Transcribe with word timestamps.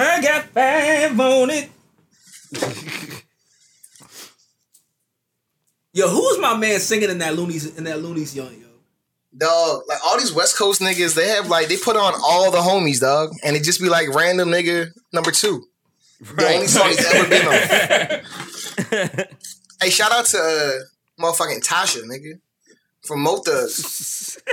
I 0.00 0.22
got 0.22 0.44
five 0.46 1.20
on 1.20 1.50
it. 1.50 1.70
yo, 5.92 6.08
who's 6.08 6.38
my 6.38 6.56
man 6.56 6.80
singing 6.80 7.10
in 7.10 7.18
that 7.18 7.34
Luniz 7.34 7.76
in 7.76 7.84
that 7.84 7.98
Luniz 7.98 8.34
joint, 8.34 8.58
yo? 8.58 8.66
Dog, 9.36 9.82
like 9.88 9.98
all 10.04 10.18
these 10.18 10.32
West 10.32 10.56
Coast 10.56 10.80
niggas, 10.80 11.14
they 11.14 11.28
have 11.28 11.48
like 11.48 11.68
they 11.68 11.76
put 11.76 11.96
on 11.96 12.14
all 12.22 12.50
the 12.50 12.58
homies, 12.58 13.00
dog, 13.00 13.30
and 13.44 13.54
it 13.56 13.62
just 13.62 13.80
be 13.80 13.88
like 13.88 14.08
random 14.14 14.48
nigga 14.48 14.88
number 15.12 15.30
two. 15.30 15.64
The 16.20 16.46
only 16.46 16.66
song 16.66 16.88
he's 16.88 17.14
ever 17.14 17.28
been 17.28 17.46
on. 17.46 19.26
hey, 19.82 19.90
shout 19.90 20.12
out 20.12 20.26
to 20.26 20.38
uh, 20.38 21.22
motherfucking 21.22 21.64
Tasha, 21.66 22.02
nigga, 22.02 22.40
from 23.02 23.20
Mo 23.20 23.38
Thugs. 23.38 24.38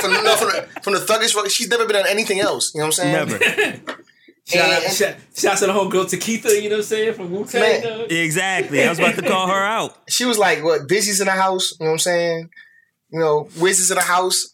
from, 0.00 0.12
no, 0.12 0.36
from, 0.36 0.48
the, 0.48 0.68
from 0.82 0.94
the 0.94 1.00
Thuggish, 1.00 1.50
she's 1.50 1.68
never 1.68 1.86
been 1.86 1.96
on 1.96 2.06
anything 2.08 2.40
else. 2.40 2.74
You 2.74 2.80
know 2.80 2.86
what 2.86 2.98
I'm 3.00 3.28
saying? 3.28 3.82
Never. 3.82 3.98
Shout 4.46 4.70
out, 4.70 4.82
And- 4.84 4.92
shout, 4.92 5.14
shouts 5.36 5.60
to 5.60 5.66
the 5.66 5.72
whole 5.72 5.88
girl 5.88 6.04
Takitha, 6.04 6.54
you 6.62 6.68
know 6.68 6.76
what 6.76 6.80
I'm 6.80 6.82
saying, 6.82 7.14
from 7.14 7.30
Wu 7.32 7.44
Tang. 7.46 8.06
Exactly. 8.10 8.82
I 8.84 8.90
was 8.90 8.98
about 8.98 9.14
to 9.14 9.22
call 9.22 9.46
her 9.48 9.64
out. 9.64 9.96
She 10.08 10.24
was 10.26 10.36
like, 10.38 10.62
what, 10.62 10.86
Busy's 10.86 11.20
in 11.20 11.26
the 11.26 11.32
house, 11.32 11.72
you 11.80 11.84
know 11.84 11.90
what 11.90 11.94
I'm 11.94 11.98
saying? 12.00 12.50
You 13.10 13.20
know, 13.20 13.48
Wiz 13.58 13.80
is 13.80 13.90
in 13.90 13.96
the 13.96 14.02
house. 14.02 14.48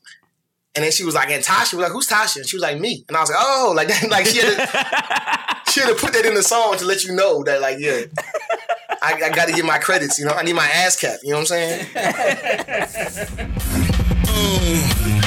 And 0.76 0.84
then 0.84 0.92
she 0.92 1.02
was 1.04 1.16
like, 1.16 1.30
and 1.30 1.42
Tasha, 1.42 1.74
we're 1.74 1.82
like, 1.82 1.90
who's 1.92 2.06
Tasha? 2.06 2.36
And 2.36 2.46
she 2.48 2.54
was 2.54 2.62
like, 2.62 2.78
me. 2.78 3.04
And 3.08 3.16
I 3.16 3.20
was 3.20 3.30
like, 3.30 3.40
oh, 3.42 3.72
like 3.74 3.88
that, 3.88 4.08
like 4.10 4.26
she 4.26 4.38
had 4.38 4.54
to, 4.54 5.70
she 5.72 5.80
had 5.80 5.88
to 5.88 5.96
put 5.96 6.12
that 6.12 6.24
in 6.24 6.34
the 6.34 6.42
song 6.44 6.76
to 6.78 6.84
let 6.84 7.02
you 7.04 7.12
know 7.14 7.42
that, 7.42 7.60
like, 7.60 7.78
yeah, 7.80 8.02
I, 9.02 9.14
I 9.14 9.30
got 9.30 9.48
to 9.48 9.52
get 9.52 9.64
my 9.64 9.78
credits, 9.78 10.20
you 10.20 10.24
know, 10.26 10.32
I 10.32 10.44
need 10.44 10.54
my 10.54 10.68
ass 10.68 10.94
cap, 11.00 11.18
you 11.24 11.30
know 11.32 11.40
what 11.40 11.50
I'm 11.50 11.86
saying? 11.86 11.86
Oh. 14.32 15.19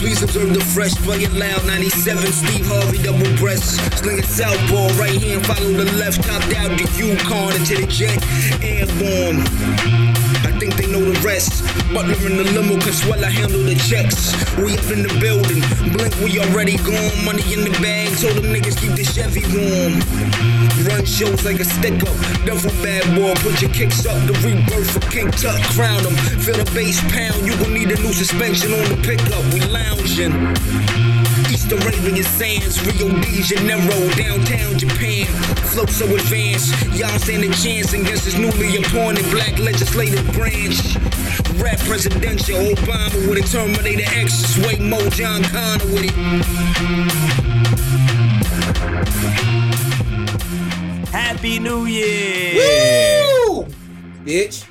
Please 0.00 0.22
observe 0.22 0.54
the 0.54 0.60
fresh, 0.60 0.94
play 0.94 1.24
it 1.24 1.32
loud. 1.34 1.66
97, 1.66 2.32
Steve 2.32 2.66
Harvey, 2.66 3.02
double 3.02 3.36
breast. 3.36 3.78
Sling 3.98 4.18
it 4.18 4.24
southpaw, 4.24 4.88
right 4.98 5.20
hand, 5.20 5.46
follow 5.46 5.72
the 5.72 5.84
left. 5.98 6.24
Top 6.24 6.40
down 6.48 6.70
the 6.78 6.90
Yukon 6.96 7.54
into 7.54 7.76
the 7.76 7.86
jet. 7.86 8.16
Airborne. 8.64 10.19
I 10.60 10.68
think 10.68 10.76
they 10.76 10.92
know 10.92 11.00
the 11.00 11.18
rest. 11.24 11.64
Butler 11.88 12.20
in 12.28 12.36
the 12.36 12.44
limo, 12.52 12.76
Consuela 12.76 13.32
handle 13.32 13.64
the 13.64 13.76
checks. 13.88 14.36
We 14.60 14.76
up 14.76 14.92
in 14.92 15.00
the 15.00 15.16
building. 15.16 15.64
Blink, 15.96 16.12
we 16.20 16.36
already 16.36 16.76
gone. 16.76 17.24
Money 17.24 17.40
in 17.48 17.64
the 17.64 17.72
bag, 17.80 18.12
told 18.20 18.36
them 18.36 18.52
niggas 18.52 18.76
keep 18.76 18.92
the 18.92 19.00
Chevy 19.00 19.40
warm. 19.56 20.04
Run 20.84 21.06
shows 21.06 21.46
like 21.46 21.60
a 21.60 21.64
stick 21.64 22.04
up. 22.04 22.12
Duffel 22.44 22.76
bad 22.84 23.08
boy, 23.16 23.32
put 23.40 23.62
your 23.62 23.72
kicks 23.72 24.04
up. 24.04 24.20
The 24.28 24.36
rebirth 24.44 24.92
for 24.92 25.00
King 25.08 25.30
Tut, 25.30 25.56
crown 25.72 26.02
them. 26.02 26.12
Feel 26.44 26.60
the 26.60 26.70
bass 26.76 27.00
pound, 27.08 27.40
you 27.40 27.56
gon' 27.56 27.72
need 27.72 27.88
a 27.88 27.96
new 27.96 28.12
suspension 28.12 28.74
on 28.74 28.84
the 28.84 29.00
pickup. 29.00 29.40
We 29.56 29.64
lounging. 29.64 31.09
East 31.50 31.72
Arabian 31.72 32.22
sands, 32.22 32.80
Rio 32.86 33.08
de 33.20 33.42
Janeiro, 33.42 34.08
downtown 34.14 34.78
Japan. 34.78 35.26
Flow 35.72 35.84
so 35.86 36.06
advanced, 36.14 36.72
y'all 36.96 37.18
stand 37.18 37.42
a 37.42 37.48
chance 37.54 37.92
against 37.92 38.24
this 38.24 38.38
newly 38.38 38.76
appointed 38.76 39.28
black 39.32 39.58
legislative 39.58 40.24
branch. 40.32 40.94
Rap 41.60 41.78
presidential, 41.80 42.56
Obama 42.56 43.28
with 43.28 43.38
a 43.38 43.48
Terminator 43.48 44.04
X, 44.16 44.32
Sway 44.54 44.78
Mo, 44.78 45.10
John 45.10 45.42
Connor 45.42 45.86
with 45.86 46.04
it. 46.04 46.14
Happy 51.08 51.58
New 51.58 51.86
Year! 51.86 52.54
Woo! 53.48 53.66
Bitch. 54.24 54.64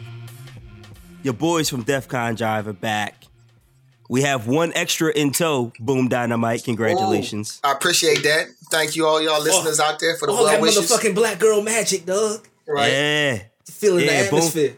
Your 1.23 1.33
boys 1.33 1.69
from 1.69 1.83
DefCon 1.83 2.37
Jive 2.37 2.67
are 2.67 2.73
back. 2.73 3.28
We 4.09 4.23
have 4.23 4.47
one 4.47 4.73
extra 4.73 5.11
in 5.11 5.31
tow. 5.31 5.71
Boom 5.79 6.09
Dynamite. 6.09 6.63
Congratulations. 6.65 7.61
I 7.63 7.71
appreciate 7.71 8.23
that. 8.23 8.47
Thank 8.71 8.95
you 8.95 9.05
all 9.05 9.21
y'all 9.21 9.41
listeners 9.41 9.79
out 9.79 9.99
there 9.99 10.17
for 10.17 10.25
the 10.25 10.33
All 10.33 10.43
well 10.43 10.51
that 10.51 10.59
wishes. 10.61 10.89
motherfucking 10.91 11.13
black 11.15 11.37
girl 11.39 11.61
magic, 11.61 12.05
dog. 12.07 12.45
Right. 12.67 12.91
Yeah. 12.91 13.41
Feeling 13.69 14.05
Yeah, 14.05 14.23
the 14.23 14.29
boom. 14.31 14.37
atmosphere. 14.39 14.75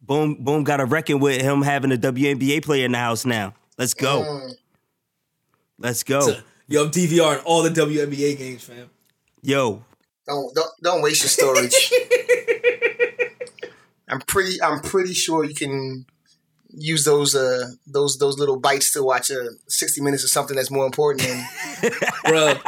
Boom 0.00 0.34
Boom 0.36 0.64
got 0.64 0.80
a 0.80 0.86
reckon 0.86 1.20
with 1.20 1.40
him 1.42 1.60
having 1.62 1.92
a 1.92 1.96
WNBA 1.96 2.64
player 2.64 2.86
in 2.86 2.92
the 2.92 2.98
house 2.98 3.24
now. 3.26 3.54
Let's 3.78 3.92
go. 3.94 4.22
Mm. 4.22 4.54
Let's 5.78 6.02
go. 6.02 6.20
So, 6.22 6.36
yo, 6.66 6.84
I'm 6.84 6.90
DVRing 6.90 7.42
all 7.44 7.62
the 7.62 7.70
WNBA 7.70 8.36
games, 8.38 8.64
fam. 8.64 8.88
Yo, 9.42 9.84
Don't, 10.26 10.54
don't 10.54 10.70
don't 10.82 11.02
waste 11.02 11.22
your 11.22 11.28
storage. 11.28 11.92
I'm 14.08 14.20
pretty 14.20 14.60
I'm 14.62 14.80
pretty 14.80 15.14
sure 15.14 15.44
you 15.44 15.54
can 15.54 16.06
use 16.74 17.04
those 17.04 17.34
uh 17.34 17.70
those 17.86 18.18
those 18.18 18.38
little 18.38 18.58
bites 18.58 18.92
to 18.92 19.02
watch 19.02 19.30
uh, 19.30 19.36
60 19.68 20.00
minutes 20.00 20.24
or 20.24 20.28
something 20.28 20.56
that's 20.56 20.70
more 20.70 20.86
important 20.86 21.22
than 21.28 21.38
Bruh. 22.26 22.60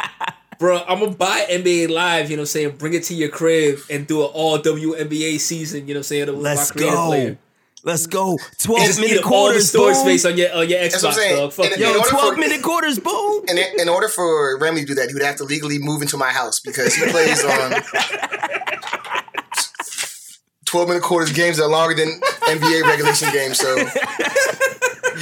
Bruh, 0.61 0.85
I'm 0.87 1.01
gonna 1.01 1.13
buy 1.17 1.47
NBA 1.51 1.89
Live, 1.91 2.31
you 2.31 2.37
know 2.37 2.43
what 2.43 2.45
I'm 2.45 2.47
saying? 2.47 2.77
Bring 2.77 2.95
it 2.95 3.03
to 3.05 3.15
your 3.15 3.29
crib 3.29 3.81
and 3.91 4.07
do 4.07 4.23
an 4.23 4.31
all 4.33 4.59
WNBA 4.59 5.41
season, 5.41 5.89
you 5.89 5.95
know 5.95 5.99
what 5.99 6.01
I'm 6.01 6.03
saying? 6.05 6.27
With 6.29 6.37
let's 6.37 6.75
my 6.75 6.81
go. 6.81 7.07
player. 7.07 7.39
Let's 7.87 8.07
go. 8.07 8.31
And 8.31 8.41
12 8.61 8.87
just 8.87 8.99
eat 8.99 9.03
minute 9.03 9.19
up 9.19 9.31
all 9.31 9.45
the 9.47 9.51
quarters. 9.51 9.69
storage 9.69 9.95
boom. 9.97 10.05
space 10.07 10.25
on 10.25 10.39
your 10.39 10.55
on 10.55 10.69
your 10.71 10.81
That's 10.81 11.03
what 11.03 11.19
I'm 11.19 11.21
Xbox, 11.23 11.37
dog. 11.37 11.53
Fuck 11.53 11.73
in 11.73 11.81
Yo, 11.81 11.97
order 11.99 12.09
12 12.09 12.35
for- 12.35 12.41
minute 12.41 12.63
quarters. 12.63 12.99
Boom. 12.99 13.45
in, 13.49 13.59
in 13.79 13.89
order 13.91 14.09
for 14.09 14.57
Remy 14.59 14.81
to 14.83 14.87
do 14.87 14.95
that, 14.95 15.09
he 15.09 15.15
would 15.15 15.23
have 15.23 15.37
to 15.37 15.45
legally 15.45 15.79
move 15.79 16.01
into 16.01 16.17
my 16.17 16.31
house 16.31 16.61
because 16.61 16.95
he 16.95 17.05
plays 17.11 17.45
on 17.45 17.73
12 20.75 20.89
minute 20.89 21.05
quarters 21.05 21.31
games 21.31 21.59
that 21.59 21.67
are 21.67 21.71
longer 21.71 21.95
than 21.95 22.09
NBA 22.51 22.83
regulation 22.83 23.31
games. 23.33 23.59
So 23.59 23.77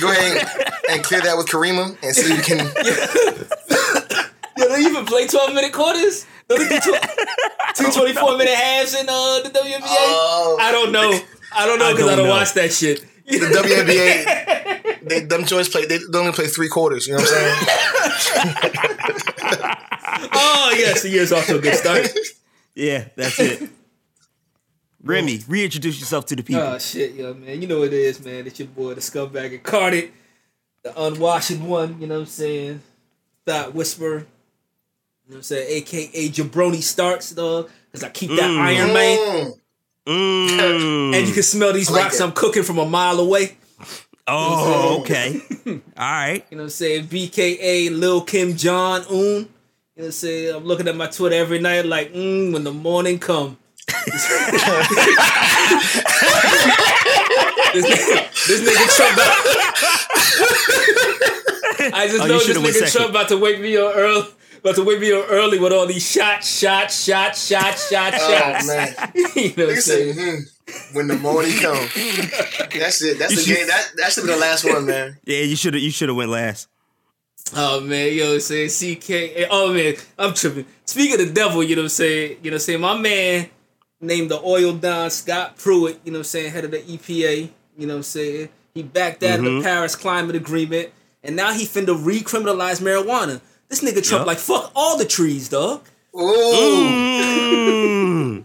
go 0.01 0.11
ahead 0.11 0.49
and 0.89 1.05
clear 1.05 1.21
that 1.21 1.37
with 1.37 1.47
Karima 1.47 1.95
and 2.03 2.17
see 2.17 2.33
if 2.33 2.39
you 2.39 2.57
can. 2.57 2.65
Yo, 4.57 4.69
don't 4.69 4.81
even 4.81 5.05
play 5.05 5.27
12 5.27 5.53
minute 5.53 5.75
quarters? 5.75 6.25
Don't 6.49 6.59
they 6.59 6.71
do 6.71 6.81
tw- 6.81 7.77
two 7.77 7.91
24 8.01 8.39
minute 8.39 8.55
halves 8.55 8.95
in 8.95 9.07
uh, 9.07 9.41
the 9.45 9.51
WNBA? 9.51 9.83
Oh. 9.83 10.57
I 10.59 10.73
don't 10.73 10.91
know. 10.91 11.21
I 11.55 11.67
don't 11.67 11.79
know 11.79 11.93
because 11.93 12.07
I 12.07 12.17
don't 12.17 12.17
don't 12.17 12.29
know. 12.29 12.33
watch 12.33 12.55
that 12.55 12.73
shit. 12.73 13.05
The 13.27 13.37
WNBA, 13.37 15.07
they, 15.07 15.21
them 15.21 15.45
joints 15.45 15.69
play, 15.69 15.85
they 15.85 15.99
only 16.15 16.33
play 16.33 16.47
three 16.47 16.71
quarters. 16.71 17.07
You 17.07 17.17
know 17.17 17.21
what 17.21 17.31
I'm 17.31 18.47
saying? 18.47 19.69
Oh, 20.35 20.75
yes, 20.79 21.03
the 21.03 21.11
year's 21.11 21.31
off 21.33 21.47
to 21.47 21.57
a 21.59 21.61
good 21.61 21.75
start. 21.75 22.09
Yeah, 22.75 23.09
that's 23.17 23.39
it. 23.39 23.69
Remy, 25.05 25.41
reintroduce 25.49 25.99
yourself 25.99 26.27
to 26.27 26.37
the 26.37 26.43
people. 26.43 26.63
Oh, 26.63 26.79
shit, 26.79 27.15
yo, 27.15 27.35
man. 27.35 27.61
You 27.61 27.69
know 27.69 27.81
what 27.81 27.89
it 27.89 27.95
is, 27.95 28.25
man. 28.25 28.47
It's 28.47 28.59
your 28.59 28.69
boy, 28.69 28.95
the 28.95 29.01
scumbag 29.01 29.53
incarnate, 29.53 30.13
the 30.85 31.03
unwashed 31.03 31.59
one, 31.59 32.01
you 32.01 32.07
know 32.07 32.15
what 32.15 32.21
I'm 32.21 32.27
saying? 32.27 32.83
Thought 33.47 33.75
whisper. 33.75 34.05
you 34.05 34.11
know 34.19 34.25
what 35.27 35.37
I'm 35.39 35.43
saying? 35.43 35.67
AKA 35.69 36.29
Jabroni 36.29 36.83
Starks, 36.83 37.31
dog. 37.33 37.69
Because 37.91 38.05
I 38.05 38.11
keep 38.11 38.31
that 38.31 38.51
Mm. 38.51 38.59
Iron 38.59 38.93
Man. 38.95 39.53
Mm. 40.07 41.15
And 41.17 41.29
you 41.29 41.35
can 41.35 41.43
smell 41.43 41.73
these 41.73 41.91
like 41.91 42.05
rocks 42.05 42.19
that. 42.19 42.25
I'm 42.25 42.33
cooking 42.33 42.63
from 42.63 42.79
a 42.79 42.87
mile 42.87 43.19
away. 43.21 43.57
oh, 44.29 45.01
okay. 45.01 45.41
All 45.67 45.81
right. 45.99 46.45
You 46.51 46.57
know 46.57 46.63
what 46.63 46.67
I'm 46.67 46.71
saying? 46.71 47.07
BKA 47.07 47.91
Lil 47.97 48.23
Kim 48.23 48.57
Jong 48.57 49.03
Un. 49.03 49.07
You 49.11 49.19
know 49.41 49.47
what 49.95 50.05
I'm 50.07 50.13
saying? 50.13 50.55
I'm 50.57 50.65
looking 50.65 50.89
at 50.89 50.97
my 50.97 51.07
Twitter 51.09 51.37
every 51.37 51.59
night 51.59 51.87
like, 51.87 52.13
mm, 52.13 52.53
when 52.53 52.65
the 52.65 52.73
morning 52.73 53.19
come. 53.19 53.59
This, 57.73 57.85
nigga, 57.87 58.47
this 58.47 58.61
nigga 58.63 58.87
Trump 58.97 59.15
about, 59.15 59.33
I 61.95 62.07
just 62.09 62.23
Oh, 62.23 62.27
know 62.27 62.39
this 62.39 62.59
nigga. 62.59 62.93
Trump 62.93 63.11
about 63.11 63.29
to 63.29 63.37
wake 63.37 63.61
me 63.61 63.77
up 63.77 63.93
early. 63.97 64.27
About 64.61 64.77
to 64.77 64.85
wake 64.85 65.01
me 65.01 65.13
up 65.13 65.27
early 65.29 65.59
with 65.59 65.73
all 65.73 65.87
these 65.87 66.09
shots, 66.09 66.47
shots, 66.59 67.05
shots, 67.05 67.49
shots, 67.49 67.91
shots, 67.91 68.17
Oh, 68.21 68.31
shots. 68.39 68.67
man. 68.69 68.95
you 69.15 69.49
know 69.57 69.67
what 69.67 69.75
I'm 69.75 69.77
Nigga 69.77 69.81
said, 69.81 70.15
saying? 70.15 70.15
hmm, 70.17 70.97
when 70.97 71.09
the 71.09 71.17
morning 71.19 71.53
comes. 71.59 71.93
That's 72.73 73.03
it. 73.03 73.19
That's 73.19 73.35
the 73.35 73.43
should- 73.43 73.57
game. 73.57 73.67
That, 73.67 73.89
that 73.97 74.13
should 74.13 74.23
be 74.25 74.31
the 74.31 74.37
last 74.37 74.65
one, 74.65 74.87
man. 74.87 75.19
Yeah, 75.25 75.41
you 75.41 75.57
should 75.57 75.75
have 75.75 75.83
you 75.83 75.91
should 75.91 76.09
have 76.09 76.17
went 76.17 76.31
last. 76.31 76.69
Oh 77.57 77.81
man, 77.81 78.13
yo, 78.15 78.39
saying 78.39 78.69
CK. 78.71 79.49
Oh 79.51 79.75
man, 79.75 79.95
I'm 80.17 80.33
tripping. 80.33 80.65
Speaking 80.85 81.21
of 81.21 81.27
the 81.27 81.33
devil, 81.35 81.63
you 81.65 81.75
know 81.75 81.83
what 81.83 81.87
I'm 81.87 81.89
saying? 81.91 82.39
You 82.43 82.51
know 82.53 82.55
what 82.55 82.61
I'm 82.63 82.65
saying? 82.65 82.81
My 82.81 82.97
man 82.97 83.51
named 84.03 84.31
the 84.31 84.41
oil 84.43 84.73
don 84.75 85.11
Scott 85.11 85.57
Pruitt, 85.57 86.01
you 86.05 86.13
know 86.13 86.19
what 86.19 86.21
I'm 86.21 86.25
saying, 86.25 86.53
head 86.53 86.65
of 86.65 86.73
the 86.73 86.81
EPA, 86.81 87.49
you 87.79 87.87
know 87.87 87.95
what 87.95 87.99
I'm 87.99 88.03
saying? 88.03 88.49
He 88.75 88.83
backed 88.83 89.23
out 89.23 89.39
of 89.39 89.45
the 89.45 89.63
Paris 89.63 89.95
climate 89.95 90.35
agreement, 90.35 90.91
and 91.23 91.37
now 91.37 91.53
he 91.53 91.65
finna 91.65 91.97
recriminalize 91.97 92.81
marijuana. 92.83 93.41
This 93.69 93.81
nigga 93.83 94.07
Trump 94.07 94.23
Yup. 94.23 94.27
like 94.27 94.39
fuck 94.39 94.73
all 94.75 94.99
the 94.99 95.05
trees, 95.05 95.49
dog. 95.49 95.83
Ooh. 96.15 96.19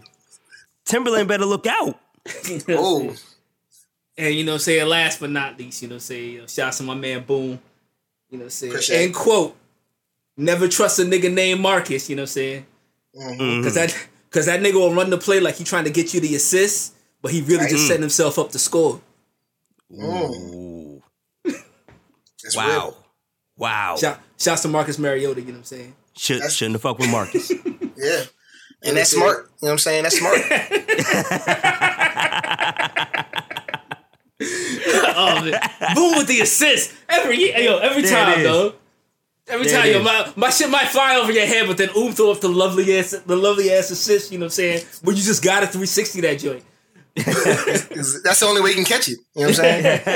Timberland 0.84 1.28
better 1.28 1.44
look 1.44 1.66
out. 1.66 1.98
Ooh. 2.70 3.14
And 4.18 4.34
you 4.34 4.44
know 4.44 4.52
what 4.52 4.56
I'm 4.56 4.62
saying, 4.62 4.88
last 4.88 5.20
but 5.20 5.30
not 5.30 5.56
least, 5.60 5.80
you 5.80 5.86
know 5.86 5.94
what 5.94 5.98
I'm 5.98 6.00
saying, 6.00 6.34
yo, 6.34 6.46
shouts 6.48 6.78
to 6.78 6.82
my 6.82 6.94
man 6.94 7.22
Boom. 7.22 7.60
You 8.30 8.38
know 8.38 8.38
what 8.38 8.44
I'm 8.46 8.50
saying? 8.50 8.72
Appreciate 8.72 9.04
and 9.04 9.10
it. 9.10 9.14
quote, 9.14 9.56
never 10.36 10.66
trust 10.66 10.98
a 10.98 11.02
nigga 11.02 11.32
named 11.32 11.60
Marcus, 11.60 12.10
you 12.10 12.16
know 12.16 12.22
what 12.22 12.30
I'm 12.30 12.32
saying? 12.32 12.66
Mm-hmm. 13.16 13.62
Cause 13.62 13.74
that 13.74 14.08
cause 14.30 14.46
that 14.46 14.60
nigga 14.60 14.74
will 14.74 14.94
run 14.94 15.10
the 15.10 15.18
play 15.18 15.40
like 15.40 15.56
he 15.56 15.64
trying 15.64 15.84
to 15.84 15.90
get 15.90 16.14
you 16.14 16.20
the 16.20 16.34
assist, 16.34 16.94
but 17.22 17.32
he 17.32 17.42
really 17.42 17.68
just 17.68 17.86
setting 17.86 18.02
himself 18.02 18.38
up 18.38 18.50
to 18.50 18.58
score. 18.58 19.00
That's 22.42 22.56
Wow. 22.56 22.68
real. 22.68 22.96
Wow. 23.56 23.96
Shout, 24.00 24.20
shouts 24.38 24.62
to 24.62 24.68
Marcus 24.68 24.98
Mariota, 24.98 25.40
you 25.40 25.46
know 25.48 25.52
what 25.54 25.58
I'm 25.58 25.64
saying? 25.64 25.94
Should, 26.16 26.36
That's- 26.38 26.54
shouldn't 26.54 26.74
have 26.74 26.82
fucked 26.82 27.00
with 27.00 27.10
Marcus. 27.10 27.52
Yeah. 27.96 28.24
And 28.80 28.96
that's 28.96 29.10
smart. 29.10 29.50
You 29.60 29.66
know 29.66 29.66
what 29.66 29.70
I'm 29.72 29.78
saying? 29.78 30.04
That's 30.04 30.16
smart. 30.20 30.38
oh 34.40 35.50
man, 35.50 35.60
boom 35.96 36.16
with 36.18 36.28
the 36.28 36.38
assist 36.42 36.94
every 37.08 37.52
yo 37.64 37.78
every 37.78 38.02
There 38.02 38.24
time 38.34 38.42
though. 38.44 38.74
Every 39.48 39.66
There 39.66 39.80
time, 39.80 39.88
it 39.88 39.94
yo, 39.94 40.02
my, 40.02 40.32
my 40.36 40.50
shit 40.50 40.68
might 40.70 40.88
fly 40.88 41.16
over 41.16 41.32
your 41.32 41.46
head, 41.46 41.66
but 41.66 41.78
then 41.78 41.88
Oom 41.96 42.12
throw 42.12 42.30
up 42.32 42.40
the 42.40 42.48
lovely 42.48 42.98
ass, 42.98 43.12
the 43.24 43.36
lovely 43.36 43.72
ass 43.72 43.90
assist. 43.90 44.30
You 44.30 44.38
know 44.38 44.44
what 44.44 44.48
I'm 44.48 44.50
saying? 44.50 44.86
But 45.02 45.12
you 45.16 45.22
just 45.22 45.42
got 45.42 45.62
a 45.62 45.66
360 45.66 46.20
that 46.20 46.38
joint. 46.38 46.64
that's 47.16 48.40
the 48.40 48.46
only 48.46 48.60
way 48.60 48.70
you 48.70 48.76
can 48.76 48.84
catch 48.84 49.08
it. 49.08 49.18
You 49.34 49.42
know 49.42 49.48
what 49.48 49.48
I'm 49.48 49.54
saying? 49.54 49.84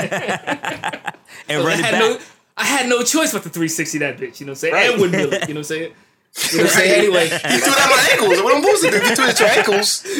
and 1.49 1.61
I 1.61 1.65
run 1.65 1.79
it 1.79 1.85
had 1.85 1.91
back. 1.91 1.99
no, 1.99 2.19
I 2.55 2.63
had 2.63 2.87
no 2.87 3.01
choice 3.03 3.33
but 3.33 3.43
to 3.43 3.49
360 3.49 3.97
that 3.99 4.17
bitch. 4.17 4.39
You 4.39 4.45
know 4.45 4.51
what 4.51 4.53
I'm 4.53 4.55
saying? 4.55 4.73
Right. 4.73 4.91
And 4.91 5.01
windmill 5.01 5.33
it. 5.33 5.47
You 5.47 5.55
know 5.55 5.59
what 5.59 5.71
I'm 5.71 5.75
saying? 5.75 5.93
You 6.51 6.57
know 6.57 6.63
what 6.63 6.73
I'm 6.73 6.79
saying? 6.79 6.99
Anyway, 6.99 7.23
You 7.23 7.29
threw 7.59 7.73
it 7.73 7.79
at 7.79 7.89
my 7.89 8.07
ankles. 8.11 8.41
What 8.43 8.55
I'm 8.55 8.61
supposed 8.63 8.83
to 8.83 8.89
do? 8.91 8.97
You 8.97 9.15
threw 9.15 9.25
it 9.25 9.29
at 9.29 9.39
your 9.39 9.49
ankles. 9.49 10.03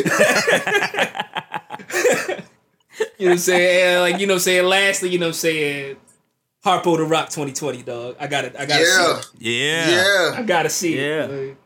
you 3.18 3.26
know 3.26 3.32
what 3.32 3.32
I'm 3.32 3.38
saying? 3.38 4.00
Like 4.02 4.20
you 4.20 4.28
know 4.28 4.34
what 4.34 4.38
I'm 4.38 4.42
saying? 4.42 4.66
Lastly, 4.66 5.10
you 5.10 5.20
know 5.20 5.28
what 5.28 5.30
I'm 5.30 5.34
saying? 5.34 5.98
Harpo 6.66 6.96
the 6.98 7.04
Rock 7.04 7.30
2020, 7.30 7.84
dog. 7.84 8.16
I 8.20 8.28
got 8.28 8.46
it. 8.46 8.56
I 8.58 8.66
got 8.66 8.78
to 8.78 8.84
Yeah. 8.84 9.20
see 9.20 9.20
it. 9.20 9.30
yeah. 9.40 9.90
Yeah. 9.90 10.40
I 10.40 10.44
got 10.44 10.64
to 10.64 10.70
see 10.70 10.96
Yeah. 10.98 11.26
it. 11.26 11.48
Like, 11.50 11.58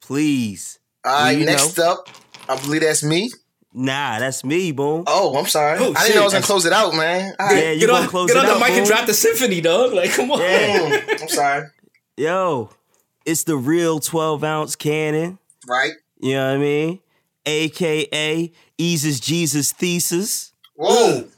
Please. 0.00 0.78
All 1.04 1.12
right, 1.12 1.38
you 1.38 1.44
next 1.44 1.78
up, 1.78 2.08
I 2.48 2.56
believe 2.60 2.80
that's 2.82 3.02
me. 3.02 3.30
Nah, 3.72 4.18
that's 4.18 4.42
me, 4.44 4.72
boom. 4.72 5.04
Oh, 5.06 5.36
I'm 5.36 5.46
sorry. 5.46 5.78
Oh, 5.80 5.92
I 5.96 6.02
didn't 6.04 6.16
know 6.16 6.22
I 6.22 6.24
was 6.24 6.32
gonna 6.32 6.44
close 6.44 6.64
it 6.64 6.72
out, 6.72 6.94
man. 6.94 7.34
All 7.38 7.46
right. 7.46 7.62
Yeah, 7.62 7.70
you 7.72 7.80
get 7.80 7.88
gonna 7.88 8.02
on, 8.04 8.08
close 8.08 8.28
get 8.32 8.36
it 8.38 8.40
on 8.40 8.46
out, 8.46 8.54
the 8.54 8.60
mic 8.60 8.70
and 8.70 8.86
drop 8.86 9.06
the 9.06 9.14
symphony, 9.14 9.60
dog. 9.60 9.92
Like, 9.92 10.12
come 10.12 10.30
on. 10.30 10.40
Yeah. 10.40 11.02
I'm 11.20 11.28
sorry. 11.28 11.66
Yo, 12.16 12.70
it's 13.26 13.44
the 13.44 13.56
real 13.56 14.00
12 14.00 14.42
ounce 14.42 14.76
cannon. 14.76 15.38
Right. 15.68 15.92
You 16.18 16.34
know 16.34 16.46
what 16.48 16.54
I 16.54 16.58
mean? 16.58 17.00
AKA 17.44 18.52
Eases 18.78 19.20
Jesus 19.20 19.72
Thesis. 19.72 20.52
Whoa. 20.76 21.28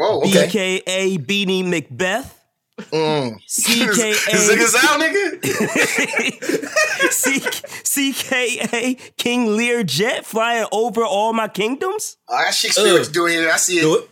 Whoa. 0.00 0.20
Okay. 0.22 0.80
BKA 0.86 1.18
Beanie 1.26 1.62
Macbeth. 1.62 2.38
Mm. 2.78 3.38
CKA 3.46 4.32
Is 4.32 4.48
niggas 4.48 4.74
out, 4.82 4.98
nigga? 4.98 5.44
C- 7.12 7.40
CKA 8.12 9.16
King 9.18 9.54
Lear 9.58 9.82
Jet 9.84 10.24
flying 10.24 10.66
over 10.72 11.04
all 11.04 11.34
my 11.34 11.48
kingdoms. 11.48 12.16
Oh, 12.26 12.34
I 12.34 12.44
got 12.44 12.54
Shakespeare 12.54 13.02
doing 13.12 13.34
here. 13.34 13.50
I 13.50 13.58
see 13.58 13.76
it. 13.78 13.82
Do 13.82 13.96
it. 13.98 14.08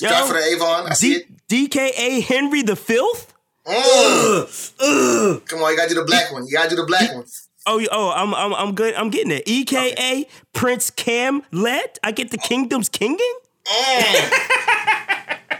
Drop 0.00 0.26
for 0.26 0.32
the 0.34 0.40
Avon. 0.40 0.90
I 0.90 0.94
see 0.94 1.12
it. 1.14 1.46
DKA 1.46 2.24
Henry 2.24 2.62
the 2.62 2.74
Filth. 2.74 3.32
Mm. 3.64 5.46
Come 5.46 5.62
on, 5.62 5.70
you 5.70 5.76
gotta 5.76 5.90
do 5.90 5.94
the 5.94 6.04
black 6.04 6.32
one. 6.32 6.44
You 6.48 6.52
gotta 6.52 6.70
do 6.70 6.76
the 6.76 6.86
black 6.86 7.14
one. 7.14 7.24
Oh, 7.66 7.76
y- 7.78 7.86
oh, 7.92 8.10
I'm, 8.10 8.34
I'm, 8.34 8.52
I'm 8.52 8.74
good. 8.74 8.94
I'm 8.94 9.10
getting 9.10 9.30
it. 9.30 9.44
EKA 9.46 10.26
Prince 10.52 10.90
Cam 10.90 11.44
Let. 11.52 12.00
I 12.02 12.10
get 12.10 12.32
the 12.32 12.38
kingdom's 12.38 12.88
kinging. 12.88 13.34
Mm. 13.66 15.58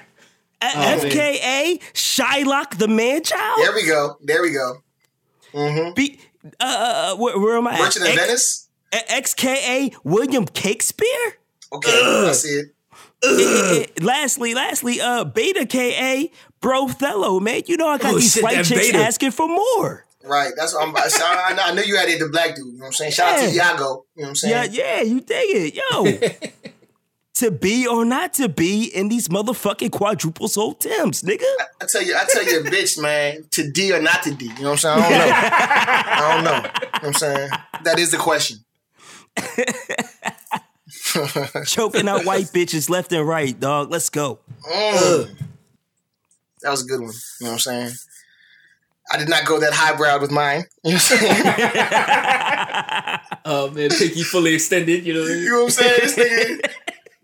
A- 0.62 0.76
man. 0.78 0.98
FKA 1.00 1.80
Shylock 1.92 2.78
the 2.78 2.88
man 2.88 3.22
child. 3.22 3.58
There 3.60 3.74
we 3.74 3.86
go. 3.86 4.16
There 4.22 4.42
we 4.42 4.50
go. 4.52 4.76
Mm-hmm. 5.52 5.92
B- 5.94 6.18
uh, 6.60 7.12
uh, 7.14 7.16
where, 7.16 7.38
where 7.38 7.56
am 7.56 7.66
I? 7.68 7.74
at? 7.74 7.78
Merchant 7.80 8.06
of 8.06 8.10
X- 8.12 8.20
Venice. 8.26 8.68
XKA 8.92 9.94
William 10.04 10.46
Cakespeare. 10.46 11.38
Okay, 11.72 11.90
I 12.28 12.32
see 12.32 12.48
it. 12.60 12.66
Eh, 13.24 13.82
eh, 13.82 13.86
lastly, 14.04 14.54
lastly, 14.54 15.00
uh, 15.00 15.24
Beta 15.24 15.66
KA 15.66 16.28
Brothello, 16.62 17.40
man. 17.40 17.62
You 17.66 17.76
know 17.76 17.88
I 17.88 17.98
got 17.98 18.12
Oh, 18.14 18.18
these 18.18 18.32
shit, 18.34 18.42
white 18.42 18.64
chicks 18.64 18.86
Beta. 18.86 18.98
asking 18.98 19.32
for 19.32 19.48
more. 19.48 20.04
Right. 20.24 20.52
That's 20.56 20.72
what 20.74 20.88
I'm. 20.88 20.96
I, 20.96 21.08
I, 21.60 21.70
I 21.70 21.74
knew 21.74 21.82
you 21.82 21.96
had 21.96 22.08
it. 22.08 22.18
The 22.20 22.28
black 22.28 22.54
dude. 22.54 22.66
You 22.66 22.72
know 22.74 22.78
what 22.80 22.86
I'm 22.88 22.92
saying? 22.92 23.12
Shout 23.12 23.38
out 23.38 23.48
to 23.48 23.50
Yeah. 23.54 23.72
Iago. 23.72 24.04
You 24.14 24.22
know 24.22 24.28
what 24.30 24.44
I'm 24.44 24.50
Yeah, 24.50 24.62
saying? 24.62 24.74
yeah, 24.74 25.02
you 25.02 25.20
dig 25.20 25.74
it, 25.74 25.74
yo. 25.74 26.70
to 27.44 27.50
be 27.50 27.86
or 27.86 28.04
not 28.06 28.32
to 28.34 28.48
be 28.48 28.84
in 28.86 29.08
these 29.08 29.28
motherfucking 29.28 29.92
quadruple 29.92 30.48
soul 30.48 30.72
Tims, 30.74 31.22
nigga. 31.22 31.44
I 31.80 31.86
tell 31.86 32.02
you, 32.02 32.16
I 32.16 32.24
tell 32.24 32.44
you, 32.44 32.62
bitch, 32.62 32.98
man, 33.02 33.44
to 33.50 33.70
D 33.70 33.92
or 33.92 34.00
not 34.00 34.22
to 34.22 34.34
D. 34.34 34.46
You 34.46 34.62
know 34.62 34.70
what 34.70 34.84
I'm 34.84 35.00
saying? 35.00 35.02
I 35.02 36.34
don't 36.34 36.44
know. 36.44 36.52
I 36.52 36.54
don't 36.54 36.54
know. 36.54 36.56
You 36.56 36.62
know 36.62 36.70
what 36.92 37.04
I'm 37.04 37.12
saying? 37.12 37.50
That 37.84 37.98
is 37.98 38.10
the 38.10 38.16
question. 38.16 38.58
Choking 41.66 42.08
out 42.08 42.24
white 42.24 42.46
bitches 42.46 42.88
left 42.88 43.12
and 43.12 43.26
right, 43.26 43.58
dog. 43.58 43.90
Let's 43.90 44.08
go. 44.08 44.38
Mm. 44.66 45.36
That 46.62 46.70
was 46.70 46.84
a 46.84 46.86
good 46.86 47.00
one. 47.00 47.12
You 47.40 47.46
know 47.46 47.50
what 47.50 47.52
I'm 47.52 47.58
saying? 47.58 47.90
I 49.12 49.18
did 49.18 49.28
not 49.28 49.44
go 49.44 49.60
that 49.60 49.74
highbrow 49.74 50.18
with 50.20 50.30
mine. 50.30 50.64
You 50.82 50.92
know 50.92 50.96
what 50.96 51.12
I'm 51.12 51.18
saying? 51.18 51.44
Oh 53.46 53.70
man, 53.70 53.90
pinky 53.90 54.22
fully 54.22 54.54
extended. 54.54 55.04
You 55.04 55.12
know, 55.12 55.24
You 55.24 55.34
you 55.34 55.50
know 55.50 55.64
what 55.64 55.64
I'm 55.64 55.70
saying? 55.70 55.98
This 56.00 56.16
nigga, 56.16 56.70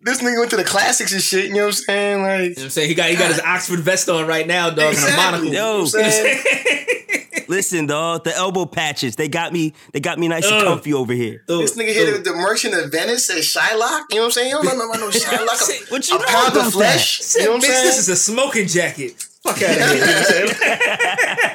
this 0.02 0.22
nigga 0.22 0.38
went 0.38 0.50
to 0.50 0.56
the 0.56 0.64
classics 0.64 1.12
and 1.12 1.22
shit. 1.22 1.46
You 1.48 1.54
know 1.54 1.60
what 1.66 1.66
I'm 1.68 1.72
saying? 1.72 2.22
Like, 2.22 2.40
you 2.40 2.48
know 2.48 2.54
what 2.54 2.62
I'm 2.64 2.70
saying? 2.70 2.88
He 2.88 2.94
got 2.94 3.10
he 3.10 3.16
got 3.16 3.28
his 3.30 3.40
Oxford 3.40 3.80
vest 3.80 4.08
on 4.08 4.26
right 4.26 4.46
now, 4.46 4.70
dog, 4.70 4.94
and 4.94 5.12
a 5.12 5.16
monocle. 5.16 5.46
You 5.46 5.52
know 5.52 5.80
what 5.80 5.88
saying? 5.90 6.42
Listen, 7.48 7.86
dog. 7.86 8.22
The 8.22 8.34
elbow 8.36 8.64
patches, 8.64 9.16
they 9.16 9.28
got 9.28 9.52
me. 9.52 9.74
They 9.92 9.98
got 10.00 10.18
me 10.20 10.28
nice 10.28 10.48
and 10.48 10.62
comfy 10.62 10.94
over 10.94 11.12
here. 11.12 11.42
Throw 11.48 11.58
This 11.58 11.72
nigga 11.76 11.92
throw 11.94 12.04
hit 12.04 12.08
it. 12.14 12.24
the 12.24 12.32
merchant 12.34 12.74
of 12.74 12.92
Venice 12.92 13.28
at 13.28 13.38
Shylock. 13.38 14.02
You 14.10 14.16
know 14.16 14.22
what 14.22 14.24
I'm 14.26 14.30
saying? 14.30 14.50
You 14.50 14.62
don't 14.62 14.78
know 14.78 14.88
about 14.88 15.00
no 15.00 15.08
Shylock. 15.10 15.88
A, 15.88 15.90
What 15.90 16.08
you 16.08 16.16
a 16.16 16.18
know 16.20 16.24
pound 16.26 16.52
about 16.52 16.66
of 16.68 16.72
flesh. 16.72 17.18
Said, 17.18 17.40
You 17.40 17.44
know 17.46 17.50
what 17.52 17.56
I'm 17.56 17.70
saying? 17.70 17.84
this 17.86 17.98
is 17.98 18.08
a 18.08 18.16
smoking 18.16 18.68
jacket. 18.68 19.20
Fuck 19.42 19.62
out 19.62 19.62
of 19.62 19.76
here. 19.76 19.94
You 19.94 20.00
know 20.00 20.06
what 20.06 20.16
I'm 20.16 20.24
saying? 20.24 20.46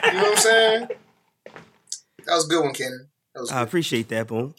you 0.06 0.14
know 0.14 0.22
what 0.24 0.32
I'm 0.32 0.38
saying? 0.38 0.88
That 2.26 2.34
was 2.36 2.46
a 2.46 2.50
good 2.50 2.64
one, 2.64 2.74
Kenan. 2.74 3.08
I 3.52 3.62
appreciate 3.62 4.10
that, 4.10 4.28
boom. 4.28 4.54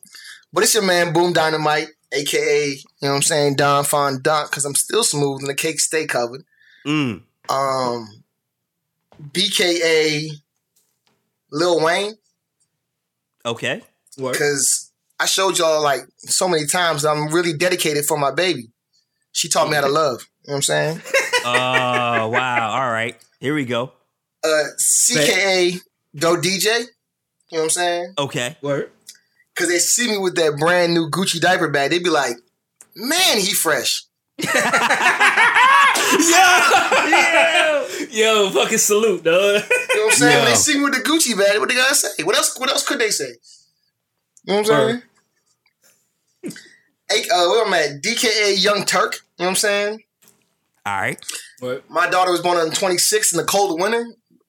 But 0.53 0.63
it's 0.65 0.73
your 0.75 0.85
man 0.85 1.13
Boom 1.13 1.33
Dynamite, 1.35 1.89
aka, 2.13 2.69
you 2.71 2.77
know 3.03 3.09
what 3.11 3.17
I'm 3.17 3.23
saying, 3.23 3.57
Don 3.57 3.85
Fon 3.85 4.21
Dunk, 4.23 4.51
because 4.51 4.65
I'm 4.65 4.75
still 4.75 5.03
smooth 5.05 5.41
and 5.41 5.49
the 5.49 5.55
cake 5.55 5.81
stay 5.81 6.07
covered. 6.07 6.45
Mm. 6.87 7.23
Um 7.49 8.23
BKA 9.33 10.29
Lil 11.53 11.85
Wayne, 11.85 12.15
Okay. 13.45 13.81
Work. 14.19 14.33
because 14.33 14.91
I 15.21 15.27
showed 15.27 15.59
y'all 15.59 15.83
like 15.83 16.01
so 16.19 16.49
many 16.49 16.67
times 16.67 17.05
I'm 17.05 17.29
really 17.29 17.53
dedicated 17.53 18.05
for 18.05 18.19
my 18.19 18.31
baby. 18.31 18.69
She 19.33 19.49
taught 19.49 19.69
me 19.69 19.75
how 19.77 19.83
to 19.83 19.89
love. 19.89 20.27
You 20.45 20.51
know 20.51 20.53
what 20.53 20.57
I'm 20.57 20.63
saying? 20.63 21.03
Oh 21.49 22.29
wow. 22.29 22.71
All 22.73 22.91
right. 22.91 23.15
Here 23.39 23.55
we 23.55 23.65
go. 23.65 23.93
Uh 24.43 24.65
CKA 24.81 25.79
Go 26.19 26.35
DJ. 26.37 26.65
You 26.65 26.79
know 26.81 26.87
what 27.51 27.63
I'm 27.63 27.71
saying? 27.71 28.15
Okay. 28.19 28.57
Work. 28.63 28.91
Cause 29.57 29.69
they 29.69 29.79
see 29.79 30.09
me 30.09 30.19
with 30.19 30.37
that 30.37 30.59
brand 30.59 30.93
new 30.93 31.09
Gucci 31.09 31.41
diaper 31.41 31.69
bag. 31.69 31.91
they'd 31.91 32.05
be 32.05 32.11
like, 32.11 32.37
man, 32.95 33.39
he 33.39 33.55
fresh. 33.55 34.05
Yo, 38.11 38.51
fucking 38.51 38.79
salute, 38.79 39.25
dog. 39.25 39.35
You 39.35 39.97
know 39.97 40.05
what 40.05 40.05
I'm 40.05 40.11
saying? 40.13 40.37
When 40.37 40.45
they 40.51 40.55
see 40.55 40.79
me 40.79 40.85
with 40.85 40.95
the 40.95 41.01
Gucci 41.01 41.37
bag, 41.39 41.59
what 41.59 41.69
they 41.69 41.75
gotta 41.75 41.95
say? 41.95 42.23
What 42.23 42.37
else? 42.37 42.59
What 42.59 42.71
else 42.71 42.87
could 42.87 42.99
they 42.99 43.11
say? 43.11 43.31
You 44.45 44.55
know 44.55 44.61
what 44.61 44.71
I'm 44.71 45.01
saying? 46.43 46.55
Hey, 47.11 47.23
uh, 47.33 47.49
where 47.49 47.67
I'm 47.67 47.73
at? 47.75 48.03
DKA 48.03 48.63
Young 48.63 48.85
Turk. 48.85 49.15
You 49.39 49.45
know 49.45 49.47
what 49.47 49.49
I'm 49.51 49.57
saying? 49.57 50.03
All 50.85 51.01
right. 51.01 51.25
Work. 51.63 51.91
My 51.91 52.09
daughter 52.09 52.31
was 52.31 52.43
born 52.43 52.59
on 52.59 52.69
the 52.69 52.75
26th 52.77 53.33
in 53.33 53.39
the 53.39 53.45
cold 53.45 53.81
winter, 53.81 54.05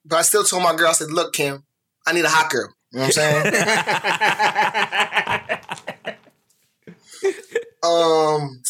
but 0.06 0.18
I 0.18 0.22
still 0.22 0.44
told 0.44 0.64
my 0.64 0.76
girl, 0.76 0.90
I 0.90 0.94
said, 0.94 1.12
look, 1.12 1.34
Kim, 1.34 1.64
I 2.06 2.14
need 2.14 2.26
a 2.26 2.30
hot 2.30 2.50
girl. 2.52 2.74
You 2.98 3.04
know 3.04 3.10
what 3.10 3.18
I'm 3.18 3.44
saying? 3.44 3.46
um, 7.84 8.62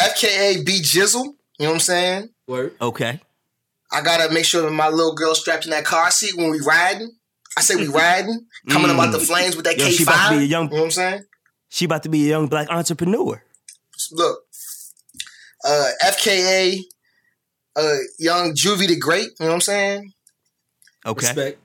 FKA 0.00 0.64
B 0.64 0.80
Jizzle. 0.82 1.24
You 1.58 1.66
know 1.66 1.70
what 1.70 1.74
I'm 1.74 1.80
saying? 1.80 2.28
Work. 2.46 2.74
Okay. 2.80 3.20
I 3.92 4.00
gotta 4.00 4.32
make 4.32 4.44
sure 4.46 4.62
that 4.62 4.70
my 4.70 4.88
little 4.88 5.14
girl 5.14 5.34
strapped 5.34 5.64
in 5.66 5.70
that 5.72 5.84
car 5.84 6.10
seat 6.10 6.34
when 6.36 6.50
we 6.50 6.60
riding. 6.60 7.10
I 7.58 7.60
say 7.60 7.76
we 7.76 7.88
riding, 7.88 8.46
coming 8.70 8.90
Mm. 8.90 8.94
about 8.94 9.12
the 9.12 9.18
flames 9.20 9.54
with 9.56 9.64
that 9.66 9.76
Yo, 9.76 9.84
K5. 9.86 9.90
she 9.96 10.02
about 10.04 10.28
to 10.30 10.38
be 10.38 10.44
a 10.44 10.46
young- 10.46 10.64
You 10.68 10.70
know 10.70 10.76
what 10.78 10.84
I'm 10.84 10.90
saying? 10.92 11.24
She 11.68 11.84
about 11.84 12.02
to 12.04 12.08
be 12.08 12.24
a 12.24 12.28
young 12.30 12.46
black 12.48 12.70
entrepreneur. 12.70 13.42
Look, 14.12 14.38
uh, 15.66 15.90
FKA, 16.04 16.80
uh, 17.76 17.96
young 18.18 18.54
Juvie 18.54 18.86
the 18.88 18.96
Great. 18.96 19.24
You 19.26 19.34
know 19.40 19.46
what 19.48 19.54
I'm 19.54 19.60
saying? 19.60 20.12
Okay. 21.04 21.26
Respect. 21.26 21.58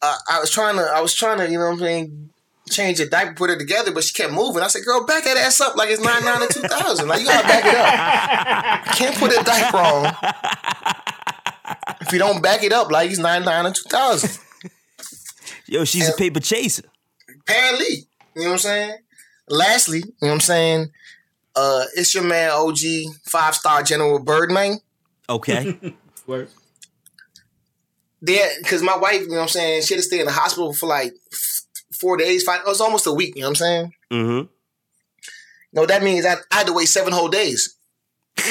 Uh, 0.00 0.16
I 0.30 0.40
was 0.40 0.50
trying 0.50 0.76
to, 0.76 0.82
I 0.82 1.00
was 1.00 1.14
trying 1.14 1.38
to, 1.38 1.50
you 1.50 1.58
know 1.58 1.66
what 1.66 1.72
I'm 1.72 1.78
saying, 1.80 2.30
change 2.70 2.98
the 2.98 3.06
diaper, 3.06 3.34
put 3.34 3.50
it 3.50 3.58
together, 3.58 3.92
but 3.92 4.04
she 4.04 4.14
kept 4.14 4.32
moving. 4.32 4.62
I 4.62 4.68
said, 4.68 4.84
"Girl, 4.84 5.04
back 5.04 5.24
that 5.24 5.36
ass 5.36 5.60
up 5.60 5.76
like 5.76 5.90
it's 5.90 6.02
99 6.02 6.42
and 6.42 6.50
2000. 6.50 7.08
Like 7.08 7.20
you 7.20 7.26
gotta 7.26 7.48
back 7.48 7.64
it 7.64 7.74
up. 7.74 8.86
You 8.86 8.92
can't 9.06 9.16
put 9.16 9.32
a 9.32 9.42
diaper 9.42 9.76
on 9.78 10.14
if 12.00 12.12
you 12.12 12.18
don't 12.18 12.42
back 12.42 12.62
it 12.62 12.72
up 12.72 12.90
like 12.90 13.10
it's 13.10 13.18
99 13.18 13.66
and 13.66 13.74
2000. 13.74 14.40
Yo, 15.66 15.84
she's 15.84 16.08
a 16.08 16.12
paper 16.16 16.40
chaser. 16.40 16.84
Apparently, 17.40 18.06
you 18.34 18.42
know 18.42 18.46
what 18.46 18.52
I'm 18.52 18.58
saying. 18.58 18.98
Lastly, 19.48 19.98
you 19.98 20.04
know 20.22 20.28
what 20.28 20.34
I'm 20.34 20.40
saying. 20.40 20.90
Uh, 21.56 21.84
it's 21.94 22.14
your 22.14 22.24
man 22.24 22.50
OG 22.50 22.78
five 23.24 23.54
star 23.54 23.82
General 23.82 24.18
Birdman. 24.18 24.78
Okay. 25.28 25.78
Work. 26.26 26.50
There 28.20 28.50
because 28.58 28.82
my 28.82 28.96
wife, 28.96 29.22
you 29.22 29.28
know 29.28 29.36
what 29.36 29.42
I'm 29.42 29.48
saying, 29.48 29.82
she 29.82 29.94
had 29.94 29.98
to 29.98 30.02
stay 30.06 30.20
in 30.20 30.26
the 30.26 30.32
hospital 30.32 30.72
for 30.72 30.86
like 30.86 31.14
four 31.92 32.16
days, 32.16 32.44
five. 32.44 32.60
It 32.60 32.66
was 32.66 32.80
almost 32.80 33.06
a 33.06 33.12
week. 33.12 33.34
You 33.36 33.42
know 33.42 33.48
what 33.48 33.50
I'm 33.50 33.56
saying? 33.56 33.92
Mm-hmm. 34.12 34.46
No, 35.72 35.86
that 35.86 36.02
means 36.02 36.24
I, 36.26 36.34
I 36.50 36.58
had 36.58 36.66
to 36.68 36.72
wait 36.72 36.88
seven 36.88 37.12
whole 37.12 37.28
days. 37.28 37.76
and 38.38 38.46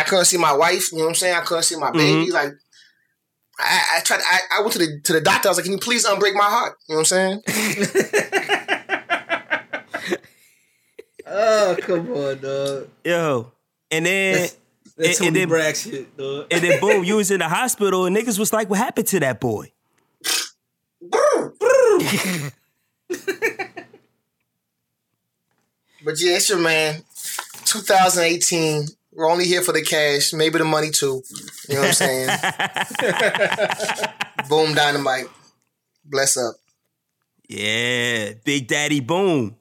I 0.00 0.04
couldn't 0.06 0.24
see 0.26 0.38
my 0.38 0.52
wife. 0.52 0.92
You 0.92 0.98
know 0.98 1.04
what 1.04 1.10
I'm 1.10 1.14
saying? 1.16 1.36
I 1.36 1.40
couldn't 1.40 1.64
see 1.64 1.76
my 1.76 1.90
baby. 1.90 2.30
Mhm. 2.30 2.32
Like 2.32 2.52
I, 3.58 3.96
I 3.96 4.00
tried. 4.00 4.20
I, 4.20 4.58
I 4.58 4.60
went 4.60 4.72
to 4.72 4.78
the 4.78 5.00
to 5.04 5.12
the 5.12 5.20
doctor. 5.20 5.48
I 5.48 5.50
was 5.50 5.58
like, 5.58 5.64
"Can 5.64 5.72
you 5.72 5.78
please 5.78 6.06
unbreak 6.06 6.34
my 6.34 6.44
heart?" 6.44 6.78
You 6.88 6.94
know 6.94 7.00
what 7.00 7.12
I'm 7.12 7.42
saying? 7.44 7.46
Oh 11.34 11.76
come 11.80 12.12
on, 12.12 12.38
dog. 12.40 12.88
Yo. 13.04 13.52
And 13.90 14.04
then 14.04 14.34
That's, 14.34 14.56
that's 15.02 15.18
And- 15.18 15.28
and 15.28 15.36
then- 15.36 15.48
Bragg 15.48 15.76
shit, 15.76 16.16
dog. 16.16 16.46
and 16.50 16.62
then 16.62 16.80
boom, 16.80 17.04
you 17.04 17.16
was 17.16 17.30
in 17.30 17.40
the 17.40 17.48
hospital 17.48 18.06
and 18.06 18.16
niggas 18.16 18.38
was 18.38 18.52
like, 18.52 18.70
what 18.70 18.78
happened 18.78 19.08
to 19.08 19.20
that 19.20 19.40
boy? 19.40 19.72
But 26.04 26.20
yeah, 26.20 26.36
it's 26.36 26.48
your 26.48 26.58
man. 26.58 27.02
2018. 27.64 28.86
We're 29.12 29.30
only 29.30 29.44
here 29.44 29.62
for 29.62 29.72
the 29.72 29.82
cash, 29.82 30.32
maybe 30.32 30.58
the 30.58 30.64
money 30.64 30.90
too. 30.90 31.22
You 31.68 31.74
know 31.76 31.80
what 31.82 31.88
I'm 31.88 31.94
saying? 31.94 32.28
Boom, 34.48 34.74
dynamite. 34.74 35.26
Bless 36.04 36.36
up. 36.36 36.56
Yeah. 37.48 38.32
Big 38.44 38.66
Daddy 38.66 38.98
Boom. 39.00 39.56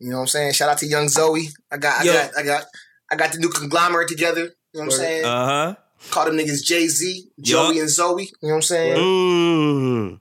You 0.00 0.10
know 0.10 0.16
what 0.16 0.22
I'm 0.22 0.26
saying? 0.28 0.52
Shout 0.54 0.70
out 0.70 0.78
to 0.78 0.86
young 0.86 1.08
Zoe. 1.08 1.48
I 1.70 1.76
got, 1.76 2.00
I 2.00 2.04
Yo. 2.04 2.12
got, 2.12 2.30
I 2.38 2.42
got, 2.42 2.64
I 3.12 3.16
got 3.16 3.32
the 3.32 3.38
new 3.38 3.50
conglomerate 3.50 4.08
together. 4.08 4.40
You 4.72 4.80
know 4.80 4.80
what 4.80 4.84
I'm 4.84 4.90
saying? 4.90 5.24
Uh-huh. 5.26 5.74
Call 6.10 6.24
them 6.24 6.36
niggas 6.36 6.64
Jay 6.64 6.88
Z, 6.88 7.28
Joey, 7.40 7.74
Yup. 7.74 7.82
and 7.82 7.90
Zoe. 7.90 8.22
You 8.22 8.28
know 8.42 8.48
what 8.48 8.54
I'm 8.56 8.62
saying? 8.62 8.96
Mm. 8.96 10.20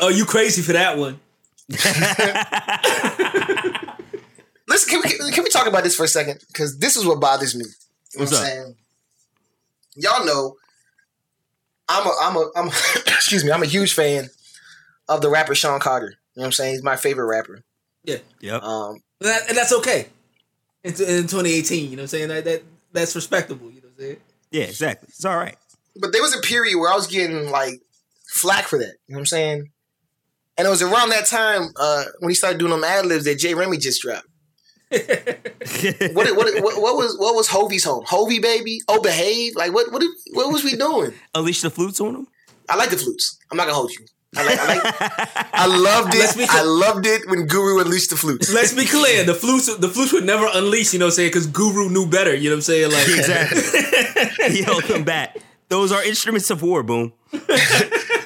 Oh, 0.00 0.08
you 0.08 0.24
crazy 0.24 0.62
for 0.62 0.72
that 0.72 0.98
one? 0.98 1.20
Listen, 4.68 4.90
can 4.90 5.00
we 5.04 5.32
can 5.32 5.44
we 5.44 5.50
talk 5.50 5.66
about 5.68 5.84
this 5.84 5.94
for 5.94 6.04
a 6.04 6.08
second? 6.08 6.40
Because 6.48 6.78
this 6.78 6.96
is 6.96 7.06
what 7.06 7.20
bothers 7.20 7.54
me. 7.54 7.64
You 7.64 8.18
know 8.18 8.22
What's 8.24 8.32
what 8.32 8.40
I'm 8.40 8.46
up? 8.46 8.50
saying? 8.50 8.74
Y'all 9.96 10.24
know 10.26 10.56
I'm 11.88 12.06
a 12.06 12.12
I'm 12.22 12.36
a 12.36 12.50
I'm 12.56 12.66
excuse 13.06 13.44
me, 13.44 13.52
I'm 13.52 13.62
a 13.62 13.66
huge 13.66 13.92
fan 13.94 14.28
of 15.08 15.20
the 15.20 15.30
rapper 15.30 15.54
Sean 15.54 15.78
Carter. 15.78 16.08
You 16.34 16.40
know 16.40 16.42
what 16.42 16.46
I'm 16.46 16.52
saying? 16.52 16.72
He's 16.74 16.82
my 16.82 16.96
favorite 16.96 17.26
rapper. 17.26 17.62
Yeah, 18.04 18.16
Yep. 18.40 18.62
Um 18.62 19.00
and, 19.20 19.30
that, 19.30 19.48
and 19.48 19.56
that's 19.56 19.72
okay. 19.72 20.08
In, 20.86 20.92
in 20.92 21.22
2018, 21.26 21.90
you 21.90 21.96
know 21.96 22.00
what 22.00 22.02
I'm 22.02 22.06
saying? 22.08 22.28
That, 22.28 22.44
that 22.44 22.62
that's 22.92 23.14
respectable. 23.14 23.68
You 23.70 23.80
know 23.82 23.88
what 23.88 23.94
I'm 23.98 24.00
saying? 24.00 24.16
Yeah, 24.50 24.62
exactly. 24.64 25.08
It's 25.08 25.24
all 25.24 25.36
right. 25.36 25.56
but 25.96 26.12
there 26.12 26.22
was 26.22 26.34
a 26.36 26.40
period 26.40 26.78
where 26.78 26.90
I 26.90 26.94
was 26.94 27.06
getting 27.06 27.50
like 27.50 27.80
flack 28.28 28.64
for 28.66 28.78
that. 28.78 28.94
You 29.06 29.14
know 29.14 29.16
what 29.16 29.20
I'm 29.20 29.26
saying? 29.26 29.70
And 30.58 30.66
it 30.66 30.70
was 30.70 30.82
around 30.82 31.10
that 31.10 31.26
time 31.26 31.68
uh, 31.78 32.04
when 32.20 32.30
he 32.30 32.34
started 32.34 32.58
doing 32.58 32.70
them 32.70 32.84
ad 32.84 33.04
libs 33.06 33.24
that 33.24 33.38
Jay 33.38 33.52
Remy 33.54 33.76
just 33.78 34.00
dropped. 34.02 34.26
What, 36.14 36.34
what, 36.36 36.62
what, 36.62 36.80
what 36.80 36.96
was 36.96 37.16
what 37.18 37.34
was 37.34 37.48
Hovi's 37.48 37.84
home? 37.84 38.04
Hovey 38.06 38.38
baby? 38.38 38.80
Oh, 38.88 39.00
behave? 39.02 39.56
Like 39.56 39.74
what 39.74 39.90
what 39.92 40.02
what 40.32 40.52
was 40.52 40.62
we 40.64 40.76
doing? 40.76 41.12
Unleash 41.34 41.60
the 41.62 41.70
flutes 41.70 42.00
on 42.00 42.14
him? 42.14 42.28
I 42.68 42.76
like 42.76 42.90
the 42.90 42.96
flutes. 42.96 43.38
I'm 43.50 43.56
not 43.56 43.64
gonna 43.64 43.74
hold 43.74 43.90
you. 43.92 44.06
I 44.36 44.44
like 44.44 44.58
I 44.60 44.74
like 44.74 45.48
I 45.54 45.66
loved 45.88 46.14
it. 46.14 46.30
clear. 46.30 46.46
I 46.50 46.62
loved 46.62 47.06
it 47.06 47.28
when 47.28 47.46
Guru 47.46 47.80
unleashed 47.80 48.10
the 48.10 48.16
flutes. 48.16 48.52
Let's 48.52 48.72
be 48.72 48.84
clear. 48.84 49.24
The 49.24 49.34
flutes, 49.34 49.74
the 49.76 49.88
flutes 49.88 50.12
would 50.12 50.24
never 50.24 50.46
unleash. 50.52 50.92
You 50.92 50.98
know 50.98 51.06
what 51.06 51.12
I'm 51.12 51.16
saying? 51.16 51.28
Because 51.30 51.46
Guru 51.46 51.88
knew 51.88 52.06
better. 52.06 52.34
You 52.34 52.50
know 52.50 52.56
what 52.56 52.58
I'm 52.58 52.62
saying? 52.62 52.92
Like 52.92 53.08
Exactly. 53.18 54.50
he 54.56 54.62
held 54.62 54.84
them 54.84 55.04
back. 55.04 55.36
Those 55.68 55.90
are 55.92 56.02
instruments 56.04 56.50
of 56.50 56.62
war, 56.62 56.82
Boom. 56.82 57.12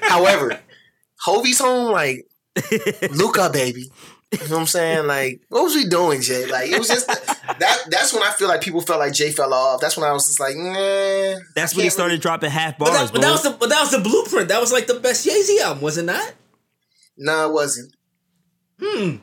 However, 0.02 0.60
Hovey's 1.20 1.58
home, 1.58 1.92
like 1.92 2.26
Luca 3.12 3.50
baby. 3.52 3.90
You 4.32 4.38
know 4.48 4.54
what 4.54 4.60
I'm 4.60 4.66
saying? 4.68 5.06
Like, 5.08 5.40
what 5.48 5.64
was 5.64 5.74
we 5.74 5.86
doing, 5.88 6.20
Jay? 6.22 6.46
Like, 6.46 6.70
it 6.70 6.78
was 6.78 6.86
just 6.88 7.06
that. 7.08 7.78
That's 7.90 8.12
when 8.14 8.22
I 8.22 8.30
feel 8.30 8.46
like 8.46 8.60
people 8.60 8.80
felt 8.80 9.00
like 9.00 9.12
Jay 9.12 9.32
fell 9.32 9.52
off. 9.52 9.80
That's 9.80 9.96
when 9.96 10.08
I 10.08 10.12
was 10.12 10.26
just 10.26 10.38
like, 10.38 10.54
nah. 10.56 11.40
That's 11.56 11.74
when 11.74 11.80
he 11.82 11.88
can't 11.88 11.92
started 11.94 12.20
dropping 12.20 12.50
half 12.50 12.78
But 12.78 12.86
bars, 12.90 13.10
that, 13.10 13.12
but 13.12 13.22
that 13.22 13.32
was 13.32 13.42
the 13.42 13.50
but 13.50 13.68
that 13.70 13.80
was 13.80 13.90
the 13.90 13.98
blueprint. 13.98 14.48
That 14.48 14.60
was 14.60 14.70
like 14.72 14.86
the 14.86 15.00
best 15.00 15.24
Jay 15.24 15.42
Z 15.42 15.60
album, 15.62 15.82
was 15.82 15.98
it 15.98 16.04
not? 16.04 16.20
really- 16.22 16.32
No, 17.18 17.48
it 17.50 17.52
wasn't. 17.52 17.94
Hmm. 18.80 19.16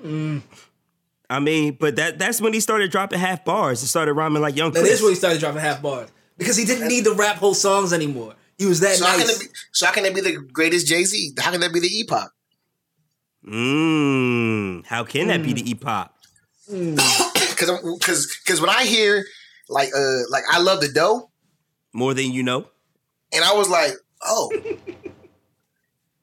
Hmm. 0.00 0.38
I 1.28 1.38
mean, 1.40 1.76
but 1.78 1.96
that 1.96 2.18
that's 2.18 2.40
when 2.40 2.52
he 2.54 2.60
started 2.60 2.90
dropping 2.90 3.18
half 3.18 3.44
bars 3.44 3.80
and 3.82 3.88
started 3.88 4.14
rhyming 4.14 4.42
like 4.42 4.56
Young 4.56 4.72
That 4.72 4.80
Chris. 4.80 4.94
is 4.94 5.02
when 5.02 5.12
he 5.12 5.16
started 5.16 5.40
dropping 5.40 5.60
half 5.60 5.80
bars 5.82 6.08
because 6.38 6.56
he 6.56 6.64
didn't 6.64 6.88
need 6.88 7.04
to 7.04 7.12
rap 7.14 7.36
whole 7.36 7.54
songs 7.54 7.92
anymore. 7.92 8.34
He 8.58 8.66
was 8.66 8.80
that 8.80 8.96
So 8.96 9.04
how 9.06 9.16
can 9.18 9.26
nice. 9.26 9.36
it 9.36 9.40
be? 9.40 9.46
So 9.72 9.86
how 9.86 9.92
can 9.92 10.02
that 10.04 10.14
be 10.14 10.20
the 10.22 10.36
greatest 10.52 10.86
Jay 10.86 11.04
Z? 11.04 11.34
How 11.38 11.50
can 11.50 11.60
that 11.60 11.72
be 11.72 11.80
the 11.80 11.88
epoch? 11.88 12.32
Mmm. 13.46 14.84
How 14.86 15.04
can 15.04 15.28
that 15.28 15.42
be 15.42 15.52
the 15.52 15.70
epoch? 15.70 16.10
Because 17.62 17.80
because 17.98 18.38
because 18.44 18.60
when 18.60 18.70
I 18.70 18.82
hear 18.84 19.24
like 19.68 19.90
uh 19.96 20.18
like 20.30 20.42
I 20.50 20.58
love 20.60 20.80
the 20.80 20.88
dough, 20.88 21.30
More 21.92 22.12
than 22.12 22.32
you 22.32 22.42
know. 22.42 22.66
and 23.32 23.44
I 23.44 23.52
was 23.54 23.68
like, 23.68 23.92
oh. 24.24 24.50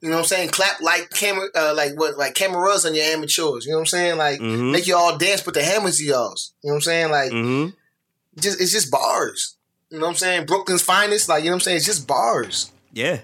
You 0.02 0.08
know 0.08 0.16
what 0.16 0.18
I'm 0.18 0.24
saying? 0.24 0.48
Clap 0.50 0.80
like 0.82 1.08
camera, 1.10 1.46
uh, 1.54 1.72
like 1.74 1.98
what, 1.98 2.18
like 2.18 2.34
cameras 2.34 2.84
on 2.84 2.94
your 2.94 3.04
amateurs. 3.04 3.64
You 3.64 3.72
know 3.72 3.76
what 3.78 3.82
I'm 3.82 3.86
saying? 3.86 4.18
Like 4.18 4.40
Mhm. 4.40 4.72
make 4.72 4.86
you 4.86 4.96
all 4.96 5.16
dance, 5.16 5.40
put 5.40 5.54
the 5.54 5.62
hammers 5.62 5.96
to 5.98 6.04
y'all's. 6.04 6.52
You 6.62 6.68
know 6.68 6.74
what 6.74 6.76
I'm 6.78 6.82
saying? 6.82 7.10
Like 7.10 7.30
Mm-hmm. 7.32 8.40
just 8.40 8.60
it's 8.60 8.72
just 8.72 8.90
bars. 8.90 9.56
You 9.90 9.98
know 9.98 10.04
what 10.06 10.10
I'm 10.10 10.16
saying? 10.16 10.46
Brooklyn's 10.46 10.82
finest. 10.82 11.28
Like 11.28 11.42
you 11.44 11.48
know 11.50 11.54
what 11.54 11.56
I'm 11.56 11.60
saying? 11.60 11.76
It's 11.78 11.86
just 11.86 12.06
bars. 12.06 12.70
Yeah. 12.92 13.20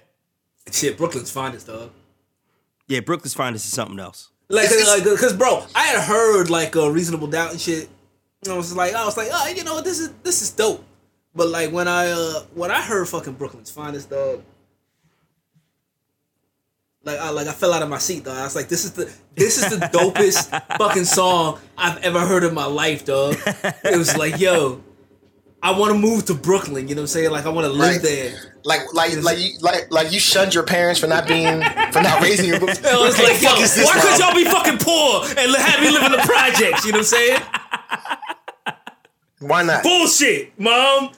Shit, 0.72 0.96
Brooklyn's 0.96 1.30
finest, 1.30 1.66
dog. 1.66 1.90
Yeah, 2.88 3.00
Brooklyn's 3.00 3.34
finest 3.34 3.66
is 3.66 3.72
something 3.72 3.98
else. 3.98 4.30
Like, 4.48 4.70
like, 4.70 5.02
cause 5.18 5.32
bro, 5.34 5.64
I 5.74 5.86
had 5.86 6.04
heard 6.04 6.50
like 6.50 6.76
a 6.76 6.90
reasonable 6.90 7.26
doubt 7.26 7.50
and 7.50 7.60
shit. 7.60 7.88
And 8.44 8.52
I 8.52 8.56
was 8.56 8.74
like, 8.76 8.94
I 8.94 9.04
was 9.04 9.16
like, 9.16 9.28
oh, 9.32 9.48
you 9.48 9.64
know, 9.64 9.80
this 9.80 9.98
is 9.98 10.10
this 10.22 10.40
is 10.42 10.50
dope. 10.50 10.84
But 11.34 11.48
like 11.48 11.72
when 11.72 11.88
I 11.88 12.10
uh 12.10 12.40
when 12.54 12.70
I 12.70 12.80
heard 12.80 13.08
fucking 13.08 13.32
Brooklyn's 13.34 13.70
finest, 13.70 14.08
dog. 14.10 14.42
Like 17.02 17.18
I 17.20 17.30
like 17.30 17.46
I 17.46 17.52
fell 17.52 17.72
out 17.72 17.82
of 17.82 17.88
my 17.88 17.98
seat, 17.98 18.24
dog. 18.24 18.36
I 18.36 18.44
was 18.44 18.56
like, 18.56 18.68
this 18.68 18.84
is 18.84 18.92
the 18.92 19.12
this 19.34 19.62
is 19.62 19.70
the 19.78 19.84
dopest 19.86 20.48
fucking 20.78 21.04
song 21.04 21.58
I've 21.78 21.98
ever 22.04 22.20
heard 22.20 22.42
in 22.44 22.54
my 22.54 22.66
life, 22.66 23.04
dog. 23.04 23.36
It 23.84 23.96
was 23.96 24.16
like, 24.16 24.40
yo, 24.40 24.82
I 25.62 25.76
want 25.78 25.92
to 25.92 25.98
move 25.98 26.24
to 26.26 26.34
Brooklyn. 26.34 26.88
You 26.88 26.94
know 26.94 27.02
what 27.02 27.04
I'm 27.04 27.08
saying? 27.08 27.30
Like 27.30 27.46
I 27.46 27.50
want 27.50 27.66
to 27.66 27.72
live 27.72 27.94
Right. 27.94 28.02
there. 28.02 28.55
Like 28.66 28.92
like 28.92 29.22
like 29.22 29.38
you 29.38 29.50
like 29.60 29.92
like 29.92 30.10
you 30.12 30.18
shunned 30.18 30.52
your 30.52 30.64
parents 30.64 30.98
for 30.98 31.06
not 31.06 31.28
being 31.28 31.62
for 31.92 32.02
not 32.02 32.20
raising 32.20 32.46
you. 32.46 32.54
I 32.56 32.58
was 32.60 32.82
like, 33.16 33.40
yo, 33.40 33.50
fuck 33.50 33.60
is 33.60 33.80
why 33.84 34.00
could 34.00 34.18
y'all 34.18 34.34
be 34.34 34.44
fucking 34.44 34.78
poor 34.78 35.22
and 35.24 35.54
have 35.54 35.80
me 35.80 35.90
live 35.90 36.02
in 36.02 36.10
the 36.12 36.18
projects? 36.18 36.84
You 36.84 36.90
know 36.90 36.98
what 36.98 37.02
I'm 37.02 37.04
saying? 37.04 37.40
Why 39.38 39.62
not? 39.62 39.84
Bullshit, 39.84 40.58
mom. 40.58 41.12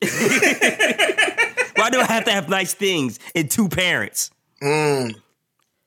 Why 0.00 1.90
do 1.90 2.00
I 2.00 2.06
have 2.08 2.24
to 2.24 2.32
have 2.32 2.48
nice 2.48 2.74
things 2.74 3.20
and 3.32 3.48
two 3.48 3.68
parents? 3.68 4.32
Mm, 4.60 5.14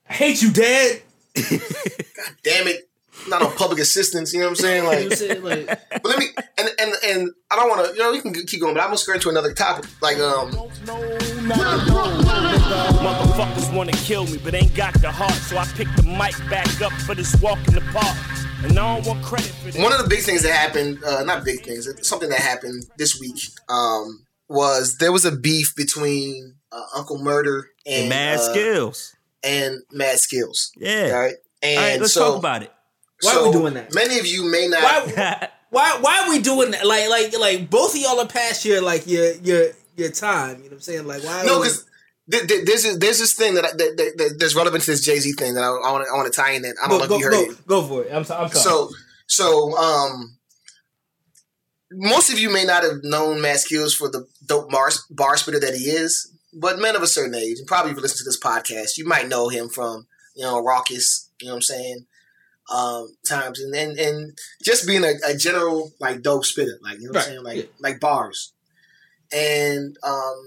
I 0.08 0.12
hate 0.14 0.40
you, 0.40 0.50
dad. 0.50 1.02
God 1.34 1.60
damn 2.42 2.68
it. 2.68 2.88
Not 3.28 3.42
on 3.42 3.52
public 3.56 3.78
assistance, 3.78 4.32
you 4.32 4.40
know 4.40 4.46
what 4.46 4.50
I'm 4.50 4.56
saying? 4.56 4.82
You 4.84 4.90
know 4.90 5.08
Like 5.08 5.12
saying? 5.18 5.42
Like, 5.42 5.66
But 5.90 6.04
let 6.04 6.18
me 6.18 6.26
and 6.58 6.68
and 6.78 6.92
and 7.06 7.30
I 7.50 7.56
don't 7.56 7.68
want 7.68 7.86
to. 7.86 7.92
You 7.92 7.98
know, 8.00 8.12
we 8.12 8.20
can 8.20 8.32
keep 8.32 8.60
going, 8.60 8.74
but 8.74 8.80
I'm 8.80 8.88
gonna 8.88 8.98
skirt 8.98 9.16
into 9.16 9.28
another 9.28 9.52
topic. 9.52 9.84
Like 10.00 10.18
um, 10.18 10.50
Motherfuckers 12.50 13.74
wanna 13.74 13.92
kill 13.92 14.26
me, 14.26 14.38
but 14.42 14.54
ain't 14.54 14.74
got 14.74 14.94
the 15.00 15.10
heart. 15.10 15.32
So 15.32 15.56
I 15.58 15.64
picked 15.66 15.96
the 15.96 16.02
mic 16.04 16.34
back 16.50 16.80
up 16.80 16.92
for 16.92 17.14
this 17.14 17.34
walk 17.40 17.58
in 17.68 17.74
the 17.74 17.80
park. 17.92 18.16
And 18.64 18.78
I 18.78 18.94
don't 18.96 19.06
want 19.06 19.24
credit 19.24 19.46
for 19.48 19.70
this. 19.72 19.82
one 19.82 19.92
of 19.92 19.98
the 19.98 20.08
big 20.08 20.20
things 20.20 20.42
that 20.44 20.52
happened, 20.52 21.02
uh, 21.04 21.24
not 21.24 21.44
big 21.44 21.64
things, 21.64 21.88
something 22.06 22.28
that 22.28 22.38
happened 22.38 22.84
this 22.96 23.18
week, 23.18 23.34
um, 23.68 24.24
was 24.48 24.96
there 24.98 25.10
was 25.10 25.24
a 25.24 25.32
beef 25.34 25.74
between 25.76 26.54
uh, 26.70 26.84
Uncle 26.94 27.18
Murda 27.18 27.62
and 27.86 28.02
And 28.02 28.08
mad 28.08 28.38
uh, 28.38 28.42
skills. 28.52 29.16
and 29.42 29.80
Mad 29.90 30.18
Skillz. 30.18 30.70
Yeah. 30.76 31.10
All 31.12 31.20
right, 31.20 31.34
and 31.62 31.78
All 31.78 31.84
right, 31.84 32.00
let's 32.00 32.12
so, 32.12 32.30
talk 32.30 32.38
about 32.38 32.62
it. 32.62 32.72
Why 33.22 33.36
are 33.36 33.44
we 33.46 33.52
doing 33.52 33.74
that? 33.74 33.94
Many 33.94 34.18
of 34.18 34.26
you 34.26 34.44
may 34.50 34.66
not. 34.68 34.82
why, 34.82 35.48
why, 35.70 35.98
why 36.00 36.18
are 36.24 36.30
we 36.30 36.40
doing 36.40 36.72
that? 36.72 36.86
Like, 36.86 37.08
like, 37.08 37.38
like 37.38 37.70
both 37.70 37.94
of 37.94 38.00
y'all 38.00 38.20
are 38.20 38.26
past 38.26 38.64
your 38.64 38.82
like 38.82 39.06
your 39.06 39.32
your 39.36 39.66
your 39.96 40.10
time. 40.10 40.56
You 40.56 40.56
know 40.56 40.62
what 40.64 40.72
I'm 40.74 40.80
saying? 40.80 41.06
Like, 41.06 41.22
why? 41.24 41.44
No, 41.46 41.56
are 41.56 41.60
we- 41.60 41.66
because 41.68 41.84
th- 42.30 42.46
th- 42.48 42.64
there's 42.66 42.82
this, 42.84 42.96
there's 42.98 43.18
this 43.18 43.32
thing 43.34 43.54
that, 43.54 43.64
I- 43.64 43.70
that, 43.72 43.78
that, 43.96 44.12
that 44.18 44.36
that's 44.38 44.54
relevant 44.56 44.84
to 44.84 44.90
this 44.90 45.04
Jay 45.04 45.18
Z 45.18 45.32
thing 45.32 45.54
that 45.54 45.62
I 45.62 45.70
want 45.92 46.04
to 46.06 46.10
I 46.12 46.16
want 46.16 46.32
to 46.32 46.40
tie 46.40 46.52
in. 46.52 46.62
That 46.62 46.74
I 46.84 46.88
don't 46.88 46.98
go, 46.98 47.04
know 47.04 47.08
go, 47.08 47.14
if 47.16 47.20
you 47.20 47.26
heard 47.26 47.32
go, 47.46 47.52
it. 47.52 47.66
go 47.66 47.82
for 47.82 48.04
it. 48.04 48.12
I'm, 48.12 48.24
so, 48.24 48.36
I'm 48.36 48.48
sorry. 48.48 48.62
So 48.62 48.90
so 49.26 49.76
um 49.76 50.36
most 51.94 52.32
of 52.32 52.38
you 52.38 52.50
may 52.52 52.64
not 52.64 52.82
have 52.84 53.02
known 53.02 53.40
Mad 53.42 53.56
Skillz 53.56 53.94
for 53.94 54.08
the 54.08 54.26
dope 54.46 54.70
bar, 54.70 54.90
bar 55.10 55.36
spitter 55.36 55.60
that 55.60 55.74
he 55.74 55.84
is, 55.90 56.32
but 56.54 56.78
men 56.78 56.96
of 56.96 57.02
a 57.02 57.06
certain 57.06 57.34
age, 57.34 57.58
and 57.58 57.66
probably 57.66 57.90
if 57.90 57.96
you 57.96 58.02
listen 58.02 58.18
to 58.18 58.24
this 58.24 58.40
podcast, 58.40 58.96
you 58.96 59.06
might 59.06 59.28
know 59.28 59.48
him 59.50 59.68
from, 59.68 60.06
you 60.34 60.42
know, 60.42 60.62
Raucous, 60.62 61.28
you 61.40 61.46
know 61.48 61.52
what 61.52 61.56
I'm 61.56 61.62
saying? 61.62 62.06
Um, 62.72 63.08
times 63.28 63.60
and 63.60 63.74
and, 63.74 63.98
and 63.98 64.38
just 64.62 64.86
being 64.86 65.04
a, 65.04 65.14
a 65.26 65.36
general 65.36 65.90
like 66.00 66.22
dope 66.22 66.44
spitter, 66.44 66.78
like 66.82 67.00
you 67.00 67.06
know 67.06 67.10
what 67.10 67.18
I'm 67.18 67.24
saying? 67.24 67.42
Like 67.42 67.56
yeah. 67.56 67.62
like 67.80 68.00
bars. 68.00 68.52
and 69.32 69.96
um, 70.04 70.44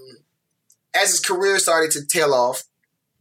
as 0.94 1.10
his 1.10 1.20
career 1.20 1.58
started 1.58 1.90
to 1.92 2.06
tail 2.06 2.32
off, 2.32 2.64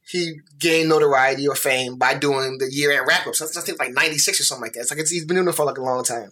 he 0.07 0.39
gained 0.59 0.89
notoriety 0.89 1.47
or 1.47 1.55
fame 1.55 1.97
by 1.97 2.13
doing 2.13 2.57
the 2.59 2.71
year 2.71 2.91
end 2.91 3.07
wrap 3.07 3.27
ups. 3.27 3.41
I 3.41 3.61
think 3.61 3.79
like 3.79 3.93
'96 3.93 4.39
or 4.39 4.43
something 4.43 4.63
like 4.63 4.73
that. 4.73 4.81
It's 4.81 4.91
like 4.91 4.99
it's, 4.99 5.11
he's 5.11 5.25
been 5.25 5.35
doing 5.35 5.47
it 5.47 5.55
for 5.55 5.65
like 5.65 5.77
a 5.77 5.83
long 5.83 6.03
time. 6.03 6.31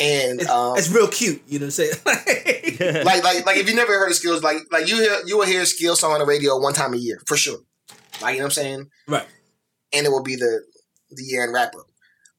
And 0.00 0.40
It's, 0.40 0.50
um, 0.50 0.76
it's 0.76 0.90
real 0.90 1.08
cute, 1.08 1.42
you 1.48 1.58
know 1.58 1.66
what 1.66 1.78
I'm 1.78 1.88
saying? 2.04 3.04
like 3.04 3.24
like 3.24 3.46
like 3.46 3.56
if 3.56 3.68
you 3.68 3.74
never 3.74 3.98
heard 3.98 4.10
of 4.10 4.16
skills, 4.16 4.42
like 4.42 4.58
like 4.70 4.88
you 4.88 4.96
hear 4.96 5.18
you 5.26 5.38
will 5.38 5.46
hear 5.46 5.62
a 5.62 5.66
skill 5.66 5.96
song 5.96 6.12
on 6.12 6.20
the 6.20 6.26
radio 6.26 6.58
one 6.58 6.72
time 6.72 6.94
a 6.94 6.96
year 6.96 7.20
for 7.26 7.36
sure. 7.36 7.58
Like 8.20 8.34
you 8.34 8.40
know 8.40 8.46
what 8.46 8.58
I'm 8.58 8.62
saying? 8.62 8.90
right. 9.06 9.26
and 9.92 10.06
it 10.06 10.10
will 10.10 10.22
be 10.22 10.36
the 10.36 10.62
the 11.10 11.22
year 11.22 11.42
end 11.44 11.52
wrap 11.52 11.74
up. 11.74 11.86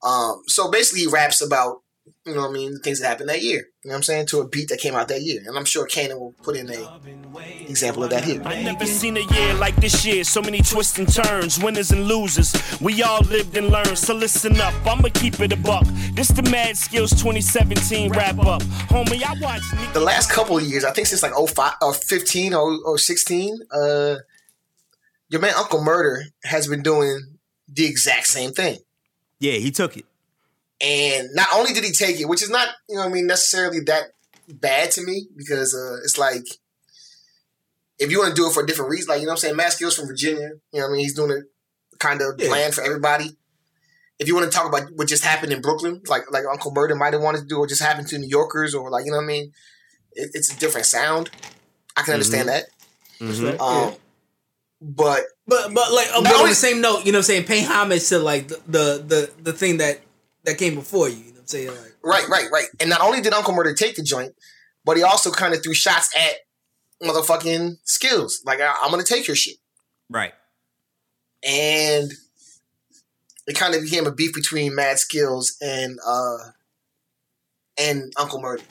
Um, 0.07 0.43
so 0.47 0.69
basically, 0.71 1.01
he 1.01 1.07
raps 1.07 1.41
about 1.41 1.81
you 2.25 2.33
know 2.33 2.41
what 2.41 2.49
I 2.49 2.53
mean 2.53 2.73
the 2.73 2.79
things 2.79 2.99
that 2.99 3.07
happened 3.07 3.29
that 3.29 3.41
year. 3.41 3.67
You 3.83 3.89
know 3.89 3.93
what 3.93 3.97
I'm 3.97 4.03
saying 4.03 4.27
to 4.27 4.39
a 4.39 4.47
beat 4.47 4.69
that 4.69 4.79
came 4.79 4.95
out 4.95 5.07
that 5.09 5.21
year, 5.21 5.41
and 5.45 5.57
I'm 5.57 5.65
sure 5.65 5.88
Kanan 5.88 6.19
will 6.19 6.33
put 6.43 6.55
in 6.55 6.69
a 6.69 6.99
example 7.67 8.03
of 8.03 8.09
that 8.09 8.23
here. 8.23 8.41
I 8.45 8.61
never 8.61 8.85
seen 8.85 9.17
a 9.17 9.21
year 9.21 9.53
like 9.55 9.75
this 9.77 10.05
year. 10.05 10.23
So 10.23 10.41
many 10.41 10.61
twists 10.61 10.97
and 10.97 11.11
turns, 11.11 11.61
winners 11.61 11.91
and 11.91 12.05
losers. 12.07 12.55
We 12.81 13.01
all 13.03 13.21
lived 13.21 13.55
and 13.57 13.69
learned. 13.69 13.97
So 13.97 14.13
listen 14.13 14.59
up, 14.59 14.73
I'ma 14.85 15.09
keep 15.13 15.39
it 15.39 15.53
a 15.53 15.57
buck. 15.57 15.85
This 16.13 16.29
the 16.29 16.43
Mad 16.43 16.75
Skillz 16.75 17.11
2017 17.11 18.11
wrap 18.11 18.39
up. 18.39 18.61
Homie, 18.89 19.23
I 19.23 19.39
watched 19.39 19.73
Nick- 19.73 19.93
The 19.93 19.99
last 19.99 20.31
couple 20.31 20.57
of 20.57 20.63
years, 20.63 20.83
I 20.83 20.91
think 20.91 21.07
since 21.07 21.23
like 21.23 21.33
05 21.33 21.73
or 21.81 21.93
15 21.93 22.53
or, 22.53 22.79
or 22.85 22.97
16, 22.97 23.59
uh, 23.71 24.15
your 25.29 25.41
man 25.41 25.53
Uncle 25.55 25.79
Murda 25.79 26.23
has 26.43 26.67
been 26.67 26.81
doing 26.81 27.28
the 27.71 27.85
exact 27.85 28.27
same 28.27 28.51
thing. 28.51 28.77
Yeah, 29.39 29.53
he 29.53 29.71
took 29.71 29.95
it. 29.97 30.05
And 30.81 31.29
not 31.33 31.47
only 31.55 31.73
did 31.73 31.83
he 31.83 31.91
take 31.91 32.19
it, 32.19 32.25
which 32.25 32.41
is 32.41 32.49
not, 32.49 32.67
you 32.88 32.95
know 32.95 33.01
what 33.01 33.09
I 33.09 33.13
mean, 33.13 33.27
necessarily 33.27 33.79
that 33.81 34.03
bad 34.47 34.91
to 34.91 35.01
me 35.01 35.27
because 35.35 35.73
uh, 35.75 36.01
it's 36.03 36.17
like 36.17 36.45
if 37.99 38.09
you 38.11 38.19
want 38.19 38.33
to 38.35 38.41
do 38.41 38.47
it 38.47 38.53
for 38.53 38.63
a 38.63 38.67
different 38.67 38.89
reason, 38.91 39.09
like, 39.09 39.19
you 39.19 39.25
know 39.25 39.31
what 39.31 39.39
I'm 39.39 39.41
saying? 39.41 39.55
Mad 39.57 39.71
Skillz 39.71 39.95
from 39.97 40.07
Virginia, 40.07 40.51
you 40.71 40.79
know 40.79 40.85
what 40.88 40.89
I 40.89 40.91
mean? 40.93 41.01
He's 41.01 41.15
doing 41.15 41.31
it 41.31 41.43
kind 41.99 42.21
of 42.21 42.35
Yeah. 42.39 42.47
planned 42.47 42.73
for 42.73 42.81
everybody. 42.83 43.35
If 44.19 44.27
you 44.27 44.35
want 44.35 44.51
to 44.51 44.57
talk 44.57 44.67
about 44.67 44.89
what 44.95 45.07
just 45.07 45.23
happened 45.23 45.51
in 45.53 45.61
Brooklyn, 45.61 46.01
like 46.07 46.23
like 46.31 46.43
Uncle 46.49 46.73
Murda 46.73 46.97
might 46.97 47.13
have 47.13 47.21
wanted 47.21 47.39
to 47.41 47.45
do 47.47 47.59
what 47.59 47.69
just 47.69 47.81
happened 47.81 48.07
to 48.09 48.17
New 48.17 48.27
Yorkers 48.27 48.73
or 48.73 48.89
like, 48.89 49.05
you 49.05 49.11
know 49.11 49.17
what 49.17 49.23
I 49.23 49.27
mean? 49.27 49.51
It, 50.13 50.31
it's 50.33 50.53
a 50.53 50.59
different 50.59 50.88
sound. 50.88 51.29
I 51.95 52.01
can 52.01 52.13
understand 52.13 52.49
that. 52.49 52.65
Mhm. 53.19 53.59
Um, 53.59 53.95
But 54.81 55.23
But 55.49 55.73
but 55.73 55.91
like 55.91 56.07
but 56.13 56.35
on 56.35 56.47
the 56.47 56.55
same 56.55 56.79
note, 56.79 57.05
you 57.05 57.11
know 57.11 57.17
what 57.17 57.23
I'm 57.23 57.23
saying, 57.23 57.45
pay 57.45 57.63
homage 57.63 58.07
to 58.09 58.19
like 58.19 58.47
the 58.47 58.61
the 58.67 59.03
the, 59.05 59.31
the 59.41 59.53
thing 59.53 59.77
that 59.77 60.01
that 60.43 60.57
came 60.57 60.75
before 60.75 61.09
you, 61.09 61.15
you 61.15 61.23
know 61.25 61.31
what 61.31 61.41
I'm 61.41 61.47
saying? 61.47 61.67
Like 61.69 61.89
Right, 62.03 62.27
right, 62.29 62.45
right. 62.51 62.67
And 62.79 62.89
not 62.89 63.01
only 63.01 63.21
did 63.21 63.33
Uncle 63.33 63.53
Murda 63.53 63.75
take 63.75 63.95
the 63.95 64.03
joint, 64.03 64.33
but 64.85 64.97
he 64.97 65.03
also 65.03 65.31
kind 65.31 65.53
of 65.53 65.61
threw 65.63 65.73
shots 65.73 66.15
at 66.15 66.35
motherfucking 67.05 67.77
skills. 67.83 68.41
Like, 68.45 68.61
I, 68.61 68.73
I'm 68.81 68.91
gonna 68.91 69.03
take 69.03 69.27
your 69.27 69.35
shit. 69.35 69.57
Right. 70.09 70.33
And 71.43 72.11
it 73.47 73.55
kind 73.55 73.75
of 73.75 73.81
became 73.81 74.05
a 74.05 74.11
beef 74.11 74.33
between 74.33 74.75
Mad 74.75 74.97
Skillz 74.97 75.53
and 75.61 75.99
uh 76.05 76.37
and 77.77 78.11
Uncle 78.17 78.41
Murda. 78.41 78.63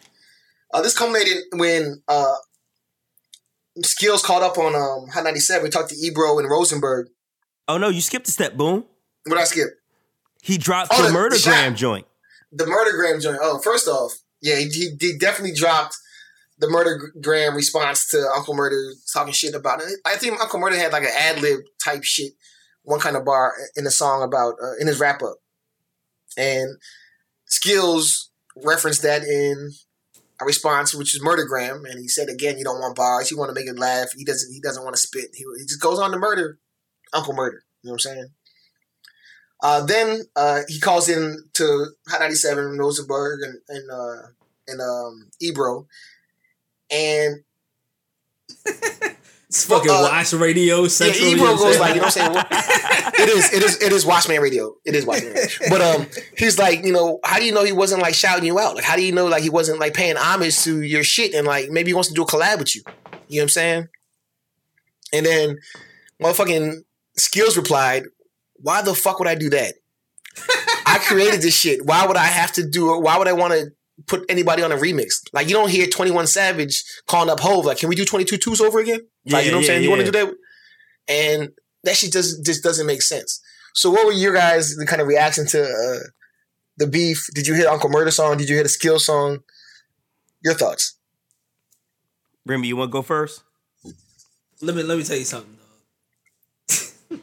Uh, 0.73 0.83
this 0.83 0.97
culminated 0.97 1.45
when 1.53 2.03
uh 2.09 2.35
Skillz 3.83 4.23
caught 4.23 4.43
up 4.43 4.59
on 4.59 4.75
um 4.75 5.09
Hot 5.11 5.25
97. 5.25 5.63
We 5.65 5.71
talked 5.71 5.91
to 5.91 5.97
Ebro 5.97 6.39
and 6.39 6.51
Rosenberg. 6.51 7.09
Oh 7.67 7.79
no, 7.79 7.89
you 7.89 8.01
skipped 8.01 8.29
a 8.29 8.31
step, 8.31 8.57
boom. 8.57 8.85
What 9.27 9.39
I 9.39 9.45
skip? 9.45 9.69
He 10.43 10.57
dropped 10.59 10.91
Oh, 10.93 11.03
the 11.03 11.09
the- 11.09 11.13
murder 11.15 11.37
the 11.37 11.43
gram 11.43 11.75
joint. 11.75 12.07
the 12.53 12.67
Murder 12.67 12.93
murdergram 12.93 13.21
joint. 13.23 13.39
Oh, 13.43 13.59
first 13.59 13.89
off, 13.89 14.13
yeah, 14.41 14.57
he, 14.57 14.97
he, 15.01 15.19
definitely 15.19 15.55
dropped 15.55 15.97
the 16.59 16.69
Murder 16.69 16.99
murdergram 17.17 17.55
response 17.55 18.09
to 18.09 18.19
Uncle 18.35 18.55
Murda 18.55 18.93
talking 19.13 19.33
shit 19.33 19.55
about 19.55 19.81
it. 19.83 19.93
I 20.07 20.17
think 20.17 20.41
Uncle 20.41 20.61
Murda 20.61 20.77
had 20.79 20.93
like 20.93 21.03
an 21.03 21.13
ad 21.17 21.41
lib 21.43 21.61
type 21.83 22.05
shit, 22.05 22.33
one 22.83 23.01
kind 23.01 23.17
of 23.17 23.25
bar 23.25 23.53
in 23.77 23.85
the 23.85 23.91
song 23.91 24.23
about 24.23 24.55
uh, 24.63 24.75
in 24.81 24.87
his 24.87 24.99
wrap 24.99 25.23
up, 25.23 25.37
and 26.37 26.77
Skillz 27.51 28.29
referenced 28.65 29.03
that 29.03 29.23
in 29.25 29.73
a 30.41 30.45
response, 30.45 30.95
which 30.95 31.15
is 31.15 31.23
murdergram, 31.23 31.89
and 31.89 31.99
he 32.01 32.09
said 32.09 32.29
again, 32.29 32.59
you 32.59 32.65
don't 32.65 32.81
want 32.81 32.97
bars, 32.97 33.31
you 33.31 33.39
want 33.39 33.51
to 33.51 33.55
make 33.55 33.67
it 33.67 33.79
laugh. 33.79 34.13
He 34.17 34.25
doesn't. 34.25 34.53
He 34.53 34.61
doesn't 34.61 34.85
want 34.85 34.95
to 34.95 35.01
spit. 35.01 35.31
He, 35.35 35.45
he 35.59 35.65
just 35.65 35.81
goes 35.81 35.99
on 35.99 36.13
to 36.13 36.19
murder 36.19 36.59
Uncle 37.13 37.35
Murda. 37.35 37.61
You 37.83 37.91
know 37.91 37.93
what 37.93 37.93
I'm 37.93 37.99
saying? 37.99 38.29
Uh, 39.61 39.85
then 39.85 40.23
uh, 40.37 40.61
he 40.69 40.79
calls 40.79 41.09
in 41.09 41.45
to 41.55 41.87
Hot 42.09 42.21
97, 42.21 42.79
Rosenberg, 42.79 43.41
and 43.43 43.59
and, 43.69 43.91
uh, 43.91 44.29
and 44.69 44.81
um, 44.81 45.31
Ebro, 45.41 45.87
and 46.91 47.43
fucking 49.51 49.91
uh, 49.91 50.03
watch 50.03 50.33
radio 50.35 50.83
yeah, 50.83 50.89
central. 50.89 51.27
you 51.27 51.37
Ebro 51.37 51.47
know 51.47 51.53
what 51.55 51.61
I'm 51.61 51.71
goes 51.71 51.81
like, 51.81 51.95
you 51.95 52.01
know 52.01 52.07
what 52.07 52.19
I'm 52.19 52.35
saying? 52.35 53.05
It 53.19 53.29
is, 53.31 53.53
it 53.53 53.63
is, 53.65 53.83
it 53.83 53.93
is 53.93 54.07
Watchman 54.07 54.41
Radio. 54.41 54.77
It 54.85 54.95
is 54.95 55.05
Watchman 55.05 55.33
Radio. 55.33 55.49
But 55.71 55.81
um, 55.81 56.07
he's 56.37 56.57
like, 56.57 56.85
you 56.85 56.93
know, 56.93 57.19
how 57.25 57.39
do 57.41 57.45
you 57.45 57.53
know 57.53 57.65
he 57.65 57.73
wasn't 57.73 58.01
like 58.01 58.15
shouting 58.15 58.45
you 58.45 58.61
out? 58.61 58.77
Like, 58.77 58.85
how 58.85 58.95
do 58.95 59.03
you 59.03 59.11
know 59.11 59.27
like 59.27 59.43
he 59.43 59.51
wasn't 59.51 59.81
like 59.81 59.93
paying 59.95 60.17
homage 60.17 60.61
to 60.61 60.83
your 60.83 61.03
shit 61.03 61.35
and 61.35 61.45
like 61.45 61.69
maybe 61.69 61.91
he 61.91 61.95
wants 61.95 62.09
to 62.11 62.15
do 62.15 62.23
a 62.23 62.27
collab 62.27 62.59
with 62.61 62.77
you? 62.77 62.83
You 63.27 63.39
know 63.39 63.41
what 63.41 63.43
I'm 63.43 63.49
saying? 63.49 63.89
And 65.13 65.27
then 65.27 65.59
motherfucking 66.23 66.85
Skillz 67.19 67.57
replied, 67.57 68.05
"Why 68.55 68.83
the 68.83 68.95
fuck 68.95 69.19
would 69.19 69.29
I 69.29 69.35
do 69.35 69.51
that? 69.51 69.75
I 70.87 70.99
created 70.99 71.43
this 71.43 71.59
shit. 71.59 71.85
Why 71.85 72.07
would 72.07 72.17
I 72.17 72.25
have 72.25 72.53
to 72.53 72.67
do 72.67 72.95
it? 72.95 73.03
Why 73.03 73.19
would 73.19 73.29
I 73.29 73.33
want 73.33 73.53
to 73.53 73.73
put 74.09 74.25
anybody 74.29 74.63
on 74.63 74.73
a 74.73 74.77
remix? 74.77 75.13
Like 75.33 75.47
you 75.49 75.53
don't 75.55 75.71
hear 75.71 75.87
Twenty 75.87 76.11
One 76.11 76.27
Savage 76.27 76.83
calling 77.07 77.31
up 77.31 77.41
Hove. 77.41 77.67
Like, 77.67 77.79
can 77.79 77.89
we 77.89 77.95
do 77.95 78.05
Twenty 78.05 78.25
Two 78.25 78.39
Twos 78.39 78.61
over 78.61 78.81
again? 78.81 79.01
Like, 79.27 79.45
you 79.45 79.51
know 79.51 79.59
what 79.59 79.61
I'm 79.61 79.63
Yeah, 79.63 79.67
saying? 79.67 79.83
yeah, 79.83 79.85
You 79.85 79.91
want 79.91 80.01
to 80.07 80.11
do 80.11 80.19
that? 80.27 80.35
And 81.09 81.49
that 81.85 81.97
shit 81.97 82.13
just 82.13 82.45
just 82.45 82.63
doesn't 82.63 82.87
make 82.87 83.03
sense. 83.03 83.41
So, 83.75 83.91
what 83.91 84.05
were 84.07 84.13
your 84.13 84.33
guys' 84.35 84.75
the 84.77 84.87
kind 84.87 85.01
of 85.01 85.07
reaction 85.07 85.47
to 85.49 85.63
uh, 85.63 85.99
the 86.79 86.87
beef? 86.87 87.27
Did 87.35 87.47
you 87.47 87.55
hear 87.55 87.69
Uncle 87.69 87.91
Murda 87.91 88.13
song? 88.13 88.37
Did 88.39 88.49
you 88.49 88.57
hear 88.57 88.63
the 88.65 88.69
Skill 88.69 88.99
song? 88.99 89.39
Your 90.43 90.55
thoughts? 90.55 90.97
Remy, 92.47 92.69
you 92.69 92.77
want 92.77 92.91
to 92.91 92.93
go 92.93 93.03
first? 93.03 93.43
Let 94.63 94.75
me 94.75 94.83
let 94.83 94.99
me 94.99 95.05
tell 95.05 95.17
you 95.17 95.25
something, 95.25 95.57
dog. 95.57 97.21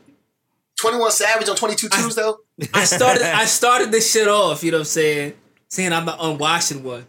Twenty 0.79 0.97
One 0.99 1.11
Savage 1.11 1.49
on 1.49 1.55
Twenty 1.55 1.75
Two 1.75 1.89
Twos 1.89 2.15
though. 2.15 2.39
I 2.73 2.83
started 2.85 3.23
I 3.23 3.45
started 3.45 3.91
this 3.91 4.11
shit 4.11 4.27
off, 4.27 4.63
you 4.63 4.71
know 4.71 4.77
what 4.77 4.81
I'm 4.81 4.85
saying? 4.85 5.33
Saying 5.75 5.91
I'm 5.91 6.05
the 6.05 6.15
unwashing 6.23 6.83
one. 6.85 7.05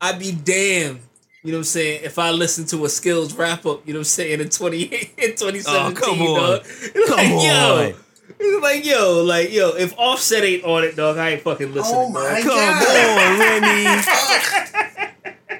I'd 0.00 0.18
be 0.18 0.32
damned, 0.32 1.00
you 1.42 1.52
know 1.52 1.58
what 1.58 1.60
I'm 1.60 1.64
saying, 1.64 2.00
if 2.02 2.18
I 2.18 2.30
listen 2.30 2.64
to 2.68 2.86
a 2.86 2.88
skills 2.88 3.34
wrap 3.34 3.66
up, 3.66 3.86
you 3.86 3.92
know 3.92 3.98
what 3.98 4.00
I'm 4.00 4.04
saying, 4.04 4.40
in 4.40 4.48
20 4.48 4.82
in 4.84 5.36
2017, 5.36 5.64
Oh, 5.68 5.92
come 5.92 6.22
on. 6.22 6.40
dog. 6.40 6.62
It's 6.64 7.08
Come 7.10 7.16
like, 7.18 7.30
on. 7.30 7.44
yo. 7.44 7.92
It's 8.38 8.62
like, 8.62 8.86
yo, 8.86 9.22
like, 9.22 9.52
yo, 9.52 9.68
if 9.76 9.92
Offset 9.98 10.44
ain't 10.44 10.64
on 10.64 10.84
it, 10.84 10.96
dog, 10.96 11.18
I 11.18 11.32
ain't 11.32 11.42
fucking 11.42 11.74
listening, 11.74 11.94
Oh 11.94 12.08
my 12.08 12.40
dog. 12.40 12.42
Come 12.42 13.18
on, 13.18 13.38
Remy. 13.38 14.02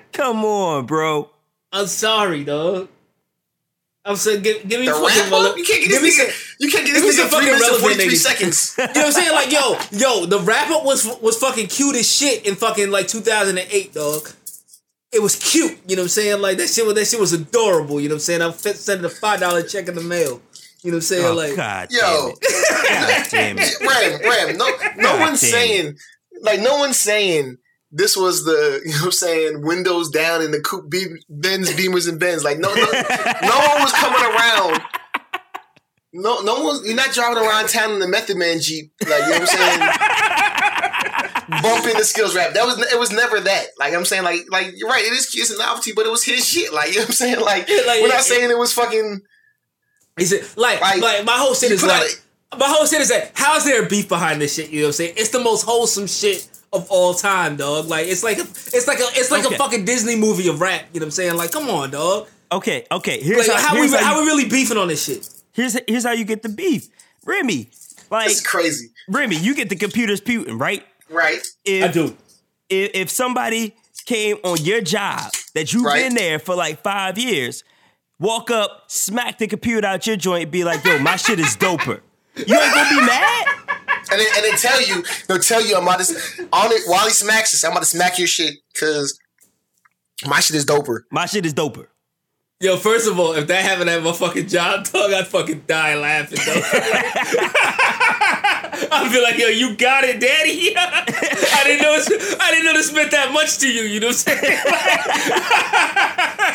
Come 0.15 0.43
on, 0.47 0.87
bro. 0.87 1.29
I'm 1.73 1.87
sorry, 1.89 2.43
dog. 2.43 2.89
I'm 4.03 4.17
saying, 4.17 4.41
give, 4.43 4.67
give 4.67 4.81
me 4.81 4.87
The 4.87 4.95
fucking 4.95 5.31
wrap 5.31 5.51
up? 5.51 5.59
You 5.59 5.65
can't 5.65 5.83
get 5.83 5.91
give 5.91 6.01
me 6.03 6.09
this 6.09 6.17
some- 6.17 6.27
nigga. 6.29 6.46
You 6.59 6.71
can't 6.71 6.87
get 6.87 6.95
this 6.95 7.17
some 7.17 7.27
nigga 7.27 7.29
three 7.29 7.39
fucking 7.39 7.47
minutes 7.47 7.63
and 7.63 7.71
relevant 7.71 7.81
forty 7.83 7.95
three 7.97 8.15
niggas. 8.15 8.17
seconds. 8.17 8.75
You 8.79 8.85
know 8.87 8.93
what 8.93 9.07
I'm 9.07 9.13
saying? 9.13 9.33
Like, 9.33 9.53
yo, 9.53 9.79
yo, 9.93 10.27
the 10.27 10.41
wrap 10.41 10.71
up 10.71 10.85
was 10.85 11.07
was 11.21 11.37
fucking 11.39 11.67
cute 11.69 11.97
as 11.97 12.11
shit 12.11 12.47
in 12.47 12.55
fucking 12.55 12.91
like 12.91 13.09
2008, 13.09 13.93
dog. 13.93 14.29
It 15.13 15.23
was 15.23 15.37
cute, 15.37 15.79
you 15.87 15.97
know 15.97 16.03
what 16.03 16.07
I'm 16.07 16.09
saying? 16.09 16.41
Like 16.43 16.59
that 16.59 16.69
shit 16.69 16.85
was 16.85 16.95
that 16.95 17.07
shit 17.07 17.21
was 17.21 17.33
adorable, 17.33 18.01
you 18.01 18.09
know 18.09 18.15
what 18.15 18.17
I'm 18.17 18.21
saying? 18.21 18.43
I'm 18.43 18.53
sending 18.53 19.05
a 19.05 19.09
five 19.09 19.41
dollar 19.41 19.63
check 19.63 19.89
in 19.89 19.95
the 19.95 20.01
mail. 20.03 20.41
You 20.83 20.91
know 20.93 20.97
what 20.97 20.99
I'm 20.99 21.01
saying? 21.03 21.25
Oh, 21.27 21.35
like 21.35 21.57
God 21.57 21.89
Yo. 21.91 22.01
damn 22.01 22.29
it. 22.31 22.89
God 22.89 23.27
damn 23.31 23.57
it. 23.59 23.81
Ram, 23.81 24.31
Ram, 24.49 24.57
no, 24.59 24.67
no 24.97 25.03
God 25.17 25.21
one's 25.21 25.41
damn. 25.41 25.51
saying, 25.51 25.97
like, 26.43 26.61
no 26.61 26.77
one's 26.79 26.99
saying 26.99 27.57
this 27.91 28.17
was 28.17 28.45
the, 28.45 28.83
you 28.85 28.91
know 28.93 28.99
what 28.99 29.05
I'm 29.07 29.13
saying, 29.13 29.63
windows 29.67 30.11
down 30.11 30.43
in 30.43 30.51
the 30.51 30.61
coupe, 30.61 30.91
Be- 30.91 31.17
Benz, 31.29 31.73
Beamers, 31.73 32.09
and 32.09 32.21
Benz. 32.21 32.45
Like, 32.45 32.59
no, 32.59 32.69
no, 32.75 32.83
no 32.85 33.59
one 33.59 33.83
was 33.83 33.93
coming 33.93 34.23
around. 34.23 34.81
No, 36.17 36.41
no 36.41 36.63
one, 36.63 36.85
you're 36.85 36.95
not 36.97 37.13
driving 37.13 37.39
around 37.39 37.69
town 37.69 37.93
in 37.93 37.99
the 38.01 38.09
Method 38.09 38.37
Man 38.37 38.61
Jeep. 38.61 38.93
Like, 39.03 39.11
you 39.11 39.31
know 39.31 39.39
what 39.41 39.41
I'm 39.41 39.47
saying? 39.47 39.81
Bumping 41.63 41.97
the 41.97 42.05
skills 42.05 42.35
rap. 42.35 42.55
That 42.55 42.65
was, 42.67 42.79
it 42.93 42.99
was 42.99 43.13
never 43.13 43.39
that. 43.41 43.67
Like, 43.79 43.95
I'm 43.95 44.05
saying, 44.05 44.25
like, 44.25 44.47
like, 44.51 44.73
you're 44.77 44.89
right, 44.89 45.05
it 45.05 45.13
is, 45.13 45.33
it's 45.35 45.51
a 45.51 45.59
novelty, 45.59 45.93
but 45.95 46.05
it 46.07 46.11
was 46.11 46.25
his 46.25 46.47
shit. 46.47 46.73
Like, 46.73 46.89
you 46.89 46.97
know 46.97 47.01
what 47.03 47.09
I'm 47.11 47.15
saying? 47.15 47.41
Like, 47.41 47.69
Yeah, 47.69 47.83
like, 47.87 48.01
we're 48.01 48.07
it- 48.09 48.11
not 48.11 48.23
saying 48.23 48.51
it 48.51 48.59
was 48.59 48.73
fucking, 48.73 49.21
is 50.19 50.33
it 50.33 50.57
like 50.57 50.81
Like, 50.81 51.01
like, 51.03 51.25
my 51.27 51.37
whole 51.37 51.55
shit 51.55 51.71
is 51.73 51.83
put 51.83 51.91
out 51.91 52.01
like 52.01 52.23
my 52.59 52.67
whole 52.69 52.87
shit 52.87 53.01
is 53.03 53.09
that 53.11 53.33
how 53.35 53.57
is 53.57 53.65
there 53.65 53.85
a 53.85 53.87
beef 53.89 54.09
behind 54.09 54.41
this 54.41 54.55
shit? 54.55 54.71
You 54.71 54.81
know 54.81 54.87
what 54.87 54.89
I'm 54.89 54.93
saying? 54.95 55.15
It's 55.19 55.29
the 55.29 55.41
most 55.41 55.65
wholesome 55.65 56.07
shit 56.07 56.49
of 56.73 56.87
all 56.91 57.13
time, 57.13 57.57
dog. 57.57 57.87
Like 57.87 58.07
it's 58.07 58.23
like 58.25 58.39
a, 58.39 58.43
it's 58.43 58.87
like 58.89 58.99
a 58.99 59.03
it's 59.13 59.31
like 59.31 59.45
Okay. 59.45 59.55
a 59.55 59.59
fucking 59.59 59.85
Disney 59.85 60.17
movie 60.17 60.49
of 60.49 60.61
rap. 60.63 60.85
You 60.95 61.01
know 61.01 61.05
what 61.05 61.09
I'm 61.09 61.11
saying? 61.11 61.35
Like 61.37 61.51
come 61.53 61.69
on, 61.69 61.91
dog. 61.91 62.29
Okay, 62.51 62.87
okay. 62.91 63.21
Here's 63.21 63.47
Like 63.47 63.59
how, 63.61 63.69
how, 63.69 63.75
we 63.75 63.81
here's 63.81 63.95
how, 63.95 64.05
how 64.05 64.15
you, 64.15 64.21
we 64.23 64.27
really 64.29 64.49
beefing 64.49 64.79
on 64.79 64.89
this 64.89 65.05
shit? 65.05 65.29
Here's 65.57 65.77
here's 65.89 66.05
how 66.05 66.13
you 66.13 66.25
get 66.25 66.43
the 66.43 66.49
beef. 66.49 66.89
Remy, 67.25 67.71
like 68.11 68.31
it's 68.31 68.47
crazy. 68.47 68.91
Remy, 69.09 69.37
you 69.37 69.55
get 69.55 69.69
the 69.69 69.77
computers 69.77 70.21
putin, 70.21 70.61
right? 70.61 70.85
Right? 71.11 71.45
If, 71.65 71.93
do. 71.93 72.17
If, 72.69 72.91
if 72.95 73.11
somebody 73.11 73.75
came 74.05 74.37
on 74.45 74.59
your 74.63 74.81
job 74.81 75.33
that 75.55 75.73
you've 75.73 75.85
Right. 75.85 76.05
been 76.05 76.15
there 76.15 76.39
for 76.39 76.55
like 76.55 76.83
five 76.83 77.19
years, 77.19 77.65
walk 78.21 78.51
up, 78.51 78.85
smack 78.89 79.39
the 79.39 79.47
computer 79.49 79.87
out 79.87 80.07
your 80.07 80.17
joint, 80.17 80.51
be 80.53 80.63
like, 80.63 80.85
yo, 80.85 80.99
my 81.01 81.17
shit 81.17 81.41
is 81.41 81.57
doper. 81.57 82.01
You 82.37 82.43
ain't 82.61 82.75
gonna 82.75 82.91
be 82.91 83.01
mad? 83.07 83.47
And 84.09 84.21
then, 84.21 84.27
and 84.37 84.45
then 84.45 84.57
tell 84.59 84.81
you, 84.87 85.03
they'll 85.27 85.39
tell 85.41 85.65
you 85.65 85.77
I'm 85.77 85.83
about 85.83 86.01
to 86.01 86.15
on 86.53 86.71
it 86.71 86.83
while 86.87 87.05
he 87.07 87.11
smacks 87.11 87.51
this, 87.53 87.65
I'm 87.65 87.73
about 87.73 87.81
to 87.81 87.87
smack 87.87 88.19
your 88.19 88.29
shit 88.29 88.55
because 88.73 89.19
my 90.27 90.39
shit 90.41 90.55
is 90.57 90.65
doper. 90.65 91.01
My 91.11 91.27
shit 91.27 91.45
is 91.45 91.55
doper. 91.55 91.87
Yo, 92.59 92.79
first 92.79 93.07
of 93.07 93.21
all, 93.21 93.35
if 93.35 93.47
that 93.49 93.63
happened 93.63 93.91
at 93.91 94.03
my 94.03 94.13
fucking 94.13 94.49
job, 94.49 94.87
dog, 94.93 95.13
I'd 95.13 95.27
fucking 95.27 95.65
die 95.67 95.95
laughing. 95.95 96.39
Dog. 98.21 98.89
I'd 98.93 99.11
be 99.13 99.21
like, 99.23 99.39
yo, 99.39 99.47
you 99.49 99.75
got 99.77 100.05
it, 100.05 100.21
daddy. 100.21 100.75
I 100.77 101.63
didn't 101.65 101.83
know. 101.83 101.95
It's, 101.95 102.11
I 102.41 102.51
didn't 102.51 102.65
know 102.67 102.73
this 102.75 102.93
meant 102.93 103.11
that 103.13 103.33
much 103.33 103.59
to 103.59 103.69
you. 103.73 103.83
You 103.83 104.01
know 104.01 104.09
what 104.09 104.25
I'm 104.29 104.39
saying? 104.39 104.59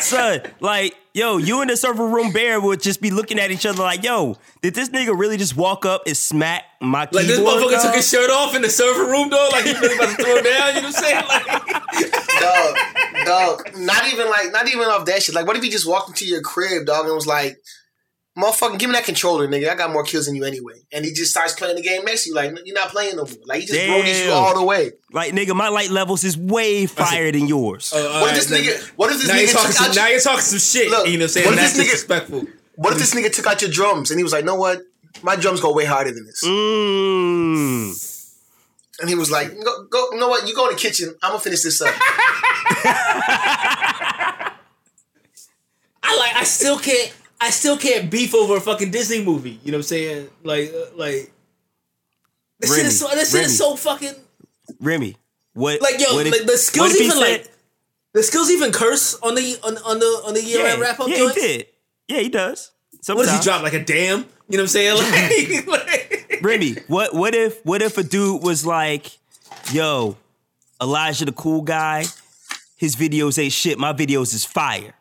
Son, 0.00 0.40
like, 0.60 0.94
yo, 1.14 1.36
you 1.36 1.60
and 1.60 1.70
the 1.70 1.76
server 1.76 2.06
room 2.06 2.32
bear 2.32 2.60
would 2.60 2.80
just 2.82 3.00
be 3.00 3.10
looking 3.10 3.38
at 3.38 3.50
each 3.50 3.66
other 3.66 3.82
like, 3.82 4.02
yo, 4.04 4.36
did 4.62 4.74
this 4.74 4.88
nigga 4.88 5.16
really 5.16 5.36
just 5.36 5.56
walk 5.56 5.84
up 5.86 6.02
and 6.06 6.16
smack 6.16 6.64
my 6.80 7.00
Like 7.00 7.10
keyboard? 7.10 7.26
this 7.28 7.38
motherfucker 7.40 7.70
dog? 7.72 7.82
took 7.82 7.94
his 7.94 8.08
shirt 8.08 8.30
off 8.30 8.54
in 8.54 8.62
the 8.62 8.70
server 8.70 9.04
room, 9.10 9.28
dog. 9.28 9.52
Like 9.52 9.64
he 9.64 9.72
really 9.74 9.94
about 9.96 10.16
to 10.16 10.22
throw 10.22 10.40
down. 10.42 10.74
You 10.74 10.82
know 10.82 10.88
what 10.88 10.96
I'm 10.96 11.02
saying? 11.02 11.24
Like, 11.28 11.46
Dog, 12.40 12.76
dog. 13.26 13.70
Not 13.78 14.06
even 14.12 14.28
like, 14.30 14.50
not 14.52 14.66
even 14.68 14.86
off 14.88 15.04
that 15.06 15.22
shit. 15.22 15.34
Like, 15.34 15.46
what 15.46 15.56
if 15.56 15.62
he 15.62 15.70
just 15.70 15.86
walked 15.88 16.08
into 16.08 16.26
your 16.26 16.40
crib, 16.40 16.86
dog, 16.86 17.04
and 17.06 17.14
was 17.14 17.26
like, 17.26 17.58
"Motherfucking, 18.38 18.78
give 18.78 18.88
me 18.88 18.94
that 18.94 19.04
controller, 19.04 19.46
nigga. 19.46 19.68
I 19.70 19.74
got 19.74 19.90
more 19.92 20.04
kills 20.04 20.26
than 20.26 20.34
you 20.36 20.44
anyway." 20.44 20.74
And 20.92 21.04
he 21.04 21.12
just 21.12 21.30
starts 21.30 21.52
playing 21.54 21.76
the 21.76 21.82
game 21.82 22.04
next 22.04 22.24
to 22.24 22.30
you, 22.30 22.34
like 22.34 22.56
you're 22.64 22.74
not 22.74 22.88
playing 22.90 23.16
no 23.16 23.24
more. 23.24 23.34
Like 23.44 23.60
he 23.60 23.66
just 23.66 23.88
rolled 23.88 24.06
you 24.06 24.30
all 24.32 24.54
the 24.54 24.64
way. 24.64 24.92
Like, 25.12 25.32
nigga, 25.32 25.54
my 25.54 25.68
light 25.68 25.90
levels 25.90 26.24
is 26.24 26.36
way 26.36 26.86
higher 26.86 27.30
than 27.30 27.46
yours. 27.46 27.92
uh, 27.92 28.20
What 28.20 28.30
if 28.36 28.48
this 28.48 28.50
nigga? 28.58 28.88
What 28.96 29.10
if 29.12 29.18
this 29.18 29.28
Now 29.28 29.34
you're 29.36 29.48
nigga 29.48 29.52
talking. 29.52 29.66
took 29.68 29.76
Some, 29.76 29.90
out 29.90 29.96
now 29.96 30.08
you're 30.08 30.20
talking 30.20 30.40
some 30.40 30.58
shit. 30.58 30.90
Look, 30.90 31.06
you 31.06 31.18
know 31.18 31.24
what 31.24 31.24
I'm 31.24 31.28
saying? 31.28 31.46
what 31.46 31.54
if 31.54 31.60
That's 31.60 31.72
this 31.74 31.80
nigga- 31.82 31.90
disrespectful. 31.90 32.46
What 32.76 32.92
if 32.94 32.98
this 32.98 33.14
nigga 33.14 33.30
took 33.32 33.46
out 33.46 33.60
your 33.60 33.70
drums 33.70 34.10
and 34.10 34.18
he 34.18 34.24
was 34.24 34.32
like, 34.32 34.44
"Know 34.46 34.54
what? 34.56 34.80
My 35.22 35.36
drums 35.36 35.60
go 35.60 35.72
way 35.74 35.84
harder 35.84 36.10
than 36.12 36.24
this." 36.24 36.42
Mmm. 36.42 38.08
And 39.00 39.08
he 39.10 39.14
was 39.14 39.30
like, 39.30 39.48
"Go, 39.62 39.84
go. 39.90 40.08
You 40.12 40.18
know 40.20 40.28
what? 40.28 40.46
You 40.48 40.54
go 40.54 40.68
in 40.68 40.74
the 40.74 40.80
kitchen. 40.80 41.14
I'm 41.22 41.32
gonna 41.32 41.40
finish 41.40 41.62
this 41.62 41.80
up." 41.82 41.94
I 46.04 46.16
like. 46.18 46.34
I 46.36 46.44
still 46.44 46.78
can't. 46.78 47.12
I 47.42 47.50
still 47.50 47.76
can't 47.76 48.10
beef 48.10 48.34
over 48.34 48.56
a 48.56 48.60
fucking 48.60 48.90
Disney 48.90 49.24
movie. 49.24 49.58
You 49.64 49.72
know 49.72 49.78
what 49.78 49.80
I'm 49.80 49.88
saying? 49.88 50.28
Like, 50.44 50.72
uh, 50.72 50.96
like. 50.96 51.32
This 52.60 52.76
shit 52.76 52.86
is 52.86 53.00
so. 53.00 53.08
This 53.08 53.30
shit 53.30 53.40
Remy. 53.40 53.46
is 53.46 53.58
so 53.58 53.76
fucking. 53.76 54.14
Remy, 54.80 55.16
what? 55.54 55.82
Like 55.82 55.98
yo, 55.98 56.14
what 56.14 56.26
if- 56.26 56.32
like 56.32 56.46
the 56.46 56.56
skills 56.56 56.94
even 56.96 57.10
said- 57.10 57.18
like. 57.18 57.48
The 58.14 58.22
skills 58.22 58.50
even 58.50 58.72
curse 58.72 59.18
on 59.22 59.34
the 59.34 59.58
on, 59.64 59.78
on 59.78 59.98
the 59.98 60.22
on 60.26 60.34
the 60.34 60.42
year 60.42 60.66
yeah, 60.66 60.78
wrap 60.78 61.00
up 61.00 61.08
yeah, 61.08 61.16
joints. 61.16 61.34
he 61.34 61.40
did. 61.40 61.66
Yeah, 62.08 62.18
he 62.20 62.28
does. 62.28 62.70
What 62.92 63.04
Sometimes. 63.04 63.28
does 63.28 63.38
he 63.38 63.44
drop 63.44 63.62
like 63.62 63.72
a 63.72 63.82
damn? 63.82 64.18
You 64.50 64.58
know 64.58 64.58
what 64.58 64.60
I'm 64.64 64.66
saying? 64.68 65.66
Like, 65.66 65.66
like 65.88 66.38
Remy, 66.42 66.76
what 66.88 67.14
what 67.14 67.34
if 67.34 67.64
what 67.64 67.80
if 67.80 67.96
a 67.96 68.02
dude 68.02 68.42
was 68.42 68.66
like, 68.66 69.18
yo, 69.72 70.18
Elijah 70.80 71.24
the 71.24 71.32
cool 71.32 71.62
guy, 71.62 72.04
his 72.76 72.96
videos 72.96 73.42
ain't 73.42 73.52
shit, 73.52 73.78
my 73.78 73.94
videos 73.94 74.34
is 74.34 74.44
fire. 74.44 74.92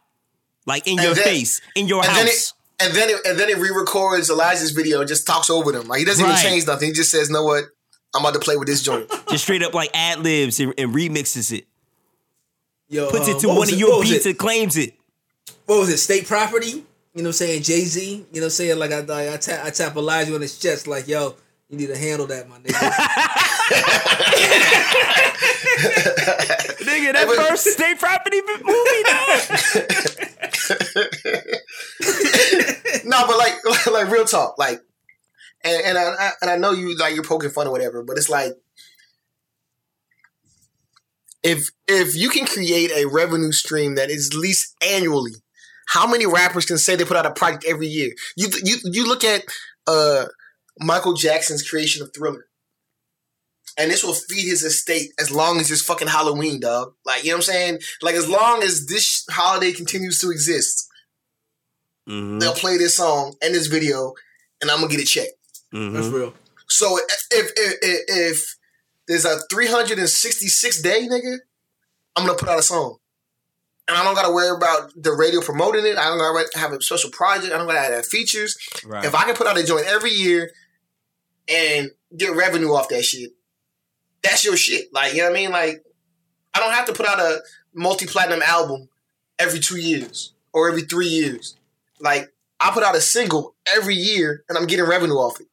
Like 0.65 0.87
in 0.87 0.99
And 0.99 1.05
your 1.05 1.15
then- 1.15 1.23
face, 1.23 1.61
in 1.75 1.87
your 1.87 2.03
And 2.05 2.15
then 2.15 2.27
it, 2.27 2.31
house. 2.31 2.53
and 2.79 2.93
then 2.93 3.09
it, 3.09 3.17
and 3.25 3.39
then 3.39 3.49
it 3.49 3.57
re-records 3.57 4.29
Elijah's 4.29 4.71
video 4.71 4.99
and 4.99 5.07
just 5.07 5.25
talks 5.25 5.49
over 5.49 5.71
them. 5.71 5.87
Like 5.87 5.99
he 5.99 6.05
doesn't 6.05 6.23
Right. 6.23 6.39
even 6.39 6.51
change 6.51 6.67
nothing. 6.67 6.89
He 6.89 6.93
just 6.93 7.09
says, 7.11 7.29
"Know 7.29 7.43
what? 7.43 7.65
I'm 8.13 8.21
about 8.23 8.33
to 8.33 8.39
play 8.39 8.57
with 8.57 8.67
this 8.67 8.81
joint." 8.83 9.09
just 9.29 9.43
straight 9.43 9.63
up 9.63 9.73
like 9.73 9.89
ad 9.93 10.19
libs 10.19 10.59
and, 10.59 10.73
and 10.77 10.93
remixes 10.93 11.51
it. 11.57 11.65
yo, 12.89 13.09
Puts 13.09 13.27
uh, 13.27 13.31
it 13.31 13.39
to 13.39 13.47
one 13.47 13.63
of 13.67 13.69
it- 13.69 13.77
your 13.77 13.97
what 13.97 14.03
beats 14.07 14.25
and 14.25 14.37
claims 14.37 14.77
it. 14.77 14.93
what 15.65 15.79
was 15.79 15.89
it? 15.89 15.97
State 15.97 16.27
property. 16.27 16.85
You 17.13 17.23
know 17.23 17.23
what 17.23 17.27
I'm 17.27 17.33
saying? 17.33 17.63
Jay 17.63 17.81
Z. 17.85 18.09
You 18.09 18.17
know 18.17 18.23
what 18.31 18.43
I'm 18.45 18.49
saying? 18.51 18.79
Like 18.79 18.91
I 18.91 18.99
like, 18.99 19.29
I 19.29 19.37
tap 19.37 19.65
I 19.65 19.69
tap 19.71 19.95
Elijah 19.97 20.33
on 20.35 20.41
his 20.41 20.57
chest 20.57 20.87
like, 20.87 21.07
yo, 21.07 21.35
you 21.69 21.77
need 21.77 21.87
to 21.87 21.97
handle 21.97 22.27
that, 22.27 22.47
my 22.47 22.57
nigga. 22.59 22.71
Nigga, 26.81 27.13
that 27.13 27.25
but- 27.27 27.37
first 27.37 27.65
state 27.65 27.99
property 27.99 28.41
movie, 28.41 28.63
no, 33.05 33.27
but 33.27 33.37
like, 33.37 33.53
like 33.91 34.11
real 34.11 34.25
talk, 34.25 34.57
like, 34.57 34.81
and 35.63 35.85
and 35.85 35.97
I, 35.97 36.03
I 36.03 36.31
and 36.41 36.51
I 36.51 36.57
know 36.57 36.71
you 36.71 36.97
like 36.97 37.13
you're 37.15 37.23
poking 37.23 37.49
fun 37.49 37.67
or 37.67 37.71
whatever, 37.71 38.03
but 38.03 38.17
it's 38.17 38.29
like, 38.29 38.53
if 41.43 41.69
if 41.87 42.15
you 42.15 42.29
can 42.29 42.45
create 42.45 42.91
a 42.91 43.05
revenue 43.07 43.51
stream 43.51 43.95
that 43.95 44.09
is 44.09 44.29
at 44.31 44.37
least 44.37 44.75
annually, 44.81 45.33
how 45.87 46.07
many 46.07 46.25
rappers 46.25 46.65
can 46.65 46.77
say 46.77 46.95
they 46.95 47.05
put 47.05 47.17
out 47.17 47.25
a 47.25 47.31
project 47.31 47.65
every 47.67 47.87
year? 47.87 48.11
You 48.35 48.49
you 48.63 48.77
you 48.85 49.07
look 49.07 49.23
at 49.23 49.43
uh 49.87 50.25
Michael 50.79 51.13
Jackson's 51.13 51.67
creation 51.67 52.01
of 52.01 52.11
Thriller. 52.15 52.45
And 53.81 53.89
this 53.89 54.03
will 54.03 54.13
feed 54.13 54.47
his 54.47 54.61
estate 54.63 55.11
as 55.19 55.31
long 55.31 55.59
as 55.59 55.71
it's 55.71 55.81
fucking 55.81 56.07
Halloween, 56.07 56.59
dog. 56.59 56.93
Like, 57.03 57.23
you 57.23 57.29
know 57.31 57.37
what 57.37 57.47
I'm 57.49 57.53
saying? 57.53 57.79
Like, 58.03 58.13
as 58.15 58.29
long 58.29 58.61
as 58.61 58.85
this 58.85 59.25
holiday 59.31 59.71
continues 59.71 60.19
to 60.21 60.29
exist, 60.29 60.87
Mhm, 62.07 62.39
they'll 62.39 62.53
play 62.53 62.77
this 62.77 62.95
song 62.97 63.35
and 63.41 63.55
this 63.55 63.67
video, 63.67 64.13
and 64.61 64.69
I'm 64.69 64.81
gonna 64.81 64.91
get 64.91 65.01
a 65.01 65.05
check. 65.05 65.29
mhm. 65.73 65.93
That's 65.93 66.07
real. 66.07 66.33
So 66.67 66.97
if 66.97 67.05
if 67.31 67.51
if, 67.57 68.03
if 68.07 68.55
there's 69.07 69.25
a 69.25 69.39
366 69.49 70.81
day 70.81 71.07
nigga, 71.07 71.37
I'm 72.15 72.25
gonna 72.25 72.37
put 72.37 72.49
out 72.49 72.59
a 72.59 72.63
song, 72.63 72.97
and 73.87 73.97
I 73.97 74.03
don't 74.03 74.15
gotta 74.15 74.31
worry 74.31 74.55
about 74.55 74.91
the 74.95 75.11
radio 75.13 75.41
promoting 75.41 75.85
it. 75.85 75.97
I 75.97 76.05
don't 76.05 76.17
gotta 76.17 76.59
have 76.59 76.73
a 76.73 76.81
special 76.81 77.09
project. 77.11 77.53
I 77.53 77.57
don't 77.57 77.67
gotta 77.67 77.95
have 77.95 78.05
features. 78.05 78.57
Right. 78.85 79.05
If 79.05 79.15
I 79.15 79.23
can 79.23 79.35
put 79.35 79.47
out 79.47 79.57
a 79.57 79.63
joint 79.63 79.85
every 79.87 80.11
year 80.11 80.51
and 81.47 81.91
get 82.17 82.35
revenue 82.35 82.73
off 82.73 82.89
that 82.89 83.03
shit, 83.03 83.31
that's 84.23 84.43
your 84.45 84.57
shit. 84.57 84.93
Like 84.93 85.13
you 85.13 85.19
know 85.19 85.29
what 85.29 85.37
I 85.37 85.41
mean? 85.41 85.51
Like 85.51 85.83
I 86.53 86.59
don't 86.59 86.73
have 86.73 86.85
to 86.87 86.93
put 86.93 87.07
out 87.07 87.19
a 87.19 87.39
multi 87.73 88.05
platinum 88.05 88.41
album 88.41 88.89
every 89.39 89.59
two 89.59 89.77
years 89.77 90.33
or 90.53 90.69
every 90.69 90.81
three 90.83 91.07
years. 91.07 91.55
Like 91.99 92.31
I 92.59 92.71
put 92.71 92.83
out 92.83 92.95
a 92.95 93.01
single 93.01 93.55
every 93.75 93.95
year 93.95 94.43
and 94.49 94.57
I'm 94.57 94.67
getting 94.67 94.85
revenue 94.85 95.15
off 95.15 95.39
it. 95.39 95.47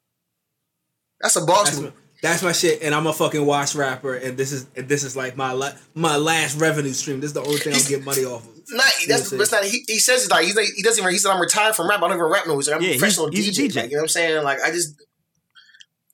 That's 1.21 1.37
a 1.37 1.45
boss 1.45 1.65
That's 1.71 1.81
move. 1.81 1.95
my, 1.95 2.01
that's 2.23 2.43
my 2.43 2.53
shit, 2.53 2.83
and 2.83 2.95
I'm 2.95 3.07
a 3.07 3.13
fucking 3.13 3.45
wash 3.45 3.75
rapper, 3.75 4.15
and 4.15 4.37
this 4.37 4.53
is 4.53 4.67
and 4.77 4.89
this 4.89 5.05
is 5.05 5.17
like 5.17 5.37
my 5.37 5.53
la- 5.53 5.73
my 5.95 6.17
last 6.17 6.61
revenue 6.61 6.93
stream. 6.93 7.21
This 7.21 7.29
is 7.29 7.35
the 7.35 7.43
only 7.43 7.59
thing 7.59 7.73
I'm 7.75 7.81
getting 7.89 8.05
money 8.05 8.25
off 8.25 8.47
of. 8.47 8.55
Not, 8.71 8.85
that's, 9.09 9.31
that's 9.31 9.51
not. 9.53 9.65
He, 9.65 9.83
he 9.89 9.99
says 9.99 10.27
it 10.27 10.31
like 10.31 10.45
he's 10.45 10.55
like, 10.57 10.67
he 10.77 10.83
doesn't 10.83 11.01
even. 11.03 11.13
He 11.13 11.19
said 11.19 11.31
I'm 11.33 11.41
retired 11.41 11.75
from 11.75 11.89
rap. 11.89 11.99
I 12.03 12.09
don't 12.09 12.17
even 12.19 12.25
rap 12.31 12.45
no 12.47 12.53
more. 12.53 12.61
He's 12.61 12.69
like, 12.69 12.77
I'm 12.77 12.83
Yeah, 12.83 12.89
a 12.89 12.91
he's- 12.93 13.01
professional 13.01 13.31
he's 13.31 13.59
a 13.59 13.63
DJ. 13.63 13.69
DJ. 13.69 13.77
Like, 13.77 13.85
you 13.91 13.97
know 13.97 14.01
what 14.01 14.03
I'm 14.03 14.09
saying? 14.09 14.45
Like 14.45 14.59
I 14.63 14.71
just, 14.71 14.95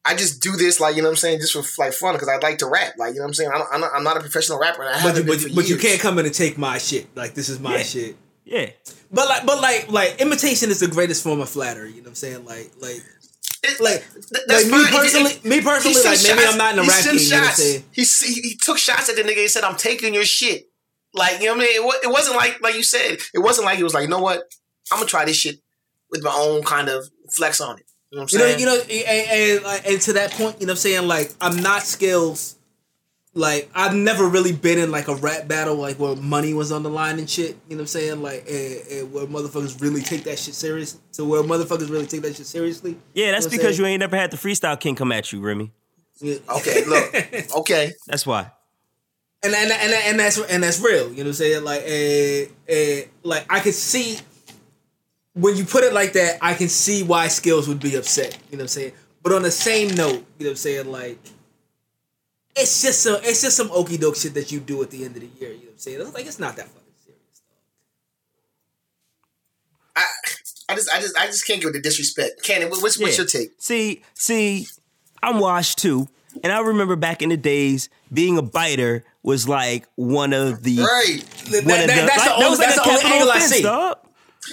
I 0.07 0.14
just 0.14 0.43
do 0.43 0.53
this 0.57 0.81
like 0.81 0.97
you 0.97 1.03
know 1.03 1.09
what 1.09 1.12
I'm 1.12 1.17
saying, 1.17 1.40
just 1.40 1.53
for 1.53 1.62
like 1.83 1.93
fun 1.95 2.14
because 2.14 2.29
I 2.29 2.37
like 2.38 2.59
to 2.59 2.67
rap. 2.67 2.95
Like 2.99 3.11
you 3.14 3.17
know 3.17 3.23
what 3.23 3.29
I'm 3.29 3.35
saying. 3.35 3.51
I 3.55 3.59
don't, 3.59 3.69
I'm, 3.73 3.81
not, 3.81 3.90
I'm 3.95 4.05
not 4.05 4.17
a 4.17 4.21
professional 4.21 4.59
rapper. 4.59 4.83
And 4.83 4.90
I 4.90 4.93
But 4.95 5.01
haven't 5.01 5.17
you, 5.17 5.23
been 5.25 5.35
but, 5.37 5.43
for 5.43 5.49
you, 5.49 5.55
but 5.57 5.69
you 5.69 5.77
can't 5.79 6.01
come 6.01 6.19
in 6.19 6.27
and 6.27 6.35
take 6.35 6.59
my 6.59 6.79
shit. 6.79 7.07
Like 7.17 7.35
this 7.35 7.49
is 7.49 7.59
my 7.61 7.77
Yeah. 7.79 7.83
shit. 7.83 8.17
yeah. 8.45 8.71
But 9.11 9.29
like, 9.29 9.47
but 9.47 9.61
like, 9.62 9.90
like 9.90 10.21
imitation 10.21 10.71
is 10.71 10.81
the 10.81 10.88
greatest 10.88 11.23
form 11.23 11.40
of 11.40 11.49
flattery. 11.49 11.90
You 11.90 11.97
know 11.99 12.03
what 12.03 12.09
I'm 12.11 12.14
saying? 12.17 12.45
Like, 12.45 12.71
like, 12.81 13.03
It- 13.62 13.81
like, 13.81 14.05
that's 14.47 14.64
like 14.64 14.67
me 14.67 14.71
fine. 14.73 14.81
If 14.83 14.90
you- 14.93 14.99
personally, 14.99 15.33
me 15.45 15.61
personally, 15.62 15.97
like 16.03 16.23
maybe 16.23 16.40
shots- 16.40 16.53
I'm 16.53 16.59
not 16.59 16.71
in 16.73 16.77
the 16.77 16.83
he 16.83 16.88
rap 16.90 17.01
sent 17.01 17.19
game. 17.19 17.25
You 17.25 17.31
know 17.31 17.37
what 17.37 17.43
I'm 17.43 17.47
shots. 17.49 17.62
saying? 17.62 17.85
He, 17.93 18.03
he 18.43 18.49
he 18.49 18.57
took 18.57 18.77
shots 18.79 19.09
at 19.09 19.17
the 19.17 19.23
nigga. 19.23 19.37
He 19.37 19.49
said, 19.49 19.64
"I'm 19.64 19.77
taking 19.77 20.12
your 20.12 20.25
shit." 20.27 20.69
Like 21.14 21.40
you 21.40 21.47
know 21.47 21.53
what 21.55 21.62
I 21.62 21.67
mean? 21.67 21.88
It, 21.88 22.05
it 22.05 22.11
wasn't 22.12 22.37
like 22.37 22.61
like 22.61 22.75
you 22.75 22.83
said. 22.83 23.19
It 23.33 23.38
wasn't 23.38 23.64
like 23.67 23.79
he 23.79 23.85
was 23.85 23.95
like, 23.95 24.03
"You 24.03 24.09
know 24.09 24.19
what? 24.21 24.43
I'm 24.93 24.99
gonna 24.99 25.07
try 25.09 25.25
this 25.25 25.37
shit 25.37 25.61
with 26.11 26.23
my 26.23 26.35
own 26.37 26.62
kind 26.64 26.88
of 26.90 27.09
flex 27.35 27.61
on 27.62 27.79
it." 27.79 27.87
You 28.14 28.20
know 28.20 28.44
what 28.44 28.55
I'm 28.55 28.61
You 28.61 28.66
know, 28.66 28.74
you 28.74 29.03
know, 29.03 29.07
and, 29.09 29.64
and, 29.66 29.87
and 29.87 30.00
to 30.03 30.12
that 30.12 30.31
point, 30.33 30.61
you 30.61 30.66
know 30.66 30.70
what 30.70 30.74
I'm 30.74 30.77
saying? 30.77 31.09
Like, 31.09 31.33
I'm 31.40 31.57
not 31.57 31.83
skills. 31.83 32.55
Like, 33.37 33.68
I've 33.74 33.94
never 33.94 34.29
really 34.29 34.53
been 34.53 34.79
in 34.79 34.92
like 34.92 35.09
a 35.09 35.16
rap 35.16 35.48
battle, 35.48 35.74
like 35.74 35.98
where 35.98 36.14
money 36.14 36.55
was 36.55 36.70
on 36.70 36.85
the 36.85 36.90
line 36.90 37.18
and 37.18 37.29
shit. 37.29 37.57
You 37.68 37.74
know 37.74 37.79
what 37.79 37.81
I'm 37.81 37.87
saying? 37.88 38.22
Like, 38.22 38.48
and, 38.48 38.87
and 38.88 39.12
where 39.12 39.27
motherfuckers 39.27 39.81
really 39.83 40.00
take 40.03 40.22
that 40.24 40.38
shit 40.38 40.55
serious. 40.55 40.96
So 41.11 41.24
where 41.24 41.42
motherfuckers 41.42 41.90
really 41.90 42.07
take 42.07 42.22
that 42.22 42.37
shit 42.37 42.46
seriously. 42.46 42.96
Yeah, 43.14 43.33
that's 43.33 43.46
You 43.46 43.50
know 43.50 43.57
because 43.57 43.77
saying? 43.79 43.87
you 43.88 43.92
ain't 43.94 44.00
never 44.00 44.16
had 44.16 44.31
the 44.31 44.37
freestyle 44.37 44.79
king 44.79 44.94
come 44.94 45.11
at 45.11 45.33
you, 45.33 45.40
Remy. 45.40 45.72
Yeah. 46.20 46.37
okay, 46.48 46.85
look, 46.85 47.12
okay. 47.57 47.92
That's 48.07 48.24
why. 48.24 48.53
and 49.42 49.53
and 49.53 49.72
and, 49.72 49.92
and 49.92 50.20
that's 50.20 50.38
and 50.38 50.62
that's 50.62 50.81
real. 50.81 51.11
You 51.11 51.16
know 51.16 51.22
what 51.22 51.27
I'm 51.27 51.33
saying? 51.33 51.64
Like, 51.64 51.83
eh, 51.85 52.46
eh, 52.68 53.03
like 53.24 53.44
I 53.50 53.59
could 53.59 53.74
see 53.74 54.18
when 55.35 55.57
you 55.57 55.64
put 55.64 55.85
it 55.85 55.92
like 55.92 56.12
that, 56.14 56.38
I 56.40 56.55
can 56.55 56.68
see 56.68 57.03
why 57.03 57.29
skills 57.29 57.68
would 57.68 57.81
be 57.81 57.97
upset. 57.97 58.37
You 58.51 58.57
know 58.57 58.62
what 58.62 58.64
I'm 58.64 58.68
saying? 58.68 58.92
But 59.23 59.33
on 59.33 59.42
the 59.42 59.51
same 59.51 59.88
note, 59.94 60.12
you 60.12 60.18
know 60.18 60.25
what 60.38 60.51
I'm 60.51 60.57
saying? 60.57 60.90
Like, 60.90 61.18
it's 62.57 62.83
just 62.83 63.03
some 63.03 63.16
it's 63.23 63.42
just 63.42 63.57
some 63.57 63.70
okey 63.73 63.97
doke 63.97 64.16
shit 64.16 64.35
that 64.35 64.53
you 64.53 64.61
do 64.61 64.81
at 64.83 64.90
the 64.90 65.05
end 65.05 65.16
of 65.16 65.23
the 65.23 65.29
year. 65.40 65.51
You 65.51 65.57
know 65.57 65.62
what 65.64 65.73
I'm 65.73 65.79
saying? 65.79 66.01
It's 66.01 66.14
like 66.14 66.27
it's 66.27 66.38
not 66.38 66.57
that 66.57 66.66
fucking 66.68 66.92
serious. 67.05 67.42
I, 69.97 70.05
I 70.68 70.75
just, 70.77 70.90
I 70.92 71.01
just, 71.01 71.18
I 71.18 71.27
just 71.27 71.47
can't 71.47 71.61
get 71.61 71.66
with 71.66 71.75
the 71.75 71.81
disrespect. 71.83 72.42
Cannon, 72.42 72.70
what- 72.70 72.83
what's, 72.83 72.99
what's 72.99 73.12
Yeah. 73.16 73.23
your 73.23 73.27
take? 73.27 73.51
See, 73.59 74.03
see, 74.14 74.66
I'm 75.23 75.38
washed 75.40 75.79
too. 75.79 76.09
And 76.42 76.53
I 76.53 76.61
remember 76.61 76.97
back 76.97 77.23
in 77.23 77.29
the 77.29 77.37
days, 77.37 77.88
being 78.12 78.38
a 78.38 78.42
biter 78.42 79.05
was 79.23 79.49
like 79.49 79.87
one 79.97 80.33
of 80.33 80.62
the 80.62 80.79
Right. 80.79 81.23
that- 81.51 81.59
of 81.61 81.64
that- 81.66 81.87
that's 81.88 82.25
the 82.25 82.35
only- 82.35 82.49
was 82.51 82.59
that's 82.59 82.75
the 82.77 82.83
only 82.88 83.01
capital 83.03 83.12
angle 83.18 83.31
I 83.31 83.38
see. 83.40 83.62
dog. 83.62 83.99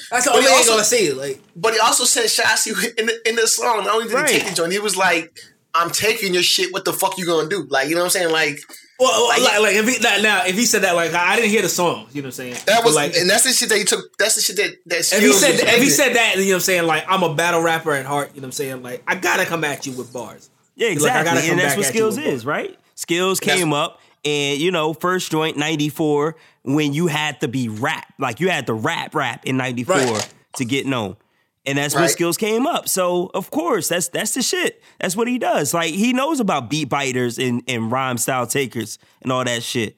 That's 0.09 0.25
the 0.25 0.31
But 0.31 0.37
only 0.37 0.49
he 0.49 0.55
angle 0.55 0.73
also- 0.73 0.79
I 0.79 0.83
see. 0.83 1.11
Like, 1.13 1.39
But 1.55 1.73
he 1.73 1.79
also 1.79 2.05
said 2.05 2.25
Shasi 2.25 2.71
in 2.97 3.05
the 3.07 3.29
in 3.29 3.35
the 3.35 3.47
song. 3.47 3.83
Not 3.85 3.95
only 3.95 4.05
did 4.05 4.11
he 4.11 4.15
Right. 4.17 4.29
take 4.29 4.45
the 4.49 4.55
joint, 4.55 4.71
he 4.71 4.79
was 4.79 4.95
like, 4.97 5.37
"I'm 5.73 5.89
taking 5.91 6.33
your 6.33 6.43
shit. 6.43 6.71
What 6.73 6.85
the 6.85 6.93
fuck 6.93 7.17
you 7.17 7.25
gonna 7.25 7.49
do?" 7.49 7.65
Like 7.69 7.89
you 7.89 7.95
know 7.95 8.01
what 8.01 8.05
I'm 8.05 8.11
saying? 8.11 8.31
Like 8.31 8.59
well, 8.99 9.27
Like- 9.29 9.41
like, 9.41 9.59
like 9.61 9.75
if 9.75 9.87
he 9.87 9.97
that, 9.99 10.21
now 10.21 10.45
if 10.45 10.55
he 10.55 10.65
said 10.65 10.83
that, 10.83 10.95
like 10.95 11.13
I 11.13 11.35
didn't 11.35 11.49
hear 11.49 11.61
the 11.63 11.69
song. 11.69 12.07
You 12.13 12.21
know 12.21 12.27
what 12.27 12.39
I'm 12.39 12.53
saying? 12.53 12.55
that 12.67 12.83
was, 12.83 12.93
But, 12.93 13.01
like 13.11 13.15
and 13.15 13.29
that's 13.29 13.43
the 13.45 13.51
shit 13.53 13.69
that 13.69 13.77
he 13.79 13.83
took. 13.83 14.15
That's 14.17 14.35
the 14.35 14.41
shit 14.41 14.57
that 14.57 14.71
that. 14.87 14.99
if 14.99 15.21
he 15.21 15.33
said 15.33 15.51
was 15.53 15.61
if 15.61 15.81
he 15.81 15.89
said 15.89 16.13
that, 16.15 16.35
you 16.37 16.43
know 16.43 16.47
what 16.49 16.53
I'm 16.55 16.59
saying? 16.61 16.87
Like 16.87 17.05
I'm 17.07 17.23
a 17.23 17.33
battle 17.33 17.61
rapper 17.61 17.93
at 17.93 18.05
heart. 18.05 18.31
You 18.35 18.41
know 18.41 18.45
what 18.45 18.49
I'm 18.49 18.51
saying? 18.53 18.83
Like 18.83 19.03
I 19.07 19.15
gotta 19.15 19.45
come 19.45 19.63
at 19.63 19.85
you 19.87 19.93
with 19.93 20.13
bars. 20.13 20.49
Yeah, 20.75 20.89
He's 20.89 21.01
like, 21.03 21.11
I 21.13 21.19
exactly. 21.21 21.25
gotta 21.35 21.41
come 21.47 21.51
and 21.51 21.59
that's 21.59 21.71
back 21.73 21.77
what 21.77 21.87
skills 21.87 22.17
with 22.17 22.25
is, 22.27 22.45
right? 22.45 22.77
Skillz 22.95 23.41
came 23.41 23.73
up 23.73 23.99
and 24.23 24.59
you 24.59 24.71
know, 24.71 24.93
first 24.93 25.31
joint 25.31 25.57
94 25.57 26.35
when 26.63 26.93
you 26.93 27.07
had 27.07 27.41
to 27.41 27.47
be 27.47 27.69
rap. 27.69 28.13
Like 28.19 28.39
you 28.39 28.49
had 28.49 28.67
to 28.67 28.73
rap 28.73 29.15
rap 29.15 29.45
in 29.45 29.57
94 29.57 29.95
Right. 29.95 30.33
to 30.57 30.65
get 30.65 30.85
known. 30.85 31.17
And 31.65 31.77
that's 31.77 31.93
when 31.93 32.09
skills 32.09 32.37
came 32.37 32.65
up. 32.65 32.89
So 32.89 33.29
of 33.35 33.51
course, 33.51 33.89
that's 33.89 34.07
that's 34.07 34.33
the 34.33 34.41
shit. 34.41 34.81
That's 34.99 35.15
what 35.15 35.27
he 35.27 35.37
does. 35.37 35.73
Like 35.73 35.93
he 35.93 36.11
knows 36.11 36.39
about 36.39 36.69
beat 36.71 36.89
biters 36.89 37.37
and, 37.37 37.61
and 37.67 37.91
rhyme 37.91 38.17
style 38.17 38.47
takers 38.47 38.97
and 39.21 39.31
all 39.31 39.43
that 39.43 39.61
shit. 39.61 39.95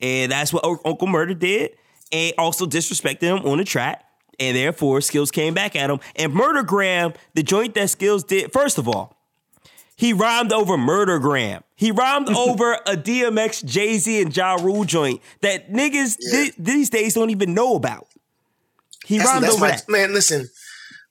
And 0.00 0.30
that's 0.30 0.52
what 0.52 0.62
Uncle 0.64 1.08
Murda 1.08 1.38
did. 1.38 1.70
And 2.12 2.34
also 2.36 2.66
disrespected 2.66 3.22
him 3.22 3.38
on 3.46 3.56
the 3.58 3.64
track. 3.64 4.04
And 4.38 4.54
therefore, 4.54 4.98
Skillz 4.98 5.32
came 5.32 5.54
back 5.54 5.74
at 5.74 5.88
him. 5.88 5.98
And 6.16 6.34
Murdergram, 6.34 7.16
the 7.32 7.42
joint 7.42 7.74
that 7.74 7.88
Skillz 7.88 8.26
did, 8.26 8.52
first 8.52 8.76
of 8.76 8.86
all, 8.86 9.15
he 9.96 10.12
rhymed 10.12 10.52
over 10.52 10.76
Murdergram. 10.76 11.62
He 11.74 11.90
rhymed 11.90 12.28
over 12.36 12.74
a 12.74 12.96
DMX, 12.96 13.64
Jay 13.64 13.98
Z, 13.98 14.22
and 14.22 14.34
Ja 14.36 14.54
Rule 14.54 14.84
joint 14.84 15.20
that 15.42 15.70
niggas 15.72 16.16
Yeah. 16.20 16.44
thi- 16.44 16.52
these 16.58 16.90
days 16.90 17.14
don't 17.14 17.30
even 17.30 17.54
know 17.54 17.74
about. 17.76 18.06
He 19.06 19.18
That's, 19.18 19.30
rhymed 19.30 19.44
that's 19.44 19.54
over 19.54 19.60
my, 19.64 19.70
that. 19.72 19.88
man. 19.88 20.12
Listen, 20.14 20.48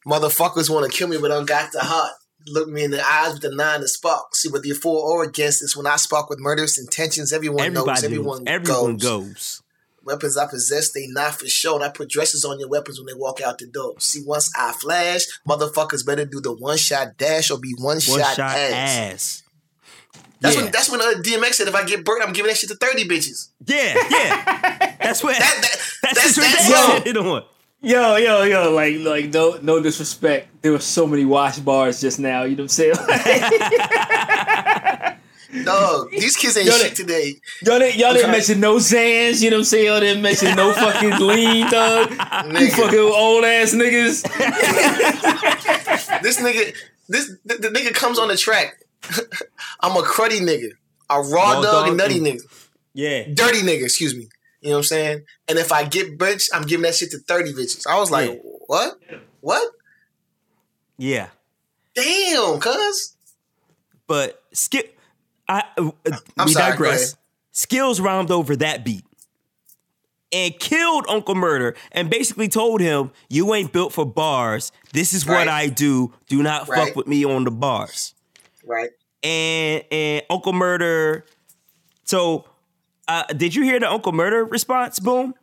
motherfuckers 0.05 0.69
want 0.69 0.89
to 0.91 0.97
kill 0.97 1.07
me, 1.07 1.17
but 1.17 1.29
don't 1.29 1.47
got 1.47 1.71
the 1.71 1.79
heart. 1.81 2.11
Look 2.47 2.69
me 2.69 2.83
in 2.83 2.91
the 2.91 3.03
eyes 3.03 3.33
with 3.33 3.41
the 3.41 3.55
nine 3.55 3.79
to 3.79 3.87
spark. 3.87 4.35
See 4.35 4.49
whether 4.49 4.67
you're 4.67 4.75
for 4.75 4.97
or 5.03 5.23
against 5.23 5.61
this. 5.61 5.75
When 5.75 5.87
I 5.87 5.95
spark 5.95 6.29
with 6.29 6.39
murderous 6.39 6.77
intentions, 6.77 7.33
everyone 7.33 7.61
Everybody 7.61 7.87
knows. 7.87 7.87
knows. 7.87 8.03
Everyone, 8.03 8.47
Everyone 8.47 8.97
goes. 8.97 9.01
goes. 9.01 9.61
Weapons 10.05 10.37
I 10.37 10.47
possess, 10.47 10.91
they 10.91 11.07
not 11.07 11.39
for 11.39 11.47
show. 11.47 11.75
And 11.75 11.83
I 11.83 11.89
put 11.89 12.09
dresses 12.09 12.45
on 12.45 12.59
your 12.59 12.69
weapons 12.69 12.99
when 12.99 13.07
they 13.07 13.19
walk 13.19 13.41
out 13.41 13.57
the 13.57 13.67
door. 13.67 13.95
See, 13.99 14.23
once 14.25 14.51
I 14.57 14.71
flash, 14.73 15.23
motherfuckers 15.47 16.05
better 16.05 16.25
do 16.25 16.39
the 16.39 16.53
one 16.53 16.77
shot 16.77 17.17
dash 17.17 17.49
or 17.49 17.59
be 17.59 17.73
one, 17.77 17.95
One 17.95 17.99
shot, 17.99 18.35
shot 18.35 18.55
ass. 18.55 18.97
ass. 18.97 19.43
That's 20.41 20.55
yeah. 20.55 20.63
when 20.63 20.71
that's 20.71 20.91
when 20.91 21.01
uh, 21.01 21.21
DMX 21.21 21.53
said, 21.55 21.67
if 21.67 21.75
I 21.75 21.83
get 21.85 22.05
burnt, 22.05 22.23
I'm 22.25 22.33
giving 22.33 22.49
that 22.49 22.57
shit 22.57 22.69
to 22.69 22.75
thirty 22.75 23.07
bitches. 23.07 23.49
yeah, 23.65 23.95
yeah. 24.09 24.95
That's 25.01 25.23
what. 25.23 25.35
That, 25.39 25.57
that, 25.61 26.13
that's 26.13 26.35
that's 26.35 26.37
that's, 26.37 26.69
that's 26.69 26.71
yo. 26.89 27.03
shit 27.03 27.17
on. 27.17 27.43
Yo, 27.81 28.15
yo, 28.15 28.43
yo, 28.43 28.73
like, 28.73 28.95
like, 28.99 29.33
no, 29.33 29.59
no 29.61 29.81
disrespect. 29.81 30.47
There 30.61 30.71
were 30.71 30.79
so 30.79 31.05
many 31.05 31.25
wash 31.25 31.59
bars 31.59 32.01
just 32.01 32.19
now. 32.19 32.43
You 32.43 32.55
know 32.55 32.63
what 32.63 32.79
I'm 32.79 32.89
saying? 32.95 32.95
Dog, 35.63 36.09
these 36.11 36.35
kids 36.35 36.57
ain't 36.57 36.67
Yo, 36.67 36.73
shit 36.73 36.95
today. 36.95 37.35
y'all 37.63 37.79
didn't, 37.79 37.95
y'all 37.99 38.13
didn't 38.13 38.31
mention 38.31 38.59
no 38.59 38.75
Xans. 38.77 39.41
You 39.41 39.49
know 39.51 39.57
what 39.57 39.59
I'm 39.61 39.65
saying? 39.65 39.85
Y'all 39.85 39.99
didn't 39.99 40.21
mention 40.21 40.55
no 40.55 40.73
fucking 40.83 41.19
lean, 41.25 41.69
dog. 41.69 42.09
You 42.11 42.71
fucking 42.71 42.99
old 42.99 43.43
ass 43.45 43.73
niggas. 43.73 44.23
This 46.21 46.41
nigga, 46.41 46.75
this 47.07 47.31
the, 47.45 47.55
the 47.55 47.67
nigga 47.69 47.93
comes 47.93 48.17
on 48.19 48.27
the 48.29 48.37
track. 48.37 48.79
I'm 49.81 49.95
a 49.95 50.01
cruddy 50.01 50.39
nigga, 50.39 50.71
a 51.09 51.21
raw, 51.21 51.53
Raw 51.53 51.53
dog, 51.61 51.63
dog 51.63 51.87
and 51.89 51.97
nutty 51.97 52.17
and- 52.17 52.25
nigga, 52.27 52.67
Yeah. 52.93 53.23
dirty 53.33 53.59
nigga. 53.61 53.83
Excuse 53.83 54.15
me. 54.15 54.27
You 54.61 54.69
know 54.69 54.77
what 54.77 54.79
I'm 54.79 54.83
saying? 54.85 55.23
And 55.47 55.59
if 55.59 55.71
I 55.71 55.83
get 55.83 56.17
bitch, 56.17 56.45
I'm 56.53 56.63
giving 56.63 56.83
that 56.83 56.95
shit 56.95 57.11
to 57.11 57.19
thirty 57.19 57.53
bitches. 57.53 57.85
I 57.87 57.99
was 57.99 58.09
like, 58.09 58.31
Yeah. 58.31 58.49
what? 58.67 58.99
What? 59.41 59.71
Yeah. 60.97 61.27
Damn, 61.93 62.59
cuz. 62.59 63.15
But 64.07 64.41
skip. 64.53 64.94
I 65.47 65.63
uh, 65.77 65.91
I'm 66.37 66.45
we 66.47 66.53
sorry, 66.53 66.71
digress. 66.71 67.15
Skillz 67.53 68.01
rhymed 68.01 68.31
over 68.31 68.55
that 68.57 68.83
beat 68.83 69.03
and 70.31 70.57
killed 70.59 71.05
Uncle 71.07 71.35
Murda 71.35 71.75
and 71.91 72.09
basically 72.09 72.47
told 72.47 72.81
him, 72.81 73.11
"You 73.29 73.53
ain't 73.53 73.71
built 73.71 73.93
for 73.93 74.05
bars. 74.05 74.71
This 74.93 75.13
is 75.13 75.25
what 75.25 75.47
Right. 75.47 75.47
I 75.47 75.67
do. 75.67 76.13
Do 76.27 76.41
not 76.43 76.67
fuck 76.67 76.95
with 76.95 77.07
me 77.07 77.23
on 77.25 77.43
the 77.43 77.51
bars." 77.51 78.13
Right. 78.65 78.89
And 79.23 79.83
and 79.91 80.23
Uncle 80.29 80.53
Murda. 80.53 81.23
So, 82.03 82.45
uh, 83.07 83.23
did 83.35 83.55
you 83.55 83.63
hear 83.63 83.79
the 83.79 83.89
Uncle 83.89 84.11
Murda 84.11 84.49
response? 84.49 84.99
Boom. 84.99 85.33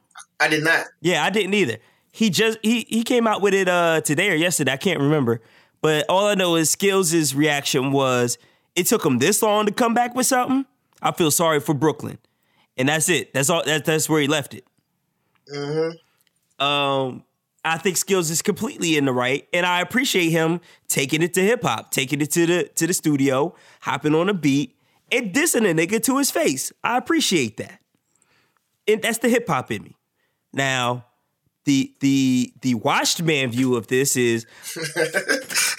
I 0.40 0.48
did 0.48 0.62
not. 0.64 0.86
Yeah, 1.00 1.24
I 1.24 1.30
didn't 1.30 1.54
either. 1.54 1.78
He 2.10 2.28
just 2.28 2.58
he 2.62 2.86
he 2.88 3.02
came 3.04 3.26
out 3.26 3.40
with 3.40 3.54
it 3.54 3.68
uh 3.68 4.00
today 4.02 4.30
or 4.30 4.34
yesterday. 4.34 4.72
I 4.72 4.76
can't 4.76 5.00
remember. 5.00 5.40
But 5.80 6.04
all 6.08 6.26
I 6.26 6.34
know 6.34 6.54
is 6.56 6.74
Skillz' 6.74 7.34
reaction 7.34 7.90
was 7.90 8.38
it 8.74 8.86
took 8.86 9.04
him 9.04 9.18
this 9.18 9.42
long 9.42 9.66
to 9.66 9.72
come 9.72 9.94
back 9.94 10.14
with 10.14 10.26
something. 10.26 10.66
I 11.00 11.12
feel 11.12 11.30
sorry 11.30 11.60
for 11.60 11.74
Brooklyn. 11.74 12.18
And 12.76 12.88
that's 12.88 13.08
it. 13.08 13.34
That's 13.34 13.50
all 13.50 13.64
that, 13.64 13.84
that's 13.84 14.08
where 14.08 14.20
he 14.20 14.26
left 14.28 14.54
it. 14.54 14.64
Um 16.58 17.24
I 17.64 17.78
think 17.78 17.96
Skillz 17.96 18.30
is 18.30 18.42
completely 18.42 18.96
in 18.96 19.04
the 19.04 19.12
right, 19.12 19.46
and 19.52 19.64
I 19.64 19.80
appreciate 19.80 20.30
him 20.30 20.60
taking 20.88 21.22
it 21.22 21.32
to 21.34 21.42
hip 21.42 21.62
hop, 21.62 21.92
taking 21.92 22.20
it 22.20 22.32
to 22.32 22.46
the 22.46 22.64
to 22.74 22.86
the 22.88 22.92
studio, 22.92 23.54
hopping 23.80 24.14
on 24.14 24.28
a 24.28 24.34
beat, 24.34 24.76
and 25.12 25.32
dissing 25.32 25.70
a 25.70 25.74
nigga 25.74 26.02
to 26.04 26.18
his 26.18 26.30
face. 26.30 26.72
I 26.82 26.98
appreciate 26.98 27.58
that, 27.58 27.80
and 28.88 29.00
that's 29.00 29.18
the 29.18 29.28
hip 29.28 29.46
hop 29.46 29.70
in 29.70 29.84
me. 29.84 29.96
Now, 30.52 31.06
the 31.64 31.92
the 32.00 32.52
the 32.62 32.74
washed 32.74 33.22
man 33.22 33.50
view 33.50 33.76
of 33.76 33.86
this 33.86 34.16
is 34.16 34.46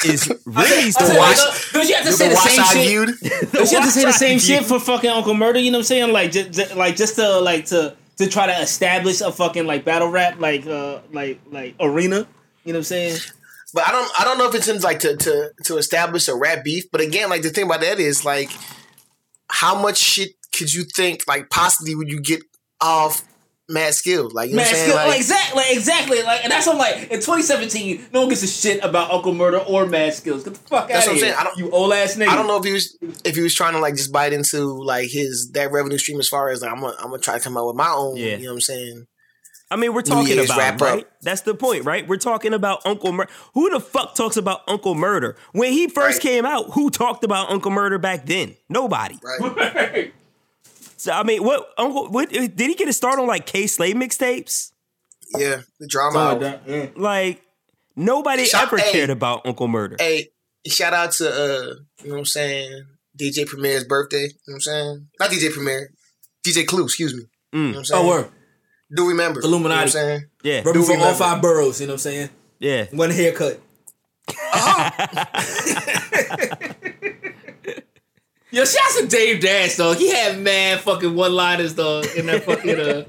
is 0.05 0.31
really 0.45 0.87
I 0.87 0.89
still 0.89 1.07
said, 1.07 1.17
watch- 1.17 1.37
like, 1.37 1.71
Don't 1.73 1.87
you 1.89 1.95
have 1.95 2.03
to 2.05 2.11
The 2.11 2.17
say 2.17 2.29
the 2.29 2.35
watch 2.35 2.49
same 2.51 2.59
I 2.61 2.73
shit? 2.73 2.87
viewed. 2.87 3.51
Don't 3.51 3.71
you 3.71 3.77
have 3.79 3.85
to 3.87 3.91
say 3.91 4.05
the 4.05 4.11
same 4.13 4.39
shit 4.39 4.65
for 4.65 4.79
fucking 4.79 5.09
Uncle 5.09 5.33
Murda? 5.33 5.61
You 5.63 5.71
know 5.71 5.79
what 5.79 5.81
I'm 5.81 5.85
saying? 5.85 6.13
Like, 6.13 6.31
just, 6.31 6.75
like 6.75 6.95
just 6.95 7.15
to 7.15 7.39
like 7.39 7.65
to 7.67 7.95
to 8.17 8.27
try 8.27 8.47
to 8.47 8.61
establish 8.61 9.21
a 9.21 9.31
fucking 9.31 9.65
like 9.65 9.85
battle 9.85 10.07
rap 10.09 10.39
like 10.39 10.65
uh 10.67 10.99
like 11.11 11.39
like 11.51 11.75
arena. 11.79 12.27
You 12.63 12.73
know 12.73 12.77
what 12.77 12.79
I'm 12.79 12.83
saying? 12.83 13.17
But 13.73 13.87
I 13.87 13.91
don't 13.91 14.11
I 14.19 14.23
don't 14.23 14.37
know 14.37 14.47
if 14.47 14.55
it's 14.55 14.67
in 14.67 14.79
like 14.81 14.99
to 14.99 15.17
to 15.17 15.51
to 15.65 15.77
establish 15.77 16.27
a 16.27 16.35
rap 16.35 16.63
beef. 16.63 16.85
But 16.91 17.01
again, 17.01 17.29
like 17.29 17.41
the 17.41 17.49
thing 17.49 17.65
about 17.65 17.81
that 17.81 17.99
is 17.99 18.23
like 18.23 18.51
how 19.49 19.79
much 19.81 19.97
shit 19.97 20.31
could 20.55 20.73
you 20.73 20.83
think 20.83 21.23
like 21.27 21.49
possibly 21.49 21.95
would 21.95 22.09
you 22.11 22.21
get 22.21 22.41
off 22.79 23.23
mad 23.73 23.93
skills? 23.95 24.33
Like 24.33 24.49
you 24.49 24.55
know 24.55 24.61
Man, 24.61 24.65
what 24.65 24.69
I'm 24.69 24.75
saying? 24.75 24.89
skill, 24.89 24.95
Like, 24.95 25.07
like, 25.07 25.17
exactly, 25.17 25.57
like, 25.61 25.71
exactly, 25.75 26.23
like, 26.23 26.43
and 26.43 26.51
that's 26.51 26.67
what 26.67 26.73
I'm 26.73 26.79
like. 26.79 26.95
In 27.11 27.19
2017, 27.19 28.05
no 28.13 28.19
one 28.21 28.29
gives 28.29 28.43
a 28.43 28.47
shit 28.47 28.83
about 28.83 29.11
Uncle 29.11 29.33
Murda 29.33 29.67
or 29.69 29.85
Mad 29.85 30.13
Skillz. 30.13 30.43
Get 30.45 30.53
the 30.53 30.59
fuck 30.59 30.87
That's 30.87 31.07
out 31.07 31.11
what 31.11 31.17
of 31.17 31.23
I'm 31.23 31.25
here, 31.25 31.25
saying. 31.25 31.35
I 31.37 31.43
don't- 31.43 31.57
you 31.57 31.69
old 31.71 31.91
ass 31.93 32.15
nigga. 32.15 32.27
I 32.27 32.35
don't 32.35 32.47
know 32.47 32.57
if 32.57 32.63
he 32.63 32.71
was 32.73 32.97
if 33.25 33.35
he 33.35 33.41
was 33.41 33.53
trying 33.53 33.73
to 33.73 33.79
like 33.79 33.95
just 33.95 34.11
bite 34.13 34.31
into 34.33 34.63
like 34.83 35.09
his 35.09 35.51
that 35.53 35.71
revenue 35.71 35.97
stream 35.97 36.19
as 36.19 36.29
far 36.29 36.49
as 36.49 36.61
like 36.61 36.71
I'm 36.71 36.79
gonna 36.79 36.95
I'm 36.99 37.09
gonna 37.09 37.19
try 37.19 37.37
to 37.37 37.43
come 37.43 37.57
out 37.57 37.67
with 37.67 37.75
my 37.75 37.89
own. 37.89 38.15
Yeah. 38.17 38.35
You 38.37 38.43
know 38.43 38.49
what 38.49 38.53
I'm 38.55 38.61
saying? 38.61 39.07
I 39.71 39.75
mean, 39.75 39.91
we're 39.93 40.03
talking 40.03 40.27
Year's 40.35 40.45
about 40.51 40.57
wrap 40.59 40.73
him, 40.75 40.87
up. 40.87 40.93
right? 40.93 41.07
That's 41.23 41.41
the 41.41 41.55
point, 41.55 41.83
right? 41.85 42.07
We're 42.07 42.17
talking 42.17 42.53
about 42.53 42.85
Uncle 42.85 43.11
Murda. 43.11 43.27
Who 43.55 43.71
the 43.71 43.79
fuck 43.79 44.13
talks 44.13 44.37
about 44.37 44.61
Uncle 44.67 44.93
Murda? 44.93 45.35
When 45.53 45.71
he 45.73 45.87
first 45.87 46.17
Right. 46.23 46.31
came 46.31 46.45
out, 46.45 46.71
who 46.73 46.91
talked 46.91 47.23
about 47.23 47.49
Uncle 47.49 47.71
Murda 47.71 47.99
back 47.99 48.27
then? 48.27 48.55
Nobody. 48.69 49.17
Right. 49.23 50.13
So 51.03 51.11
I 51.11 51.23
mean, 51.23 51.43
what 51.43 51.67
Uncle? 51.77 52.07
What 52.07 52.29
did 52.29 52.57
he 52.57 52.75
get 52.75 52.87
a 52.87 52.93
start 52.93 53.19
on? 53.19 53.27
Like 53.27 53.45
Kay 53.45 53.67
Slay 53.67 53.93
mixtapes? 53.93 54.71
yeah. 55.37 55.63
The 55.77 55.85
drama. 55.85 56.35
Oh, 56.35 56.39
that- 56.39 56.61
yeah. 56.65 56.85
Like 56.95 57.41
nobody 57.97 58.45
Shout- 58.45 58.67
ever 58.67 58.77
hey. 58.77 58.89
cared 58.93 59.09
about 59.09 59.45
Uncle 59.45 59.67
Murda. 59.67 59.99
Hey, 59.99 60.29
shout 60.65 60.93
out 60.93 61.11
to 61.13 61.27
uh, 61.29 61.73
you 62.03 62.07
know 62.07 62.13
what 62.13 62.19
I'm 62.19 62.25
saying, 62.25 62.85
DJ 63.19 63.45
Premier's 63.45 63.83
birthday. 63.83 64.21
You 64.21 64.27
know 64.47 64.53
what 64.53 64.53
I'm 64.55 64.61
saying? 64.61 65.07
Not 65.19 65.29
DJ 65.29 65.51
Premier, 65.51 65.91
DJ 66.47 66.65
Clue, 66.65 66.85
excuse 66.85 67.13
me. 67.13 67.23
You 67.51 67.59
know 67.59 67.67
what 67.71 67.77
I'm 67.79 67.83
saying? 67.83 68.05
Oh, 68.05 68.07
word. 68.07 68.29
Do 68.95 69.09
remember. 69.09 69.41
Illuminati. 69.41 69.73
You 69.73 69.73
know 69.75 69.75
what 69.75 69.83
I'm 69.83 69.89
saying? 69.89 70.25
Yeah, 70.43 70.61
Repping 70.63 70.73
Do 70.73 70.83
for 70.83 70.97
all 70.99 71.13
five 71.15 71.41
boroughs. 71.41 71.81
You 71.81 71.87
know 71.87 71.93
what 71.95 72.05
I'm 72.05 72.11
saying? 72.11 72.29
yeah. 72.59 72.85
One 72.91 73.09
haircut. 73.09 73.59
Yo, 78.53 78.63
shout 78.65 78.81
out 78.91 79.01
to 79.01 79.07
Dame 79.07 79.39
Dash, 79.39 79.77
dog. 79.77 79.97
He 79.97 80.11
had 80.11 80.37
mad 80.39 80.81
fucking 80.81 81.15
one 81.15 81.33
liners, 81.33 81.73
dog, 81.73 82.05
in 82.15 82.27
that 82.27 82.43
fucking 82.43 82.79
uh, 82.79 83.03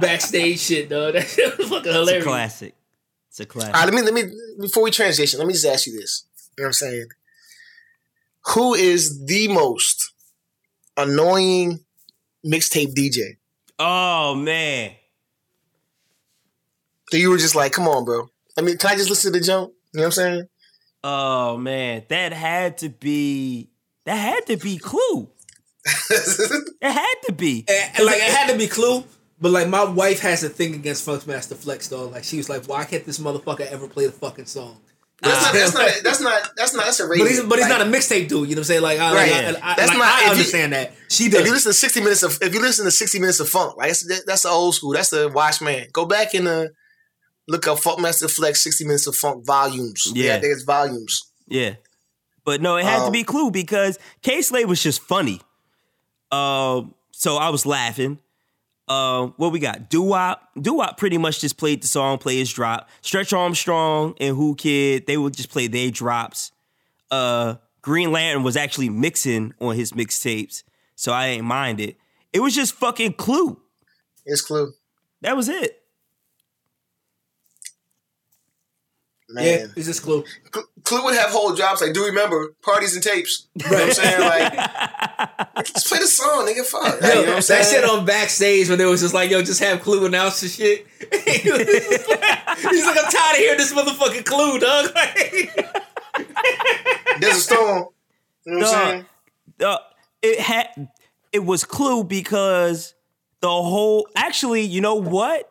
backstage 0.00 0.58
shit, 0.58 0.88
dog. 0.88 1.14
That 1.14 1.28
shit 1.28 1.56
was 1.56 1.68
fucking 1.68 1.78
It's 1.86 1.86
a 1.88 1.92
hilarious. 1.92 2.24
classic. 2.24 2.74
It's 3.28 3.38
a 3.38 3.46
classic. 3.46 3.74
All 3.76 3.84
right, 3.84 3.92
let 3.92 3.94
me 3.94 4.02
let 4.10 4.12
me 4.12 4.24
before 4.60 4.82
we 4.82 4.90
transition, 4.90 5.38
let 5.38 5.46
me 5.46 5.52
just 5.54 5.66
ask 5.66 5.86
you 5.86 5.92
this. 5.98 6.24
You 6.58 6.62
know 6.62 6.64
what 6.64 6.68
I'm 6.68 6.72
saying? 6.72 7.06
Who 8.54 8.74
is 8.74 9.24
the 9.24 9.46
most 9.46 10.12
annoying 10.96 11.80
mixtape 12.44 12.92
DJ? 12.94 13.36
oh 13.78 14.34
man. 14.34 14.90
So 17.10 17.16
you 17.18 17.30
were 17.30 17.38
just 17.38 17.54
like, 17.54 17.72
come 17.72 17.86
on, 17.88 18.04
bro. 18.04 18.28
I 18.58 18.62
mean, 18.62 18.76
can 18.78 18.90
I 18.90 18.96
just 18.96 19.10
listen 19.10 19.32
to 19.32 19.38
the 19.38 19.44
jump? 19.44 19.72
You 19.92 19.98
know 19.98 20.02
what 20.02 20.06
I'm 20.06 20.12
saying? 20.12 20.48
Oh 21.04 21.56
man. 21.56 22.02
That 22.08 22.32
had 22.32 22.78
to 22.78 22.88
be. 22.88 23.69
That 24.06 24.16
had 24.16 24.46
to 24.46 24.56
be 24.56 24.78
Clue. 24.78 25.28
It 26.10 26.92
had 26.92 27.14
to 27.26 27.32
be. 27.32 27.64
And, 27.68 27.96
and, 27.96 28.06
like 28.06 28.16
it 28.16 28.22
had 28.22 28.50
to 28.52 28.58
be 28.58 28.66
Clue, 28.66 29.04
But 29.40 29.52
like 29.52 29.68
my 29.68 29.84
wife 29.84 30.20
has 30.20 30.42
a 30.42 30.48
thing 30.48 30.74
against 30.74 31.06
Funkmaster 31.06 31.56
Flex 31.56 31.88
though. 31.88 32.08
Like 32.08 32.24
she 32.24 32.36
was 32.38 32.48
like, 32.48 32.66
why 32.66 32.84
can't 32.84 33.04
this 33.04 33.18
motherfucker 33.18 33.66
ever 33.66 33.88
play 33.88 34.06
the 34.06 34.12
fucking 34.12 34.46
song? 34.46 34.78
That's, 35.22 35.42
not, 35.44 35.54
Uh, 35.54 35.58
that's 35.58 35.74
not. 35.74 35.90
That's 36.02 36.20
not. 36.20 36.50
That's 36.56 36.74
not. 36.74 36.84
That's 36.86 37.00
a 37.00 37.06
rating. 37.06 37.26
But 37.26 37.30
he's 37.30 37.42
but 37.42 37.58
he's 37.58 37.68
Like, 37.68 37.78
not 37.78 37.86
a 37.86 37.90
mixtape 37.90 38.28
dude. 38.28 38.30
You 38.30 38.36
know 38.38 38.46
what 38.46 38.56
I'm 38.58 38.64
saying? 38.64 38.82
Like, 38.82 38.98
I, 39.00 39.14
Right. 39.14 39.30
like, 39.54 39.62
I, 39.62 39.72
I, 39.72 39.74
That's 39.76 39.88
like, 39.90 39.98
not- 39.98 40.08
if 40.08 40.14
I 40.16 40.24
you- 40.24 40.30
understand 40.30 40.72
that. 40.72 40.94
She 41.10 41.28
does. 41.28 41.40
If 41.40 41.46
you 41.46 41.52
listen 41.52 41.70
to 41.70 41.74
sixty 41.78 42.00
minutes 42.00 42.22
of, 42.22 42.38
if 42.40 42.54
you 42.54 42.60
listen 42.62 42.84
to 42.86 42.90
sixty 42.90 43.18
minutes 43.18 43.38
of 43.40 43.48
funk, 43.50 43.76
like 43.76 43.88
that's 43.88 44.24
that's 44.24 44.42
the 44.44 44.48
old 44.48 44.74
school. 44.74 44.92
That's 44.92 45.10
the 45.10 45.28
Watchman. 45.28 45.88
Go 45.92 46.06
back 46.06 46.32
and 46.32 46.48
uh, 46.48 46.66
look 47.48 47.66
up 47.68 47.78
Funkmaster 47.78 48.30
Flex 48.30 48.62
sixty 48.64 48.84
minutes 48.84 49.06
of 49.06 49.14
funk 49.14 49.44
volumes. 49.46 50.10
Yeah. 50.14 50.38
there's 50.38 50.62
volumes. 50.62 51.30
Yeah. 51.48 51.74
But 52.50 52.60
no, 52.60 52.76
it 52.76 52.84
had 52.84 52.96
to 52.98 53.04
Um, 53.04 53.12
be 53.12 53.22
Clue 53.22 53.52
because 53.52 53.96
Kay 54.22 54.42
Slay 54.42 54.64
was 54.64 54.82
just 54.82 55.00
funny. 55.02 55.40
Um, 56.32 56.96
so 57.12 57.36
I 57.36 57.50
was 57.50 57.64
laughing. 57.64 58.18
Um, 58.88 59.34
what 59.36 59.52
we 59.52 59.60
got? 59.60 59.88
Doo 59.88 60.02
Wop. 60.02 60.48
Doo 60.60 60.74
Wop 60.74 60.96
pretty 60.98 61.16
much 61.16 61.40
just 61.40 61.56
played 61.56 61.80
the 61.80 61.86
song, 61.86 62.18
play 62.18 62.38
his 62.38 62.52
drop. 62.52 62.88
Stretch 63.02 63.32
Armstrong 63.32 64.16
and 64.18 64.36
Whoo 64.36 64.56
Kid, 64.56 65.06
they 65.06 65.16
would 65.16 65.32
just 65.32 65.48
play 65.48 65.68
their 65.68 65.92
drops. 65.92 66.50
Uh, 67.08 67.54
Green 67.82 68.10
Lantern 68.10 68.42
was 68.42 68.56
actually 68.56 68.88
mixing 68.88 69.54
on 69.60 69.76
his 69.76 69.92
mixtapes, 69.92 70.64
so 70.96 71.12
I 71.12 71.28
ain't 71.28 71.44
mind 71.44 71.78
it. 71.78 71.98
It 72.32 72.40
was 72.40 72.52
just 72.52 72.72
fucking 72.74 73.12
Clue. 73.12 73.60
It's 74.26 74.40
Clue, 74.42 74.72
That 75.20 75.36
was 75.36 75.48
it. 75.48 75.79
Man. 79.32 79.44
yeah, 79.44 79.66
it's 79.76 79.86
just 79.86 80.02
clue. 80.02 80.24
Clue 80.84 81.04
would 81.04 81.14
have 81.14 81.30
whole 81.30 81.54
drops 81.54 81.80
like, 81.82 81.92
do 81.94 82.04
remember 82.04 82.54
parties 82.62 82.94
and 82.94 83.02
tapes. 83.02 83.46
You 83.54 83.70
know 83.70 83.76
what 83.76 83.86
I'm 83.88 83.92
saying? 83.92 84.20
Like, 84.20 84.52
just 85.66 85.88
play 85.88 85.98
the 85.98 86.06
song, 86.06 86.46
nigga. 86.46 86.64
Fuck. 86.64 87.00
Like, 87.00 87.02
Yo, 87.02 87.08
you 87.08 87.14
know 87.14 87.20
what 87.20 87.28
I'm 87.50 87.58
that 87.58 87.66
shit 87.66 87.84
on 87.84 88.04
backstage 88.06 88.68
when 88.68 88.78
they 88.78 88.86
was 88.86 89.00
just 89.00 89.14
like, 89.14 89.30
yo, 89.30 89.42
just 89.42 89.60
have 89.60 89.80
Clue 89.82 90.06
announce 90.06 90.40
the 90.40 90.48
shit. 90.48 90.86
He 90.98 91.50
like- 91.50 91.68
He's 92.70 92.86
like, 92.86 92.98
I'm 92.98 93.10
tired 93.10 93.32
of 93.32 93.36
hearing 93.36 93.58
this 93.58 93.72
motherfucking 93.72 94.24
Clue, 94.24 94.58
dog. 94.58 94.90
There's 97.20 97.36
a 97.36 97.40
storm. 97.40 97.86
You 98.46 98.52
know 98.52 98.58
what 98.58 98.74
I'm 98.74 98.90
saying? 98.90 99.04
uh, 99.64 99.78
it 100.22 100.40
had 100.40 100.88
it 101.32 101.44
was 101.44 101.64
Clue 101.64 102.04
because 102.04 102.94
the 103.40 103.48
whole 103.48 104.08
actually, 104.16 104.62
you 104.62 104.80
know 104.80 104.94
what? 104.96 105.46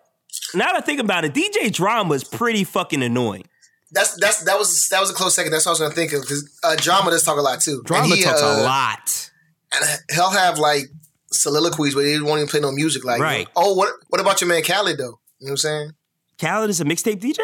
Now 0.54 0.68
that 0.68 0.76
I 0.78 0.82
think 0.82 1.00
about 1.00 1.26
it, 1.26 1.34
DJ 1.34 1.72
Drama 1.72 2.14
is 2.16 2.24
pretty 2.24 2.64
fucking 2.64 3.04
annoying. 3.04 3.46
That's 3.92 4.16
that's 4.18 4.44
that 4.44 4.58
was 4.60 4.88
that 4.90 5.00
was 5.00 5.10
a 5.10 5.14
close 5.14 5.36
second. 5.36 5.52
That's 5.52 5.66
what 5.66 5.72
I 5.72 5.74
was 5.74 5.80
gonna 5.80 5.94
think 5.96 6.14
of 6.14 6.22
because 6.22 6.48
uh, 6.64 6.76
drama 6.76 7.10
does 7.12 7.24
talk 7.24 7.38
a 7.38 7.42
lot 7.42 7.60
too. 7.62 7.82
Drama 7.86 8.06
And 8.06 8.14
he, 8.14 8.24
talks 8.24 8.42
uh, 8.42 8.46
a 8.60 8.64
lot. 8.64 9.32
and 9.74 10.00
he'll 10.12 10.30
have 10.32 10.60
like 10.60 10.84
soliloquies 11.32 11.96
where 11.96 12.06
he 12.06 12.22
won't 12.22 12.40
even 12.40 12.48
play 12.50 12.60
no 12.60 12.72
music. 12.72 13.04
Like, 13.04 13.20
Right. 13.22 13.48
oh, 13.56 13.74
what 13.74 13.94
what 14.10 14.22
about 14.22 14.42
your 14.42 14.48
man 14.48 14.62
Khaled 14.64 14.98
though? 14.98 15.20
You 15.40 15.48
know 15.48 15.52
what 15.52 15.52
I'm 15.52 15.58
saying? 15.58 15.92
Khaled 16.40 16.70
is 16.70 16.82
a 16.82 16.86
mixtape 16.86 17.20
DJ? 17.20 17.40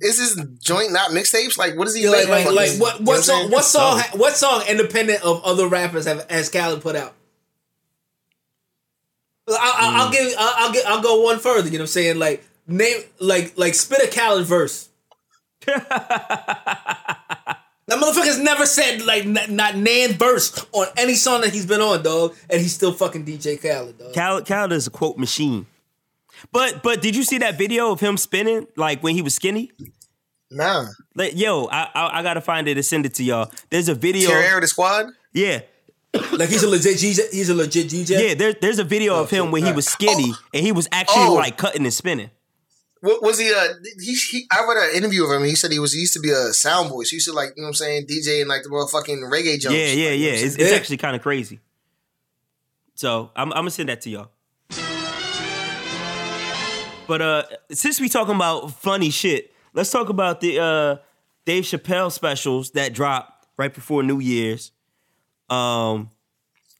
Is 0.00 0.18
his 0.18 0.34
joint 0.60 0.92
not 0.92 1.10
mixtapes? 1.12 1.56
Like, 1.56 1.76
what 1.76 1.86
is 1.86 1.94
he 1.94 2.08
like, 2.08 2.28
like, 2.28 2.44
fucking- 2.44 2.56
like, 2.56 2.70
what, 2.80 2.98
you 2.98 3.04
know 3.04 3.12
what 3.12 3.22
song? 3.24 3.38
saying? 3.40 3.50
What 3.52 3.64
song? 3.64 4.00
What 4.14 4.36
song? 4.36 4.62
Independent 4.68 5.22
of 5.22 5.42
other 5.44 5.68
rappers 5.68 6.06
have 6.06 6.28
has 6.30 6.48
Khaled 6.48 6.80
put 6.82 6.96
out? 6.96 7.14
I, 9.48 9.52
I, 9.54 10.02
I'll 10.02 10.10
give. 10.10 10.32
I'll, 10.38 10.54
I'll 10.66 10.72
get. 10.72 10.86
I'll 10.86 11.02
go 11.02 11.20
one 11.22 11.38
further. 11.38 11.66
You 11.68 11.74
know 11.78 11.82
what 11.82 11.82
I'm 11.82 11.86
saying? 11.88 12.18
Like 12.18 12.44
name. 12.66 13.02
Like 13.20 13.56
like 13.56 13.74
spit 13.74 14.00
a 14.02 14.08
Khaled 14.14 14.46
verse. 14.46 14.88
That 17.86 17.98
motherfucker's 17.98 18.38
never 18.38 18.64
said 18.64 19.02
like 19.04 19.26
n- 19.26 19.54
not 19.56 19.76
nan 19.76 20.14
verse 20.14 20.64
on 20.72 20.86
any 20.96 21.14
song 21.14 21.42
that 21.42 21.52
he's 21.52 21.66
been 21.66 21.82
on, 21.82 22.02
dog, 22.02 22.34
and 22.48 22.58
he's 22.60 22.74
still 22.74 22.92
fucking 22.92 23.26
DJ 23.26 23.60
Khaled, 23.60 23.98
dog. 23.98 24.14
Khaled, 24.14 24.46
Khaled 24.46 24.72
is 24.72 24.86
a 24.86 24.90
quote 24.90 25.18
machine. 25.18 25.66
But 26.50 26.82
but 26.82 27.02
did 27.02 27.14
you 27.14 27.24
see 27.24 27.38
that 27.38 27.58
video 27.58 27.90
of 27.92 28.00
him 28.00 28.16
spinning 28.16 28.66
like 28.76 29.02
when 29.02 29.14
he 29.14 29.20
was 29.20 29.34
skinny? 29.34 29.70
Nah, 30.50 30.86
Like, 31.14 31.36
yo, 31.36 31.66
I, 31.66 31.90
I 31.94 32.18
I 32.20 32.22
gotta 32.22 32.40
find 32.40 32.68
it 32.68 32.76
and 32.78 32.84
send 32.86 33.04
it 33.06 33.14
to 33.14 33.24
y'all. 33.24 33.50
There's 33.70 33.88
a 33.90 33.94
video. 33.94 34.30
Terry 34.30 34.46
Air 34.46 34.60
the 34.60 34.66
squad. 34.66 35.06
Yeah, 35.34 35.60
Like 36.32 36.48
he's 36.48 36.62
a 36.62 36.68
legit 36.68 36.96
DJ. 36.96 37.30
He's 37.32 37.50
a 37.50 37.54
legit 37.54 37.88
DJ. 37.88 38.28
yeah. 38.28 38.34
There's 38.34 38.54
there's 38.62 38.78
a 38.78 38.84
video 38.84 39.16
of 39.20 39.28
him 39.30 39.50
when 39.50 39.62
he 39.64 39.72
was 39.72 39.84
skinny 39.86 40.32
oh. 40.32 40.38
and 40.54 40.64
he 40.64 40.72
was 40.72 40.88
actually 40.90 41.24
Oh. 41.24 41.34
like 41.34 41.58
cutting 41.58 41.82
and 41.84 41.92
spinning. 41.92 42.30
What 43.04 43.22
was 43.22 43.38
he? 43.38 43.52
Uh, 43.52 43.74
he, 44.00 44.14
he 44.14 44.46
I 44.50 44.64
read 44.66 44.90
an 44.90 44.96
interview 44.96 45.24
of 45.24 45.30
him. 45.30 45.44
He 45.46 45.54
said 45.56 45.70
he 45.72 45.78
was 45.78 45.92
he 45.92 46.00
used 46.00 46.14
to 46.14 46.20
be 46.20 46.30
a 46.30 46.52
sound 46.54 46.88
boy. 46.88 47.02
So 47.04 47.10
he 47.10 47.16
used 47.16 47.28
to 47.28 47.34
like 47.34 47.50
you 47.56 47.62
know 47.62 47.66
what 47.66 47.68
I'm 47.70 47.74
saying 47.74 48.06
DJ 48.06 48.40
and 48.40 48.48
like 48.48 48.62
the 48.62 48.70
motherfucking 48.70 49.30
reggae 49.30 49.60
jumps. 49.60 49.76
Yeah, 49.78 49.86
yeah, 49.86 50.08
Like, 50.10 50.18
you 50.18 50.24
yeah. 50.26 50.30
know 50.32 50.38
It's, 50.38 50.54
it's 50.56 50.70
Yeah. 50.70 50.76
actually 50.76 50.96
kind 50.96 51.14
of 51.14 51.20
crazy. 51.22 51.60
So 52.94 53.30
I'm, 53.36 53.52
I'm 53.52 53.58
gonna 53.58 53.70
send 53.70 53.88
that 53.90 54.00
to 54.02 54.10
y'all. 54.10 54.30
But 57.06 57.20
uh, 57.20 57.42
since 57.70 58.00
we 58.00 58.08
talking 58.08 58.34
about 58.34 58.70
funny 58.70 59.10
shit, 59.10 59.52
let's 59.74 59.90
talk 59.90 60.08
about 60.08 60.40
the 60.40 60.58
uh, 60.58 60.96
Dave 61.44 61.64
Chappelle 61.64 62.10
specials 62.10 62.70
that 62.70 62.94
dropped 62.94 63.46
right 63.58 63.72
before 63.74 64.02
New 64.02 64.20
Year's. 64.20 64.72
Um, 65.50 66.10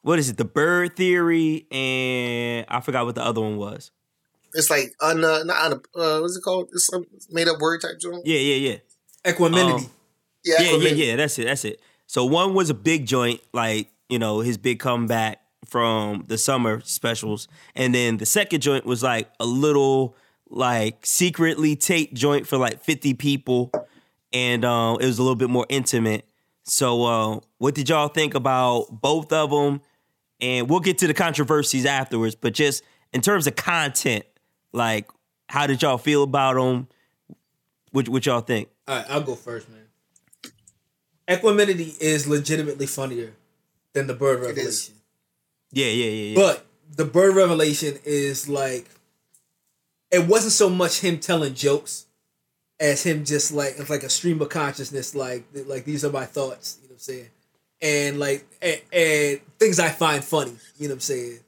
what 0.01 0.19
is 0.19 0.31
it? 0.31 0.39
The 0.39 0.47
Bird 0.47 0.97
Theory 0.97 1.67
and 1.71 2.65
I 2.71 2.81
forgot 2.81 3.05
what 3.05 3.15
the 3.15 3.23
other 3.25 3.43
one 3.43 3.59
was. 3.59 3.91
It's 4.55 4.71
like 4.71 4.95
un, 5.01 5.25
uh, 5.25 5.43
not 5.45 5.73
un, 5.73 5.73
uh, 5.95 6.21
what's 6.21 6.37
it 6.37 6.43
called? 6.43 6.69
It's 6.73 6.87
some 6.87 7.07
made 7.31 7.49
up 7.49 7.61
word 7.61 7.81
type 7.83 7.99
joint. 8.01 8.25
Yeah, 8.25 8.39
yeah, 8.39 8.71
yeah. 8.71 9.31
Equanimity. 9.31 9.85
Um, 9.85 9.91
Yeah, 10.45 10.61
yeah, 10.61 10.77
yeah, 10.77 10.89
yeah. 10.91 11.17
That's 11.17 11.39
it. 11.39 11.45
That's 11.47 11.65
it. 11.65 11.81
So 12.07 12.25
one 12.25 12.55
was 12.55 12.71
a 12.71 12.75
big 12.75 13.07
joint, 13.07 13.41
like 13.53 13.89
you 14.09 14.19
know 14.19 14.41
his 14.41 14.57
big 14.59 14.79
comeback 14.79 15.41
from 15.67 16.25
the 16.29 16.39
summer 16.39 16.81
specials, 16.85 17.49
and 17.75 17.95
then 17.95 18.19
the 18.19 18.27
second 18.27 18.61
joint 18.61 18.85
was 18.85 19.03
like 19.03 19.31
a 19.41 19.47
little 19.47 20.17
like 20.51 21.05
secretly 21.07 21.75
taped 21.75 22.15
joint 22.15 22.47
for 22.47 22.57
like 22.59 22.83
fifty 22.83 23.15
people, 23.15 23.73
and 24.33 24.65
um, 24.65 24.99
it 25.01 25.07
was 25.07 25.19
a 25.19 25.23
little 25.23 25.37
bit 25.37 25.51
more 25.51 25.67
intimate. 25.69 26.27
So, 26.67 27.05
uh, 27.05 27.41
what 27.59 27.75
did 27.75 27.89
y'all 27.89 28.09
think 28.09 28.35
about 28.35 28.87
both 28.91 29.33
of 29.33 29.51
them? 29.51 29.81
And 30.41 30.69
we'll 30.69 30.81
get 30.81 30.99
to 30.99 31.07
the 31.07 31.15
controversies 31.15 31.87
afterwards, 31.87 32.35
but 32.35 32.53
just 32.53 32.83
in 33.13 33.21
terms 33.21 33.47
of 33.47 33.57
content, 33.57 34.25
like 34.75 35.09
how 35.49 35.67
did 35.67 35.81
y'all 35.83 35.99
feel 35.99 36.25
about 36.25 36.55
them? 36.55 36.89
What, 37.93 38.09
what 38.09 38.27
y'all 38.27 38.41
think? 38.41 38.69
All 38.89 38.97
right, 38.97 39.07
I'll 39.09 39.23
go 39.23 39.37
first, 39.37 39.69
man. 39.71 39.81
Equanimity 41.31 41.95
is 42.01 42.27
legitimately 42.27 42.87
funnier 42.87 43.33
than 43.93 44.07
the 44.07 44.15
Bird 44.15 44.41
is. 44.41 44.47
Revelation. 44.49 44.95
Yeah, 45.73 45.87
yeah, 45.87 46.05
yeah, 46.05 46.11
yeah. 46.11 46.35
But 46.35 46.67
the 46.97 47.05
Bird 47.05 47.35
Revelation 47.35 47.99
is 48.05 48.49
like 48.49 48.91
it 50.11 50.27
wasn't 50.27 50.53
so 50.53 50.69
much 50.69 51.01
him 51.01 51.19
telling 51.19 51.55
jokes 51.55 52.07
as 52.79 53.05
him 53.05 53.25
just 53.25 53.53
like 53.53 53.75
it's 53.79 53.89
like 53.89 54.03
a 54.03 54.11
stream 54.11 54.43
of 54.43 54.49
consciousness 54.49 55.15
like 55.15 55.45
like 55.67 55.85
these 55.85 56.05
are 56.05 56.11
my 56.11 56.27
thoughts, 56.27 56.79
you 56.83 56.89
know 56.89 56.93
what 56.93 56.97
I'm 56.97 57.01
saying? 57.01 57.29
And 57.81 58.19
like 58.19 58.47
and, 58.61 58.81
and 58.93 59.41
things 59.59 59.79
I 59.79 59.89
find 59.89 60.23
funny, 60.23 60.57
you 60.79 60.89
know 60.89 60.93
what 60.93 60.97
I'm 60.97 61.01
saying? 61.01 61.39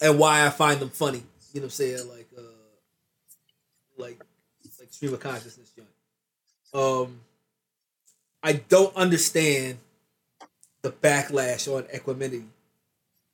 And 0.00 0.18
why 0.18 0.46
I 0.46 0.50
find 0.50 0.80
them 0.80 0.90
funny, 0.90 1.24
you 1.52 1.60
know 1.60 1.64
what 1.64 1.66
I'm 1.66 1.70
saying? 1.70 2.08
Like 2.08 2.28
uh 2.36 2.42
like 3.98 4.20
like 4.78 4.92
stream 4.92 5.14
of 5.14 5.20
consciousness 5.20 5.70
joint. 5.70 5.88
Um 6.72 7.20
I 8.42 8.54
don't 8.54 8.94
understand 8.96 9.78
the 10.82 10.90
backlash 10.90 11.68
on 11.68 11.84
equanimity 11.94 12.44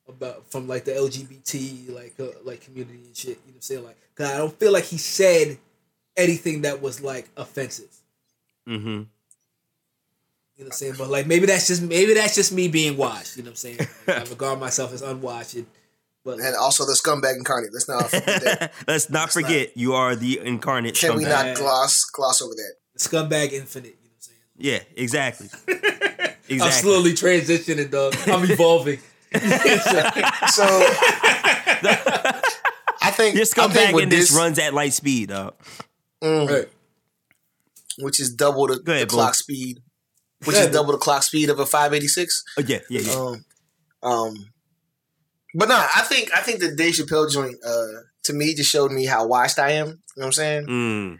about 0.07 0.49
from 0.49 0.67
like 0.67 0.85
the 0.85 0.91
LGBT 0.91 1.93
like 1.93 2.13
uh, 2.19 2.37
like 2.43 2.61
community 2.61 3.01
and 3.05 3.15
shit. 3.15 3.29
You 3.29 3.35
know 3.35 3.41
what 3.45 3.55
I'm 3.55 3.61
saying? 3.61 3.83
Like, 3.83 3.97
cause 4.15 4.31
I 4.31 4.37
don't 4.37 4.57
feel 4.59 4.71
like 4.71 4.85
he 4.85 4.97
said 4.97 5.57
anything 6.15 6.63
that 6.63 6.81
was 6.81 7.01
like 7.01 7.29
offensive. 7.37 7.95
Mm-hmm. 8.67 8.87
You 10.57 10.63
know 10.63 10.65
what 10.65 10.65
I'm 10.65 10.71
saying? 10.71 10.95
But 10.97 11.09
like 11.09 11.27
maybe 11.27 11.45
that's 11.45 11.67
just 11.67 11.81
maybe 11.81 12.13
that's 12.13 12.35
just 12.35 12.51
me 12.51 12.67
being 12.67 12.97
washed. 12.97 13.37
You 13.37 13.43
know 13.43 13.47
what 13.47 13.51
I'm 13.51 13.55
saying? 13.57 13.77
Like, 14.07 14.17
I 14.17 14.23
regard 14.29 14.59
myself 14.59 14.93
as 14.93 15.01
unwashed. 15.01 15.57
But 16.27 16.39
And 16.41 16.57
also 16.57 16.85
the 16.85 16.91
scumbag 16.91 17.37
incarnate. 17.37 17.71
Let's 17.71 17.87
not 17.87 18.09
forget 18.09 18.43
that. 18.43 18.73
Let's 18.87 19.09
not 19.09 19.31
forget 19.31 19.77
you 19.77 19.93
are 19.93 20.13
the 20.13 20.41
incarnate 20.43 20.95
Can 20.95 21.15
we 21.15 21.23
not 21.23 21.55
gloss 21.55 22.03
gloss 22.03 22.41
over 22.41 22.53
that? 22.53 22.73
scumbag 22.97 23.53
infinite. 23.53 23.95
You 23.95 24.03
know 24.03 24.09
what 24.09 24.17
I'm 24.17 24.19
saying? 24.19 24.39
Yeah, 24.57 24.79
exactly. 25.01 25.47
I'm 26.61 26.71
slowly 26.73 27.13
transitioning, 27.13 27.89
dog. 27.89 28.13
I'm 28.27 28.43
evolving. 28.51 28.97
So 28.97 29.39
I 33.01 33.11
think 33.11 33.35
Your 33.35 33.43
I 33.43 33.45
think 33.45 33.47
scumbag 33.47 33.93
with 33.93 34.03
in 34.03 34.09
this 34.09 34.27
this, 34.27 34.37
runs 34.37 34.59
at 34.59 34.73
light 34.73 34.91
speed, 34.91 35.29
dog. 35.29 35.53
right. 36.21 36.67
which 37.99 38.19
is 38.19 38.33
double 38.33 38.67
the, 38.67 38.81
ahead, 38.85 39.07
the 39.07 39.13
clock 39.13 39.33
speed, 39.33 39.79
which 40.39 40.47
Go 40.47 40.51
is 40.51 40.57
ahead, 40.57 40.71
Bo. 40.73 40.79
double 40.79 40.91
the 40.91 40.97
clock 40.97 41.23
speed 41.23 41.49
of 41.49 41.59
a 41.59 41.65
586. 41.65 42.43
Oh, 42.57 42.63
yeah, 42.67 42.79
yeah, 42.89 42.99
yeah. 42.99 43.13
Um, 43.13 43.45
um, 44.03 44.49
but 45.53 45.69
nah, 45.69 45.85
I 45.95 46.01
think 46.01 46.29
I 46.35 46.41
think 46.41 46.59
the 46.59 46.75
Dave 46.75 46.95
Chappelle 46.95 47.31
joint 47.31 47.57
uh, 47.65 48.01
to 48.23 48.33
me 48.33 48.53
just 48.53 48.71
showed 48.71 48.91
me 48.91 49.05
how 49.05 49.27
washed 49.27 49.59
I 49.59 49.71
am. 49.71 49.87
You 49.87 49.93
know 49.93 49.99
what 50.15 50.25
I'm 50.25 50.31
saying? 50.33 50.65
Mm. 50.67 51.19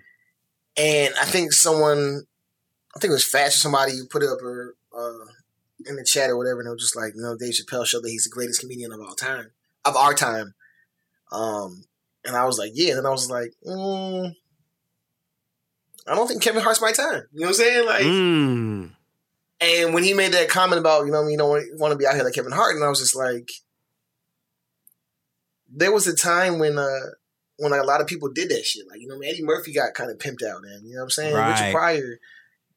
And 0.78 1.14
I 1.20 1.26
think 1.26 1.54
someone, 1.54 2.24
I 2.96 3.00
think 3.00 3.12
it 3.12 3.14
was 3.14 3.24
Fats 3.24 3.56
or 3.58 3.60
somebody 3.60 3.94
you 3.94 4.06
put 4.10 4.24
it 4.24 4.30
up 4.30 4.42
or 4.42 4.76
uh, 4.96 5.26
in 5.86 5.96
the 5.96 6.04
chat 6.04 6.30
or 6.30 6.38
whatever, 6.38 6.60
and 6.60 6.68
it 6.68 6.72
was 6.72 6.82
just 6.82 6.96
like, 6.96 7.14
you 7.16 7.22
know, 7.22 7.36
Dave 7.38 7.54
Chappelle 7.54 7.86
showed 7.86 8.04
that 8.04 8.10
he's 8.10 8.26
the 8.26 8.30
greatest 8.30 8.62
comedian 8.62 8.92
of 8.92 9.00
all 9.00 9.16
time, 9.16 9.52
of 9.86 9.96
our 9.96 10.14
time. 10.14 10.54
Um, 11.32 11.84
and 12.26 12.36
I 12.36 12.46
was 12.46 12.58
like, 12.58 12.72
yeah. 12.74 12.90
And 12.90 12.98
then 13.00 13.06
I 13.06 13.12
was 13.12 13.30
like, 13.30 13.54
mm, 13.66 14.34
I 16.08 16.16
don't 16.16 16.28
think 16.28 16.42
Kevin 16.42 16.64
Hart's 16.64 16.82
my 16.82 16.92
time. 16.92 17.24
You 17.34 17.42
know 17.42 17.48
what 17.48 17.50
I'm 17.50 17.54
saying? 17.54 17.86
Like, 17.86 18.04
Mm. 18.04 18.92
and 19.62 19.94
when 19.94 20.04
he 20.04 20.14
made 20.14 20.34
that 20.34 20.50
comment 20.50 20.80
about, 20.80 21.06
you 21.06 21.12
know, 21.12 21.20
I 21.20 21.24
mean, 21.24 21.32
you 21.32 21.38
don't 21.38 21.80
want 21.80 21.92
to 21.92 21.98
be 21.98 22.06
out 22.06 22.16
here 22.16 22.24
like 22.24 22.34
Kevin 22.34 22.52
Hart, 22.52 22.76
and 22.76 22.84
I 22.84 22.90
was 22.90 23.00
just 23.00 23.16
like, 23.16 23.50
there 25.70 25.92
was 25.92 26.08
a 26.08 26.16
time 26.16 26.60
when, 26.60 26.78
uh, 26.78 27.00
when 27.58 27.72
like, 27.72 27.82
a 27.82 27.86
lot 27.86 28.02
of 28.02 28.08
people 28.08 28.30
did 28.30 28.50
that 28.50 28.66
shit. 28.66 28.88
Like, 28.88 29.02
you 29.02 29.08
know, 29.08 29.20
Eddie 29.20 29.44
Murphy 29.44 29.74
got 29.74 29.94
kind 29.94 30.12
of 30.12 30.18
pimped 30.18 30.44
out, 30.44 30.64
and 30.64 30.88
you 30.88 30.96
know 30.96 31.02
what 31.02 31.06
I'm 31.06 31.10
saying? 31.10 31.36
Right. 31.36 31.50
Richard 31.50 31.72
Pryor 31.74 32.20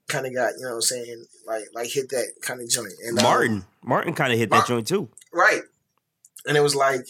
kind 0.09 0.27
of 0.27 0.35
got, 0.35 0.53
you 0.57 0.63
know 0.63 0.71
what 0.71 0.75
I'm 0.77 0.83
saying, 0.83 1.25
like, 1.47 1.65
like 1.75 1.89
hit 1.89 2.09
that 2.11 2.33
kind 2.43 2.61
of 2.61 2.69
joint. 2.69 2.95
And 3.07 3.19
um, 3.19 3.25
Martin. 3.25 3.65
Martin 3.83 4.15
kind 4.15 4.33
of 4.33 4.39
hit 4.39 4.51
that 4.51 4.67
joint 4.67 4.87
too. 4.87 5.09
Right. 5.33 5.63
And 6.47 6.57
it 6.57 6.61
was 6.61 6.75
like 6.75 7.07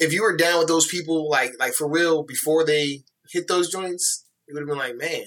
if 0.00 0.14
you 0.14 0.22
were 0.22 0.36
down 0.36 0.58
with 0.58 0.68
those 0.68 0.86
people 0.86 1.28
like 1.28 1.52
like 1.60 1.74
for 1.74 1.88
real 1.88 2.22
before 2.22 2.64
they 2.64 3.04
hit 3.28 3.46
those 3.46 3.70
joints, 3.70 4.24
it 4.48 4.54
would 4.54 4.60
have 4.60 4.68
been 4.68 4.78
like, 4.78 4.96
man, 4.96 5.26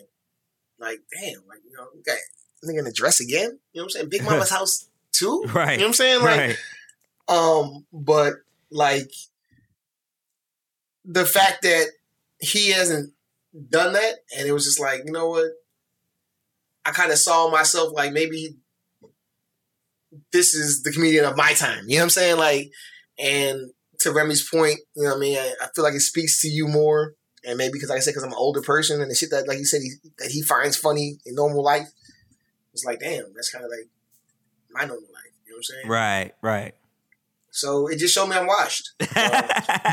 like 0.79 1.01
damn, 1.13 1.47
like 1.47 1.59
you 1.63 1.71
know, 1.77 1.87
you 1.95 2.03
got 2.03 2.17
nigga 2.65 2.79
in 2.79 2.85
the 2.85 2.91
dress 2.91 3.19
again. 3.19 3.59
You 3.71 3.81
know 3.81 3.83
what 3.83 3.83
I'm 3.83 3.89
saying? 3.89 4.09
Big 4.09 4.23
Mama's 4.25 4.49
house 4.49 4.89
too. 5.11 5.45
Right. 5.53 5.73
You 5.73 5.77
know 5.77 5.83
what 5.83 5.87
I'm 5.87 5.93
saying? 5.93 6.21
Like 6.21 6.39
right. 6.39 6.57
um, 7.29 7.85
but 7.93 8.33
like 8.73 9.11
the 11.05 11.25
fact 11.25 11.61
that 11.61 11.87
he 12.39 12.71
hasn't 12.71 13.13
done 13.69 13.93
that, 13.93 14.15
and 14.37 14.47
it 14.47 14.51
was 14.51 14.65
just 14.65 14.79
like, 14.79 15.03
you 15.05 15.11
know 15.11 15.29
what? 15.29 15.51
I 16.85 16.91
kind 16.91 17.11
of 17.11 17.17
saw 17.17 17.49
myself 17.49 17.93
like 17.93 18.11
maybe 18.11 18.55
this 20.31 20.53
is 20.53 20.83
the 20.83 20.91
comedian 20.91 21.25
of 21.25 21.37
my 21.37 21.53
time. 21.53 21.85
You 21.87 21.95
know 21.95 22.01
what 22.01 22.03
I'm 22.03 22.09
saying? 22.09 22.37
Like, 22.37 22.71
and 23.17 23.71
to 23.99 24.11
Remy's 24.11 24.47
point, 24.47 24.79
you 24.95 25.03
know 25.03 25.09
what 25.09 25.17
I 25.17 25.19
mean? 25.19 25.37
I, 25.37 25.53
I 25.61 25.67
feel 25.73 25.83
like 25.83 25.93
it 25.93 26.01
speaks 26.01 26.41
to 26.41 26.47
you 26.47 26.67
more, 26.67 27.13
and 27.45 27.57
maybe 27.57 27.73
because 27.73 27.89
like 27.89 27.97
I 27.97 28.01
said, 28.01 28.11
because 28.11 28.23
I'm 28.23 28.31
an 28.31 28.37
older 28.37 28.61
person, 28.61 29.01
and 29.01 29.09
the 29.09 29.15
shit 29.15 29.31
that 29.31 29.47
like 29.47 29.59
you 29.59 29.65
said 29.65 29.81
he, 29.81 29.93
that 30.19 30.31
he 30.31 30.41
finds 30.41 30.77
funny 30.77 31.17
in 31.25 31.35
normal 31.35 31.63
life, 31.63 31.87
it's 32.73 32.85
like, 32.85 32.99
damn, 32.99 33.33
that's 33.35 33.51
kind 33.51 33.63
of 33.63 33.71
like 33.71 33.87
my 34.71 34.81
normal 34.81 35.09
life. 35.13 35.31
You 35.45 35.53
know 35.53 35.55
what 35.55 35.57
I'm 35.57 35.63
saying? 35.63 35.87
Right. 35.87 36.31
Right. 36.41 36.75
So 37.55 37.87
it 37.87 37.97
just 37.99 38.13
showed 38.15 38.27
me 38.27 38.35
I'm 38.35 38.47
washed. 38.47 38.91
Uh, 39.15 39.41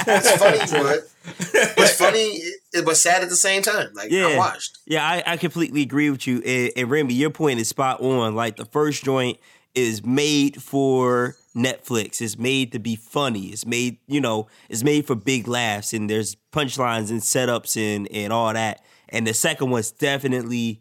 it's 0.06 0.30
funny, 0.36 0.58
but 0.82 1.76
it's 1.76 1.96
funny, 1.96 2.40
but 2.84 2.96
sad 2.96 3.22
at 3.22 3.28
the 3.28 3.36
same 3.36 3.60
time. 3.62 3.88
Like 3.94 4.10
Yeah. 4.10 4.28
I'm 4.28 4.36
washed. 4.38 4.78
Yeah, 4.86 5.06
I, 5.06 5.22
I 5.26 5.36
completely 5.36 5.82
agree 5.82 6.08
with 6.10 6.26
you. 6.26 6.40
And, 6.42 6.72
and 6.74 6.90
Remy, 6.90 7.12
your 7.14 7.30
point 7.30 7.60
is 7.60 7.68
spot 7.68 8.00
on. 8.00 8.34
Like 8.34 8.56
the 8.56 8.64
first 8.64 9.04
joint 9.04 9.38
is 9.74 10.04
made 10.04 10.62
for 10.62 11.36
Netflix. 11.54 12.20
It's 12.22 12.38
made 12.38 12.72
to 12.72 12.78
be 12.78 12.96
funny. 12.96 13.48
It's 13.48 13.66
made, 13.66 13.98
you 14.06 14.20
know, 14.20 14.48
it's 14.70 14.82
made 14.82 15.06
for 15.06 15.14
big 15.14 15.46
laughs 15.46 15.92
and 15.92 16.08
there's 16.08 16.36
punchlines 16.52 17.10
and 17.10 17.20
setups 17.20 17.76
and 17.76 18.08
and 18.10 18.32
all 18.32 18.52
that. 18.54 18.82
And 19.10 19.26
the 19.26 19.34
second 19.34 19.70
one's 19.70 19.90
definitely 19.90 20.80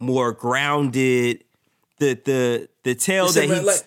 more 0.00 0.32
grounded. 0.32 1.44
The 1.98 2.14
the 2.24 2.68
the 2.84 2.94
tale 2.94 3.28
that 3.28 3.44
he 3.44 3.60
like- 3.60 3.86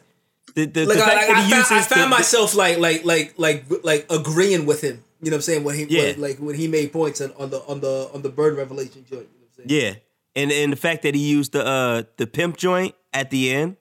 the, 0.56 0.66
the, 0.66 0.86
Like 0.86 0.97
the 0.97 1.04
I, 1.04 1.08
fact 1.08 1.18
like, 1.18 1.28
that 1.28 1.38
I, 1.38 1.41
he 1.43 1.52
found, 1.52 1.60
uses 1.72 1.72
I 1.72 1.82
found 1.82 2.02
the- 2.12 2.18
myself 2.18 2.56
like 2.56 2.78
like 2.80 3.06
like 3.06 3.34
like 3.38 3.66
like 3.84 4.06
agreeing 4.10 4.66
with 4.66 4.82
him. 4.82 5.04
You 5.22 5.32
know 5.32 5.36
what 5.36 5.38
I'm 5.39 5.41
saying? 5.41 5.64
When 5.64 5.76
he 5.76 5.84
Yeah. 5.89 6.02
when, 6.12 6.22
like 6.22 6.38
when 6.38 6.56
he 6.56 6.68
made 6.68 6.93
points 6.93 7.20
on, 7.22 7.32
on 7.38 7.50
the 7.50 7.60
on 7.66 7.80
the 7.82 8.10
on 8.14 8.22
the 8.22 8.30
bird 8.30 8.56
revelation 8.58 9.06
joint. 9.10 9.12
You 9.12 9.39
know 9.39 9.47
what 9.56 9.64
I'm 9.64 9.70
saying? 9.70 9.84
Yeah, 10.36 10.41
and 10.41 10.52
and 10.52 10.72
the 10.74 10.78
fact 10.78 11.04
that 11.04 11.14
he 11.16 11.22
used 11.30 11.52
the 11.52 11.66
uh 11.66 12.04
the 12.18 12.26
pimp 12.28 12.58
joint 12.58 12.95
at 13.14 13.30
the 13.30 13.52
end 13.52 13.78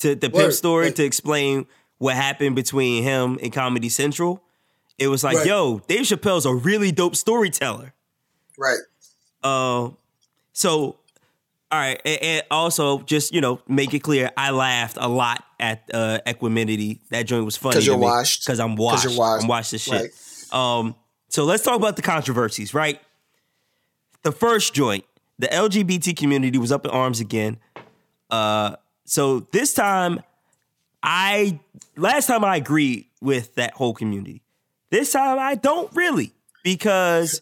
to 0.00 0.14
the 0.14 0.28
pimp 0.30 0.34
Word. 0.34 0.52
story 0.52 0.86
Like- 0.86 0.94
to 0.96 1.04
explain 1.04 1.66
what 1.98 2.16
happened 2.16 2.56
between 2.56 3.02
him 3.04 3.38
and 3.42 3.52
Comedy 3.52 3.88
Central. 3.88 4.42
It 4.98 5.08
was 5.08 5.24
like, 5.24 5.36
Right. 5.38 5.46
yo, 5.46 5.78
Dave 5.88 6.02
Chappelle's 6.02 6.46
a 6.46 6.54
really 6.54 6.92
dope 6.92 7.16
storyteller. 7.16 7.94
Right. 8.58 8.78
Um, 9.42 9.96
so 10.52 10.98
all 11.72 11.80
right, 11.80 12.00
and, 12.04 12.22
and 12.22 12.42
also 12.50 13.00
just 13.02 13.32
you 13.32 13.40
know 13.40 13.60
make 13.68 13.94
it 13.94 14.00
clear, 14.00 14.30
I 14.36 14.50
laughed 14.50 14.96
a 15.00 15.08
lot 15.08 15.44
at 15.64 15.90
uh, 15.94 16.18
Equanimity. 16.28 17.00
That 17.10 17.22
joint 17.24 17.44
was 17.44 17.56
funny 17.56 17.74
'Cause 17.74 17.86
you're 17.86 17.96
washed. 17.96 18.44
Because 18.44 18.60
I'm 18.60 18.76
washed. 18.76 19.04
you're 19.04 19.16
washed. 19.16 19.42
I'm 19.42 19.48
washed 19.48 19.70
this 19.72 19.82
shit. 19.82 20.10
Right. 20.52 20.78
Um, 20.78 20.94
so 21.28 21.44
let's 21.44 21.62
talk 21.62 21.76
about 21.76 21.96
the 21.96 22.02
controversies, 22.02 22.74
right? 22.74 23.00
The 24.22 24.32
first 24.32 24.74
joint, 24.74 25.04
the 25.38 25.48
LGBT 25.48 26.16
community 26.16 26.58
was 26.58 26.70
up 26.70 26.84
in 26.84 26.90
arms 26.90 27.20
again. 27.20 27.56
Uh, 28.30 28.76
so 29.04 29.40
this 29.52 29.74
time, 29.74 30.20
I 31.02 31.58
last 31.96 32.26
time 32.26 32.44
I 32.44 32.56
agreed 32.56 33.06
with 33.20 33.54
that 33.56 33.72
whole 33.74 33.94
community. 33.94 34.42
This 34.90 35.12
time 35.12 35.38
I 35.38 35.54
don't 35.54 35.90
really 35.94 36.32
because 36.62 37.40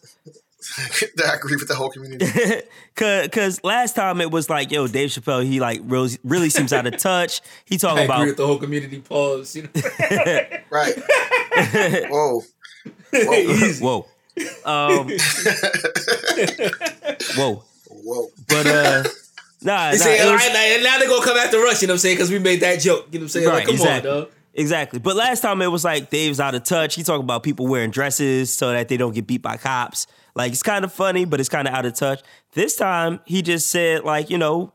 I 1.25 1.35
agree 1.35 1.55
with 1.55 1.67
the 1.67 1.75
whole 1.75 1.89
community. 1.89 2.25
Cause, 2.95 3.27
cause 3.29 3.63
last 3.63 3.95
time 3.95 4.21
it 4.21 4.29
was 4.29 4.51
like, 4.51 4.71
yo, 4.71 4.85
Dave 4.85 5.09
Chappelle, 5.09 5.43
he 5.43 5.59
like 5.59 5.81
really, 5.83 6.15
really 6.23 6.51
seems 6.51 6.71
out 6.71 6.85
of 6.85 6.95
touch. 6.97 7.41
He 7.65 7.75
I 7.75 7.77
talking 7.79 8.03
agree 8.03 8.05
about 8.05 8.27
with 8.27 8.37
the 8.37 8.45
whole 8.45 8.59
community. 8.59 8.99
Pause. 8.99 9.55
You 9.55 9.63
know? 9.63 9.69
right. 10.69 10.93
Whoa. 12.11 12.41
Easy. 13.13 13.83
whoa, 13.83 14.05
um, 14.65 15.09
whoa. 17.35 17.63
Whoa. 17.89 18.27
But 18.47 18.67
uh, 18.67 19.03
nah, 19.61 19.91
They 19.91 19.97
nah, 19.97 20.03
say, 20.03 20.19
it 20.19 20.25
all 20.25 20.33
was- 20.33 20.41
right, 20.41 20.79
now, 20.81 20.83
now 20.91 20.99
they're 20.99 21.07
gonna 21.09 21.25
come 21.25 21.37
after 21.37 21.57
us. 21.65 21.81
You 21.81 21.87
know 21.87 21.93
what 21.93 21.95
I'm 21.95 21.99
saying? 21.99 22.17
Because 22.17 22.31
we 22.31 22.39
made 22.39 22.59
that 22.61 22.79
joke. 22.79 23.07
You 23.11 23.19
know 23.19 23.23
what 23.23 23.25
I'm 23.25 23.29
saying? 23.29 23.47
Right, 23.47 23.55
like, 23.55 23.65
come 23.65 23.75
exactly. 23.75 24.11
on, 24.11 24.17
dog. 24.21 24.29
Exactly. 24.55 24.99
But 24.99 25.15
last 25.15 25.41
time 25.41 25.61
it 25.61 25.67
was 25.67 25.83
like 25.83 26.09
Dave's 26.11 26.39
out 26.39 26.53
of 26.53 26.63
touch. 26.63 26.95
He 26.95 27.03
talking 27.03 27.23
about 27.23 27.41
people 27.41 27.65
wearing 27.67 27.89
dresses 27.89 28.53
so 28.53 28.71
that 28.71 28.87
they 28.87 28.97
don't 28.97 29.13
get 29.13 29.25
beat 29.25 29.41
by 29.41 29.57
cops. 29.57 30.05
Like 30.35 30.51
it's 30.51 30.63
kind 30.63 30.83
of 30.83 30.91
funny, 30.91 31.25
but 31.25 31.39
it's 31.39 31.49
kind 31.49 31.67
of 31.67 31.73
out 31.73 31.85
of 31.85 31.93
touch. 31.93 32.21
This 32.53 32.75
time 32.75 33.19
he 33.25 33.41
just 33.41 33.67
said 33.69 34.03
like, 34.03 34.29
you 34.29 34.37
know, 34.37 34.73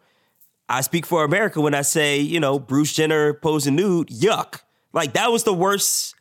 I 0.68 0.82
speak 0.82 1.06
for 1.06 1.24
America 1.24 1.60
when 1.60 1.74
I 1.74 1.82
say, 1.82 2.18
you 2.20 2.40
know, 2.40 2.58
Bruce 2.58 2.92
Jenner 2.92 3.34
posing 3.34 3.74
nude, 3.74 4.08
yuck. 4.08 4.60
Like 4.92 5.14
that 5.14 5.32
was 5.32 5.44
the 5.44 5.54
worst 5.54 6.14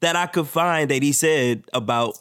that 0.00 0.16
I 0.16 0.26
could 0.26 0.46
find 0.46 0.90
that 0.90 1.02
he 1.02 1.12
said 1.12 1.64
about 1.72 2.18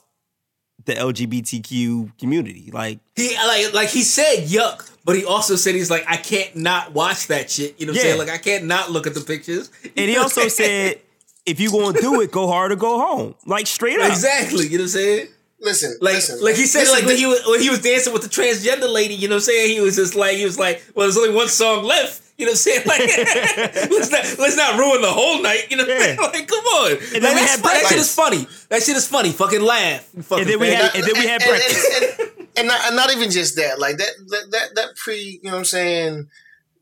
the 0.86 0.94
LGBTQ 0.94 2.18
community. 2.18 2.70
Like 2.74 3.00
He 3.16 3.36
like 3.36 3.74
like 3.74 3.90
he 3.90 4.02
said 4.02 4.48
yuck, 4.48 4.90
but 5.06 5.16
he 5.16 5.26
also 5.26 5.56
said 5.56 5.76
he's 5.76 5.92
like 5.92 6.06
I 6.08 6.18
can't 6.18 6.56
not 6.56 6.94
watch 6.94 7.28
that 7.28 7.52
shit. 7.52 7.80
You 7.80 7.86
know 7.86 7.94
what 7.94 7.98
I'm 8.00 8.02
saying? 8.04 8.20
Like 8.20 8.30
I 8.30 8.38
can't 8.38 8.66
not 8.66 8.90
look 8.92 9.06
at 9.06 9.14
the 9.14 9.22
pictures. 9.22 9.70
and 9.84 10.10
he 10.10 10.18
also 10.18 10.48
said 10.48 11.00
if 11.46 11.60
you 11.60 11.72
going 11.72 11.94
to 11.94 12.02
do 12.02 12.22
it, 12.22 12.32
go 12.32 12.48
hard 12.48 12.72
or 12.72 12.78
go 12.78 12.98
home. 13.00 13.36
Like 13.46 13.68
straight 13.68 14.00
up. 14.00 14.10
exactly. 14.10 14.66
You 14.68 14.78
know 14.78 14.84
what 14.84 14.84
I'm 14.84 14.88
saying? 14.90 15.28
Listen. 15.64 15.98
Like, 16.02 16.16
listen. 16.16 16.44
like 16.44 16.56
he 16.56 16.66
said, 16.66 16.92
like 16.92 17.06
when 17.06 17.16
he 17.18 17.26
was 17.26 17.42
when 17.48 17.62
he 17.62 17.70
was 17.70 17.82
dancing 17.82 18.12
with 18.14 18.22
the 18.22 18.28
transgender 18.30 18.92
lady, 18.92 19.16
you 19.16 19.28
know 19.30 19.36
what 19.36 19.44
I'm 19.44 19.54
saying? 19.54 19.70
He 19.74 19.80
was 19.82 19.96
just 19.96 20.14
like 20.16 20.36
he 20.38 20.44
was 20.46 20.60
like, 20.60 20.84
well, 20.94 21.06
there's 21.06 21.18
only 21.18 21.34
one 21.34 21.48
song 21.48 21.84
left. 21.86 22.22
You 22.38 22.48
know 22.48 22.52
what 22.52 22.54
I'm 22.54 22.58
saying? 22.58 22.82
Like, 22.88 23.00
let's 23.92 24.12
not 24.12 24.24
let's 24.40 24.58
not 24.58 24.78
ruin 24.80 25.02
the 25.02 25.12
whole 25.12 25.42
night. 25.42 25.68
You 25.72 25.78
know 25.78 25.84
what 25.86 25.94
I'm 25.94 26.00
saying? 26.02 26.18
Yeah. 26.20 26.28
Like, 26.34 26.48
come 26.48 26.66
on. 26.66 26.92
And 26.92 27.02
Like, 27.02 27.22
then 27.22 27.36
we 27.36 27.42
had 27.42 27.60
fu- 27.60 27.64
that 27.70 27.86
shit 27.88 27.98
is 28.00 28.14
funny. 28.14 28.48
That 28.70 28.84
shit 28.84 28.98
is 28.98 29.08
funny. 29.08 29.32
Fucking 29.32 29.62
laugh. 29.62 30.02
Fucking 30.04 30.40
And 30.40 30.50
then 30.50 30.60
we 30.60 30.68
faggot. 30.68 30.76
had 30.76 30.96
and 30.96 31.04
then 31.06 31.14
we 31.20 31.28
had 31.28 31.42
and, 31.42 31.52
and- 31.52 31.60
breakfast. 31.60 32.20
and- 32.20 32.30
and 32.56 32.68
not, 32.68 32.86
and 32.86 32.96
not 32.96 33.12
even 33.12 33.32
just 33.32 33.56
that. 33.56 33.80
Like 33.80 33.98
that, 33.98 34.12
that, 34.28 34.52
that, 34.52 34.76
that 34.76 34.96
pre, 34.96 35.40
you 35.42 35.50
know 35.50 35.54
what 35.54 35.58
I'm 35.60 35.66
saying? 35.66 36.28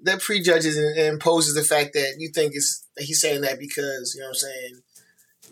That 0.01 0.19
prejudges 0.19 0.75
and, 0.77 0.97
and 0.97 1.07
imposes 1.13 1.53
the 1.55 1.63
fact 1.63 1.93
that 1.93 2.15
you 2.17 2.29
think 2.34 2.51
it's 2.55 2.86
he's 2.97 3.21
saying 3.21 3.39
that 3.41 3.57
because 3.57 4.13
you 4.15 4.21
know 4.21 4.27
what 4.27 4.32
I'm 4.32 4.36
saying. 4.36 4.73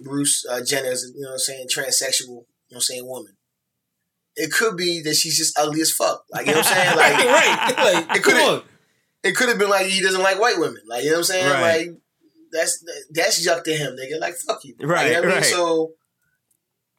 Bruce 0.01 0.45
uh, 0.49 0.61
Jenner 0.63 0.91
is, 0.91 1.11
you 1.15 1.21
know 1.21 1.29
what 1.29 1.33
I'm 1.33 1.39
saying, 1.39 1.67
transsexual, 1.67 2.45
you 2.69 2.75
know 2.75 2.77
what 2.77 2.77
I'm 2.77 2.81
saying, 2.81 3.07
woman. 3.07 3.35
It 4.35 4.51
could 4.51 4.77
be 4.77 5.01
that 5.01 5.15
she's 5.15 5.37
just 5.37 5.57
ugly 5.59 5.81
as 5.81 5.91
fuck. 5.91 6.23
Like, 6.31 6.45
you 6.45 6.53
know 6.53 6.59
what 6.59 6.67
I'm 6.67 6.73
saying? 6.75 6.97
Like, 6.97 7.25
right. 7.25 7.73
Like, 8.07 8.17
It 8.17 8.23
could've- 8.23 8.63
it 9.21 9.35
could 9.35 9.49
have 9.49 9.57
been 9.59 9.69
like 9.69 9.87
he 9.87 10.01
doesn't 10.01 10.21
like 10.21 10.39
white 10.39 10.57
women. 10.57 10.81
Like, 10.87 11.03
you 11.03 11.09
know 11.09 11.15
what 11.17 11.19
I'm 11.19 11.23
saying? 11.25 11.49
Right. 11.49 11.61
Like, 11.87 11.97
that's 12.53 12.85
that's 13.11 13.45
yuck 13.45 13.63
to 13.65 13.73
him, 13.75 13.97
nigga. 13.97 14.17
Like, 14.19 14.35
fuck 14.35 14.63
you. 14.63 14.75
Like, 14.79 14.87
Right, 14.89 15.11
what 15.13 15.17
I 15.17 15.21
mean? 15.27 15.35
right. 15.35 15.45
So, 15.45 15.91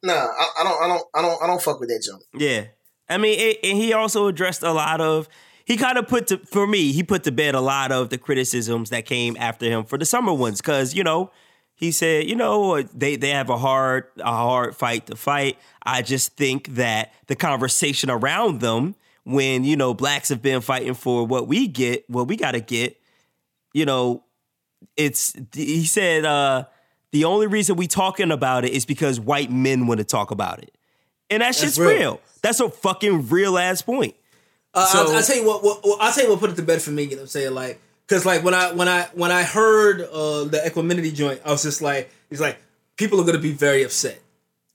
nah, 0.03 0.13
I, 0.13 0.47
I 0.59 0.63
don't, 0.63 0.83
I 0.83 0.87
don't, 0.87 1.03
I 1.15 1.21
don't, 1.23 1.43
I 1.43 1.47
don't 1.47 1.61
fuck 1.61 1.79
with 1.79 1.89
that 1.89 2.03
jump. 2.05 2.21
Yeah. 2.35 2.65
I 3.09 3.17
mean, 3.17 3.39
it, 3.39 3.57
and 3.63 3.77
he 3.77 3.91
also 3.93 4.27
addressed 4.27 4.61
a 4.63 4.71
lot 4.71 5.01
of, 5.01 5.27
he 5.65 5.77
kind 5.77 5.97
of 5.97 6.07
put 6.07 6.27
to, 6.27 6.37
for 6.37 6.67
me, 6.67 6.91
he 6.91 7.03
put 7.03 7.23
to 7.23 7.31
bed 7.31 7.55
a 7.55 7.59
lot 7.59 7.91
of 7.91 8.09
the 8.09 8.17
criticisms 8.17 8.89
that 8.91 9.05
came 9.05 9.35
after 9.39 9.65
him 9.65 9.83
for 9.85 9.97
the 9.97 10.05
summer 10.05 10.33
ones. 10.33 10.61
Cause, 10.61 10.93
you 10.93 11.03
know, 11.03 11.31
he 11.81 11.91
said, 11.91 12.29
you 12.29 12.35
know, 12.35 12.81
they, 12.81 13.17
they 13.17 13.31
have 13.31 13.49
a 13.49 13.57
hard, 13.57 14.05
a 14.19 14.31
hard 14.31 14.75
fight 14.77 15.07
to 15.07 15.15
fight. 15.17 15.57
I 15.83 16.03
just 16.03 16.37
think 16.37 16.75
that 16.75 17.11
the 17.27 17.35
conversation 17.35 18.09
around 18.09 18.61
them 18.61 18.95
when, 19.25 19.63
you 19.63 19.75
know, 19.75 19.93
blacks 19.93 20.29
have 20.29 20.41
been 20.41 20.61
fighting 20.61 20.93
for 20.93 21.25
what 21.25 21.47
we 21.47 21.67
get, 21.67 22.09
what 22.09 22.27
we 22.27 22.37
got 22.37 22.51
to 22.51 22.59
get, 22.61 22.97
you 23.73 23.85
know, 23.85 24.23
it's, 24.95 25.33
he 25.53 25.83
said, 25.85 26.23
uh, 26.23 26.65
the 27.11 27.25
only 27.25 27.47
reason 27.47 27.75
we 27.75 27.87
talking 27.87 28.31
about 28.31 28.63
it 28.63 28.71
is 28.71 28.85
because 28.85 29.19
white 29.19 29.51
men 29.51 29.87
want 29.87 29.97
to 29.97 30.03
talk 30.03 30.31
about 30.31 30.61
it. 30.61 30.71
And 31.29 31.41
that 31.41 31.55
shit's 31.55 31.79
real. 31.79 31.89
real. 31.89 32.21
That's 32.41 32.59
a 32.59 32.69
fucking 32.69 33.27
real 33.29 33.57
ass 33.57 33.81
point. 33.81 34.15
Uh, 34.73 34.85
So- 34.85 34.99
I'll, 35.07 35.15
I'll 35.17 35.23
tell 35.23 35.35
you 35.35 35.45
what, 35.47 35.63
what, 35.63 35.79
what- 35.83 35.99
I'll 36.01 36.13
tell 36.13 36.23
you 36.25 36.29
what 36.29 36.39
put 36.39 36.51
it 36.51 36.55
to 36.57 36.61
bed 36.61 36.81
for 36.81 36.91
me. 36.91 37.03
You 37.03 37.09
know 37.11 37.15
what 37.17 37.21
I'm 37.23 37.27
saying? 37.27 37.53
Like, 37.55 37.81
cause 38.11 38.25
like 38.25 38.43
when 38.43 38.53
I 38.53 38.73
when 38.73 38.87
I 38.87 39.03
when 39.13 39.31
I 39.31 39.43
heard 39.43 40.01
uh, 40.01 40.43
the 40.43 40.61
equanimity 40.65 41.11
joint, 41.11 41.41
I 41.45 41.51
was 41.51 41.63
just 41.63 41.81
like, 41.81 42.11
he's 42.29 42.41
like, 42.41 42.57
people 42.97 43.19
are 43.21 43.25
gonna 43.25 43.39
be 43.39 43.53
very 43.53 43.83
upset. 43.83 44.21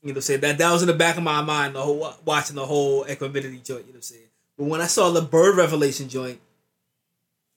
You 0.03 0.09
know 0.09 0.13
what 0.13 0.17
I'm 0.19 0.23
saying? 0.23 0.41
That 0.41 0.59
that 0.59 0.73
was 0.73 0.83
in 0.83 0.89
the 0.89 0.95
back 0.95 1.17
of 1.17 1.23
my 1.23 1.43
mind 1.43 1.75
the 1.75 1.83
whole 1.83 2.15
watching 2.25 2.57
the 2.57 2.65
whole 2.65 3.07
equanimity 3.09 3.59
joint, 3.59 3.69
you 3.69 3.75
know 3.75 3.83
what 3.91 3.97
I'm 3.97 4.03
saying? 4.03 4.23
But 4.57 4.65
when 4.65 4.81
I 4.81 4.87
saw 4.87 5.11
the 5.11 5.21
bird 5.21 5.57
revelation 5.57 6.09
joint, 6.09 6.41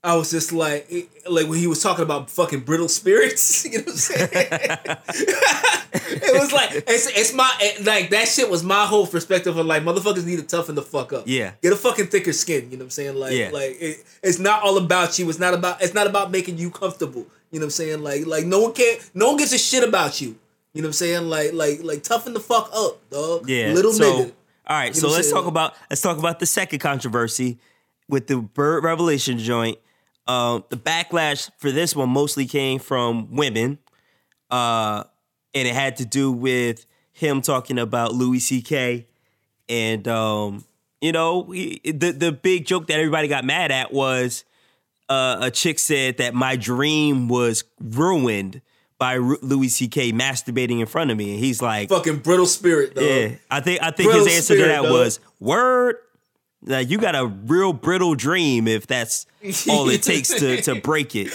I 0.02 0.16
was 0.16 0.32
just 0.32 0.54
like 0.54 0.90
like 1.30 1.48
when 1.48 1.60
he 1.60 1.68
was 1.68 1.84
talking 1.84 2.04
about 2.04 2.30
fucking 2.30 2.62
brittle 2.62 2.88
spirits, 2.88 3.66
you 3.70 3.80
know 3.80 3.84
what 3.84 3.92
I'm 3.92 3.98
saying? 3.98 4.30
it 5.94 6.40
was 6.40 6.52
like 6.54 6.72
it's 6.88 7.08
it's 7.08 7.34
my 7.34 7.52
it- 7.60 7.86
like 7.86 8.10
that 8.12 8.28
shit 8.28 8.50
was 8.50 8.64
my 8.64 8.86
whole 8.86 9.06
perspective 9.08 9.58
of 9.58 9.66
like 9.66 9.84
motherfuckers 9.84 10.26
need 10.26 10.38
to 10.38 10.44
toughen 10.46 10.76
the 10.76 10.82
fuck 10.82 11.12
up. 11.14 11.24
Yeah. 11.26 11.52
Get 11.62 11.74
a 11.74 11.76
fucking 11.76 12.08
thicker 12.08 12.32
skin, 12.34 12.72
you 12.72 12.78
know 12.78 12.84
what 12.84 12.86
I'm 12.86 12.90
saying? 12.92 13.16
Like 13.16 13.34
Yeah. 13.34 13.50
like 13.52 13.76
it, 13.80 14.06
it's 14.24 14.40
not 14.40 14.64
all 14.64 14.78
about 14.78 15.20
you. 15.20 15.30
It's 15.30 15.40
not 15.40 15.54
about 15.54 15.82
it's 15.82 15.94
not 15.94 16.08
about 16.08 16.32
making 16.32 16.58
you 16.58 16.72
comfortable. 16.72 17.26
You 17.52 17.60
know 17.60 17.66
what 17.66 17.68
I'm 17.68 17.72
saying? 17.72 18.02
Like 18.02 18.26
like 18.26 18.46
no 18.46 18.62
one 18.62 18.74
can 18.74 18.98
no 19.14 19.28
one 19.30 19.38
gives 19.38 19.52
a 19.54 19.58
shit 19.58 19.84
about 19.88 20.22
you. 20.22 20.38
You 20.74 20.82
know 20.82 20.86
what 20.86 20.90
I'm 20.90 20.94
saying? 20.94 21.30
Like 21.30 21.52
like 21.54 21.84
like 21.84 22.04
toughen 22.04 22.34
the 22.34 22.40
fuck 22.40 22.70
up, 22.74 23.10
dog. 23.10 23.50
Yeah. 23.50 23.74
Little 23.74 23.92
so, 23.92 24.04
nigga. 24.04 24.32
All 24.68 24.78
right. 24.78 24.94
You 24.96 25.02
So 25.02 25.08
know 25.08 25.14
I'm 25.14 25.18
let's 25.18 25.32
talk 25.32 25.46
about 25.46 25.74
let's 25.90 26.02
talk 26.02 26.18
about 26.18 26.40
the 26.40 26.46
second 26.46 26.80
controversy 26.80 27.58
with 28.08 28.28
the 28.28 28.38
Bird 28.38 28.86
Revelation 28.86 29.38
joint. 29.40 29.78
Um, 30.30 30.64
the 30.70 30.78
backlash 30.78 31.50
for 31.58 31.72
this 31.72 31.96
one 31.96 32.10
mostly 32.10 32.46
came 32.46 32.78
from 32.78 33.36
women, 33.36 33.80
uh, 34.52 35.04
and 35.56 35.68
it 35.68 35.74
had 35.74 35.98
to 35.98 36.06
do 36.06 36.32
with 36.32 36.86
him 37.12 37.42
talking 37.42 37.80
about 37.80 38.14
Louis 38.14 38.40
C.K. 38.40 39.08
and 39.68 40.08
um, 40.08 40.66
you 41.02 41.12
know 41.12 41.50
he, 41.50 41.82
the 41.84 42.12
the 42.12 42.32
big 42.32 42.66
joke 42.68 42.86
that 42.88 43.00
everybody 43.00 43.28
got 43.28 43.44
mad 43.44 43.72
at 43.72 43.92
was 43.92 44.44
uh, 45.10 45.38
a 45.42 45.52
chick 45.52 45.80
said 45.80 46.18
that 46.18 46.36
my 46.36 46.56
dream 46.56 47.28
was 47.28 47.64
ruined 47.82 48.62
by 49.00 49.18
Louis 49.18 49.70
C.K. 49.70 50.12
masturbating 50.12 50.80
in 50.80 50.86
front 50.86 51.10
of 51.10 51.18
me, 51.18 51.32
and 51.32 51.40
he's 51.40 51.60
like, 51.62 51.90
Fucking 51.90 52.20
brittle 52.20 52.46
spirit, 52.46 52.94
dog. 52.94 53.04
yeah, 53.04 53.30
I 53.50 53.62
think 53.62 53.82
I 53.82 53.90
think 53.90 54.12
Brittle 54.12 54.26
his 54.26 54.36
answer 54.36 54.56
to 54.58 54.66
that 54.66 54.84
dog. 54.84 54.92
was 54.92 55.20
word. 55.40 55.96
Like 56.64 56.90
you 56.90 56.98
got 56.98 57.16
a 57.16 57.26
real 57.26 57.74
brittle 57.74 58.16
dream 58.16 58.68
if 58.68 58.86
that's 58.88 59.26
all 59.70 59.90
it 59.90 60.04
takes 60.04 60.30
to 60.30 60.62
to 60.64 60.76
break 60.82 61.16
it. 61.16 61.32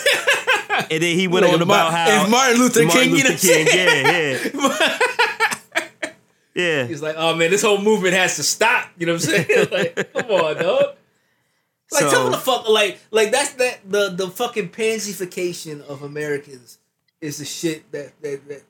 And 0.90 1.02
then 1.02 1.16
he 1.16 1.28
went 1.28 1.44
Like 1.46 1.54
on 1.54 1.60
if 1.60 1.66
about 1.66 1.92
Mar- 1.92 2.06
how 2.06 2.24
if 2.24 2.30
Martin 2.30 2.58
Luther 2.58 2.86
King, 2.88 3.16
you 3.16 3.24
know 3.24 3.30
what 3.30 3.44
yeah, 3.44 4.90
yeah, 4.92 6.10
yeah. 6.54 6.86
He's 6.86 7.02
like, 7.02 7.14
oh 7.16 7.34
man, 7.34 7.50
this 7.50 7.62
whole 7.62 7.78
movement 7.80 8.14
has 8.14 8.36
to 8.36 8.42
stop. 8.42 8.88
You 8.98 9.06
know 9.06 9.14
what 9.14 9.24
I'm 9.28 9.46
saying? 9.46 9.68
like, 9.72 10.12
come 10.12 10.30
on, 10.30 10.56
dog. 10.56 10.96
Like, 11.92 12.02
So- 12.02 12.10
tell 12.10 12.24
me 12.24 12.30
the 12.32 12.38
fuck, 12.38 12.68
like, 12.68 12.98
like 13.10 13.30
that's 13.30 13.52
that 13.54 13.80
the 13.88 14.10
the 14.10 14.28
fucking 14.28 14.70
pansification 14.70 15.80
of 15.86 16.02
Americans 16.02 16.78
is 17.20 17.38
the 17.38 17.44
shit 17.44 17.90
that 17.92 18.12
that 18.22 18.48
that 18.48 18.58
it, 18.58 18.62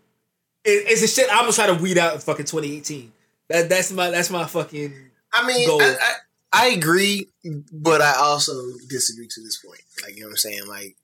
it's 0.64 1.00
the 1.00 1.06
shit 1.08 1.28
I'm 1.32 1.40
gonna 1.40 1.52
try 1.52 1.66
to 1.66 1.74
weed 1.74 1.98
out 1.98 2.14
in 2.14 2.20
fucking 2.20 2.46
2018. 2.46 3.12
That 3.48 3.68
that's 3.68 3.90
my 3.92 4.10
that's 4.10 4.30
my 4.30 4.44
fucking 4.44 4.92
I 5.32 5.46
mean, 5.46 5.66
Gold. 5.66 5.82
I, 5.82 5.96
I, 6.00 6.12
I 6.54 6.68
agree, 6.68 7.28
but 7.72 8.00
I 8.00 8.14
also 8.16 8.52
disagree 8.88 9.26
to 9.28 9.40
this 9.42 9.56
point. 9.56 9.80
Like, 10.02 10.14
you 10.14 10.20
know 10.20 10.28
what 10.28 10.32
I'm 10.32 10.36
saying? 10.36 10.66
Like, 10.68 10.96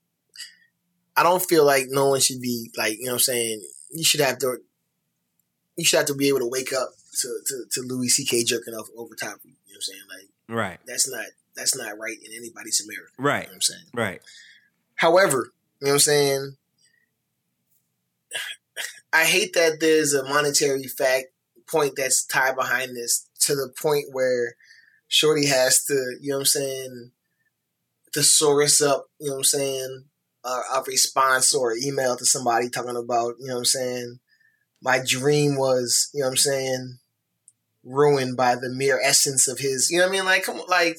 I 1.17 1.25
don't 1.25 1.43
feel 1.43 1.67
like 1.67 1.87
no 1.89 2.11
one 2.11 2.21
should 2.21 2.41
be 2.41 2.71
like, 2.77 2.99
you 2.99 3.07
know 3.07 3.13
what 3.13 3.17
I'm 3.17 3.21
saying? 3.21 3.63
You 3.91 4.05
should 4.05 4.21
have 4.21 4.39
to, 4.39 4.59
you 5.77 5.85
should 5.85 5.97
have 5.97 6.07
to 6.07 6.15
be 6.15 6.29
able 6.29 6.39
to 6.39 6.49
wake 6.49 6.73
up 6.73 6.91
to 7.21 7.29
to, 7.47 7.65
to 7.73 7.81
Louis 7.83 8.09
C.K. 8.09 8.45
jerking 8.45 8.75
off 8.75 8.89
over 8.97 9.15
top 9.17 9.35
of 9.35 9.45
you. 9.45 9.51
You 9.67 9.75
know 9.75 9.77
what 9.77 9.77
I'm 9.77 9.83
saying? 9.83 10.03
Like, 10.09 10.29
Right, 10.57 10.79
that's 10.87 11.11
not 11.11 11.27
that's 11.57 11.77
not 11.77 11.99
right 11.99 12.17
in 12.25 12.33
anybody's 12.37 12.85
America. 12.85 13.13
Right. 13.19 13.43
You 13.43 13.47
know 13.47 13.49
what 13.49 13.55
I'm 13.55 13.61
saying? 13.61 13.85
right. 13.93 14.21
However, 14.97 15.53
you 15.81 15.87
know 15.87 15.91
what 15.91 15.95
I'm 15.95 15.99
saying? 16.01 16.57
I 19.13 19.25
hate 19.25 19.55
that 19.55 19.79
there's 19.81 20.15
a 20.15 20.25
monetary 20.25 20.85
fact 20.85 21.27
point 21.67 21.95
that's 21.97 22.25
tied 22.25 22.55
behind 22.57 22.97
this 22.97 23.29
to 23.41 23.55
the 23.55 23.73
point 23.81 24.07
where 24.13 24.55
Shorty 25.11 25.49
has 25.49 25.85
to, 25.87 26.17
you 26.21 26.31
know 26.31 26.37
what 26.37 26.43
I'm 26.43 26.47
saying, 26.47 27.11
thesaurus 28.15 28.81
up, 28.81 29.07
you 29.19 29.27
know 29.27 29.33
what 29.33 29.39
I'm 29.39 29.45
saying, 29.45 30.05
uh, 30.45 30.61
a 30.77 30.83
response 30.87 31.53
or 31.53 31.75
email 31.75 32.17
to 32.17 32.25
somebody 32.25 32.71
talking 32.71 32.97
about, 32.97 33.35
you 33.41 33.49
know 33.49 33.55
what 33.55 33.59
I'm 33.59 33.65
saying, 33.65 34.21
my 34.81 35.01
dream 35.05 35.57
was, 35.57 36.11
you 36.15 36.21
know 36.21 36.29
what 36.29 36.31
I'm 36.31 36.37
saying, 36.37 36.99
ruined 37.83 38.37
by 38.37 38.55
the 38.55 38.69
mere 38.69 39.01
essence 39.03 39.49
of 39.49 39.59
his, 39.59 39.91
you 39.91 39.99
know 39.99 40.05
what 40.05 40.11
I 40.11 40.13
mean? 40.13 40.25
Like, 40.25 40.45
come 40.45 40.61
on, 40.61 40.69
like, 40.69 40.97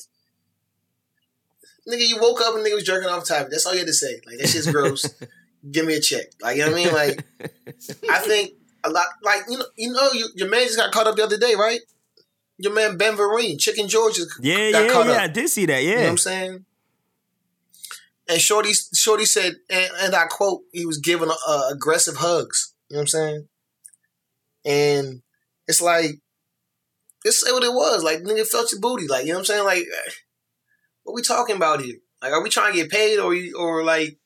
nigga, 1.88 2.06
you 2.06 2.18
woke 2.20 2.42
up 2.42 2.54
and 2.54 2.66
nigga 2.66 2.76
was 2.76 2.84
jerking 2.84 3.10
off 3.10 3.26
top. 3.26 3.48
That's 3.50 3.66
all 3.66 3.72
you 3.72 3.80
had 3.80 3.88
to 3.88 3.94
say. 3.94 4.20
Like, 4.28 4.40
that 4.40 4.50
shit's 4.50 4.70
gross. 4.70 5.06
Give 5.72 5.86
me 5.86 5.96
a 5.96 6.02
check. 6.02 6.26
Like, 6.42 6.58
you 6.58 6.66
know 6.66 6.72
what 6.74 6.82
I 6.82 6.84
mean? 6.84 6.94
Like, 6.94 7.26
I 8.12 8.20
think 8.20 8.56
a 8.84 8.90
lot, 8.90 9.06
like, 9.24 9.44
you 9.48 9.58
know, 9.58 9.66
you 9.78 9.94
know, 9.94 10.12
you, 10.12 10.28
your 10.36 10.50
man 10.50 10.66
just 10.66 10.78
got 10.78 10.92
caught 10.92 11.08
up 11.08 11.16
the 11.16 11.24
other 11.24 11.38
day, 11.38 11.56
right? 11.56 11.80
Your 12.62 12.74
man 12.74 12.98
Ben 12.98 13.16
Vereen, 13.16 13.60
Chicken 13.60 13.88
George, 13.88 14.20
Yeah, 14.40 14.72
got 14.72 14.86
yeah, 14.86 14.92
yeah. 15.06 15.12
up. 15.14 15.22
I 15.22 15.28
did 15.28 15.50
see 15.50 15.66
that. 15.66 15.82
You 15.84 15.90
know 15.90 15.96
what 15.96 16.04
Yeah, 16.04 16.10
I'm 16.10 16.18
saying? 16.18 16.66
And 18.30 18.40
Shorty, 18.40 18.72
Shorty 18.94 19.26
said, 19.26 19.56
and, 19.70 19.92
and 20.00 20.16
I 20.16 20.26
quote, 20.28 20.62
he 20.72 20.86
was 20.86 21.00
giving 21.00 21.30
uh, 21.48 21.64
aggressive 21.72 22.18
hugs. 22.18 22.74
You 22.90 22.96
know 22.96 23.00
what 23.00 23.02
I'm 23.02 23.08
saying? 23.08 23.48
And 24.64 25.22
it's 25.68 25.82
like, 25.82 26.12
just 27.26 27.44
say 27.44 27.52
what 27.52 27.64
it 27.64 27.74
was. 27.74 28.04
Like, 28.04 28.20
nigga 28.20 28.48
felt 28.48 28.72
your 28.72 28.80
booty. 28.80 29.08
Like, 29.08 29.24
you 29.26 29.30
know 29.30 29.36
what 29.36 29.40
I'm 29.40 29.46
saying? 29.46 29.66
Like, 29.66 29.86
what 31.04 31.14
we 31.16 31.22
talking 31.24 31.56
about 31.56 31.82
here? 31.82 31.98
Like, 32.22 32.32
are 32.32 32.44
we 32.44 32.50
trying 32.50 32.74
to 32.74 32.78
get 32.78 32.92
paid 32.92 33.18
or, 33.20 33.34
you, 33.34 33.58
or 33.58 33.84
like, 33.84 34.18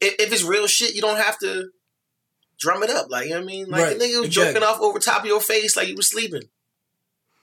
if, 0.00 0.14
if 0.18 0.32
it's 0.32 0.42
real 0.44 0.66
shit, 0.66 0.94
you 0.94 1.02
don't 1.02 1.18
have 1.18 1.38
to 1.40 1.68
drum 2.58 2.82
it 2.82 2.90
up. 2.90 3.06
Like, 3.10 3.24
you 3.26 3.30
know 3.32 3.36
what 3.40 3.42
I 3.44 3.46
mean? 3.46 3.66
Like, 3.68 3.82
Right, 3.82 3.98
the 3.98 4.04
nigga 4.04 4.18
was 4.20 4.26
exactly. 4.28 4.54
jerking 4.54 4.62
off 4.62 4.80
over 4.80 4.98
top 4.98 5.20
of 5.20 5.26
your 5.26 5.40
face 5.40 5.76
like 5.76 5.88
you 5.88 5.96
was 5.96 6.08
sleeping. 6.08 6.42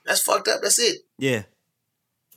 That's 0.06 0.20
fucked 0.22 0.48
up. 0.48 0.60
That's 0.62 0.78
it. 0.78 0.98
yeah. 1.18 1.42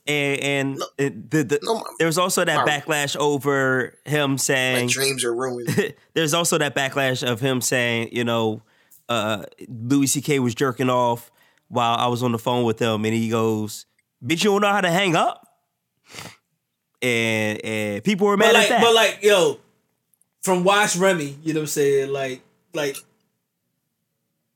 And 0.06 0.40
and 0.42 0.76
No. 0.80 0.86
it- 0.98 1.32
the, 1.32 1.44
the, 1.46 1.60
No, 1.64 1.76
my, 1.76 1.82
there 1.98 2.08
was 2.08 2.18
also 2.18 2.44
that 2.44 2.66
my- 2.66 2.70
backlash 2.80 3.16
over 3.16 3.98
him 4.06 4.32
my 4.32 4.36
saying 4.38 4.90
dreams 4.90 5.24
are 5.24 5.34
ruined. 5.34 5.94
there's 6.14 6.34
also 6.34 6.58
that 6.58 6.76
backlash 6.76 7.26
of 7.26 7.40
him 7.40 7.62
saying, 7.62 8.10
you 8.12 8.26
know, 8.26 8.62
uh, 9.08 9.44
Louis 9.70 10.08
C.K. 10.08 10.40
was 10.40 10.54
jerking 10.56 10.90
off 10.90 11.32
while 11.70 11.96
I 11.98 12.08
was 12.08 12.22
on 12.22 12.32
the 12.34 12.38
phone 12.38 12.66
with 12.66 12.80
him, 12.80 13.06
and 13.06 13.14
he 13.14 13.30
goes, 13.30 13.86
"Bitch, 14.24 14.44
you 14.44 14.52
don't 14.52 14.62
know 14.62 14.72
how 14.72 14.82
to 14.82 14.90
hang 14.92 15.16
up." 15.16 15.48
And 17.02 17.64
and 17.66 18.04
people 18.04 18.28
were 18.28 18.38
mad 18.38 18.48
but 18.48 18.56
at 18.56 18.60
like 18.60 18.70
that. 18.70 18.82
but 18.82 18.94
like 18.96 19.20
yo, 19.24 19.60
from 20.42 20.64
Watch 20.64 20.96
Remy, 20.96 21.38
you 21.44 21.54
know 21.54 21.60
what 21.62 21.64
I'm 21.64 21.68
saying? 21.68 22.12
Like 22.12 22.42
like 22.74 22.98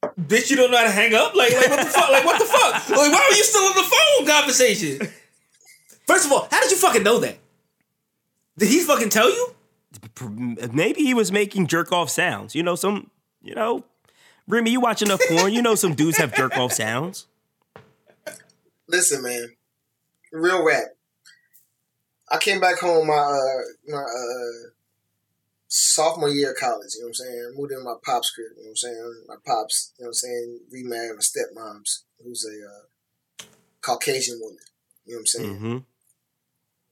Bitch, 0.04 0.50
you 0.50 0.56
don't 0.56 0.72
know 0.72 0.78
how 0.78 0.84
to 0.84 0.92
hang 0.92 1.14
up? 1.14 1.36
Like, 1.36 1.54
like 1.54 1.70
what 1.70 1.80
the 1.80 1.92
fuck? 1.92 2.10
Like, 2.10 2.26
what 2.26 2.40
the 2.40 2.46
fuck? 2.46 2.90
Like, 2.90 3.12
why 3.12 3.28
were 3.30 3.36
you 3.36 3.44
still 3.44 3.64
on 3.64 3.76
the 3.76 3.84
phone 3.84 4.28
conversation? 4.28 5.08
First 6.06 6.26
of 6.26 6.32
all, 6.32 6.48
how 6.52 6.62
did 6.62 6.72
you 6.72 6.78
fucking 6.78 7.04
know 7.04 7.20
that? 7.20 7.38
Did 8.58 8.70
he 8.70 8.82
fucking 8.82 9.10
tell 9.10 9.30
you? 9.30 9.56
Maybe 10.72 11.04
he 11.04 11.14
was 11.14 11.32
making 11.32 11.68
jerk 11.68 11.92
off 11.92 12.10
sounds. 12.10 12.56
You 12.56 12.64
know, 12.64 12.76
some, 12.76 13.10
you 13.42 13.56
know, 13.56 13.84
Remy, 14.48 14.72
you 14.72 14.80
watch 14.80 15.02
enough 15.02 15.20
porn, 15.28 15.54
you 15.54 15.62
know 15.62 15.76
some 15.76 15.94
dudes 15.94 16.18
have 16.18 16.34
jerk 16.34 16.58
off 16.58 16.74
sounds. 16.74 17.28
Listen, 18.88 19.22
man, 19.22 19.50
real 20.32 20.66
rap. 20.66 20.86
I 22.32 22.38
came 22.38 22.60
back 22.60 22.80
home 22.80 23.08
my 23.08 23.14
uh, 23.14 23.62
my 23.88 24.00
uh, 24.00 24.70
sophomore 25.78 26.30
year 26.30 26.52
of 26.52 26.58
college. 26.58 26.98
You 26.98 27.02
know 27.02 27.14
what 27.14 27.22
I'm 27.22 27.26
saying? 27.26 27.54
Moved 27.56 27.72
in 27.72 27.84
my 27.84 27.96
pop's 28.04 28.32
crib. 28.32 28.58
You 28.58 28.66
know 28.66 28.74
what 28.74 28.82
I'm 28.82 28.82
saying? 28.82 29.24
My 29.28 29.40
pops. 29.46 29.94
You 29.98 30.04
know 30.04 30.08
what 30.08 30.10
I'm 30.10 30.14
saying? 30.26 30.60
Remarried 30.72 31.16
my 31.16 31.22
stepmom's, 31.22 32.06
who's 32.24 32.46
a 32.46 32.56
uh, 32.66 33.46
Caucasian 33.82 34.40
woman. 34.42 34.66
You 35.06 35.14
know 35.14 35.18
what 35.18 35.22
I'm 35.22 35.26
saying? 35.28 35.56
Mm-hmm. 35.56 35.78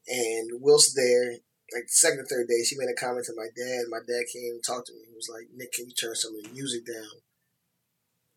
And 0.08 0.46
Will's 0.62 0.94
there. 0.94 1.42
Like 1.74 1.90
the 1.90 1.98
second 1.98 2.20
or 2.20 2.30
third 2.30 2.46
day, 2.46 2.62
she 2.62 2.78
made 2.78 2.86
a 2.86 2.94
comment 2.94 3.26
to 3.26 3.34
my 3.34 3.50
dad. 3.50 3.90
My 3.90 3.98
dad 3.98 4.30
came 4.30 4.54
and 4.54 4.62
talked 4.62 4.86
to 4.86 4.94
me. 4.94 5.02
He 5.10 5.18
was 5.18 5.26
like, 5.26 5.50
"Nick, 5.50 5.74
can 5.74 5.90
you 5.90 5.94
turn 5.98 6.14
some 6.14 6.38
of 6.38 6.46
the 6.46 6.54
music 6.54 6.86
down?" 6.86 7.26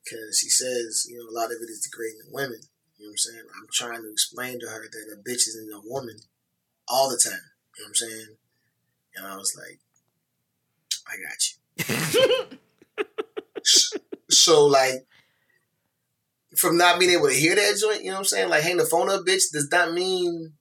Because 0.02 0.39
he 0.39 0.50
says, 0.50 1.06
you 1.06 1.22
know, 1.22 1.30
a 1.30 1.38
lot 1.38 1.54
of 1.54 1.62
it 1.62 1.70
is 1.70 1.86
degrading 1.86 2.34
women. 2.34 2.66
You 2.97 3.06
know 3.06 3.14
what 3.14 3.22
I'm 3.22 3.30
saying? 3.30 3.45
I'm 3.54 3.70
trying 3.70 4.02
to 4.02 4.10
explain 4.10 4.60
to 4.60 4.74
her 4.74 4.89
that 4.89 5.14
a 5.14 5.22
bitch 5.22 5.45
isn't 5.45 5.70
a 5.70 5.86
woman 5.86 6.18
all 6.88 7.08
the 7.08 7.22
time. 7.22 7.54
You 7.78 7.86
know 7.86 7.86
what 7.86 7.89
I'm 7.89 8.02
saying? 8.10 8.30
And 9.16 9.28
I 9.28 9.38
was 9.38 9.54
like, 9.56 9.80
I 11.10 11.16
got 11.26 12.49
you. 12.49 12.57
so 14.30 14.66
like 14.66 14.93
from 16.57 16.78
not 16.78 16.99
being 16.99 17.12
able 17.12 17.28
to 17.28 17.34
hear 17.34 17.55
that 17.55 17.78
joint, 17.80 18.01
you 18.01 18.07
know 18.07 18.14
what 18.14 18.20
I'm 18.20 18.26
saying? 18.26 18.49
Like 18.49 18.64
hang 18.64 18.78
the 18.78 18.86
phone 18.86 19.10
up, 19.10 19.22
bitch, 19.26 19.51
does 19.53 19.70
not 19.72 19.93
mean 19.93 20.53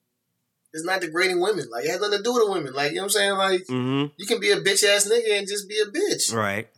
it's 0.73 0.85
not 0.85 1.01
degrading 1.01 1.41
women. 1.41 1.67
Like 1.71 1.85
it 1.85 1.91
has 1.91 2.01
nothing 2.01 2.19
to 2.19 2.23
do 2.23 2.35
with 2.35 2.45
the 2.47 2.51
women. 2.53 2.73
Like, 2.75 2.91
you 2.91 2.97
know 2.97 3.03
what 3.03 3.07
I'm 3.07 3.11
saying? 3.11 3.33
Like 3.37 3.61
Mm-hmm. 3.67 4.07
you 4.17 4.27
can 4.27 4.41
be 4.41 4.51
a 4.51 4.61
bitch 4.61 4.85
ass 4.85 5.09
nigga 5.11 5.39
and 5.39 5.49
just 5.49 5.69
be 5.69 5.79
a 5.81 5.87
bitch. 5.87 6.33
Right. 6.35 6.69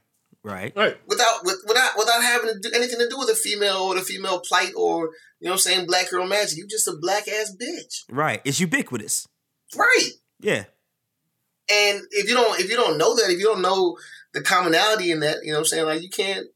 Right. 0.43 0.75
Right. 0.75 0.97
Without 1.07 1.45
with, 1.45 1.57
without 1.66 1.91
without 1.99 2.23
having 2.23 2.51
to 2.55 2.59
do 2.61 2.71
anything 2.75 2.99
to 2.99 3.09
do 3.09 3.18
with 3.18 3.29
a 3.29 3.35
female 3.35 3.79
or 3.83 3.95
the 3.97 4.01
female 4.01 4.41
plight 4.41 4.73
or 4.77 5.11
you 5.41 5.47
know 5.47 5.51
what 5.51 5.53
I'm 5.53 5.59
saying, 5.59 5.87
black 5.87 6.09
girl 6.11 6.27
magic. 6.27 6.57
You 6.57 6.66
just 6.66 6.89
a 6.89 6.97
black 7.01 7.29
ass 7.29 7.55
bitch. 7.61 8.05
Right. 8.11 8.41
It's 8.45 8.61
ubiquitous. 8.61 9.27
Right. 9.77 10.11
Yeah. 10.41 10.64
And 11.69 12.03
if 12.11 12.29
you 12.29 12.35
don't 12.35 12.59
if 12.61 12.71
you 12.71 12.77
don't 12.77 12.99
know 12.99 13.15
that, 13.17 13.31
if 13.31 13.39
you 13.39 13.45
don't 13.47 13.63
know 13.63 13.97
the 14.33 14.43
commonality 14.43 15.11
in 15.11 15.21
that, 15.21 15.39
you 15.43 15.49
know 15.53 15.59
what 15.59 15.61
I'm 15.61 15.65
saying, 15.67 15.87
like 15.87 16.03
you 16.03 16.11
can't 16.11 16.47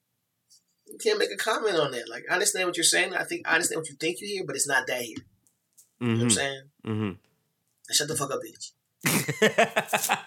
you 0.86 0.98
can't 1.02 1.18
make 1.18 1.32
a 1.32 1.36
comment 1.36 1.76
on 1.76 1.90
that. 1.92 2.08
Like 2.08 2.24
I 2.30 2.34
understand 2.34 2.66
what 2.66 2.76
you're 2.76 2.84
saying. 2.84 3.14
I 3.14 3.24
think 3.24 3.46
I 3.48 3.54
understand 3.54 3.80
what 3.80 3.88
you 3.88 3.96
think 3.96 4.20
you 4.20 4.28
hear, 4.28 4.44
but 4.46 4.56
it's 4.56 4.68
not 4.68 4.86
that 4.86 5.02
here. 5.02 5.16
You 6.00 6.06
know 6.08 6.14
what 6.14 6.22
I'm 6.22 6.28
Mhm. 6.28 6.32
saying? 6.32 6.62
Mhm. 6.86 7.16
Now 7.88 7.92
shut 7.92 8.08
the 8.08 8.16
fuck 8.16 8.30
up, 8.32 8.40
bitch. 8.42 8.72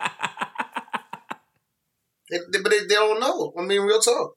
They, 2.30 2.40
they- 2.52 2.60
but 2.62 2.72
they, 2.72 2.80
they 2.82 2.96
don't 2.96 3.20
know. 3.22 3.54
I 3.58 3.62
mean, 3.64 3.82
real 3.82 4.02
talk. 4.02 4.34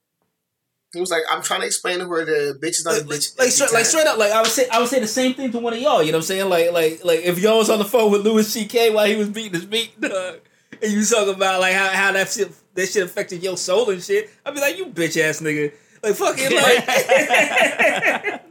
He 0.92 1.00
was 1.00 1.10
like, 1.10 1.22
I'm 1.30 1.42
trying 1.42 1.60
to 1.60 1.66
explain 1.66 2.00
to 2.00 2.08
her 2.08 2.24
the 2.24 2.58
bitch 2.58 2.70
is 2.70 2.84
not 2.84 2.98
a 2.98 3.04
bitch. 3.04 3.38
like, 3.38 3.46
every 3.46 3.50
straight, 3.50 3.72
like 3.72 3.84
straight 3.84 4.06
up, 4.06 4.18
like 4.18 4.32
I 4.32 4.42
would 4.42 4.50
say, 4.50 4.68
I 4.68 4.80
would 4.80 4.88
say 4.88 4.98
the 4.98 5.06
same 5.06 5.34
thing 5.34 5.52
to 5.52 5.60
one 5.60 5.72
of 5.72 5.78
y'all. 5.78 6.02
You 6.02 6.10
know 6.10 6.18
what 6.18 6.24
I'm 6.24 6.26
saying? 6.26 6.48
Like, 6.48 6.72
like, 6.72 7.04
like 7.04 7.20
if 7.20 7.38
y'all 7.38 7.58
was 7.58 7.70
on 7.70 7.78
the 7.78 7.84
phone 7.84 8.10
with 8.10 8.22
Louis 8.22 8.46
C.K. 8.46 8.90
while 8.90 9.06
he 9.06 9.14
was 9.14 9.28
beating 9.28 9.54
his 9.54 9.68
meat, 9.68 10.00
dog, 10.00 10.40
and 10.82 10.90
you 10.90 10.98
was 10.98 11.10
talking 11.10 11.34
about 11.34 11.60
like 11.60 11.74
how, 11.74 11.88
how 11.88 12.12
that 12.12 12.28
shit 12.28 12.50
that 12.74 12.88
shit 12.88 13.04
affected 13.04 13.42
your 13.42 13.56
soul 13.56 13.88
and 13.90 14.02
shit, 14.02 14.30
I'd 14.44 14.54
be 14.54 14.60
like, 14.60 14.78
you 14.78 14.86
bitch 14.86 15.20
ass 15.20 15.40
nigga, 15.40 15.72
like 16.02 16.16
fucking 16.16 16.56
like. 16.56 18.40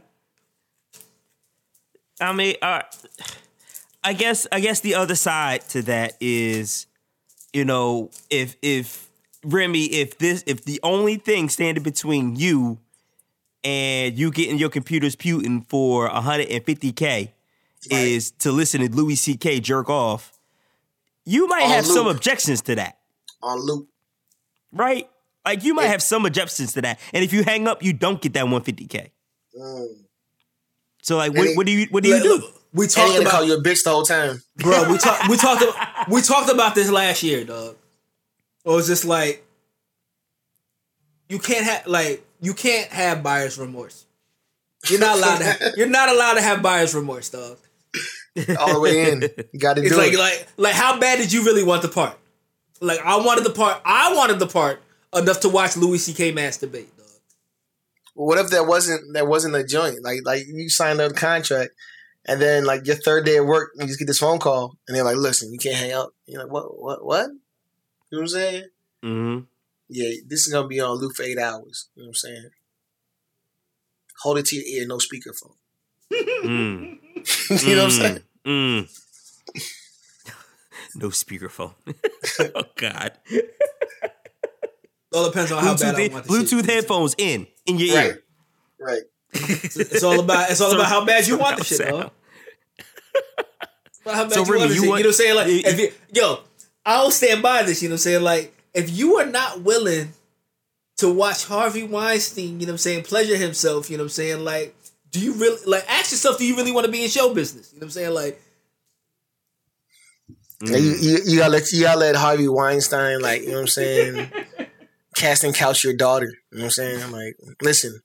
I 2.20 2.32
mean, 2.32 2.56
uh, 2.62 2.82
I 4.02 4.14
guess 4.14 4.46
I 4.50 4.60
guess 4.60 4.80
the 4.80 4.94
other 4.94 5.14
side 5.14 5.68
to 5.70 5.82
that 5.82 6.14
is, 6.20 6.86
you 7.52 7.66
know, 7.66 8.10
if 8.30 8.56
if 8.62 9.09
Remy, 9.44 9.84
if 9.86 10.18
this 10.18 10.44
if 10.46 10.64
the 10.64 10.80
only 10.82 11.16
thing 11.16 11.48
standing 11.48 11.82
between 11.82 12.36
you 12.36 12.78
and 13.64 14.18
you 14.18 14.30
getting 14.30 14.58
your 14.58 14.68
computers 14.70 15.16
Putin 15.16 15.66
for 15.68 16.08
150k 16.08 17.30
is 17.90 18.30
to 18.32 18.52
listen 18.52 18.80
to 18.82 18.90
Louis 18.94 19.16
C.K. 19.16 19.60
jerk 19.60 19.88
off, 19.88 20.38
you 21.24 21.46
might 21.48 21.62
On 21.64 21.70
have 21.70 21.86
some 21.86 22.06
objections 22.06 22.60
to 22.62 22.74
that, 22.74 22.98
on 23.42 23.58
loop. 23.60 23.88
right? 24.72 25.08
Like 25.46 25.64
you 25.64 25.72
might 25.72 25.86
have 25.86 26.02
some 26.02 26.26
objections 26.26 26.74
to 26.74 26.82
that, 26.82 27.00
and 27.14 27.24
if 27.24 27.32
you 27.32 27.42
hang 27.42 27.66
up, 27.66 27.82
you 27.82 27.94
don't 27.94 28.20
get 28.20 28.34
that 28.34 28.44
150k. 28.44 29.08
Mm. 29.58 29.86
So 31.02 31.16
like, 31.16 31.32
what, 31.34 31.46
it- 31.46 31.56
what 31.56 31.64
do 31.66 31.72
you 31.72 31.86
what 31.90 32.02
do 32.04 32.10
you 32.10 32.22
do? 32.22 32.42
We 32.72 32.84
And 32.84 32.92
talked 32.92 33.18
about 33.18 33.30
call 33.32 33.44
you 33.44 33.54
a 33.54 33.62
bitch 33.62 33.82
the 33.82 33.90
whole 33.90 34.04
time. 34.04 34.42
bro. 34.58 34.88
We 34.92 34.98
talked. 34.98 35.28
We 35.28 35.36
talked. 35.38 36.08
We 36.08 36.20
talked 36.22 36.50
about 36.52 36.74
this 36.76 36.88
last 36.90 37.22
year, 37.22 37.42
dog. 37.44 37.74
It 38.70 38.74
was 38.74 38.86
just 38.86 39.04
like 39.04 39.44
you 41.28 41.38
can't 41.38 41.64
have 41.64 41.86
like 41.86 42.24
you 42.40 42.54
can't 42.54 42.88
have 42.90 43.22
buyer's 43.22 43.58
remorse. 43.58 44.06
You're 44.88 45.00
not 45.00 45.18
allowed 45.18 45.38
to. 45.38 45.44
Have, 45.44 45.60
you're 45.76 45.88
not 45.88 46.08
allowed 46.08 46.34
to 46.34 46.42
have 46.42 46.62
buyer's 46.62 46.94
remorse, 46.94 47.28
dog. 47.30 47.58
All 48.58 48.74
the 48.74 48.80
way 48.80 49.10
in. 49.10 49.22
You 49.52 49.58
got 49.58 49.74
to 49.74 49.82
It's 49.82 49.90
do 49.90 49.96
like 49.98 50.12
it. 50.12 50.18
like 50.18 50.46
like 50.56 50.74
how 50.74 50.98
bad 51.00 51.18
did 51.18 51.32
you 51.32 51.44
really 51.44 51.64
want 51.64 51.82
the 51.82 51.88
part? 51.88 52.16
Like 52.80 53.00
I 53.04 53.16
wanted 53.16 53.44
the 53.44 53.50
part. 53.50 53.82
I 53.84 54.14
wanted 54.14 54.38
the 54.38 54.46
part 54.46 54.80
enough 55.14 55.40
to 55.40 55.48
watch 55.48 55.76
Louis 55.76 55.98
C.K. 55.98 56.32
masturbate, 56.32 56.86
dog. 56.96 57.06
what 58.14 58.38
if 58.38 58.50
that 58.50 58.66
wasn't 58.68 59.14
that 59.14 59.26
wasn't 59.26 59.56
a 59.56 59.64
joint? 59.64 60.02
Like 60.02 60.20
like 60.24 60.44
you 60.46 60.68
signed 60.68 61.00
a 61.00 61.10
contract, 61.12 61.72
and 62.24 62.40
then 62.40 62.64
like 62.64 62.86
your 62.86 62.96
third 62.96 63.26
day 63.26 63.36
at 63.38 63.44
work, 63.44 63.70
and 63.74 63.82
you 63.82 63.88
just 63.88 63.98
get 63.98 64.06
this 64.06 64.20
phone 64.20 64.38
call, 64.38 64.76
and 64.86 64.96
they're 64.96 65.04
like, 65.04 65.16
"Listen, 65.16 65.52
you 65.52 65.58
can't 65.58 65.76
hang 65.76 65.92
up." 65.92 66.10
You're 66.26 66.42
like, 66.44 66.52
"What? 66.52 66.78
What? 66.80 67.04
What?" 67.04 67.30
You 68.10 68.18
know 68.18 68.22
what 68.22 68.22
I'm 68.22 68.28
saying? 68.28 68.64
Mm-hmm. 69.04 69.38
Yeah, 69.88 70.10
this 70.26 70.46
is 70.46 70.52
gonna 70.52 70.68
be 70.68 70.80
on 70.80 70.96
loop 70.98 71.14
for 71.16 71.22
eight 71.22 71.38
hours. 71.38 71.88
You 71.94 72.02
know 72.02 72.08
what 72.08 72.10
I'm 72.10 72.14
saying? 72.14 72.50
Hold 74.22 74.38
it 74.38 74.46
to 74.46 74.56
your 74.56 74.64
ear, 74.66 74.86
no 74.86 74.98
speakerphone. 74.98 75.54
Mm. 76.12 76.98
you 77.66 77.76
know 77.76 77.84
what 77.84 77.92
I'm 77.92 77.98
saying? 77.98 78.22
Mm. 78.44 78.88
no 80.96 81.08
speakerphone. 81.08 81.74
oh 82.54 82.64
God. 82.76 83.12
All 85.12 85.26
depends 85.26 85.50
on 85.52 85.62
how 85.64 85.76
bad 85.76 85.94
I 85.96 86.08
Bluetooth, 86.08 86.12
want 86.12 86.24
the 86.26 86.32
Bluetooth 86.32 86.50
shit. 86.60 86.66
headphones 86.66 87.14
in 87.18 87.46
in 87.66 87.78
your 87.78 87.96
Right, 87.96 88.06
ear. 88.06 88.22
right. 88.78 89.02
It's 89.32 90.02
all 90.04 90.20
about 90.20 90.50
it's 90.50 90.60
all 90.60 90.72
about 90.72 90.86
how 90.86 91.04
bad 91.04 91.26
you 91.26 91.36
want 91.38 91.58
the 91.58 91.64
shit, 91.64 91.78
Surround 91.78 92.02
dog. 92.02 92.10
About 94.02 94.14
how 94.14 94.24
bad 94.24 94.32
So, 94.32 94.44
you 94.44 94.52
Remy, 94.52 94.58
want 94.66 94.74
you 94.74 94.80
want- 94.80 94.82
you 94.82 94.88
know 94.88 94.94
what 94.94 95.06
I'm 95.06 95.12
saying? 95.12 95.34
Like, 95.36 95.46
if 95.48 95.78
you, 95.80 95.92
yo, 96.14 96.40
I'll 96.84 97.10
stand 97.10 97.42
by 97.42 97.62
this. 97.62 97.82
You 97.82 97.88
know 97.88 97.94
what 97.94 97.96
I'm 97.96 98.02
saying? 98.02 98.22
Like, 98.22 98.54
if 98.74 98.90
you 98.96 99.16
are 99.16 99.26
not 99.26 99.62
willing 99.62 100.12
to 100.98 101.12
watch 101.12 101.44
Harvey 101.46 101.82
Weinstein, 101.82 102.60
you 102.60 102.66
know 102.66 102.72
what 102.72 102.74
I'm 102.74 102.78
saying, 102.78 103.04
pleasure 103.04 103.36
himself, 103.36 103.90
you 103.90 103.96
know 103.96 104.02
what 104.04 104.06
I'm 104.06 104.10
saying? 104.10 104.44
Like, 104.44 104.74
do 105.10 105.20
you 105.20 105.32
really 105.34 105.60
like 105.66 105.84
ask 105.88 106.12
yourself? 106.12 106.38
Do 106.38 106.46
you 106.46 106.56
really 106.56 106.72
want 106.72 106.86
to 106.86 106.92
be 106.92 107.02
in 107.02 107.10
show 107.10 107.34
business? 107.34 107.72
You 107.72 107.80
know 107.80 107.84
what 107.84 107.86
I'm 107.86 107.90
saying? 107.90 108.14
Like, 108.14 108.40
Now, 110.62 110.76
You, 110.76 110.94
you, 111.00 111.18
you 111.24 111.38
gotta 111.38 111.52
let 111.52 111.72
you 111.72 111.82
gotta 111.82 111.98
let 111.98 112.16
Harvey 112.16 112.48
Weinstein 112.48 113.20
like 113.20 113.42
you 113.42 113.48
know 113.48 113.54
what 113.54 113.60
I'm 113.62 113.66
saying, 113.68 114.30
casting 115.16 115.52
couch 115.52 115.82
your 115.84 115.94
daughter. 115.94 116.26
You 116.26 116.58
know 116.58 116.58
what 116.58 116.64
I'm 116.64 116.70
saying? 116.70 117.02
I'm 117.02 117.12
like, 117.12 117.36
listen, 117.62 118.00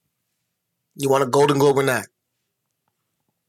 you 0.96 1.08
want 1.08 1.22
a 1.22 1.26
Golden 1.26 1.58
Globe 1.58 1.78
or 1.78 1.82
not? 1.82 2.06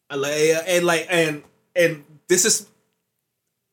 I 0.09 0.15
like 0.15 0.33
and 0.67 0.85
like 0.85 1.07
and 1.09 1.43
and 1.75 2.03
this 2.27 2.45
is. 2.45 2.67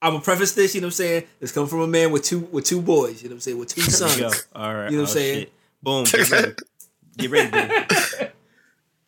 I'm 0.04 0.12
gonna 0.12 0.22
preface 0.22 0.52
this. 0.52 0.74
You 0.74 0.82
know 0.82 0.88
what 0.88 0.94
I'm 0.94 0.96
saying? 0.96 1.24
This 1.40 1.50
come 1.50 1.66
from 1.66 1.80
a 1.80 1.86
man 1.86 2.12
with 2.12 2.24
two 2.24 2.40
with 2.40 2.66
two 2.66 2.82
boys. 2.82 3.22
You 3.22 3.30
know 3.30 3.32
what 3.32 3.36
I'm 3.36 3.40
saying? 3.40 3.58
With 3.58 3.68
two 3.74 3.80
sons. 3.90 4.46
All 4.54 4.74
right. 4.74 4.90
You 4.90 4.98
know 4.98 5.04
what 5.04 5.10
I'm 5.10 5.16
oh, 5.16 5.18
saying? 5.18 5.38
shit. 5.38 5.52
Boom. 5.82 6.04
Get 6.04 6.30
ready. 6.30 6.52
Get 7.16 7.30
ready, 7.30 7.50
boom. 7.50 7.70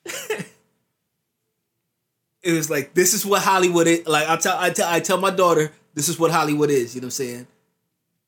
it 2.42 2.52
was 2.52 2.70
like 2.70 2.94
this 2.94 3.12
is 3.12 3.26
what 3.26 3.42
Hollywood 3.42 3.86
is. 3.86 4.06
Like 4.06 4.26
I 4.26 4.36
tell 4.36 4.56
I 4.56 4.70
tell 4.70 4.88
I 4.90 5.00
tell 5.00 5.18
my 5.18 5.30
daughter 5.30 5.70
this 5.92 6.08
is 6.08 6.18
what 6.18 6.30
Hollywood 6.30 6.70
is. 6.70 6.94
You 6.94 7.02
know 7.02 7.08
what 7.08 7.20
I'm 7.20 7.26
saying? 7.26 7.46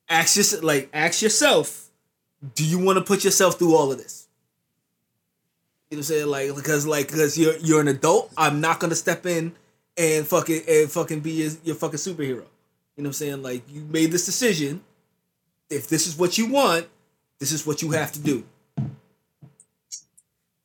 Ask 0.07 0.35
your, 0.35 0.61
like 0.61 0.91
ask 0.93 1.23
yourself, 1.23 1.89
do 2.53 2.63
you 2.63 2.77
want 2.77 2.99
to 2.99 3.03
put 3.03 3.23
yourself 3.23 3.57
through 3.57 3.75
all 3.75 3.91
of 3.91 3.97
this? 3.97 4.27
You 5.89 5.95
know 5.95 6.01
what 6.01 6.01
I'm 6.01 6.03
saying? 6.03 6.27
Like 6.27 6.55
because 6.55 6.85
like 6.85 7.07
because 7.07 7.35
you're 7.35 7.57
you're 7.57 7.81
an 7.81 7.87
adult. 7.87 8.31
I'm 8.37 8.61
not 8.61 8.79
gonna 8.79 8.93
step 8.93 9.25
in 9.25 9.55
and 9.97 10.27
fucking 10.27 10.61
and 10.69 10.91
fucking 10.91 11.21
be 11.21 11.31
your, 11.31 11.51
your 11.63 11.75
fucking 11.75 11.97
superhero. 11.97 12.43
You 12.99 13.03
know 13.03 13.07
what 13.07 13.09
I'm 13.11 13.13
saying? 13.13 13.43
Like 13.43 13.63
you 13.71 13.79
made 13.89 14.11
this 14.11 14.25
decision. 14.25 14.81
If 15.69 15.87
this 15.87 16.05
is 16.05 16.17
what 16.17 16.37
you 16.37 16.47
want, 16.51 16.85
this 17.39 17.53
is 17.53 17.65
what 17.65 17.81
you 17.81 17.91
have 17.91 18.11
to 18.11 18.19
do. 18.19 18.31
You 18.31 18.83
know 18.83 18.89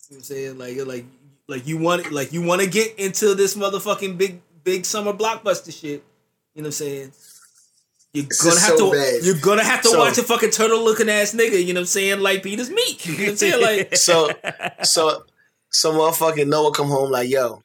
what 0.09 0.17
I'm 0.17 0.23
saying? 0.25 0.59
Like 0.59 0.75
you're 0.75 0.85
like 0.85 1.05
like 1.47 1.65
you 1.69 1.79
want 1.79 2.11
like 2.11 2.33
you 2.33 2.43
want 2.43 2.61
to 2.61 2.69
get 2.69 2.99
into 2.99 3.37
this 3.37 3.55
motherfucking 3.55 4.19
big 4.19 4.43
big 4.65 4.85
summer 4.85 5.13
blockbuster 5.13 5.73
shit. 5.73 6.03
You 6.57 6.63
know 6.63 6.67
what 6.67 6.67
I'm 6.67 6.73
saying? 6.73 7.13
You're 8.15 8.25
This 8.25 8.43
gonna 8.43 8.59
have 8.59 8.79
so 8.79 8.91
to 8.91 8.97
bad. 8.99 9.23
you're 9.25 9.39
gonna 9.41 9.63
have 9.63 9.83
to 9.83 9.91
So- 9.91 9.99
watch 10.01 10.19
a 10.19 10.25
fucking 10.25 10.51
turtle 10.51 10.83
looking 10.83 11.09
ass 11.09 11.35
nigga. 11.35 11.65
You 11.65 11.73
know 11.73 11.79
what 11.79 11.83
I'm 11.83 11.87
saying? 11.87 12.19
Like 12.19 12.43
beat 12.43 12.59
his 12.59 12.69
meat. 12.69 13.07
You 13.07 13.13
know 13.17 13.23
what 13.23 13.29
I'm 13.31 13.37
saying? 13.37 13.63
Like 13.63 13.95
So, 13.97 14.29
so, 14.83 15.23
so 15.71 15.93
motherfucking 15.93 16.49
Noah 16.49 16.73
come 16.73 16.89
home 16.89 17.13
like, 17.13 17.31
yo, 17.31 17.63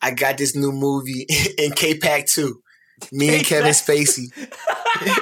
I 0.00 0.12
got 0.12 0.38
this 0.38 0.54
new 0.54 0.70
movie 0.70 1.26
in 1.58 1.72
K 1.72 1.98
Pax 1.98 2.32
two. 2.36 2.62
Me 3.12 3.36
and 3.36 3.44
Kevin 3.46 3.72
Spacey 3.72 4.32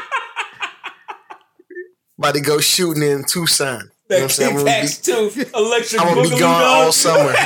about 2.19 2.35
to 2.35 2.41
go 2.41 2.61
shooting 2.61 3.03
in 3.03 3.25
Tucson. 3.25 3.91
You 4.11 4.17
know 4.17 4.17
what 4.17 4.23
I'm 4.23 4.29
saying? 4.31 4.59
I'm 4.59 4.65
gonna 4.65 4.83
be, 4.83 4.89
too. 4.89 5.49
Electric 5.55 6.01
I'm 6.01 6.15
gonna 6.15 6.23
be 6.29 6.39
gone 6.39 6.63
all 6.63 6.93
summer. 6.93 7.35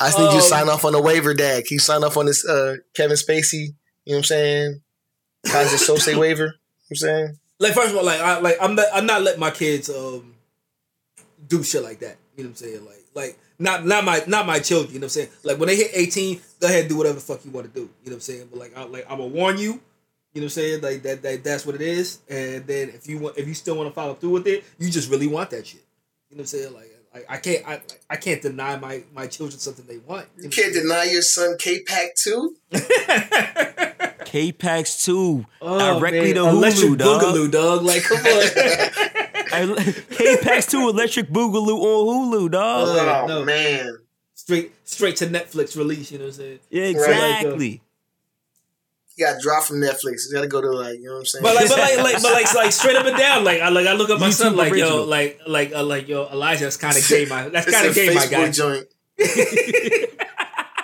I 0.00 0.06
just 0.06 0.18
need 0.18 0.24
you 0.26 0.30
to 0.30 0.36
Um, 0.36 0.42
sign 0.42 0.68
off 0.68 0.84
on 0.84 0.92
the 0.92 1.02
waiver, 1.02 1.34
Dad. 1.34 1.64
Can 1.64 1.74
you 1.74 1.78
sign 1.80 2.04
off 2.04 2.16
on 2.16 2.26
this 2.26 2.46
uh, 2.46 2.76
Kevin 2.94 3.16
Spacey? 3.16 3.74
You 4.04 4.12
know 4.12 4.16
what 4.16 4.16
I'm 4.18 4.24
saying? 4.24 4.80
Keyser 5.46 5.78
Söze 5.96 6.16
waiver. 6.20 6.44
You 6.44 6.48
know 6.48 6.52
what 6.52 6.90
I'm 6.90 6.96
saying? 6.96 7.38
Like 7.58 7.72
first 7.74 7.90
of 7.90 7.96
all, 7.96 8.04
like 8.04 8.20
I 8.20 8.38
like 8.38 8.56
I'm 8.60 8.76
not 8.76 8.86
I'm 8.94 9.06
not 9.06 9.22
letting 9.22 9.40
my 9.40 9.50
kids 9.50 9.90
um 9.90 10.34
do 11.48 11.64
shit 11.64 11.82
like 11.82 11.98
that. 12.00 12.16
You 12.36 12.44
know 12.44 12.50
what 12.50 12.60
I'm 12.62 12.66
saying? 12.66 12.84
Like 12.84 13.04
like 13.14 13.38
not 13.58 13.84
not 13.86 14.04
my 14.04 14.22
not 14.26 14.46
my 14.46 14.58
children. 14.60 14.92
You 14.94 15.00
know 15.00 15.04
what 15.04 15.16
I'm 15.16 15.26
saying? 15.26 15.28
Like 15.44 15.58
when 15.58 15.68
they 15.68 15.76
hit 15.76 15.90
18, 15.94 16.40
go 16.60 16.66
ahead 16.68 16.80
and 16.80 16.88
do 16.88 16.96
whatever 16.96 17.14
the 17.16 17.20
fuck 17.20 17.44
you 17.44 17.50
want 17.50 17.66
to 17.66 17.72
do. 17.72 17.80
You 17.80 17.86
know 17.86 17.90
what 18.04 18.12
I'm 18.14 18.20
saying? 18.20 18.48
But 18.50 18.58
like 18.60 18.76
I 18.76 18.84
like 18.84 19.04
I'm 19.10 19.18
gonna 19.18 19.28
warn 19.28 19.58
you. 19.58 19.80
You 20.34 20.42
know 20.42 20.44
what 20.44 20.44
I'm 20.44 20.48
saying? 20.50 20.82
Like 20.82 21.02
that, 21.02 21.22
that 21.22 21.42
that's 21.44 21.66
what 21.66 21.74
it 21.74 21.80
is. 21.80 22.18
And 22.28 22.66
then 22.66 22.90
if 22.90 23.08
you 23.08 23.18
want 23.18 23.36
if 23.38 23.48
you 23.48 23.54
still 23.54 23.76
want 23.76 23.88
to 23.88 23.94
follow 23.94 24.14
through 24.14 24.30
with 24.30 24.46
it, 24.46 24.64
you 24.78 24.90
just 24.90 25.10
really 25.10 25.26
want 25.26 25.50
that 25.50 25.66
shit. 25.66 25.80
You 26.30 26.36
know 26.36 26.42
what 26.42 26.42
I'm 26.42 26.46
saying? 26.46 26.74
Like 26.74 26.94
I, 27.14 27.34
I 27.34 27.36
can't 27.38 27.66
I 27.66 27.80
I 28.10 28.16
can't 28.16 28.42
deny 28.42 28.76
my 28.76 29.02
my 29.14 29.26
children 29.26 29.58
something 29.58 29.86
they 29.86 29.98
want. 29.98 30.26
You 30.36 30.50
can't 30.50 30.72
deny 30.74 31.04
your 31.04 31.22
son 31.22 31.56
K 31.58 31.82
Pax 31.82 32.24
too. 32.24 32.54
K 34.24 34.52
Pax 34.52 35.04
2 35.06 35.46
Oh, 35.62 35.98
directly 35.98 36.34
man. 36.34 36.34
to 36.34 36.40
Hulu, 36.42 36.52
Electric 36.52 36.98
dog. 36.98 37.22
Boogaloo, 37.22 37.50
dog. 37.50 37.82
Like 37.82 38.02
come 38.02 38.18
on. 38.18 39.14
K 40.10 40.36
Pax 40.42 40.66
2 40.66 40.88
Electric 40.88 41.28
Boogaloo 41.28 41.78
on 41.80 42.32
Hulu, 42.32 42.50
dog. 42.50 42.88
Uh, 42.88 43.22
Oh 43.22 43.26
no. 43.26 43.44
man, 43.44 43.98
straight 44.34 44.72
straight 44.84 45.16
to 45.16 45.26
Netflix 45.26 45.76
release. 45.76 46.10
You 46.12 46.18
know 46.18 46.24
what 46.24 46.34
I'm 46.34 46.40
saying? 46.40 46.58
yeah, 46.70 46.84
exactly. 46.84 47.82
you 49.16 49.26
got 49.26 49.40
dropped 49.40 49.66
from 49.66 49.78
Netflix. 49.80 50.28
You 50.28 50.34
got 50.34 50.42
to 50.42 50.48
go 50.48 50.60
to 50.60 50.70
like 50.70 50.98
you 50.98 51.06
know 51.06 51.12
what 51.14 51.18
I'm 51.20 51.26
saying. 51.26 51.42
But 51.42 51.54
like, 51.56 51.68
but 51.68 51.78
like, 51.78 51.96
like, 51.98 52.22
but 52.22 52.32
like, 52.32 52.54
like 52.54 52.72
straight 52.72 52.96
up 52.96 53.06
and 53.06 53.16
down. 53.16 53.44
Like, 53.44 53.60
I 53.60 53.68
like, 53.68 53.86
I 53.86 53.92
look 53.94 54.10
at 54.10 54.20
my 54.20 54.30
son, 54.30 54.54
YouTube 54.54 54.56
like, 54.56 54.72
yo, 54.74 54.84
original. 54.84 55.06
like, 55.06 55.40
like, 55.46 55.72
uh, 55.74 55.82
like, 55.84 56.08
yo, 56.08 56.28
Elijah's 56.28 56.76
kind 56.76 56.96
of 56.96 57.06
gay, 57.08 57.24
my. 57.26 57.48
That's 57.48 57.70
kind 57.70 57.86
of 57.88 57.94
gay, 57.94 58.14
my 58.14 58.26
guy. 58.26 58.50
joint. 58.50 58.86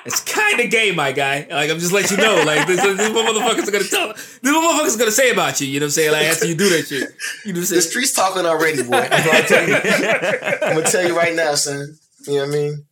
It's 0.06 0.20
kind 0.20 0.60
of 0.60 0.70
gay, 0.70 0.92
my 0.92 1.12
guy. 1.12 1.46
Like 1.50 1.70
I'm 1.70 1.78
just 1.78 1.92
letting 1.92 2.18
you 2.18 2.24
know. 2.24 2.42
Like 2.44 2.66
this, 2.66 2.80
this 2.82 3.10
what 3.12 3.26
motherfuckers 3.34 3.68
are 3.68 3.70
gonna 3.70 3.84
tell. 3.84 4.08
This 4.12 4.38
what 4.42 4.82
motherfuckers 4.82 4.96
are 4.96 4.98
gonna 4.98 5.10
say 5.10 5.30
about 5.30 5.60
you. 5.62 5.66
You 5.66 5.80
know 5.80 5.84
what 5.84 5.88
I'm 5.88 5.90
saying? 5.92 6.12
Like 6.12 6.26
after 6.26 6.46
you 6.46 6.54
do 6.54 6.68
that 6.68 6.86
shit. 6.86 7.00
You 7.00 7.06
know 7.06 7.08
what 7.08 7.46
I'm 7.46 7.54
The 7.60 7.66
saying? 7.66 7.80
streets 7.82 8.12
talking 8.12 8.44
already, 8.44 8.82
boy. 8.82 8.96
I'm 9.10 9.24
gonna 9.24 9.42
tell 9.46 9.66
you. 9.68 9.74
I'm 9.76 10.74
gonna 10.76 10.82
tell 10.90 11.06
you 11.06 11.16
right 11.16 11.34
now, 11.34 11.54
son. 11.54 11.96
You 12.26 12.34
know 12.34 12.40
what 12.40 12.48
I 12.48 12.52
mean? 12.52 12.84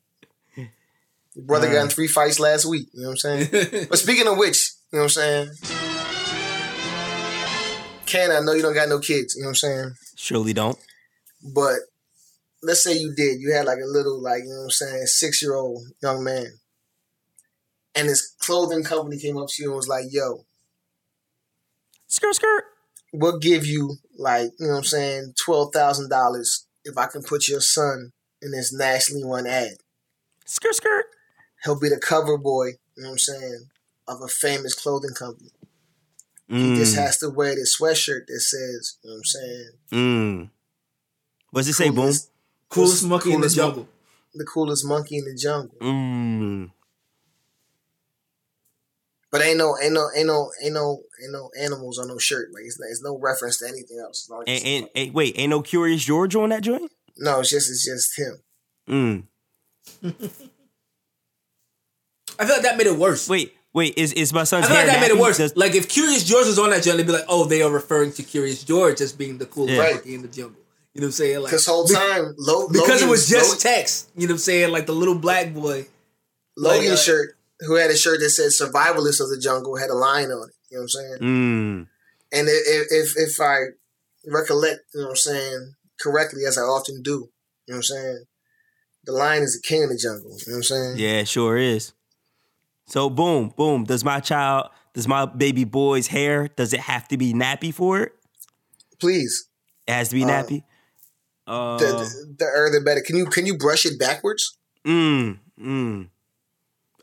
Your 1.34 1.44
brother 1.46 1.70
got 1.72 1.82
in 1.84 1.88
three 1.88 2.08
fights 2.08 2.38
last 2.40 2.64
week. 2.66 2.88
You 2.92 3.02
know 3.02 3.08
what 3.08 3.24
I'm 3.24 3.48
saying? 3.50 3.86
but 3.90 3.98
speaking 3.98 4.26
of 4.26 4.36
which, 4.38 4.72
you 4.92 4.98
know 4.98 5.04
what 5.04 5.16
I'm 5.18 5.48
saying? 5.48 5.48
Ken, 8.06 8.30
I 8.30 8.40
know 8.40 8.52
you 8.52 8.60
don't 8.62 8.74
got 8.74 8.88
no 8.90 8.98
kids. 8.98 9.34
You 9.36 9.42
know 9.42 9.46
what 9.48 9.50
I'm 9.50 9.54
saying? 9.56 9.94
Surely 10.16 10.52
don't. 10.52 10.78
But 11.54 11.76
let's 12.62 12.84
say 12.84 12.94
you 12.98 13.14
did. 13.16 13.40
You 13.40 13.54
had 13.54 13.64
like 13.64 13.78
a 13.78 13.86
little, 13.86 14.20
like, 14.22 14.42
you 14.42 14.50
know 14.50 14.56
what 14.58 14.64
I'm 14.64 14.70
saying, 14.70 15.06
six 15.06 15.42
year 15.42 15.54
old 15.54 15.82
young 16.02 16.22
man. 16.22 16.46
And 17.94 18.08
his 18.08 18.34
clothing 18.40 18.84
company 18.84 19.18
came 19.18 19.36
up 19.36 19.48
to 19.48 19.62
you 19.62 19.68
and 19.70 19.76
was 19.76 19.88
like, 19.88 20.06
yo, 20.10 20.44
Skirt, 22.06 22.34
skirt. 22.34 22.64
we'll 23.12 23.38
give 23.38 23.66
you 23.66 23.96
like, 24.18 24.50
you 24.58 24.66
know 24.66 24.72
what 24.72 24.78
I'm 24.78 24.84
saying, 24.84 25.34
twelve 25.42 25.72
thousand 25.72 26.08
dollars 26.10 26.66
if 26.84 26.96
I 26.98 27.06
can 27.06 27.22
put 27.22 27.48
your 27.48 27.60
son 27.60 28.12
in 28.40 28.50
this 28.52 28.72
nationally 28.72 29.24
run 29.24 29.46
ad. 29.46 29.74
Skirt, 30.46 30.74
skirt. 30.74 31.06
He'll 31.64 31.78
be 31.78 31.88
the 31.88 31.98
cover 32.00 32.36
boy, 32.36 32.66
you 32.96 33.02
know 33.02 33.08
what 33.08 33.12
I'm 33.12 33.18
saying, 33.18 33.64
of 34.08 34.20
a 34.20 34.28
famous 34.28 34.74
clothing 34.74 35.14
company. 35.14 35.50
He 36.48 36.74
just 36.74 36.94
Mm, 36.96 37.02
has 37.02 37.18
to 37.18 37.30
wear 37.30 37.54
this 37.54 37.78
sweatshirt 37.80 38.26
that 38.26 38.40
says, 38.40 38.98
you 39.02 39.08
know 39.10 39.14
what 39.14 39.18
I'm 39.18 39.24
saying, 39.24 39.70
mm. 39.92 40.50
What's 41.50 41.68
it 41.68 41.72
say, 41.74 41.88
Boom? 41.88 41.96
coolest- 41.96 42.30
Coolest 42.68 43.04
monkey 43.04 43.32
in 43.32 43.40
the 43.40 43.46
coolest 43.46 43.56
mon- 43.58 43.66
jungle. 43.68 43.88
the 44.34 44.44
coolest 44.44 44.84
monkey 44.86 45.16
in 45.18 45.24
the 45.24 45.34
jungle. 45.34 45.76
Mm. 45.80 46.70
But 49.32 49.40
ain't 49.42 49.56
no, 49.58 49.76
ain't 49.82 49.94
no, 49.94 50.08
ain't 50.14 50.26
no, 50.26 50.50
ain't 50.62 50.74
no, 50.74 51.00
ain't 51.22 51.32
no 51.32 51.50
animals 51.58 51.98
on 51.98 52.06
no 52.08 52.18
shirt. 52.18 52.50
Like 52.52 52.64
it's, 52.66 52.78
it's 52.78 53.02
no 53.02 53.18
reference 53.18 53.58
to 53.60 53.66
anything 53.66 53.98
else. 53.98 54.30
As 54.30 54.42
as 54.46 54.62
And, 54.62 54.66
and, 54.84 54.88
and 54.94 55.14
wait, 55.14 55.34
ain't 55.38 55.48
no 55.50 55.62
Curious 55.62 56.04
George 56.04 56.36
on 56.36 56.50
that 56.50 56.62
joint? 56.62 56.92
no, 57.16 57.40
it's 57.40 57.48
just, 57.50 57.70
it's 57.70 57.84
just 57.84 58.18
him. 58.18 58.42
Mm. 58.90 59.24
I 62.38 62.44
feel 62.46 62.54
like 62.56 62.62
that 62.62 62.76
made 62.76 62.86
it 62.86 62.96
worse. 62.96 63.28
Wait, 63.28 63.54
wait, 63.72 63.96
is 63.96 64.12
is 64.14 64.32
my 64.32 64.40
I 64.40 64.44
son's 64.44 64.66
feel 64.66 64.74
like 64.76 64.84
hair 64.86 64.94
that 64.94 65.00
made 65.00 65.10
it 65.14 65.18
worse. 65.20 65.38
Does- 65.38 65.56
like 65.56 65.74
if 65.74 65.88
Curious 65.88 66.24
George 66.24 66.46
was 66.46 66.58
on 66.58 66.70
that 66.70 66.82
joint, 66.82 66.96
they'd 66.98 67.06
be 67.06 67.12
like, 67.12 67.24
"Oh, 67.28 67.44
they 67.44 67.62
are 67.62 67.70
referring 67.70 68.12
to 68.14 68.22
Curious 68.22 68.62
George 68.64 69.00
as 69.00 69.12
being 69.12 69.38
the 69.38 69.46
coolest 69.46 69.74
Yeah. 69.74 69.90
monkey 69.92 70.14
in 70.14 70.22
the 70.22 70.28
jungle." 70.28 70.58
You 70.94 71.00
know 71.00 71.06
what 71.06 71.08
I'm 71.08 71.12
saying? 71.12 71.40
Like 71.40 71.52
this 71.52 71.66
whole 71.66 71.86
time, 71.86 72.34
Lo- 72.38 72.68
because 72.68 73.02
it 73.02 73.08
was 73.08 73.28
just 73.28 73.50
Lo- 73.64 73.70
text. 73.72 74.10
You 74.14 74.26
know 74.26 74.32
what 74.32 74.36
I'm 74.36 74.38
saying? 74.38 74.72
Like 74.72 74.86
the 74.86 74.92
little 74.94 75.14
black 75.14 75.54
boy. 75.54 75.86
Logan's 76.56 76.84
like, 76.88 76.92
uh, 76.92 76.96
shirt, 76.96 77.36
who 77.66 77.74
had 77.76 77.90
a 77.90 77.96
shirt 77.96 78.20
that 78.20 78.30
said 78.30 78.50
"Survivalist 78.50 79.20
of 79.20 79.28
the 79.30 79.38
Jungle," 79.40 79.76
had 79.76 79.90
a 79.90 79.94
line 79.94 80.30
on 80.30 80.48
it. 80.48 80.54
You 80.70 80.78
know 80.78 80.82
what 80.82 80.82
I'm 80.82 80.88
saying? 80.88 81.18
Mm. 81.20 81.88
And 82.32 82.48
if 82.48 82.86
if 82.90 83.16
if 83.16 83.40
I 83.40 83.56
recollect, 84.26 84.80
you 84.94 85.00
know 85.00 85.06
what 85.08 85.10
I'm 85.12 85.16
saying, 85.16 85.74
correctly 86.00 86.44
as 86.46 86.56
I 86.58 86.62
often 86.62 87.02
do, 87.02 87.10
you 87.10 87.18
know 87.18 87.28
what 87.66 87.76
I'm 87.76 87.82
saying, 87.82 88.24
the 89.04 89.12
lion 89.12 89.42
is 89.42 89.60
the 89.60 89.66
king 89.66 89.84
of 89.84 89.90
the 89.90 89.96
jungle. 89.98 90.30
You 90.30 90.52
know 90.52 90.52
what 90.52 90.56
I'm 90.56 90.62
saying? 90.62 90.94
Yeah, 90.96 91.20
it 91.20 91.28
sure 91.28 91.56
is. 91.56 91.92
So 92.86 93.10
boom, 93.10 93.52
boom. 93.56 93.84
Does 93.84 94.04
my 94.04 94.20
child, 94.20 94.68
does 94.94 95.06
my 95.08 95.26
baby 95.26 95.64
boy's 95.64 96.08
hair, 96.08 96.48
does 96.48 96.72
it 96.72 96.80
have 96.80 97.08
to 97.08 97.16
be 97.16 97.32
nappy 97.32 97.72
for 97.72 98.00
it? 98.00 98.12
Please, 99.00 99.48
It 99.86 99.92
has 99.92 100.08
to 100.10 100.14
be 100.14 100.24
Uh, 100.24 100.28
nappy. 100.28 100.62
Uh, 101.46 101.76
the, 101.78 101.86
the, 102.38 102.70
the 102.72 102.80
better. 102.84 103.00
Can 103.00 103.16
you 103.16 103.26
can 103.26 103.46
you 103.46 103.56
brush 103.58 103.84
it 103.84 103.98
backwards? 103.98 104.56
mm, 104.86 105.38
mm. 105.60 106.08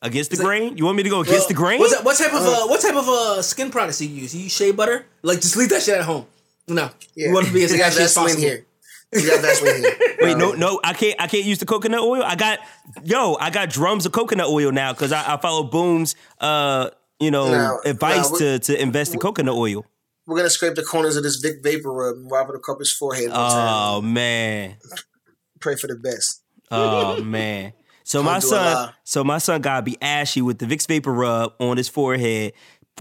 Against 0.02 0.32
the 0.32 0.36
Is 0.38 0.42
grain? 0.42 0.78
You 0.78 0.86
want 0.86 0.96
me 0.98 1.04
to 1.04 1.10
go 1.10 1.20
against 1.20 1.50
the 1.50 1.54
grain? 1.54 1.80
What's 1.80 1.94
that, 1.96 2.06
what 2.06 2.18
type 2.18 2.34
of 2.34 2.42
uh, 2.42 2.68
what 2.68 2.80
type 2.82 2.96
of 2.96 3.08
uh, 3.10 3.42
skin 3.42 3.70
products 3.70 3.98
do 4.00 4.08
you 4.08 4.22
use? 4.22 4.34
You 4.34 4.44
use 4.44 4.54
shea 4.56 4.72
butter? 4.72 5.06
Like 5.24 5.42
just 5.42 5.58
leave 5.58 5.70
that 5.70 5.82
shit 5.84 5.96
at 5.98 6.06
home. 6.06 6.26
No, 6.70 6.90
you 7.16 7.34
want 7.34 7.48
to 7.48 7.54
be 7.54 7.64
as 7.64 7.72
you 7.72 7.78
got 7.80 7.88
ashy 7.92 8.04
as 8.04 8.14
possible. 8.14 8.40
here. 8.42 8.66
You 9.12 9.28
got 9.28 9.42
Vaseline 9.42 9.78
here. 9.82 9.98
Wait, 10.22 10.38
no, 10.38 10.54
Um, 10.54 10.60
no, 10.60 10.80
I 10.84 10.94
can't. 10.94 11.20
I 11.20 11.26
can't 11.28 11.44
use 11.44 11.58
the 11.58 11.66
coconut 11.66 12.02
oil. 12.02 12.22
I 12.24 12.36
got, 12.36 12.60
yo, 13.04 13.36
I 13.42 13.50
got 13.50 13.70
drums 13.72 14.06
of 14.06 14.12
coconut 14.12 14.48
oil 14.48 14.72
now 14.72 14.94
because 14.94 15.12
I, 15.12 15.34
I 15.34 15.38
follow 15.38 15.64
Boom's, 15.64 16.16
uh, 16.40 16.92
you 17.20 17.32
know, 17.32 17.50
Now- 17.52 17.80
advice 17.86 18.30
now, 18.32 18.38
to 18.38 18.60
to 18.60 18.80
invest 18.82 19.14
in 19.16 19.20
coconut 19.20 19.56
oil. 19.56 19.84
We're 20.28 20.38
gonna 20.38 20.50
scrape 20.52 20.76
the 20.76 20.84
corners 20.84 21.16
of 21.16 21.24
this 21.24 21.44
Vicks 21.44 21.64
Vapor 21.64 21.92
Rub 21.92 22.16
and 22.18 22.30
wipe 22.30 22.50
it 22.50 22.56
across 22.56 22.78
his 22.78 22.94
forehead. 22.94 23.30
One 23.32 23.36
time. 23.36 23.68
Oh 23.98 24.02
man, 24.02 24.78
Pray 25.60 25.76
for 25.76 25.88
the 25.88 25.96
best. 25.96 26.44
oh 26.70 27.24
man. 27.24 27.74
So 28.10 28.24
my 28.24 28.40
son, 28.40 28.92
so 29.04 29.24
my 29.24 29.38
son 29.38 29.62
gotta 29.62 29.84
be 29.84 29.96
ashy 30.02 30.42
with 30.42 30.58
the 30.58 30.66
Vicks 30.66 30.88
Vapor 30.88 31.14
Rub 31.14 31.54
on 31.60 31.78
his 31.78 31.88
forehead, 31.88 32.54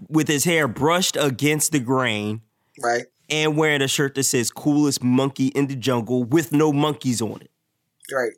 with 0.07 0.29
his 0.29 0.45
hair 0.45 0.69
brushed 0.69 1.17
against 1.19 1.73
the 1.73 1.81
grain, 1.81 2.43
Right? 2.79 3.07
and 3.31 3.57
wearing 3.57 3.81
a 3.81 3.89
shirt 3.89 4.17
that 4.17 4.25
says 4.25 4.51
"Coolest 4.51 5.03
Monkey 5.03 5.47
in 5.47 5.67
the 5.67 5.77
Jungle" 5.77 6.25
with 6.25 6.53
no 6.53 6.75
monkeys 6.75 7.23
on 7.23 7.41
it. 7.41 7.51
Right. 8.13 8.33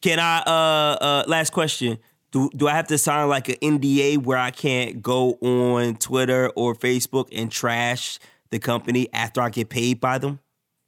Can 0.00 0.20
I? 0.20 0.42
Uh, 0.46 0.96
uh. 1.00 1.24
Last 1.26 1.50
question. 1.50 1.98
Do 2.30 2.48
do 2.56 2.68
I 2.68 2.74
have 2.74 2.86
to 2.86 2.96
sign 2.96 3.28
like 3.28 3.48
an 3.48 3.56
NDA 3.56 4.18
where 4.18 4.38
I 4.38 4.52
can't 4.52 5.02
go 5.02 5.32
on 5.40 5.96
Twitter 5.96 6.50
or 6.54 6.76
Facebook 6.76 7.30
and 7.32 7.50
trash 7.50 8.20
the 8.50 8.60
company 8.60 9.08
after 9.12 9.42
I 9.42 9.48
get 9.48 9.70
paid 9.70 10.00
by 10.00 10.18
them? 10.18 10.38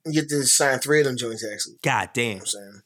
You 0.07 0.13
get 0.13 0.29
to 0.29 0.45
sign 0.45 0.79
three 0.79 1.01
of 1.01 1.07
them 1.07 1.17
joints 1.17 1.45
actually. 1.45 1.75
God 1.83 2.11
damn. 2.13 2.29
know 2.29 2.35
what 2.35 2.41
I'm 2.43 2.47
saying. 2.47 2.83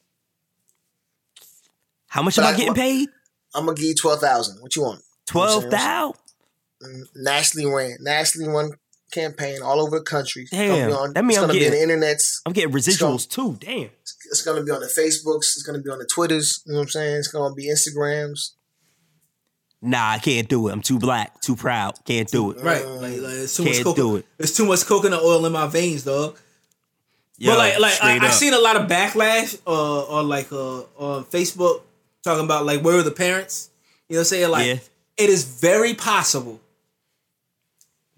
How 2.13 2.23
much 2.23 2.37
But 2.37 2.43
am 2.45 2.49
I 2.49 2.53
I- 2.53 2.57
getting 2.59 2.75
paid? 2.75 3.09
I'm 3.55 3.65
gonna 3.65 3.75
give 3.77 3.87
you 3.87 3.95
twelve 3.95 4.21
thousand. 4.21 4.61
What 4.61 4.77
you 4.77 4.83
want? 4.83 5.01
Twelve 5.27 5.65
thousand. 5.71 6.21
Mm, 6.83 7.03
nationally 7.17 7.67
ran, 7.73 7.97
nationally 8.01 8.49
run 8.53 8.73
campaign 9.13 9.63
all 9.63 9.81
over 9.81 9.99
the 9.99 10.05
country. 10.05 10.43
It's 10.43 10.51
gonna 10.51 10.67
Damn. 10.69 10.89
be 10.89 10.93
on, 10.95 11.13
That 11.15 11.25
means 11.25 11.39
I'm 11.39 11.43
gonna 11.45 11.53
be 11.55 11.59
getting- 11.61 11.83
on 11.91 12.01
the 12.01 12.07
internets. 12.07 12.41
I'm 12.45 12.53
getting 12.53 12.73
residuals 12.73 13.27
too. 13.29 13.57
Damn. 13.61 13.89
It's 14.31 14.43
gonna 14.43 14.63
be 14.63 14.71
on 14.73 14.81
the 14.81 14.89
Facebooks. 14.89 15.55
It's 15.57 15.63
gonna 15.63 15.81
be 15.81 15.89
on 15.91 15.99
the 16.01 16.07
Twitters. 16.07 16.61
You 16.67 16.73
know 16.73 16.79
what 16.81 16.83
I'm 16.85 16.91
saying? 16.91 17.17
It's 17.17 17.29
gonna 17.29 17.55
be 17.55 17.69
Instagrams. 17.71 18.51
Nah, 19.81 20.11
I 20.13 20.19
can't 20.19 20.49
do 20.49 20.69
it. 20.69 20.73
I'm 20.73 20.83
too 20.83 20.99
black, 20.99 21.41
too 21.41 21.57
proud. 21.57 21.99
Can't 22.05 22.29
do 22.31 22.53
it. 22.53 22.59
Right, 22.63 22.87
like, 22.87 23.21
like 23.21 23.33
it's 23.35 23.57
too 23.57 23.65
much 23.65 23.73
Can't 23.75 23.85
coconut. 23.85 23.97
do 24.13 24.17
it. 24.17 24.27
It's 24.39 24.57
too 24.57 24.65
much 24.67 24.85
coconut 24.87 25.23
oil 25.23 25.45
in 25.47 25.53
my 25.53 25.67
veins, 25.67 26.05
dog. 26.05 26.39
Yo, 27.39 27.51
but 27.53 27.59
like, 27.59 27.79
like 27.81 27.93
I, 27.93 27.95
straight 27.97 28.23
I 28.23 28.27
up. 28.29 28.33
seen 28.35 28.55
a 28.55 28.59
lot 28.61 28.77
of 28.77 28.89
backlash 28.89 29.59
uh, 29.67 30.05
on 30.07 30.29
like 30.29 30.53
uh, 30.53 30.83
on 30.99 31.25
Facebook 31.25 31.83
talking 32.23 32.45
about 32.45 32.65
like 32.67 32.83
where 32.83 32.99
are 32.99 33.03
the 33.03 33.11
parents? 33.11 33.71
You 34.09 34.15
know, 34.15 34.21
what 34.21 34.23
I'm 34.23 34.25
saying 34.27 34.51
like 34.51 34.67
Yeah. 34.67 34.79
it 35.17 35.31
is 35.31 35.45
very 35.45 35.95
possible 35.95 36.61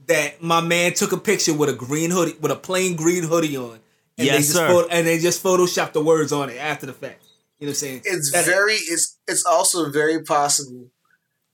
that 0.07 0.43
my 0.43 0.61
man 0.61 0.93
took 0.95 1.13
a 1.13 1.17
picture 1.17 1.55
with 1.55 1.69
a 1.71 1.73
green 1.75 2.11
hoodie, 2.11 2.37
with 2.41 2.53
a 2.53 2.57
plain 2.57 2.95
green 2.97 3.23
hoodie 3.25 3.57
on, 3.57 3.73
and 3.73 3.81
they 4.17 4.25
Yes, 4.27 4.37
just 4.47 4.53
sir. 4.53 4.69
photo- 4.69 4.89
and 4.89 5.07
they 5.07 5.19
just 5.19 5.43
photoshopped 5.43 5.93
the 5.95 6.03
words 6.05 6.31
on 6.33 6.51
it 6.51 6.57
after 6.59 6.85
the 6.87 6.93
fact. 6.93 7.23
You 7.59 7.67
know 7.67 7.71
what 7.71 7.77
I'm 7.77 7.77
saying? 7.77 8.03
It's 8.05 8.33
That- 8.33 8.45
very. 8.45 8.75
It's 8.75 9.17
it's 9.27 9.45
also 9.47 9.91
very 9.91 10.23
possible 10.23 10.91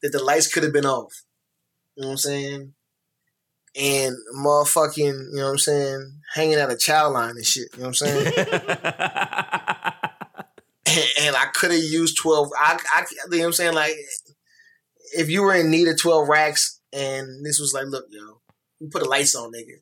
that 0.02 0.10
the 0.12 0.22
lights 0.22 0.48
could 0.52 0.62
have 0.64 0.72
been 0.72 0.86
off. 0.86 1.12
You 1.94 2.02
know 2.02 2.08
what 2.08 2.12
I'm 2.12 2.18
saying? 2.18 2.74
And 3.76 4.16
motherfucking, 4.36 4.96
you 5.30 5.30
know 5.36 5.44
what 5.44 5.50
I'm 5.52 5.58
saying, 5.58 6.20
hanging 6.34 6.58
out 6.58 6.72
a 6.72 6.76
child 6.76 7.12
line 7.12 7.36
and 7.36 7.46
shit. 7.46 7.68
You 7.74 7.82
know 7.84 7.88
what 7.90 8.02
I'm 8.02 8.24
saying? 8.24 8.32
and, 10.90 11.04
and 11.20 11.36
I 11.36 11.46
could 11.46 11.70
have 11.70 11.82
used 11.82 12.18
twelve. 12.18 12.50
I, 12.58 12.78
I, 12.94 13.06
you 13.10 13.16
know 13.30 13.38
what 13.38 13.46
I'm 13.46 13.52
saying? 13.52 13.74
Like, 13.74 13.94
if 15.16 15.30
you 15.30 15.42
were 15.42 15.54
in 15.54 15.70
need 15.70 15.88
of 15.88 15.98
twelve 15.98 16.28
racks, 16.28 16.80
and 16.92 17.44
this 17.44 17.58
was 17.58 17.72
like, 17.74 17.86
look, 17.86 18.06
yo, 18.10 18.40
you 18.80 18.88
put 18.88 19.02
the 19.02 19.08
lights 19.08 19.34
on, 19.34 19.52
nigga. 19.52 19.80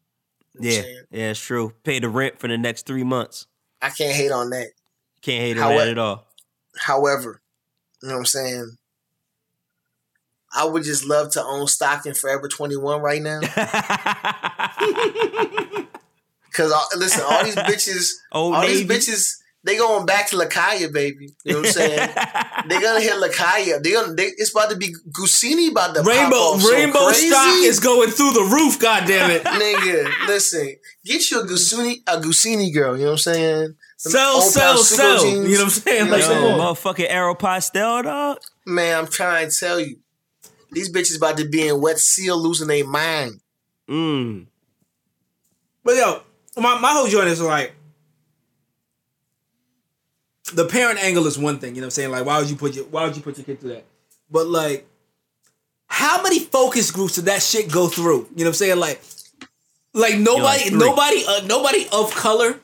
You 0.54 0.60
know 0.60 0.70
yeah, 0.70 0.82
yeah, 1.10 1.30
it's 1.30 1.40
true. 1.40 1.72
Pay 1.84 2.00
the 2.00 2.08
rent 2.08 2.38
for 2.38 2.48
the 2.48 2.58
next 2.58 2.86
three 2.86 3.04
months. 3.04 3.46
I 3.80 3.90
can't 3.90 4.14
hate 4.14 4.32
on 4.32 4.50
that. 4.50 4.68
Can't 5.22 5.42
hate 5.42 5.58
on 5.58 5.76
that 5.76 5.88
at 5.88 5.98
all. 5.98 6.26
However, 6.76 7.40
you 8.02 8.08
know 8.08 8.14
what 8.14 8.20
I'm 8.20 8.26
saying? 8.26 8.76
I 10.54 10.64
would 10.64 10.82
just 10.82 11.04
love 11.04 11.30
to 11.32 11.44
own 11.44 11.66
stock 11.66 12.06
in 12.06 12.14
Forever 12.14 12.48
21 12.48 13.02
right 13.02 13.20
now. 13.20 13.40
Cause 16.52 16.72
listen, 16.96 17.22
all 17.28 17.44
these 17.44 17.54
bitches, 17.54 18.12
Old 18.32 18.54
all 18.54 18.62
Navy. 18.62 18.84
these 18.84 19.08
bitches, 19.08 19.34
they 19.68 19.76
going 19.76 20.06
back 20.06 20.28
to 20.28 20.36
Lakaya, 20.36 20.90
baby. 20.90 21.28
You 21.44 21.52
know 21.52 21.58
what 21.58 21.66
I'm 21.66 21.72
saying? 21.72 21.98
they 22.68 22.80
gonna 22.80 23.00
hit 23.00 23.14
Lakaya. 23.14 23.82
They 23.82 23.92
gonna. 23.92 24.14
They, 24.14 24.24
it's 24.24 24.50
about 24.50 24.70
to 24.70 24.76
be 24.76 24.94
Gusini 25.10 25.70
about 25.70 25.94
to 25.94 26.02
pop 26.02 26.08
Rainbow 26.08 26.36
off 26.36 26.62
so 26.62 26.72
Rainbow 26.72 27.06
crazy. 27.08 27.28
stock 27.28 27.62
is 27.62 27.78
going 27.78 28.10
through 28.10 28.32
the 28.32 28.48
roof. 28.50 28.80
God 28.80 29.06
damn 29.06 29.30
it! 29.30 29.44
Nigga, 29.44 30.26
listen, 30.26 30.74
get 31.04 31.30
you 31.30 31.40
a 31.42 31.44
Gusini, 31.44 31.96
a 32.06 32.18
Gusini 32.18 32.72
girl. 32.72 32.96
You 32.96 33.04
know 33.04 33.10
what 33.10 33.12
I'm 33.12 33.18
saying? 33.18 33.60
Them 34.04 34.12
sell, 34.12 34.34
old 34.36 34.44
sell, 34.44 34.78
sell. 34.78 35.18
Sugo 35.18 35.32
You 35.32 35.42
know 35.42 35.48
what 35.50 35.62
I'm 35.64 35.70
saying? 35.70 36.04
You 36.06 36.10
know 36.10 36.16
Like, 36.16 36.22
what 36.22 36.30
I'm 36.30 36.42
come 36.42 36.94
Yo, 36.94 37.04
motherfucking 37.04 37.10
Aeropostale, 37.10 38.02
dog. 38.04 38.38
Man, 38.64 38.98
I'm 38.98 39.06
trying 39.08 39.50
to 39.50 39.54
tell 39.54 39.80
you, 39.80 39.96
these 40.70 40.90
bitches 40.90 41.16
about 41.18 41.36
to 41.38 41.48
be 41.48 41.68
in 41.68 41.80
wet 41.80 41.98
seal 41.98 42.40
losing 42.40 42.68
their 42.68 42.86
mind. 42.86 43.40
Mm. 43.88 44.46
But 45.84 45.96
yo, 45.96 46.22
my, 46.56 46.78
my 46.78 46.92
whole 46.92 47.08
joint 47.08 47.28
is 47.28 47.40
like, 47.40 47.74
the 50.54 50.66
parent 50.66 51.02
angle 51.02 51.26
is 51.26 51.38
one 51.38 51.58
thing, 51.58 51.74
you 51.74 51.80
know 51.80 51.86
what 51.86 51.88
I'm 51.88 51.90
saying? 51.92 52.10
Like 52.10 52.24
why 52.24 52.38
would 52.38 52.50
you 52.50 52.56
put 52.56 52.74
your 52.74 52.84
why 52.86 53.04
would 53.04 53.16
you 53.16 53.22
put 53.22 53.36
your 53.36 53.44
kid 53.44 53.60
through 53.60 53.74
that? 53.74 53.84
But 54.30 54.46
like 54.46 54.86
how 55.86 56.22
many 56.22 56.40
focus 56.40 56.90
groups 56.90 57.14
did 57.14 57.26
that 57.26 57.42
shit 57.42 57.70
go 57.70 57.88
through? 57.88 58.28
You 58.36 58.44
know 58.44 58.44
what 58.44 58.46
I'm 58.48 58.54
saying? 58.54 58.78
Like 58.78 59.02
like 59.94 60.18
nobody 60.18 60.70
three. 60.70 60.78
nobody 60.78 61.24
uh, 61.26 61.46
nobody 61.46 61.86
of 61.92 62.14
color 62.14 62.60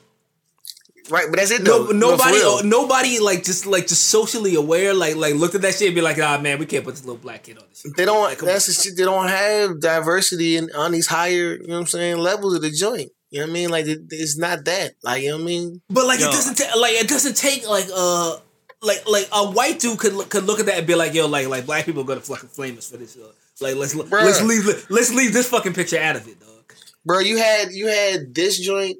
Right, 1.09 1.27
but 1.29 1.37
that's 1.37 1.51
it 1.51 1.61
no, 1.61 1.85
nobody, 1.85 2.39
No, 2.39 2.61
nobody, 2.63 3.19
like 3.19 3.43
just 3.43 3.67
like 3.67 3.85
just 3.85 4.05
socially 4.05 4.55
aware, 4.55 4.91
like 4.91 5.15
like 5.15 5.35
looked 5.35 5.53
at 5.53 5.61
that 5.61 5.75
shit 5.75 5.89
and 5.89 5.95
be 5.95 6.01
like, 6.01 6.17
ah, 6.19 6.39
man, 6.41 6.57
we 6.57 6.65
can't 6.65 6.83
put 6.83 6.95
this 6.95 7.05
little 7.05 7.21
black 7.21 7.43
kid 7.43 7.59
on 7.59 7.63
this. 7.69 7.81
Shit. 7.81 7.95
They 7.95 8.05
don't. 8.05 8.23
Like, 8.23 8.39
that's 8.39 8.65
the 8.65 8.73
shit. 8.73 8.97
They 8.97 9.03
don't 9.03 9.27
have 9.27 9.79
diversity 9.79 10.57
in 10.57 10.71
on 10.75 10.91
these 10.91 11.05
higher. 11.05 11.57
You 11.57 11.67
know 11.67 11.75
what 11.75 11.79
I'm 11.81 11.85
saying? 11.87 12.17
Levels 12.17 12.55
of 12.55 12.63
the 12.63 12.71
joint. 12.71 13.11
You 13.31 13.39
know 13.41 13.45
what 13.47 13.49
I 13.49 13.53
mean? 13.53 13.69
Like 13.69 13.85
it, 13.87 13.99
it's 14.11 14.37
not 14.37 14.65
that. 14.65 14.93
Like 15.03 15.23
you 15.23 15.29
know 15.29 15.35
what 15.37 15.41
I 15.43 15.45
mean? 15.45 15.81
But 15.89 16.05
like 16.07 16.19
Yo. 16.19 16.29
it 16.29 16.31
doesn't 16.31 16.55
ta- 16.55 16.77
like 16.79 16.93
it 16.93 17.07
doesn't 17.07 17.35
take 17.35 17.67
like 17.67 17.87
uh 17.95 18.37
like 18.81 19.07
like 19.09 19.27
a 19.33 19.49
white 19.51 19.79
dude 19.79 19.97
could 19.99 20.13
look, 20.13 20.29
could 20.29 20.43
look 20.45 20.59
at 20.59 20.67
that 20.67 20.77
and 20.77 20.87
be 20.87 20.95
like, 20.95 21.13
yo, 21.13 21.27
like 21.27 21.47
like 21.47 21.65
black 21.65 21.85
people 21.85 22.01
are 22.01 22.05
gonna 22.05 22.21
fucking 22.21 22.49
flame 22.49 22.77
us 22.77 22.89
for 22.89 22.97
this. 22.97 23.17
Uh, 23.17 23.31
like 23.61 23.75
let's 23.75 23.93
Bruh. 23.95 24.11
let's 24.11 24.41
leave 24.43 24.65
let's 24.89 25.13
leave 25.13 25.33
this 25.33 25.49
fucking 25.49 25.73
picture 25.73 25.99
out 25.99 26.15
of 26.15 26.27
it, 26.27 26.39
dog. 26.39 26.73
Bro, 27.05 27.19
you 27.19 27.37
had 27.37 27.71
you 27.71 27.87
had 27.87 28.33
this 28.35 28.59
joint. 28.59 28.97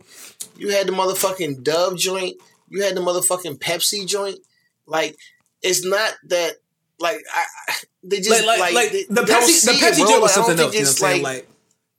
You 0.57 0.69
had 0.69 0.87
the 0.87 0.91
motherfucking 0.93 1.63
Dove 1.63 1.97
joint. 1.97 2.35
You 2.69 2.83
had 2.83 2.95
the 2.95 3.01
motherfucking 3.01 3.59
Pepsi 3.59 4.07
joint. 4.07 4.39
Like 4.85 5.15
it's 5.61 5.85
not 5.85 6.13
that. 6.29 6.53
Like 6.99 7.17
I, 7.33 7.43
I- 7.69 7.73
they 8.03 8.17
just 8.17 8.29
Like 8.29 8.45
like, 8.45 8.59
like, 8.59 8.73
like 8.73 8.91
they- 8.91 9.05
the 9.09 9.21
Pepsi 9.21 9.65
the 9.65 9.71
Pepsi 9.73 10.07
joint 10.07 10.21
was 10.21 10.33
something 10.33 10.55
don't 10.57 10.65
else. 10.67 10.75
You 10.75 10.81
know 10.81 10.85
what 10.85 10.87
I'm 10.87 10.91
it's 10.91 10.97
saying? 10.99 11.23
Like 11.23 11.47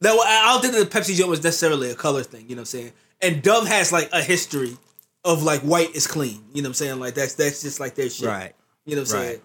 that. 0.01 0.12
I 0.18 0.53
don't 0.53 0.61
think 0.62 0.74
that 0.74 0.90
the 0.90 0.99
Pepsi 1.01 1.14
joint 1.16 1.30
was 1.30 1.42
necessarily 1.42 1.90
a 1.90 1.94
color 1.94 2.22
thing. 2.22 2.42
You 2.49 2.57
know 2.57 2.61
what 2.61 2.74
I'm 2.74 2.80
saying? 2.80 2.92
And 3.22 3.42
Dove 3.42 3.66
has 3.68 3.92
like 3.92 4.11
a 4.12 4.22
history 4.22 4.76
of 5.24 5.42
like 5.42 5.61
white 5.62 5.94
is 5.94 6.07
clean. 6.07 6.42
You 6.53 6.62
know 6.62 6.68
what 6.68 6.70
I'm 6.70 6.74
saying? 6.74 7.01
Like 7.01 7.14
that's 7.14 7.34
that's 7.34 7.62
just 7.62 7.80
like 7.80 7.94
their 7.94 8.11
shit. 8.11 8.28
Right. 8.28 8.55
You 8.84 8.97
know 8.97 9.03
what 9.03 9.11
I'm 9.12 9.16
Right. 9.16 9.26
saying? 9.28 9.40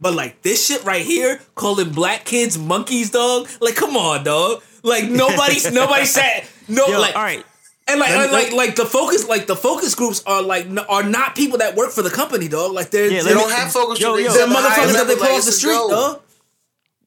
But 0.00 0.14
like 0.14 0.42
this 0.42 0.66
shit 0.66 0.82
right 0.84 1.04
here, 1.04 1.40
calling 1.54 1.90
black 1.90 2.24
kids 2.24 2.58
monkeys, 2.58 3.10
dog. 3.10 3.48
Like, 3.60 3.76
come 3.76 3.96
on, 3.96 4.24
dog. 4.24 4.62
Like 4.82 5.08
nobody's 5.08 5.70
nobody 5.72 6.06
said 6.06 6.44
no. 6.68 6.86
Yo, 6.88 6.98
like, 7.00 7.14
all 7.14 7.22
right. 7.22 7.44
and 7.86 8.00
like, 8.00 8.10
me- 8.10 8.32
like, 8.32 8.52
like 8.52 8.74
the 8.76 8.84
focus, 8.84 9.28
like 9.28 9.46
the 9.46 9.54
focus 9.54 9.94
groups 9.94 10.20
are 10.26 10.42
like 10.42 10.66
n- 10.66 10.78
are 10.80 11.04
not 11.04 11.36
people 11.36 11.58
that 11.58 11.76
work 11.76 11.92
for 11.92 12.02
the 12.02 12.10
company, 12.10 12.48
dog. 12.48 12.72
Like 12.72 12.90
they're 12.90 13.06
Yeah, 13.10 13.22
they 13.22 13.32
let 13.34 13.40
don't 13.42 13.52
have 13.52 13.70
focus. 13.70 14.00
Yo, 14.00 14.14
groups. 14.14 14.26
yo. 14.26 14.32
They 14.32 14.38
they're 14.38 14.48
the 14.48 14.54
motherfuckers 14.54 14.92
that 14.94 15.06
they 15.06 15.14
level, 15.14 15.26
pull 15.26 15.36
off 15.36 15.44
the 15.44 15.52
street, 15.52 15.72
go. 15.74 15.88
dog. 15.90 16.22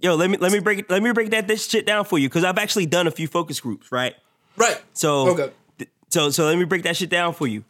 Yo, 0.05 0.13
let 0.13 0.29
me 0.29 0.37
let 0.37 0.51
me 0.51 0.59
break 0.59 0.77
it. 0.77 0.89
Let 0.89 1.01
me 1.01 1.11
break 1.13 1.31
that 1.31 1.47
this 1.47 1.67
shit 1.67 1.83
down 1.87 2.05
for 2.05 2.19
you 2.19 2.29
because 2.29 2.43
I've 2.43 2.59
actually 2.59 2.85
done 2.85 3.07
a 3.07 3.11
few 3.11 3.27
focus 3.27 3.59
groups, 3.59 3.91
right? 3.91 4.13
Right. 4.55 4.79
So 4.93 5.29
Okay. 5.29 5.51
th- 5.79 5.89
so 6.09 6.29
so 6.29 6.45
let 6.45 6.59
me 6.59 6.65
break 6.65 6.83
that 6.83 6.95
shit 6.95 7.09
down 7.09 7.33
for 7.33 7.47
you. 7.47 7.63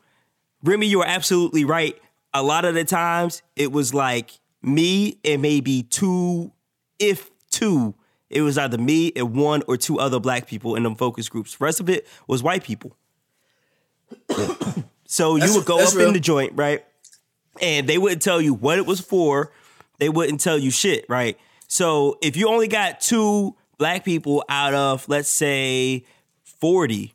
Remy, 0.61 0.85
you 0.85 0.99
are 0.99 1.07
absolutely 1.07 1.63
right. 1.63 1.97
A 2.33 2.43
lot 2.43 2.65
of 2.65 2.73
the 2.75 2.83
times 2.83 3.41
it 3.55 3.71
was 3.71 3.93
like 3.93 4.31
me 4.61 5.17
and 5.23 5.41
maybe 5.41 5.83
two, 5.83 6.51
if 6.99 7.31
two, 7.51 7.95
it 8.29 8.41
was 8.41 8.57
either 8.57 8.77
me 8.77 9.13
and 9.15 9.33
one 9.33 9.63
or 9.69 9.77
two 9.77 9.97
other 9.97 10.19
black 10.19 10.45
people 10.45 10.75
in 10.75 10.83
them 10.83 10.95
focus 10.95 11.29
groups. 11.29 11.61
rest 11.61 11.79
of 11.79 11.87
it 11.89 12.05
was 12.27 12.43
white 12.43 12.65
people. 12.65 12.97
so 15.05 15.35
That's- 15.35 15.49
you 15.49 15.57
would 15.57 15.65
go 15.65 15.79
up 15.79 15.93
real. 15.93 16.07
in 16.09 16.13
the 16.13 16.19
joint, 16.19 16.51
right? 16.55 16.83
And 17.61 17.87
they 17.87 17.97
wouldn't 17.97 18.21
tell 18.21 18.41
you 18.41 18.53
what 18.53 18.77
it 18.77 18.85
was 18.85 18.99
for. 18.99 19.53
They 19.99 20.09
wouldn't 20.09 20.41
tell 20.41 20.57
you 20.57 20.71
shit, 20.71 21.05
right? 21.07 21.37
So 21.67 22.17
if 22.21 22.35
you 22.35 22.47
only 22.49 22.67
got 22.67 22.99
two 23.01 23.55
black 23.77 24.05
people 24.05 24.43
out 24.49 24.73
of, 24.73 25.07
let's 25.09 25.29
say, 25.29 26.05
40, 26.43 27.13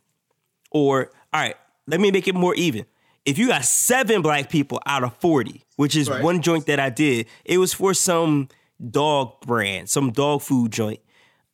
or 0.71 1.11
all 1.33 1.41
right, 1.41 1.55
let 1.87 2.01
me 2.01 2.11
make 2.11 2.29
it 2.29 2.35
more 2.35 2.55
even. 2.55 2.85
If 3.25 3.39
you 3.39 3.49
got 3.49 3.65
seven 3.65 4.23
black 4.23 4.49
people 4.51 4.81
out 4.87 5.05
of 5.05 5.15
40, 5.17 5.65
which 5.77 5.95
is 5.97 6.09
Right. 6.09 6.23
one 6.23 6.43
joint 6.43 6.67
that 6.67 6.81
I 6.81 6.91
did, 6.91 7.27
it 7.45 7.59
was 7.59 7.73
for 7.73 7.95
some 7.95 8.49
dog 8.91 9.41
brand, 9.43 9.89
some 9.89 10.11
dog 10.11 10.43
food 10.43 10.73
joint. 10.73 11.01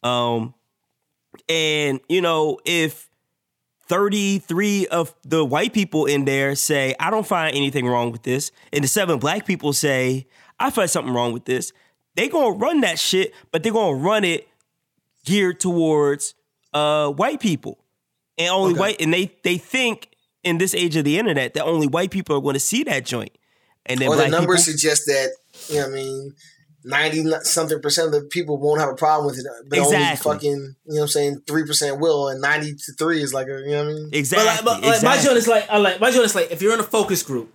Um, 0.02 0.54
and 1.48 2.00
you 2.08 2.20
know, 2.20 2.58
if 2.64 3.08
33 3.88 4.86
of 4.88 5.14
the 5.24 5.44
white 5.44 5.72
people 5.72 6.06
in 6.06 6.24
there 6.24 6.54
say, 6.54 6.94
I 6.98 7.10
don't 7.10 7.26
find 7.26 7.54
anything 7.56 7.86
wrong 7.86 8.10
with 8.12 8.22
this, 8.22 8.50
and 8.72 8.82
the 8.82 8.88
seven 8.88 9.18
black 9.18 9.46
people 9.46 9.72
say, 9.72 10.26
I 10.58 10.70
find 10.70 10.90
something 10.90 11.12
wrong 11.12 11.32
with 11.32 11.44
this, 11.44 11.72
they 12.16 12.28
gonna 12.28 12.56
run 12.56 12.80
that 12.80 12.98
shit, 12.98 13.32
but 13.52 13.62
they're 13.62 13.72
gonna 13.72 13.96
run 13.96 14.24
it 14.24 14.48
geared 15.24 15.60
towards 15.60 16.34
uh 16.72 17.10
white 17.10 17.40
people. 17.40 17.78
And 18.38 18.48
only 18.50 18.72
Okay. 18.72 18.80
white 18.80 19.00
and 19.00 19.12
they 19.14 19.32
they 19.44 19.56
think 19.58 20.10
in 20.42 20.58
this 20.58 20.74
age 20.74 20.96
of 20.96 21.04
the 21.04 21.18
internet 21.18 21.54
that 21.54 21.64
only 21.64 21.86
white 21.86 22.10
people 22.10 22.36
are 22.36 22.40
gonna 22.40 22.58
see 22.58 22.82
that 22.84 23.04
joint. 23.06 23.32
And 23.86 24.00
then 24.00 24.08
Or 24.08 24.16
the 24.16 24.28
numbers 24.28 24.64
people, 24.66 24.72
suggest 24.78 25.06
that 25.06 25.30
you 25.68 25.76
know 25.76 25.82
what 25.82 25.90
I 25.90 25.94
mean. 25.94 26.34
Ninety 26.88 27.24
something 27.42 27.80
percent 27.82 28.06
of 28.06 28.12
the 28.12 28.28
people 28.28 28.58
won't 28.58 28.78
have 28.80 28.88
a 28.90 28.94
problem 28.94 29.26
with 29.26 29.38
it, 29.40 29.46
but 29.68 29.78
Exactly. 29.78 29.96
only 29.96 30.16
fucking 30.16 30.50
you 30.50 30.94
know 30.94 30.94
what 30.94 31.02
I'm 31.02 31.08
saying 31.08 31.42
three 31.44 31.64
percent 31.66 31.98
will, 31.98 32.28
and 32.28 32.40
ninety 32.40 32.74
to 32.74 32.92
three 32.96 33.20
is 33.22 33.34
like 33.34 33.48
a 33.48 33.58
you 33.58 33.70
know 33.70 33.84
what 33.84 33.90
I 33.90 33.94
mean. 33.94 34.08
But 34.10 34.18
exactly. 34.18 34.46
like, 34.46 34.64
but 34.64 34.82
like 34.84 35.02
my 35.02 35.20
joint 35.20 35.36
is 35.36 35.48
like, 35.48 35.68
I 35.68 35.78
like 35.78 36.00
my 36.00 36.12
joint 36.12 36.26
is 36.26 36.36
like, 36.36 36.52
if 36.52 36.62
you're 36.62 36.74
in 36.74 36.78
a 36.78 36.84
focus 36.84 37.24
group, 37.24 37.52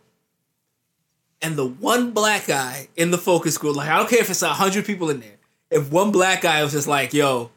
and 1.41 1.55
the 1.55 1.65
one 1.65 2.11
black 2.11 2.47
guy 2.47 2.87
in 2.95 3.11
the 3.11 3.17
focus 3.17 3.57
group, 3.57 3.75
like 3.75 3.89
I 3.89 3.97
don't 3.97 4.09
care 4.09 4.19
if 4.19 4.29
it's 4.29 4.41
a 4.41 4.49
hundred 4.49 4.85
people 4.85 5.09
in 5.09 5.19
there, 5.19 5.37
if 5.69 5.91
one 5.91 6.11
black 6.11 6.41
guy 6.41 6.63
was 6.63 6.73
just 6.73 6.87
like, 6.87 7.13
yo, 7.13 7.49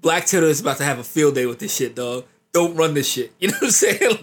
Black 0.00 0.26
Twitter 0.26 0.46
is 0.46 0.60
about 0.60 0.76
to 0.78 0.84
have 0.84 0.98
a 0.98 1.04
field 1.04 1.34
day 1.34 1.46
with 1.46 1.58
this 1.58 1.74
shit, 1.74 1.94
dog. 1.94 2.24
Don't 2.56 2.74
run 2.74 2.94
this 2.94 3.06
shit. 3.06 3.32
You 3.38 3.48
know 3.48 3.54
what 3.60 3.64
I'm 3.64 3.70
saying? 3.70 4.18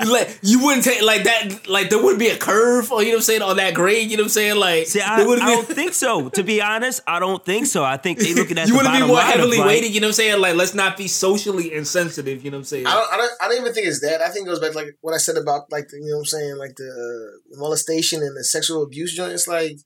Like, 0.00 0.06
like 0.06 0.38
you 0.42 0.64
wouldn't 0.64 0.82
take 0.84 1.02
like 1.02 1.24
that. 1.24 1.68
Like 1.68 1.90
there 1.90 1.98
wouldn't 1.98 2.18
be 2.18 2.28
a 2.28 2.36
curve, 2.38 2.90
or 2.90 3.02
you 3.02 3.08
know 3.08 3.16
what 3.16 3.18
I'm 3.18 3.22
saying, 3.24 3.42
on 3.42 3.56
that 3.58 3.74
grade. 3.74 4.10
You 4.10 4.16
know 4.16 4.22
what 4.22 4.26
I'm 4.28 4.30
saying? 4.30 4.56
Like 4.56 4.86
See, 4.86 5.00
I, 5.00 5.16
I 5.16 5.24
be- 5.24 5.36
don't 5.40 5.66
think 5.80 5.92
so. 5.92 6.30
To 6.30 6.42
be 6.42 6.62
honest, 6.62 7.02
I 7.06 7.18
don't 7.18 7.44
think 7.44 7.66
so. 7.66 7.84
I 7.84 7.98
think 7.98 8.18
they 8.18 8.32
looking 8.32 8.56
at 8.56 8.66
you 8.66 8.72
the 8.72 8.78
wouldn't 8.78 8.94
be 8.94 9.00
more 9.06 9.16
line 9.16 9.26
of, 9.26 9.32
heavily 9.34 9.58
like- 9.58 9.66
weighted. 9.66 9.94
You 9.94 10.00
know 10.00 10.06
what 10.06 10.10
I'm 10.10 10.14
saying? 10.14 10.40
Like 10.40 10.54
let's 10.56 10.72
not 10.74 10.96
be 10.96 11.06
socially 11.06 11.72
insensitive. 11.74 12.42
You 12.44 12.50
know 12.50 12.56
what 12.56 12.60
I'm 12.60 12.64
saying? 12.64 12.86
I 12.86 12.94
don't, 12.94 13.12
I 13.12 13.16
don't, 13.18 13.32
I 13.42 13.48
don't 13.48 13.60
even 13.60 13.74
think 13.74 13.86
it's 13.86 14.00
that. 14.00 14.22
I 14.22 14.30
think 14.30 14.46
it 14.46 14.50
goes 14.50 14.60
back 14.60 14.72
to 14.72 14.78
like 14.78 14.96
what 15.02 15.12
I 15.14 15.18
said 15.18 15.36
about 15.36 15.70
like 15.70 15.88
the, 15.88 15.98
you 15.98 16.06
know 16.10 16.16
what 16.16 16.20
I'm 16.20 16.26
saying, 16.26 16.56
like 16.56 16.76
the 16.76 16.88
uh, 16.88 17.58
molestation 17.60 18.22
and 18.22 18.34
the 18.36 18.44
sexual 18.44 18.82
abuse 18.82 19.14
joint. 19.14 19.32
It's 19.32 19.48
like, 19.48 19.76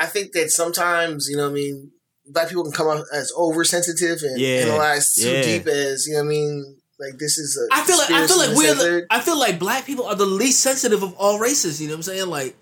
I 0.00 0.06
think 0.06 0.32
that 0.32 0.50
sometimes 0.50 1.28
you 1.30 1.36
know 1.36 1.44
what 1.44 1.50
I 1.50 1.54
mean, 1.54 1.91
black 2.26 2.48
people 2.48 2.64
can 2.64 2.72
come 2.72 2.88
out 2.88 3.04
as 3.12 3.32
oversensitive 3.36 4.22
and 4.22 4.40
Yeah, 4.40 4.64
analyze 4.66 5.14
too 5.14 5.30
yeah. 5.30 5.42
deep 5.42 5.66
as 5.66 6.06
you 6.06 6.14
know 6.14 6.20
what 6.20 6.26
I 6.26 6.28
mean. 6.28 6.76
Like 7.00 7.18
this 7.18 7.36
is 7.38 7.58
a 7.58 7.74
I 7.74 7.82
feel 7.82 7.98
like 7.98 8.10
I 8.10 8.26
feel 8.26 8.38
like 8.38 8.56
we're 8.56 8.74
the. 8.74 9.06
I 9.10 9.20
feel 9.20 9.38
like 9.38 9.58
black 9.58 9.86
people 9.86 10.06
are 10.06 10.14
the 10.14 10.26
least 10.26 10.60
sensitive 10.60 11.02
of 11.02 11.14
all 11.14 11.38
races. 11.40 11.80
You 11.80 11.88
know 11.88 11.94
what 11.94 11.98
I'm 11.98 12.02
saying? 12.04 12.28
Like 12.28 12.56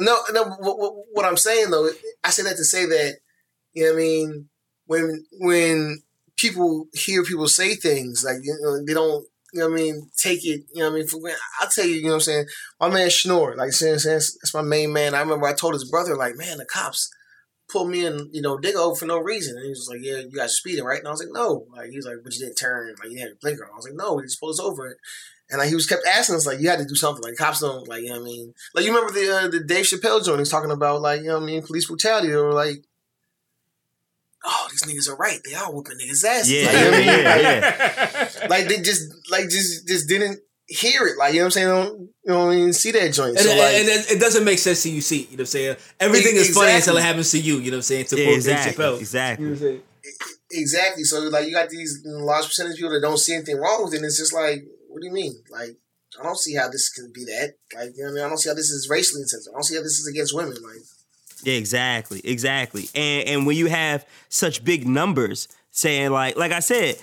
No, 0.00 0.18
no. 0.32 0.44
What, 0.44 0.78
what, 0.78 0.92
what 1.12 1.24
I'm 1.24 1.36
saying 1.36 1.70
though, 1.70 1.88
I 2.24 2.30
say 2.30 2.42
that 2.42 2.56
to 2.56 2.64
say 2.64 2.86
that 2.86 3.18
you 3.74 3.84
know 3.84 3.90
what 3.90 3.96
I 3.96 4.02
mean. 4.02 4.48
When 4.86 5.24
when 5.38 6.02
people 6.36 6.88
hear 6.92 7.22
people 7.22 7.48
say 7.48 7.74
things 7.76 8.24
like 8.24 8.38
you 8.42 8.56
know 8.60 8.84
they 8.84 8.92
don't 8.92 9.24
you 9.52 9.60
know 9.60 9.68
what 9.68 9.78
I 9.78 9.82
mean 9.82 10.10
take 10.16 10.44
it 10.44 10.64
you 10.74 10.80
know 10.82 10.90
what 10.90 10.96
I 10.96 10.98
mean. 10.98 11.06
For, 11.06 11.20
granted. 11.20 11.40
I'll 11.60 11.70
tell 11.70 11.86
you 11.86 11.94
you 11.94 12.02
know 12.02 12.08
what 12.08 12.14
I'm 12.14 12.20
saying. 12.22 12.46
My 12.80 12.88
man 12.88 13.08
Schnorr, 13.08 13.54
like 13.56 13.72
saying 13.72 13.98
that's 14.04 14.52
my 14.52 14.62
main 14.62 14.92
man. 14.92 15.14
I 15.14 15.20
remember 15.20 15.46
I 15.46 15.54
told 15.54 15.74
his 15.74 15.88
brother 15.88 16.16
like, 16.16 16.36
man, 16.36 16.58
the 16.58 16.64
cops 16.64 17.08
pulled 17.70 17.90
me 17.90 18.04
in 18.06 18.28
you 18.32 18.42
know 18.42 18.58
dig 18.58 18.76
over 18.76 18.94
for 18.94 19.06
no 19.06 19.18
reason. 19.18 19.56
And 19.56 19.64
he 19.64 19.70
was 19.70 19.88
like, 19.90 20.00
yeah, 20.02 20.18
you 20.18 20.30
guys 20.30 20.46
are 20.46 20.48
speeding 20.48 20.84
right. 20.84 20.98
And 20.98 21.08
I 21.08 21.10
was 21.10 21.20
like, 21.20 21.32
no. 21.32 21.66
Like 21.74 21.90
he 21.90 21.96
was 21.96 22.06
like, 22.06 22.16
but 22.22 22.32
you 22.34 22.40
didn't 22.40 22.56
turn. 22.56 22.94
Like 23.02 23.10
you 23.10 23.18
had 23.18 23.30
a 23.32 23.36
blinker. 23.40 23.68
I 23.70 23.74
was 23.76 23.84
like, 23.86 23.94
no, 23.96 24.14
we 24.14 24.22
just 24.22 24.38
pulled 24.40 24.52
us 24.52 24.60
over. 24.60 24.86
it. 24.88 24.98
And 25.50 25.58
like 25.58 25.68
he 25.68 25.74
was 25.74 25.86
kept 25.86 26.06
asking 26.06 26.36
us 26.36 26.46
like 26.46 26.60
you 26.60 26.68
had 26.70 26.78
to 26.78 26.84
do 26.86 26.94
something 26.94 27.22
like 27.22 27.36
cops 27.36 27.60
don't 27.60 27.86
like 27.86 28.02
you 28.02 28.08
know 28.08 28.14
what 28.20 28.22
I 28.22 28.24
mean 28.24 28.54
like 28.74 28.84
you 28.86 28.94
remember 28.94 29.12
the 29.12 29.30
uh, 29.36 29.48
the 29.48 29.60
Dave 29.60 29.84
Chappelle 29.84 30.24
joint 30.24 30.38
he's 30.38 30.48
talking 30.48 30.70
about 30.70 31.02
like 31.02 31.20
you 31.20 31.26
know 31.28 31.34
what 31.34 31.42
I 31.42 31.46
mean 31.46 31.62
police 31.62 31.86
brutality 31.86 32.32
or 32.32 32.50
like 32.52 32.82
oh 34.44 34.68
these 34.70 34.82
niggas 34.84 35.08
are 35.12 35.16
right 35.16 35.40
they 35.44 35.54
are 35.54 35.70
whooping 35.72 35.98
niggas 35.98 36.24
asses 36.24 36.50
Yeah, 36.50 36.64
like, 36.66 36.74
you 36.74 36.80
know 36.80 36.88
I 36.88 36.98
mean? 36.98 37.06
yeah, 37.06 38.30
yeah. 38.40 38.46
like 38.48 38.68
they 38.68 38.78
just 38.80 39.12
like 39.30 39.44
just 39.50 39.86
just 39.86 40.08
didn't 40.08 40.40
hear 40.66 41.06
it 41.06 41.18
like 41.18 41.34
you 41.34 41.40
know 41.40 41.44
what 41.44 41.46
I'm 41.46 41.50
saying 41.50 41.68
they 41.68 41.72
don't, 41.74 41.98
you 42.00 42.08
know 42.26 42.46
what 42.46 42.52
I 42.52 42.56
mean 42.56 42.72
see 42.72 42.90
that 42.92 43.12
joint 43.12 43.30
and, 43.36 43.38
so 43.40 43.50
and- 43.50 43.58
like 43.58 43.74
and 43.74 43.88
it, 43.88 44.10
it 44.12 44.20
doesn't 44.20 44.44
make 44.44 44.58
sense 44.58 44.82
to 44.84 44.90
you 44.90 45.00
see. 45.00 45.22
You 45.22 45.24
know 45.24 45.30
what 45.32 45.40
I'm 45.40 45.46
saying? 45.46 45.76
Everything 46.00 46.36
is 46.36 46.54
funny 46.54 46.72
until 46.72 46.96
it 46.96 47.02
happens 47.02 47.30
to 47.32 47.38
you. 47.38 47.56
You 47.58 47.70
know 47.70 47.76
what 47.76 47.78
I'm 47.78 47.82
saying? 47.82 48.06
To 48.06 48.16
Yeah, 48.16 48.24
quote 48.24 48.36
exactly, 48.36 48.98
exactly. 49.00 49.44
You 49.44 49.50
know 49.50 49.56
what 49.56 49.62
I'm 49.62 49.68
saying? 49.68 49.82
exactly 50.50 51.02
so 51.04 51.18
like 51.20 51.46
you 51.46 51.52
got 51.52 51.68
these 51.70 52.02
large 52.04 52.44
percentage 52.46 52.72
of 52.74 52.76
people 52.76 52.90
that 52.92 53.00
don't 53.00 53.18
see 53.18 53.34
anything 53.34 53.56
wrong 53.56 53.84
with 53.84 53.94
it 53.94 53.96
and 53.96 54.04
it's 54.06 54.18
just 54.18 54.32
like 54.34 54.62
what 54.88 55.00
do 55.00 55.06
you 55.08 55.12
mean 55.12 55.34
like 55.50 55.70
I 56.20 56.22
don't 56.22 56.38
see 56.38 56.54
how 56.54 56.68
this 56.68 56.90
can 56.90 57.10
be 57.12 57.24
that 57.24 57.54
like 57.74 57.90
you 57.96 58.04
know 58.04 58.10
what 58.10 58.10
I 58.10 58.14
mean 58.16 58.24
I 58.24 58.28
don't 58.28 58.38
see 58.38 58.48
how 58.50 58.54
this 58.54 58.70
is 58.70 58.88
racially 58.88 59.22
insensitive 59.22 59.52
I 59.52 59.56
don't 59.56 59.64
see 59.64 59.76
how 59.76 59.82
this 59.82 59.98
is 59.98 60.06
against 60.06 60.34
women 60.34 60.54
like 60.62 60.82
Yeah, 61.42 61.54
exactly, 61.54 62.20
exactly. 62.24 62.88
And 62.94 63.28
and 63.28 63.46
when 63.46 63.56
you 63.56 63.66
have 63.66 64.06
such 64.28 64.64
big 64.64 64.86
numbers 64.86 65.48
saying 65.70 66.10
like 66.10 66.36
like 66.36 66.52
I 66.52 66.60
said, 66.60 66.96
i- 66.96 66.98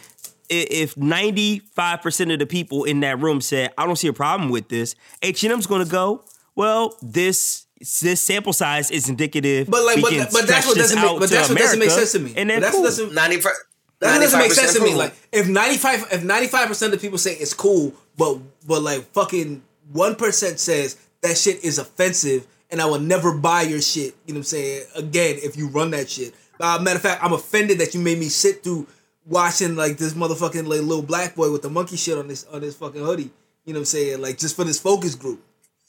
if 0.51 0.97
ninety 0.97 1.59
five 1.59 2.01
percent 2.01 2.31
of 2.31 2.39
the 2.39 2.45
people 2.45 2.83
in 2.83 2.99
that 3.01 3.19
room 3.19 3.41
said 3.41 3.71
I 3.77 3.85
don't 3.85 3.95
see 3.95 4.07
a 4.07 4.13
problem 4.13 4.49
with 4.49 4.69
this, 4.69 4.95
H 5.21 5.43
and 5.43 5.53
M's 5.53 5.67
going 5.67 5.83
to 5.83 5.89
go. 5.89 6.23
Well, 6.55 6.97
this 7.01 7.65
this 8.01 8.21
sample 8.21 8.53
size 8.53 8.91
is 8.91 9.09
indicative. 9.09 9.69
But 9.69 9.83
like, 9.85 10.01
but, 10.01 10.13
but 10.31 10.47
that's 10.47 10.67
what 10.67 10.77
doesn't 10.77 11.01
make, 11.01 11.19
but 11.19 11.29
that's 11.29 11.49
what 11.49 11.57
doesn't 11.57 11.79
make 11.79 11.89
sense 11.89 12.11
to 12.11 12.19
me. 12.19 12.33
And 12.35 12.49
then 12.49 12.61
that's 12.61 12.73
cool. 12.73 12.81
what 12.81 12.89
doesn't. 12.89 13.13
ninety 13.13 13.37
That 13.37 14.19
doesn't 14.19 14.39
make 14.39 14.51
95% 14.51 14.53
sense 14.53 14.73
to 14.75 14.83
me. 14.83 14.93
Like 14.95 15.13
if 15.31 15.47
ninety 15.47 15.77
five 15.77 16.05
if 16.11 16.23
ninety 16.23 16.47
five 16.47 16.67
percent 16.67 16.93
of 16.93 17.01
people 17.01 17.17
say 17.17 17.33
it's 17.33 17.53
cool, 17.53 17.93
but 18.17 18.37
but 18.67 18.81
like 18.81 19.03
fucking 19.13 19.63
one 19.91 20.15
percent 20.15 20.59
says 20.59 20.97
that 21.21 21.37
shit 21.37 21.63
is 21.63 21.79
offensive, 21.79 22.45
and 22.69 22.81
I 22.81 22.85
will 22.85 22.99
never 22.99 23.35
buy 23.35 23.63
your 23.63 23.81
shit. 23.81 24.15
You 24.25 24.33
know 24.33 24.39
what 24.39 24.41
I'm 24.41 24.43
saying? 24.43 24.85
Again, 24.95 25.37
if 25.41 25.57
you 25.57 25.67
run 25.67 25.91
that 25.91 26.09
shit. 26.09 26.35
Uh, 26.59 26.77
matter 26.79 26.97
of 26.97 27.01
fact, 27.01 27.23
I'm 27.23 27.33
offended 27.33 27.79
that 27.79 27.95
you 27.95 28.01
made 28.01 28.19
me 28.19 28.29
sit 28.29 28.63
through 28.63 28.85
watching 29.25 29.75
like 29.75 29.97
this 29.97 30.13
motherfucking 30.13 30.67
like 30.67 30.81
little 30.81 31.03
black 31.03 31.35
boy 31.35 31.51
with 31.51 31.61
the 31.61 31.69
monkey 31.69 31.97
shit 31.97 32.17
on 32.17 32.27
this 32.27 32.45
on 32.45 32.61
his 32.61 32.75
fucking 32.75 33.01
hoodie. 33.01 33.31
You 33.65 33.73
know 33.73 33.79
what 33.79 33.81
I'm 33.81 33.85
saying? 33.85 34.21
Like 34.21 34.37
just 34.37 34.55
for 34.55 34.63
this 34.63 34.79
focus 34.79 35.15
group. 35.15 35.39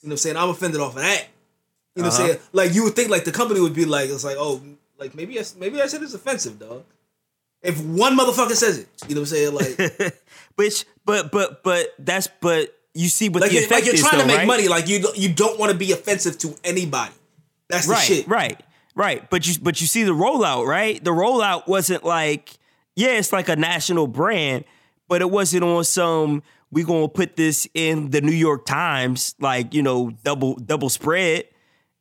You 0.02 0.08
know 0.08 0.12
what 0.12 0.12
I'm 0.12 0.16
saying? 0.18 0.36
I'm 0.36 0.50
offended 0.50 0.80
off 0.80 0.96
of 0.96 1.02
that. 1.02 1.26
You 1.94 2.02
know 2.02 2.08
what 2.08 2.14
I'm 2.14 2.20
uh-huh. 2.24 2.32
saying? 2.32 2.40
Like 2.52 2.74
you 2.74 2.84
would 2.84 2.94
think 2.94 3.10
like 3.10 3.24
the 3.24 3.32
company 3.32 3.60
would 3.60 3.74
be 3.74 3.84
like 3.84 4.10
it's 4.10 4.24
like 4.24 4.36
oh 4.38 4.60
like 4.98 5.14
maybe 5.14 5.38
I, 5.38 5.44
maybe 5.58 5.80
I 5.80 5.86
said 5.86 6.02
it's 6.02 6.14
offensive, 6.14 6.58
dog. 6.58 6.84
If 7.62 7.80
one 7.84 8.18
motherfucker 8.18 8.52
says 8.52 8.78
it, 8.78 8.88
you 9.08 9.14
know 9.14 9.20
what 9.20 9.32
I'm 9.32 9.36
saying? 9.36 9.54
Like 9.54 10.14
Which, 10.56 10.84
but 11.04 11.30
but 11.30 11.62
but 11.62 11.88
that's 11.98 12.28
but 12.40 12.74
you 12.94 13.08
see 13.08 13.28
what 13.28 13.40
like, 13.40 13.50
the 13.50 13.56
you're, 13.56 13.64
effect 13.64 13.80
like 13.80 13.84
you're 13.86 13.94
is, 13.94 14.00
trying 14.00 14.18
though, 14.18 14.22
to 14.22 14.26
make 14.26 14.38
right? 14.38 14.46
money. 14.46 14.68
Like 14.68 14.88
you 14.88 15.06
you 15.14 15.32
don't 15.32 15.58
want 15.58 15.72
to 15.72 15.78
be 15.78 15.92
offensive 15.92 16.38
to 16.38 16.54
anybody. 16.64 17.12
That's 17.68 17.86
the 17.86 17.92
right, 17.92 18.02
shit. 18.02 18.28
right, 18.28 18.62
right. 18.94 19.28
But 19.30 19.46
you 19.46 19.54
but 19.62 19.80
you 19.80 19.86
see 19.86 20.02
the 20.02 20.12
rollout, 20.12 20.66
right? 20.66 21.02
The 21.02 21.10
rollout 21.10 21.66
wasn't 21.66 22.04
like 22.04 22.58
yeah, 22.96 23.10
it's 23.10 23.32
like 23.32 23.48
a 23.48 23.56
national 23.56 24.06
brand, 24.06 24.64
but 25.08 25.20
it 25.22 25.30
wasn't 25.30 25.64
on 25.64 25.84
some 25.84 26.42
we 26.70 26.84
gonna 26.84 27.08
put 27.08 27.36
this 27.36 27.68
in 27.74 28.10
the 28.10 28.20
New 28.22 28.32
York 28.32 28.64
Times, 28.66 29.34
like 29.40 29.74
you 29.74 29.82
know, 29.82 30.10
double 30.24 30.54
double 30.56 30.88
spread. 30.88 31.44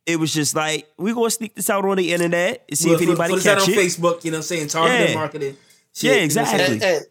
It 0.05 0.15
was 0.19 0.33
just 0.33 0.55
like 0.55 0.87
we 0.97 1.13
gonna 1.13 1.29
sneak 1.29 1.55
this 1.55 1.69
out 1.69 1.85
on 1.85 1.97
the 1.97 2.11
internet 2.13 2.63
and 2.69 2.77
see 2.77 2.89
Put- 2.89 3.01
if 3.01 3.07
anybody 3.07 3.33
put 3.33 3.35
this 3.43 3.47
out 3.47 3.59
catch 3.59 3.69
on. 3.69 3.73
Facebook. 3.75 4.23
You 4.25 4.31
know 4.31 4.37
what 4.37 4.39
I'm 4.39 4.43
saying? 4.43 4.67
Targeted 4.69 5.09
Yeah. 5.09 5.15
marketing. 5.15 5.57
Yeah, 5.93 5.93
shit, 5.93 6.03
you 6.03 6.09
know 6.09 6.15
what 6.15 6.21
I'm 6.21 6.29
saying? 6.29 6.71
exactly. 6.71 6.73
and, 6.73 6.83
and, 6.83 6.95
and, 6.95 7.05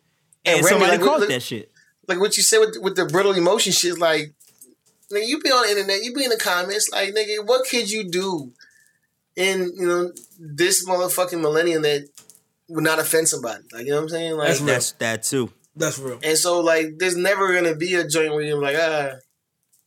And 0.47 0.65
Remy, 0.65 0.69
somebody 0.69 0.91
like, 0.93 1.01
caught 1.07 1.21
look- 1.21 1.29
that 1.29 1.43
shit. 1.43 1.71
like 2.09 2.19
what 2.19 2.37
you 2.37 2.43
said 2.43 2.59
with 2.61 2.77
with 2.81 2.97
the 2.97 3.05
brittle 3.07 3.33
emotion 3.33 3.73
shit, 3.73 3.99
like 3.99 4.33
nigga, 5.13 5.27
you 5.27 5.41
be 5.41 5.51
on 5.51 5.63
the 5.65 5.71
internet, 5.71 6.03
you 6.03 6.15
be 6.15 6.25
in 6.25 6.31
the 6.31 6.39
comments, 6.39 6.89
like 6.91 7.15
nigga, 7.15 7.45
what 7.47 7.69
could 7.69 7.91
you 7.91 8.05
do 8.11 8.53
in 9.37 9.73
you 9.77 9.87
know 9.87 10.13
this 10.39 10.87
motherfucking 10.89 11.41
millennium 11.41 11.83
that 11.83 12.09
would 12.71 12.85
not 12.85 12.99
offend 12.99 13.29
somebody? 13.29 13.63
Like 13.73 13.85
you 13.85 13.91
know 13.91 13.97
what 13.97 14.03
I'm 14.05 14.09
saying? 14.09 14.37
Like 14.37 14.49
That's. 14.49 14.61
That's 14.61 14.93
that 14.93 15.23
too. 15.25 15.53
That's 15.77 15.99
real. 15.99 16.19
and 16.23 16.37
so 16.37 16.61
like 16.61 16.87
there's 16.99 17.17
never 17.17 17.53
gonna 17.55 17.77
be 17.77 17.95
a 17.95 18.07
joint 18.07 18.33
where 18.33 18.43
you're 18.43 18.61
like, 18.61 18.77
ah, 18.79 19.13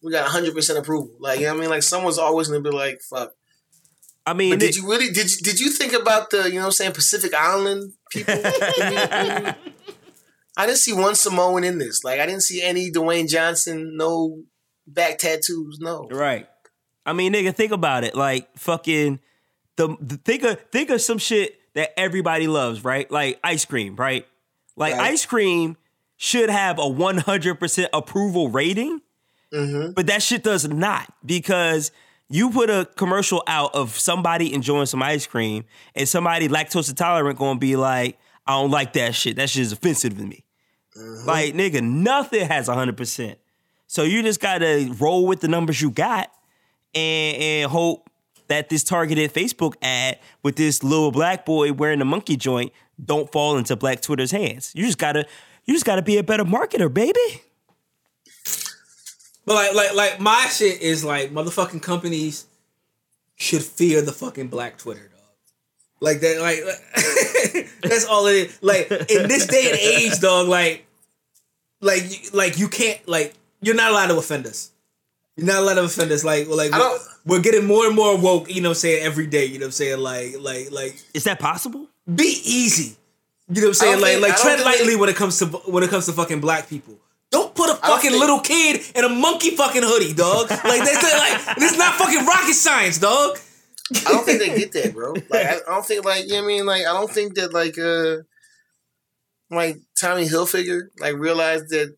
we 0.02 0.12
got 0.12 0.28
hundred 0.28 0.54
percent 0.56 0.80
approval. 0.80 1.12
Like 1.20 1.40
you 1.40 1.46
know 1.46 1.54
what 1.54 1.58
I 1.58 1.62
mean? 1.62 1.70
Like 1.70 1.84
someone's 1.84 2.18
always 2.18 2.48
gonna 2.48 2.62
be 2.62 2.70
like, 2.72 3.00
fuck. 3.10 3.32
I 4.26 4.34
mean, 4.34 4.52
But 4.52 4.60
did 4.62 4.70
it- 4.70 4.76
you 4.78 4.90
really 4.90 5.10
did 5.12 5.30
you, 5.30 5.38
did 5.44 5.60
you 5.60 5.70
think 5.70 5.92
about 5.94 6.30
the 6.30 6.48
you 6.48 6.54
know 6.56 6.60
what 6.62 6.66
I'm 6.68 6.72
saying 6.72 6.92
Pacific 6.94 7.34
Island 7.34 7.94
people? 8.12 8.34
I 10.56 10.68
didn't 10.68 10.78
see 10.78 10.94
one 10.94 11.16
Samoan 11.16 11.64
in 11.64 11.78
this. 11.80 12.04
Like 12.04 12.20
I 12.20 12.26
didn't 12.26 12.44
see 12.44 12.62
any 12.62 12.92
Dwayne 12.92 13.28
Johnson, 13.28 13.98
no 13.98 14.44
back 14.86 15.18
tattoos, 15.18 15.80
no. 15.82 16.08
Right. 16.12 16.48
I 17.06 17.14
mean, 17.14 17.34
nigga, 17.34 17.54
think 17.56 17.72
about 17.72 18.04
it. 18.04 18.16
Like 18.16 18.48
fucking 18.58 19.20
the, 19.76 19.98
the 20.00 20.18
think 20.18 20.44
of 20.44 20.60
think 20.72 20.90
of 20.90 21.02
some 21.02 21.18
shit 21.18 21.58
that 21.74 21.98
everybody 22.00 22.48
loves, 22.48 22.84
right? 22.84 23.10
Like 23.10 23.40
ice 23.44 23.66
cream, 23.66 23.96
right? 23.96 24.28
Like 24.76 24.94
Right. 24.94 25.12
ice 25.12 25.26
cream 25.26 25.78
should 26.18 26.50
have 26.50 26.80
a 26.80 26.84
100% 26.84 27.88
approval 27.94 28.50
rating, 28.50 29.02
mm-hmm. 29.54 29.92
but 29.92 30.08
that 30.08 30.22
shit 30.22 30.44
does 30.44 30.68
not 30.68 31.12
because 31.26 31.92
you 32.30 32.50
put 32.50 32.70
a 32.70 32.88
commercial 32.96 33.44
out 33.48 33.76
of 33.76 33.98
somebody 33.98 34.54
enjoying 34.54 34.86
some 34.86 35.04
ice 35.04 35.28
cream 35.28 35.66
and 35.96 36.08
somebody 36.08 36.48
lactose 36.48 36.90
intolerant 36.90 37.38
going 37.38 37.58
to 37.58 37.60
be 37.60 37.76
like, 37.76 38.18
I 38.48 38.54
don't 38.54 38.72
like 38.72 38.94
that 38.94 39.16
shit. 39.16 39.36
That 39.36 39.50
shit 39.50 39.64
is 39.64 39.72
offensive 39.72 40.18
to 40.18 40.24
me. 40.24 40.44
Mm-hmm. 40.98 41.28
Like, 41.28 41.54
nigga, 41.54 41.84
nothing 41.84 42.48
has 42.48 42.68
100%. 42.68 43.36
So 43.88 44.04
you 44.04 44.24
just 44.24 44.40
gotta 44.40 44.92
roll 45.00 45.28
with 45.28 45.42
the 45.42 45.48
numbers 45.48 45.80
you 45.80 45.92
got 45.92 46.32
and, 46.96 47.38
and 47.38 47.72
hope 47.72 48.10
that 48.48 48.70
this 48.70 48.84
targeted 48.84 49.34
Facebook 49.34 49.76
ad 49.82 50.20
with 50.42 50.56
this 50.56 50.84
little 50.84 51.12
black 51.12 51.46
boy 51.46 51.74
wearing 51.74 52.02
a 52.02 52.06
monkey 52.06 52.36
joint 52.36 52.72
don't 53.04 53.32
fall 53.32 53.58
into 53.58 53.76
black 53.76 54.02
Twitter's 54.02 54.32
hands. 54.32 54.72
You 54.76 54.86
just 54.86 54.98
gotta 54.98 55.26
you 55.66 55.74
just 55.74 55.86
gotta 55.86 56.02
be 56.02 56.18
a 56.18 56.24
better 56.24 56.44
marketer, 56.44 56.94
baby. 56.94 57.42
But 59.46 59.56
like 59.56 59.74
like 59.74 59.96
like 59.96 60.20
my 60.20 60.46
shit 60.48 60.82
is 60.82 61.04
like 61.04 61.32
motherfucking 61.32 61.82
companies 61.82 62.46
should 63.36 63.62
fear 63.62 64.02
the 64.02 64.12
fucking 64.12 64.48
black 64.48 64.78
Twitter 64.78 65.10
dog. 65.10 65.20
Like 66.00 66.22
that 66.22 66.40
like, 66.42 67.72
that's 67.82 68.06
all 68.06 68.28
it 68.28 68.36
is. 68.36 68.60
Like 68.62 68.92
in 68.92 69.28
this 69.28 69.48
day 69.48 69.70
and 69.70 69.80
age, 69.80 70.20
dog, 70.20 70.48
like 70.48 70.86
like 71.82 72.04
like 72.34 72.58
you 72.58 72.68
can't 72.68 73.06
like 73.08 73.34
you're 73.62 73.76
not 73.76 73.92
allowed 73.92 74.08
to 74.08 74.18
offend 74.18 74.46
us. 74.46 74.72
You're 75.38 75.48
not 75.48 75.64
allowed 75.64 75.76
to 75.76 75.84
offend 75.84 76.12
us. 76.12 76.24
Like 76.24 76.48
like 76.48 76.72
we're, 76.72 77.00
we're 77.26 77.42
getting 77.42 77.66
more 77.66 77.86
and 77.88 77.96
more 77.96 78.18
woke, 78.18 78.54
you 78.54 78.62
know 78.62 78.70
what 78.70 78.78
I'm 78.78 78.82
saying, 78.82 79.04
every 79.04 79.28
day, 79.28 79.46
you 79.46 79.60
know 79.60 79.64
what 79.64 79.68
I'm 79.68 79.72
saying? 79.72 80.00
Like 80.00 80.36
like 80.40 80.72
like 80.72 81.02
Is 81.14 81.24
that 81.26 81.40
possible? 81.40 81.88
be 82.14 82.40
easy. 82.46 82.96
You 83.50 83.62
know 83.62 83.68
what 83.68 83.68
I'm 83.70 83.74
saying? 83.74 84.02
Like 84.02 84.12
think- 84.14 84.22
like 84.22 84.38
tread 84.38 84.60
lightly 84.66 84.94
they- 84.94 84.96
when 84.96 85.10
it 85.10 85.16
comes 85.16 85.40
to 85.40 85.46
when 85.48 85.84
it 85.84 85.90
comes 85.90 86.06
to 86.06 86.14
fucking 86.14 86.40
black 86.40 86.70
people. 86.70 86.96
Don't 87.32 87.56
put 87.56 87.70
a 87.72 87.76
fucking 87.76 88.12
think- 88.12 88.20
little 88.22 88.40
kid 88.40 88.82
in 88.96 89.04
a 89.06 89.10
monkey 89.10 89.56
fucking 89.56 89.82
hoodie, 89.84 90.14
dog. 90.14 90.50
Like 90.64 90.80
they 90.86 90.94
say, 90.94 91.18
like 91.18 91.56
this 91.58 91.72
is 91.72 91.78
not 91.80 91.96
fucking 91.96 92.26
rocket 92.26 92.54
science, 92.54 93.00
dog. 93.00 93.38
I 94.06 94.12
don't 94.12 94.24
think 94.26 94.40
they 94.40 94.56
get 94.58 94.72
that, 94.74 94.94
bro. 94.94 95.14
Like 95.14 95.46
I, 95.48 95.56
I 95.56 95.60
don't 95.74 95.86
think 95.86 96.06
like 96.06 96.24
you 96.26 96.30
know 96.34 96.36
what 96.38 96.44
I 96.44 96.48
mean, 96.48 96.66
like 96.68 96.82
I 96.86 96.94
don't 96.94 97.10
think 97.12 97.36
that 97.36 97.54
like 97.54 97.78
uh 97.80 98.24
like 99.50 99.78
Tommy 100.00 100.26
Hilfiger 100.26 100.84
like 101.00 101.16
realized 101.16 101.70
that 101.70 101.96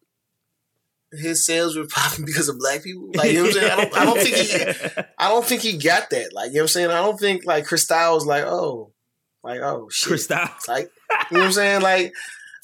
his 1.18 1.45
sales 1.45 1.78
were 1.78 1.88
popping 1.89 2.26
because 2.26 2.49
of 2.49 2.57
black 2.59 2.84
people. 2.84 3.09
Like 3.13 3.32
you 3.32 3.36
know 3.36 3.43
what 3.43 3.47
I'm 3.47 3.53
saying? 3.53 3.72
I 3.72 3.76
don't 3.76 3.97
I 3.97 4.05
don't 4.05 4.20
think 4.20 4.36
he 4.36 5.03
I 5.18 5.30
don't 5.30 5.45
think 5.45 5.61
he 5.61 5.78
got 5.78 6.09
that. 6.09 6.34
Like 6.34 6.49
you 6.49 6.55
know 6.55 6.59
what 6.59 6.61
I'm 6.63 6.68
saying? 6.70 6.91
I 6.91 7.01
don't 7.01 7.20
think 7.20 7.45
like 7.45 7.66
Cristal 7.66 8.13
was 8.16 8.26
like, 8.26 8.43
oh, 8.45 8.91
like 9.43 9.61
oh 9.61 9.89
shit. 9.89 10.09
Cristal. 10.09 10.47
Like 10.68 10.91
you 11.32 11.38
know 11.38 11.39
what 11.41 11.45
I'm 11.47 11.51
saying? 11.51 11.82
Like 11.82 12.13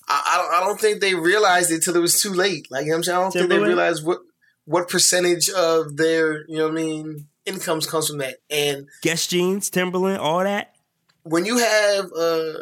I, 0.07 0.33
I 0.33 0.37
don't 0.37 0.53
I 0.53 0.67
don't 0.67 0.79
think 0.79 1.01
they 1.01 1.15
realized 1.15 1.71
it 1.71 1.83
till 1.83 1.95
it 1.95 1.99
was 2.01 2.21
too 2.21 2.33
late. 2.33 2.67
Like 2.71 2.85
you 2.85 2.91
know 2.91 2.95
what 2.95 2.97
I'm 2.97 3.03
saying? 3.03 3.17
I 3.17 3.21
don't 3.21 3.31
think 3.31 3.49
they 3.49 3.59
realized 3.59 4.05
what 4.05 4.19
what 4.65 4.89
percentage 4.89 5.49
of 5.49 5.97
their, 5.97 6.45
you 6.47 6.57
know 6.57 6.65
what 6.65 6.73
I 6.73 6.75
mean, 6.75 7.27
incomes 7.45 7.87
comes 7.87 8.07
from 8.07 8.19
that. 8.19 8.37
And 8.49 8.87
Guess 9.01 9.27
jeans, 9.27 9.69
Timberland, 9.69 10.19
all 10.19 10.39
that. 10.43 10.75
when 11.23 11.45
you 11.45 11.57
have 11.57 12.05
uh 12.17 12.53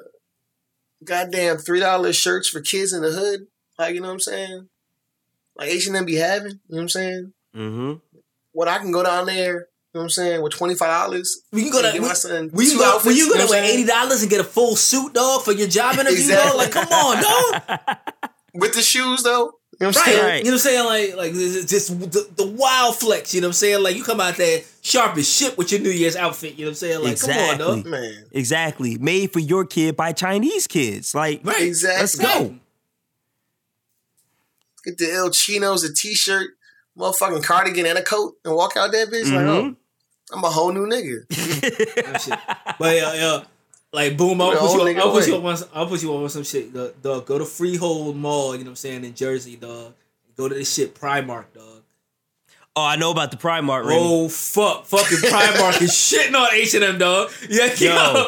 goddamn 1.03 1.57
three 1.57 1.79
dollar 1.79 2.13
shirts 2.13 2.49
for 2.49 2.61
kids 2.61 2.93
in 2.93 3.01
the 3.01 3.11
hood, 3.11 3.47
like 3.77 3.95
you 3.95 4.01
know 4.01 4.07
what 4.07 4.13
I'm 4.13 4.19
saying? 4.19 4.69
Like 5.59 5.69
H 5.69 5.87
and 5.87 5.95
M 5.95 6.05
be 6.05 6.15
having, 6.15 6.51
you 6.53 6.57
know 6.69 6.75
what 6.77 6.81
I'm 6.81 6.89
saying? 6.89 7.33
Mm-hmm. 7.55 7.93
When 8.53 8.67
I 8.67 8.77
can 8.79 8.91
go 8.91 9.03
down 9.03 9.25
there, 9.27 9.53
you 9.53 9.59
know 9.95 10.01
what 10.01 10.03
I'm 10.03 10.09
saying, 10.09 10.41
with 10.41 10.53
twenty 10.53 10.75
five 10.75 10.89
dollars. 10.89 11.41
We 11.51 11.63
can 11.63 11.71
go 11.71 11.81
to 11.81 11.91
Get 11.91 12.01
we, 12.01 12.07
my 12.07 12.13
son 12.13 12.49
we 12.53 12.69
two 12.71 12.77
go, 12.77 12.85
outfits, 12.85 13.05
we 13.07 13.13
you 13.15 13.25
you 13.25 13.29
know 13.29 13.33
go 13.35 13.39
what 13.45 13.51
to 13.51 13.57
I'm 13.57 13.63
saying? 13.65 13.79
eighty 13.79 13.87
dollars 13.87 14.21
and 14.21 14.29
get 14.29 14.39
a 14.41 14.43
full 14.43 14.75
suit, 14.75 15.13
dog, 15.13 15.43
for 15.43 15.51
your 15.51 15.67
job 15.67 15.95
interview, 15.95 16.11
Exactly. 16.19 16.49
dog. 16.49 16.57
Like, 16.57 16.71
come 16.71 16.87
on, 16.87 17.23
dog. 17.23 17.79
With 18.55 18.73
the 18.73 18.81
shoes 18.81 19.23
though. 19.23 19.53
You 19.81 19.85
know 19.85 19.91
what 19.91 19.97
I'm 19.97 20.01
Right. 20.03 20.05
saying? 20.13 20.23
Right. 20.25 20.37
You 20.39 20.43
know 20.45 20.51
what 20.51 20.53
I'm 20.53 20.59
saying? 20.59 20.85
Like, 20.85 21.15
like 21.15 21.31
it's 21.35 21.65
just 21.71 21.99
the, 22.11 22.27
the 22.35 22.45
wild 22.47 22.95
flex. 22.97 23.33
You 23.33 23.39
know 23.41 23.47
what 23.47 23.49
I'm 23.49 23.53
saying? 23.53 23.81
Like, 23.83 23.95
you 23.95 24.03
come 24.03 24.19
out 24.19 24.35
there 24.35 24.61
sharp 24.81 25.15
as 25.17 25.29
shit 25.33 25.57
with 25.57 25.71
your 25.71 25.79
New 25.79 25.89
Year's 25.91 26.17
outfit. 26.17 26.55
You 26.55 26.65
know 26.65 26.69
what 26.69 26.71
I'm 26.71 26.75
saying? 26.75 27.03
Like, 27.03 27.19
come 27.19 27.29
on, 27.29 27.37
Exactly. 27.53 27.65
dog. 27.65 27.85
Man. 27.85 28.25
Exactly. 28.33 28.97
Made 28.97 29.31
for 29.31 29.39
your 29.39 29.65
kid 29.65 29.95
by 29.95 30.11
Chinese 30.11 30.67
kids. 30.67 31.15
Like, 31.15 31.41
Right. 31.45 31.61
Exactly. 31.61 31.99
let's 32.01 32.15
go. 32.15 32.55
Get 34.83 34.97
the 34.97 35.11
El 35.11 35.29
Chinos, 35.31 35.83
a 35.83 35.93
t 35.93 36.13
shirt, 36.15 36.51
motherfucking 36.97 37.43
cardigan 37.43 37.85
and 37.85 37.97
a 37.97 38.03
coat 38.03 38.35
and 38.45 38.55
walk 38.55 38.75
out 38.77 38.91
that 38.91 39.07
bitch 39.09 39.25
like, 39.31 39.45
Mm-hmm. 39.45 39.69
oh, 39.69 39.75
I'm 40.31 40.43
a 40.43 40.49
whole 40.49 40.71
new 40.71 40.85
nigga. 40.87 41.25
But 42.79 42.95
yeah, 42.95 43.13
yeah. 43.13 43.43
Like 43.91 44.15
boom, 44.17 44.39
I'll 44.41 44.51
put 44.51 44.61
you. 44.61 44.67
whole 44.67 44.81
Up, 44.81 44.87
nigga 44.87 44.99
I'll 44.99 45.11
put 45.11 45.27
you 45.27 45.35
on. 45.35 45.57
I'll 45.73 45.87
put 45.87 46.03
you 46.03 46.13
up 46.13 46.21
on 46.21 46.29
some 46.29 46.43
shit, 46.43 46.71
dog. 46.73 47.01
dog. 47.01 47.25
Go 47.25 47.39
to 47.39 47.45
Freehold 47.45 48.15
Mall. 48.15 48.53
You 48.55 48.59
know 48.59 48.65
what 48.65 48.69
I'm 48.71 48.75
saying 48.75 49.03
in 49.03 49.15
Jersey, 49.15 49.55
dog. 49.55 49.93
Go 50.37 50.47
to 50.47 50.55
this 50.55 50.71
shit 50.73 50.93
Primark, 50.95 51.45
dog. 51.53 51.78
Oh, 52.79 52.85
I 52.85 52.95
know 52.95 53.11
about 53.11 53.31
the 53.31 53.37
Primark 53.37 53.85
ring. 53.85 53.97
Oh 53.99 54.29
fuck, 54.29 54.85
fucking 54.85 55.17
Primark 55.17 55.81
is 55.81 55.91
shitting 55.91 56.33
on 56.33 56.47
H 56.53 56.73
and 56.75 56.83
M, 56.83 56.97
dog. 56.97 57.29
Yeah, 57.49 57.65
yo, 57.75 58.27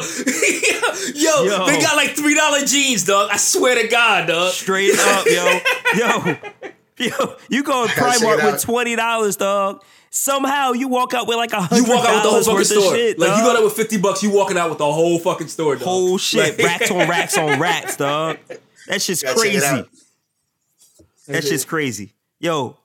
yo, 1.14 1.44
Yo. 1.44 1.66
they 1.66 1.80
got 1.80 1.96
like 1.96 2.10
three 2.16 2.34
dollar 2.34 2.60
jeans, 2.66 3.04
dog. 3.04 3.30
I 3.32 3.36
swear 3.38 3.80
to 3.80 3.88
God, 3.88 4.28
dog. 4.28 4.52
Straight 4.52 4.94
up, 4.98 5.26
yo. 5.26 5.60
Yo. 5.96 6.36
Yo, 6.98 7.36
you 7.48 7.62
go 7.62 7.86
to 7.86 7.92
Primark 7.94 8.44
with 8.52 8.60
twenty 8.62 8.94
dollars, 8.96 9.36
dog. 9.36 9.82
Somehow 10.10 10.72
you 10.72 10.88
walk 10.88 11.14
out 11.14 11.26
with 11.26 11.38
like 11.38 11.52
a 11.54 11.62
hundred. 11.62 11.76
You 11.76 11.84
hundred 11.84 11.96
walk 11.96 12.08
out 12.08 12.14
with 12.14 12.22
the 12.22 12.28
whole 12.28 12.42
dollars 12.42 12.46
fucking 12.46 12.56
worth 12.58 12.66
store. 12.66 12.92
of 12.92 12.98
shit. 12.98 13.18
like 13.18 13.30
you 13.30 13.36
dog. 13.36 13.44
go 13.46 13.52
there 13.54 13.64
with 13.64 13.72
fifty 13.72 13.96
bucks, 13.96 14.22
you 14.22 14.30
walking 14.30 14.58
out 14.58 14.68
with 14.68 14.78
the 14.78 14.92
whole 14.92 15.18
fucking 15.18 15.48
store, 15.48 15.76
dog. 15.76 15.84
whole 15.84 16.18
shit, 16.18 16.58
Like- 16.58 16.66
racks 16.66 16.90
on 16.90 17.08
racks 17.08 17.38
on 17.38 17.58
racks, 17.58 17.96
dog. 17.96 18.36
That 18.88 19.00
shit's 19.00 19.22
Gotta 19.22 19.36
check 19.42 19.46
it 19.54 19.60
crazy. 19.60 19.66
out. 19.66 19.88
That 21.28 21.44
shit's 21.44 21.64
crazy. 21.64 22.12
Yo, 22.40 22.76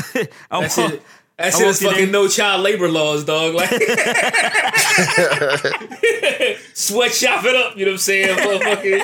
I 0.00 0.02
That 0.24 0.28
walk- 0.50 0.70
shit, 0.70 1.02
that 1.36 1.46
I 1.46 1.50
shit 1.50 1.66
is 1.68 1.82
walked 1.82 1.82
in 1.82 1.88
fucking 1.90 2.10
no 2.12 2.28
child 2.28 2.62
labor 2.62 2.88
laws, 2.88 3.24
dog. 3.24 3.54
Like 3.54 3.70
sweatshop 6.74 7.44
it 7.44 7.56
up, 7.56 7.76
you 7.76 7.84
know 7.86 7.92
what 7.92 7.94
I'm 7.94 7.98
saying? 7.98 8.36
For 8.36 8.58
fucking 8.64 9.02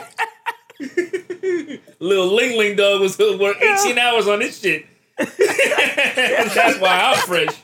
Little 2.01 2.35
Ling 2.35 2.59
Ling 2.59 2.77
dog 2.77 3.01
was 3.01 3.19
work 3.19 3.57
18 3.63 3.97
hours 3.99 4.29
on 4.29 4.41
this 4.41 4.59
shit. 4.61 4.85
That's 5.19 6.79
why 6.79 7.15
I'm 7.15 7.17
fresh. 7.27 7.57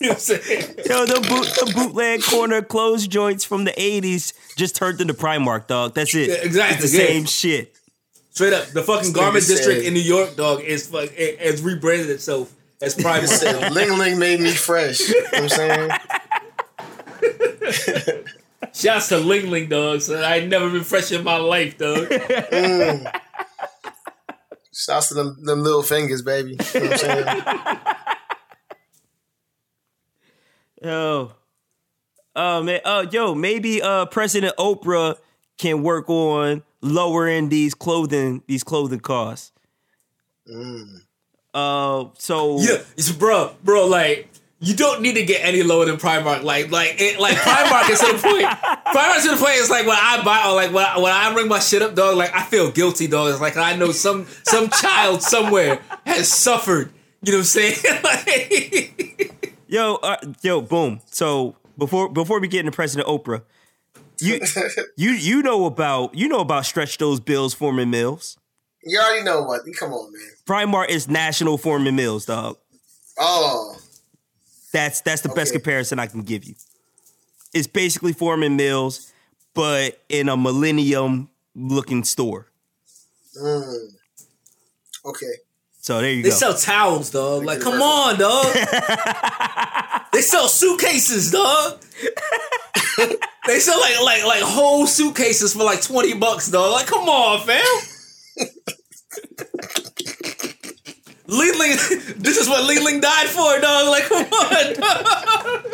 You 0.00 0.08
know 0.08 0.12
what 0.12 0.14
I'm 0.14 0.18
saying? 0.18 0.74
Yo, 0.86 1.06
the 1.06 1.20
boot, 1.28 1.46
the 1.46 1.72
bootleg 1.74 2.22
corner 2.22 2.60
clothes 2.62 3.06
joints 3.06 3.44
from 3.44 3.64
the 3.64 3.70
'80s 3.72 4.32
just 4.56 4.74
turned 4.76 5.00
into 5.00 5.14
Primark, 5.14 5.66
dog. 5.68 5.94
That's 5.94 6.14
it. 6.14 6.28
Yeah, 6.28 6.34
exactly, 6.36 6.84
It's 6.84 6.92
the 6.92 6.98
yeah. 7.02 7.06
same 7.08 7.24
shit. 7.24 7.74
Straight 8.30 8.52
up, 8.52 8.66
the 8.68 8.82
fucking 8.84 9.12
garment 9.12 9.44
district 9.46 9.84
in 9.84 9.94
New 9.94 10.00
York, 10.00 10.36
dog, 10.36 10.60
is 10.60 10.86
fuck 10.86 11.10
it, 11.16 11.40
has 11.40 11.62
rebranded 11.62 12.10
itself 12.10 12.52
as 12.80 12.94
private 12.94 13.28
Said, 13.28 13.72
Ling 13.74 13.98
Ling 13.98 14.18
made 14.18 14.40
me 14.40 14.50
fresh. 14.52 15.00
You 15.00 15.22
know 15.22 15.28
what 15.30 15.42
I'm 15.42 15.48
saying? 15.48 15.90
Shouts 18.74 19.08
to 19.08 19.18
Ling 19.18 19.50
Ling, 19.50 19.68
dog. 19.68 20.00
So 20.02 20.20
I 20.20 20.36
ain't 20.36 20.48
never 20.48 20.70
been 20.70 20.84
fresh 20.84 21.10
in 21.12 21.24
my 21.24 21.36
life, 21.36 21.78
dog. 21.78 22.08
Mm. 22.08 23.20
Shouts 24.72 25.08
to 25.08 25.14
them, 25.14 25.44
them 25.44 25.62
little 25.62 25.82
fingers, 25.82 26.22
baby. 26.22 26.50
You 26.50 26.80
know 26.80 26.86
what 26.86 26.92
I'm 26.92 26.98
saying? 26.98 27.42
Yo, 30.80 31.32
uh, 32.36 32.38
oh 32.38 32.62
man, 32.62 32.80
oh 32.84 33.00
uh, 33.00 33.06
yo, 33.10 33.34
maybe 33.34 33.82
uh 33.82 34.06
President 34.06 34.54
Oprah 34.56 35.16
can 35.56 35.82
work 35.82 36.08
on 36.08 36.62
lowering 36.80 37.48
these 37.48 37.74
clothing 37.74 38.42
these 38.46 38.62
clothing 38.62 39.00
costs. 39.00 39.50
Mm. 40.48 41.00
Uh, 41.54 42.06
so 42.18 42.60
Yeah, 42.60 42.78
it's 42.96 43.10
bro, 43.10 43.54
bro. 43.64 43.86
Like 43.86 44.28
you 44.60 44.74
don't 44.74 45.02
need 45.02 45.14
to 45.14 45.24
get 45.24 45.44
any 45.44 45.62
lower 45.62 45.84
than 45.84 45.98
Primark. 45.98 46.42
Like, 46.42 46.72
like, 46.72 46.96
it, 46.98 47.20
like 47.20 47.36
Primark 47.36 47.90
is 47.90 48.00
to 48.00 48.06
the 48.06 48.18
point. 48.18 48.44
Primark 48.86 49.22
to 49.22 49.30
the 49.30 49.36
point 49.36 49.54
is 49.54 49.70
like 49.70 49.86
when 49.86 49.96
I 49.98 50.22
buy 50.24 50.48
or 50.48 50.54
like 50.54 50.72
when 50.72 50.84
I, 50.84 50.98
when 50.98 51.12
I 51.12 51.32
bring 51.32 51.48
my 51.48 51.60
shit 51.60 51.80
up, 51.80 51.94
dog. 51.94 52.16
Like 52.16 52.34
I 52.34 52.42
feel 52.42 52.70
guilty, 52.70 53.06
dog. 53.06 53.30
It's 53.30 53.40
like 53.40 53.56
I 53.56 53.76
know 53.76 53.92
some 53.92 54.26
some 54.44 54.68
child 54.80 55.22
somewhere 55.22 55.80
has 56.04 56.28
suffered. 56.28 56.92
You 57.22 57.32
know 57.32 57.38
what 57.38 57.42
I'm 57.42 57.44
saying? 57.44 57.76
like, 58.04 59.54
Yo, 59.68 59.96
uh, 59.96 60.16
yo, 60.42 60.60
boom. 60.60 61.00
So 61.06 61.56
before 61.76 62.08
before 62.08 62.40
we 62.40 62.48
get 62.48 62.60
into 62.60 62.72
President 62.72 63.06
Oprah, 63.06 63.42
you 64.18 64.40
you 64.96 65.10
you 65.10 65.42
know 65.42 65.66
about 65.66 66.14
you 66.14 66.26
know 66.28 66.40
about 66.40 66.66
stretch 66.66 66.98
those 66.98 67.20
bills 67.20 67.54
Forman 67.54 67.90
Mills. 67.90 68.37
You 68.84 68.98
already 69.00 69.24
know 69.24 69.42
what. 69.42 69.62
Come 69.78 69.92
on, 69.92 70.12
man. 70.12 70.22
Primark 70.46 70.88
is 70.88 71.08
National 71.08 71.58
Forman 71.58 71.96
Mills, 71.96 72.26
dog. 72.26 72.56
Oh, 73.18 73.76
That's 74.72 75.00
that's 75.00 75.22
the 75.22 75.28
best 75.30 75.52
comparison 75.52 75.98
I 75.98 76.06
can 76.06 76.22
give 76.22 76.44
you. 76.44 76.54
It's 77.52 77.66
basically 77.66 78.12
Forman 78.12 78.56
Mills, 78.56 79.12
but 79.54 80.00
in 80.08 80.28
a 80.28 80.36
millennium 80.36 81.28
looking 81.56 82.04
store. 82.04 82.46
mm. 83.40 83.88
okay. 85.04 85.32
So 85.80 86.00
there 86.00 86.10
you 86.12 86.22
they 86.22 86.28
go. 86.28 86.34
They 86.34 86.38
sell 86.38 86.54
towels, 86.54 87.10
dog. 87.10 87.44
Like, 87.44 87.60
come 87.60 87.80
on, 87.80 88.18
dog. 88.18 88.52
they 90.12 90.20
sell 90.20 90.46
suitcases, 90.48 91.30
dog. 91.32 91.80
they 93.46 93.58
sell 93.58 93.80
like 93.80 94.00
like 94.02 94.24
like 94.24 94.42
whole 94.42 94.86
suitcases 94.86 95.54
for 95.54 95.64
like 95.64 95.82
twenty 95.82 96.14
bucks, 96.14 96.50
dog. 96.50 96.72
Like, 96.72 96.86
come 96.86 97.08
on, 97.08 97.40
fam. 97.46 97.64
Ling 101.30 101.58
Ling, 101.58 101.76
this 102.16 102.38
is 102.38 102.48
what 102.48 102.64
Ling 102.64 102.82
Ling 102.84 103.00
died 103.00 103.28
for, 103.28 103.60
dog. 103.60 103.88
Like, 103.88 104.04
come 104.04 104.24
on, 104.24 104.74
dog. 104.74 105.64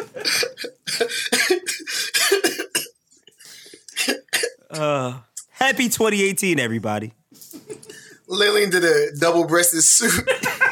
uh, 4.71 5.21
happy 5.51 5.89
2018, 5.89 6.59
everybody. 6.59 7.13
Ling 8.27 8.55
Ling 8.55 8.71
did 8.71 8.85
a 8.85 9.15
double 9.19 9.47
breasted 9.47 9.85
suit 9.85 10.29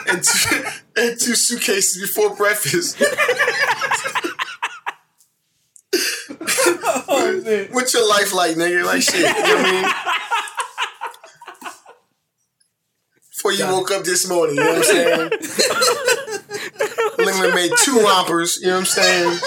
and 0.09 0.25
two, 0.25 0.65
and 0.97 1.21
two 1.21 1.35
suitcases 1.37 2.01
before 2.01 2.35
breakfast. 2.35 2.99
What's 7.71 7.95
your 7.95 8.09
life 8.09 8.35
like, 8.35 8.57
nigga? 8.57 8.85
Like 8.85 9.03
shit. 9.03 9.17
You 9.17 9.23
know 9.23 9.33
what 9.33 9.67
I 9.67 9.71
mean? 9.71 9.85
Before 13.43 13.55
you 13.55 13.67
woke 13.67 13.91
up 13.91 14.05
this 14.05 14.29
morning, 14.29 14.55
you 14.55 14.63
know 14.63 14.69
what 14.69 14.79
I'm 14.79 14.85
saying? 14.85 15.31
Ling 17.19 17.41
Ling 17.41 17.55
made 17.57 17.73
two 17.81 17.99
rompers, 17.99 18.61
you 18.63 18.69
know 18.69 18.75
what 18.75 18.81
I'm 18.83 18.87
saying? 18.87 19.39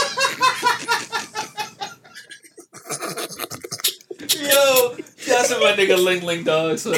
Yo, 4.50 4.96
that's 5.26 5.50
what 5.50 5.62
my 5.62 5.72
nigga 5.82 5.98
Ling 6.04 6.26
Ling, 6.26 6.44
dog. 6.44 6.78
So, 6.78 6.92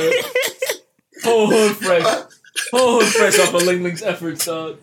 whole 1.24 1.46
hood 1.46 1.78
fresh, 1.78 2.24
whole 2.72 3.00
hood 3.00 3.14
fresh 3.14 3.38
off 3.42 3.54
of 3.54 3.62
Ling 3.62 3.84
Ling's 3.84 4.02
efforts, 4.02 4.46
dog. 4.46 4.80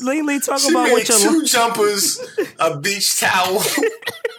Lately, 0.00 0.40
talk 0.40 0.60
She 0.60 0.72
about 0.72 0.84
made 0.84 0.92
what 0.92 1.08
your 1.08 1.18
two 1.20 1.46
jumpers, 1.46 2.20
a 2.60 2.78
beach 2.78 3.18
towel, 3.18 3.62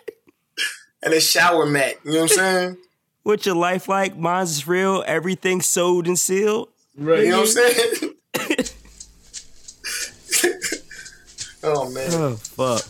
and 1.02 1.16
a 1.16 1.20
shower 1.20 1.66
mat. 1.66 1.96
You 2.06 2.12
know 2.12 2.22
what 2.22 2.32
I'm 2.34 2.38
saying? 2.38 2.78
What 3.26 3.46
your 3.46 3.56
life 3.56 3.90
like. 3.90 4.16
Mine's 4.16 4.52
is 4.52 4.68
real. 4.68 5.04
Everything 5.08 5.60
sold 5.60 6.06
and 6.06 6.18
sealed. 6.18 6.70
Right. 6.96 7.24
You 7.24 7.32
know 7.32 7.40
what 7.40 7.58
I'm 7.58 7.74
saying? 7.74 8.14
oh 11.64 11.90
man. 11.90 12.14
Oh 12.14 12.36
fuck. 12.36 12.84